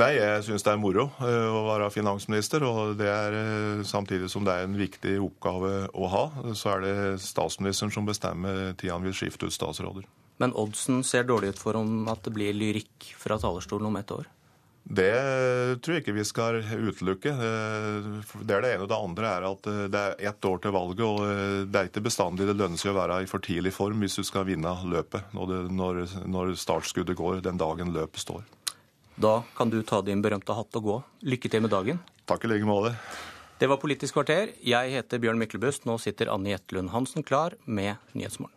Nei, 0.00 0.14
jeg 0.16 0.46
syns 0.46 0.64
det 0.64 0.72
er 0.72 0.80
moro 0.80 1.04
uh, 1.20 1.52
å 1.52 1.62
være 1.68 1.92
finansminister. 1.94 2.66
Og 2.66 2.96
det 2.98 3.12
er 3.12 3.84
samtidig 3.86 4.32
som 4.32 4.42
det 4.48 4.56
er 4.56 4.66
en 4.66 4.74
viktig 4.80 5.14
oppgave 5.22 5.86
å 5.94 6.10
ha, 6.10 6.24
så 6.58 6.74
er 6.74 6.84
det 6.86 6.96
statsministeren 7.22 7.94
som 7.94 8.08
bestemmer 8.08 8.72
tida 8.74 8.96
han 8.96 9.06
vil 9.06 9.14
skifte 9.14 9.46
ut 9.46 9.54
statsråder. 9.54 10.08
Men 10.42 10.56
oddsen 10.58 11.04
ser 11.06 11.28
dårlig 11.28 11.54
ut 11.54 11.60
for 11.62 11.78
om 11.78 12.08
at 12.10 12.24
det 12.26 12.34
blir 12.34 12.56
lyrikk 12.56 13.12
fra 13.20 13.38
talerstolen 13.38 13.92
om 13.92 13.98
et 14.00 14.10
år? 14.10 14.26
Det 14.82 15.12
tror 15.80 15.94
jeg 15.94 16.02
ikke 16.02 16.14
vi 16.16 16.24
skal 16.26 16.58
utelukke. 16.60 17.32
Det 17.32 18.54
er 18.54 18.64
det 18.64 18.72
ene. 18.74 18.82
Og 18.82 18.90
det 18.90 18.98
andre 18.98 19.30
er 19.30 19.46
at 19.48 19.68
det 19.94 20.00
er 20.02 20.30
ett 20.32 20.48
år 20.48 20.62
til 20.64 20.74
valget, 20.74 21.04
og 21.06 21.68
det 21.70 21.78
er 21.78 21.90
ikke 21.90 22.04
bestandig 22.04 22.48
det 22.48 22.56
lønner 22.58 22.80
seg 22.80 22.92
å 22.92 22.98
være 22.98 23.20
i 23.22 23.30
for 23.30 23.44
tidlig 23.44 23.72
form 23.76 24.02
hvis 24.02 24.18
du 24.18 24.26
skal 24.26 24.48
vinne 24.48 24.74
løpet 24.90 25.32
når, 25.36 25.52
det, 25.52 25.60
når, 25.78 26.02
når 26.26 26.54
startskuddet 26.60 27.16
går 27.18 27.44
den 27.46 27.60
dagen 27.62 27.94
løpet 27.94 28.24
står. 28.24 28.42
Da 29.22 29.42
kan 29.56 29.70
du 29.70 29.82
ta 29.86 30.00
din 30.02 30.22
berømte 30.24 30.56
hatt 30.56 30.80
og 30.80 30.88
gå. 30.88 30.96
Lykke 31.30 31.52
til 31.52 31.62
med 31.62 31.72
dagen. 31.72 32.00
Takk 32.26 32.46
i 32.46 32.50
like 32.50 32.66
måte. 32.66 32.96
Det 33.62 33.68
var 33.70 33.78
Politisk 33.78 34.16
kvarter. 34.16 34.56
Jeg 34.58 34.90
heter 34.96 35.20
Bjørn 35.22 35.38
Myklebust. 35.38 35.86
Nå 35.86 35.94
sitter 36.02 36.32
Anne 36.32 36.56
Jetlund 36.56 36.90
Hansen 36.90 37.22
klar 37.22 37.54
med 37.64 37.94
Nyhetsmorgen. 38.16 38.56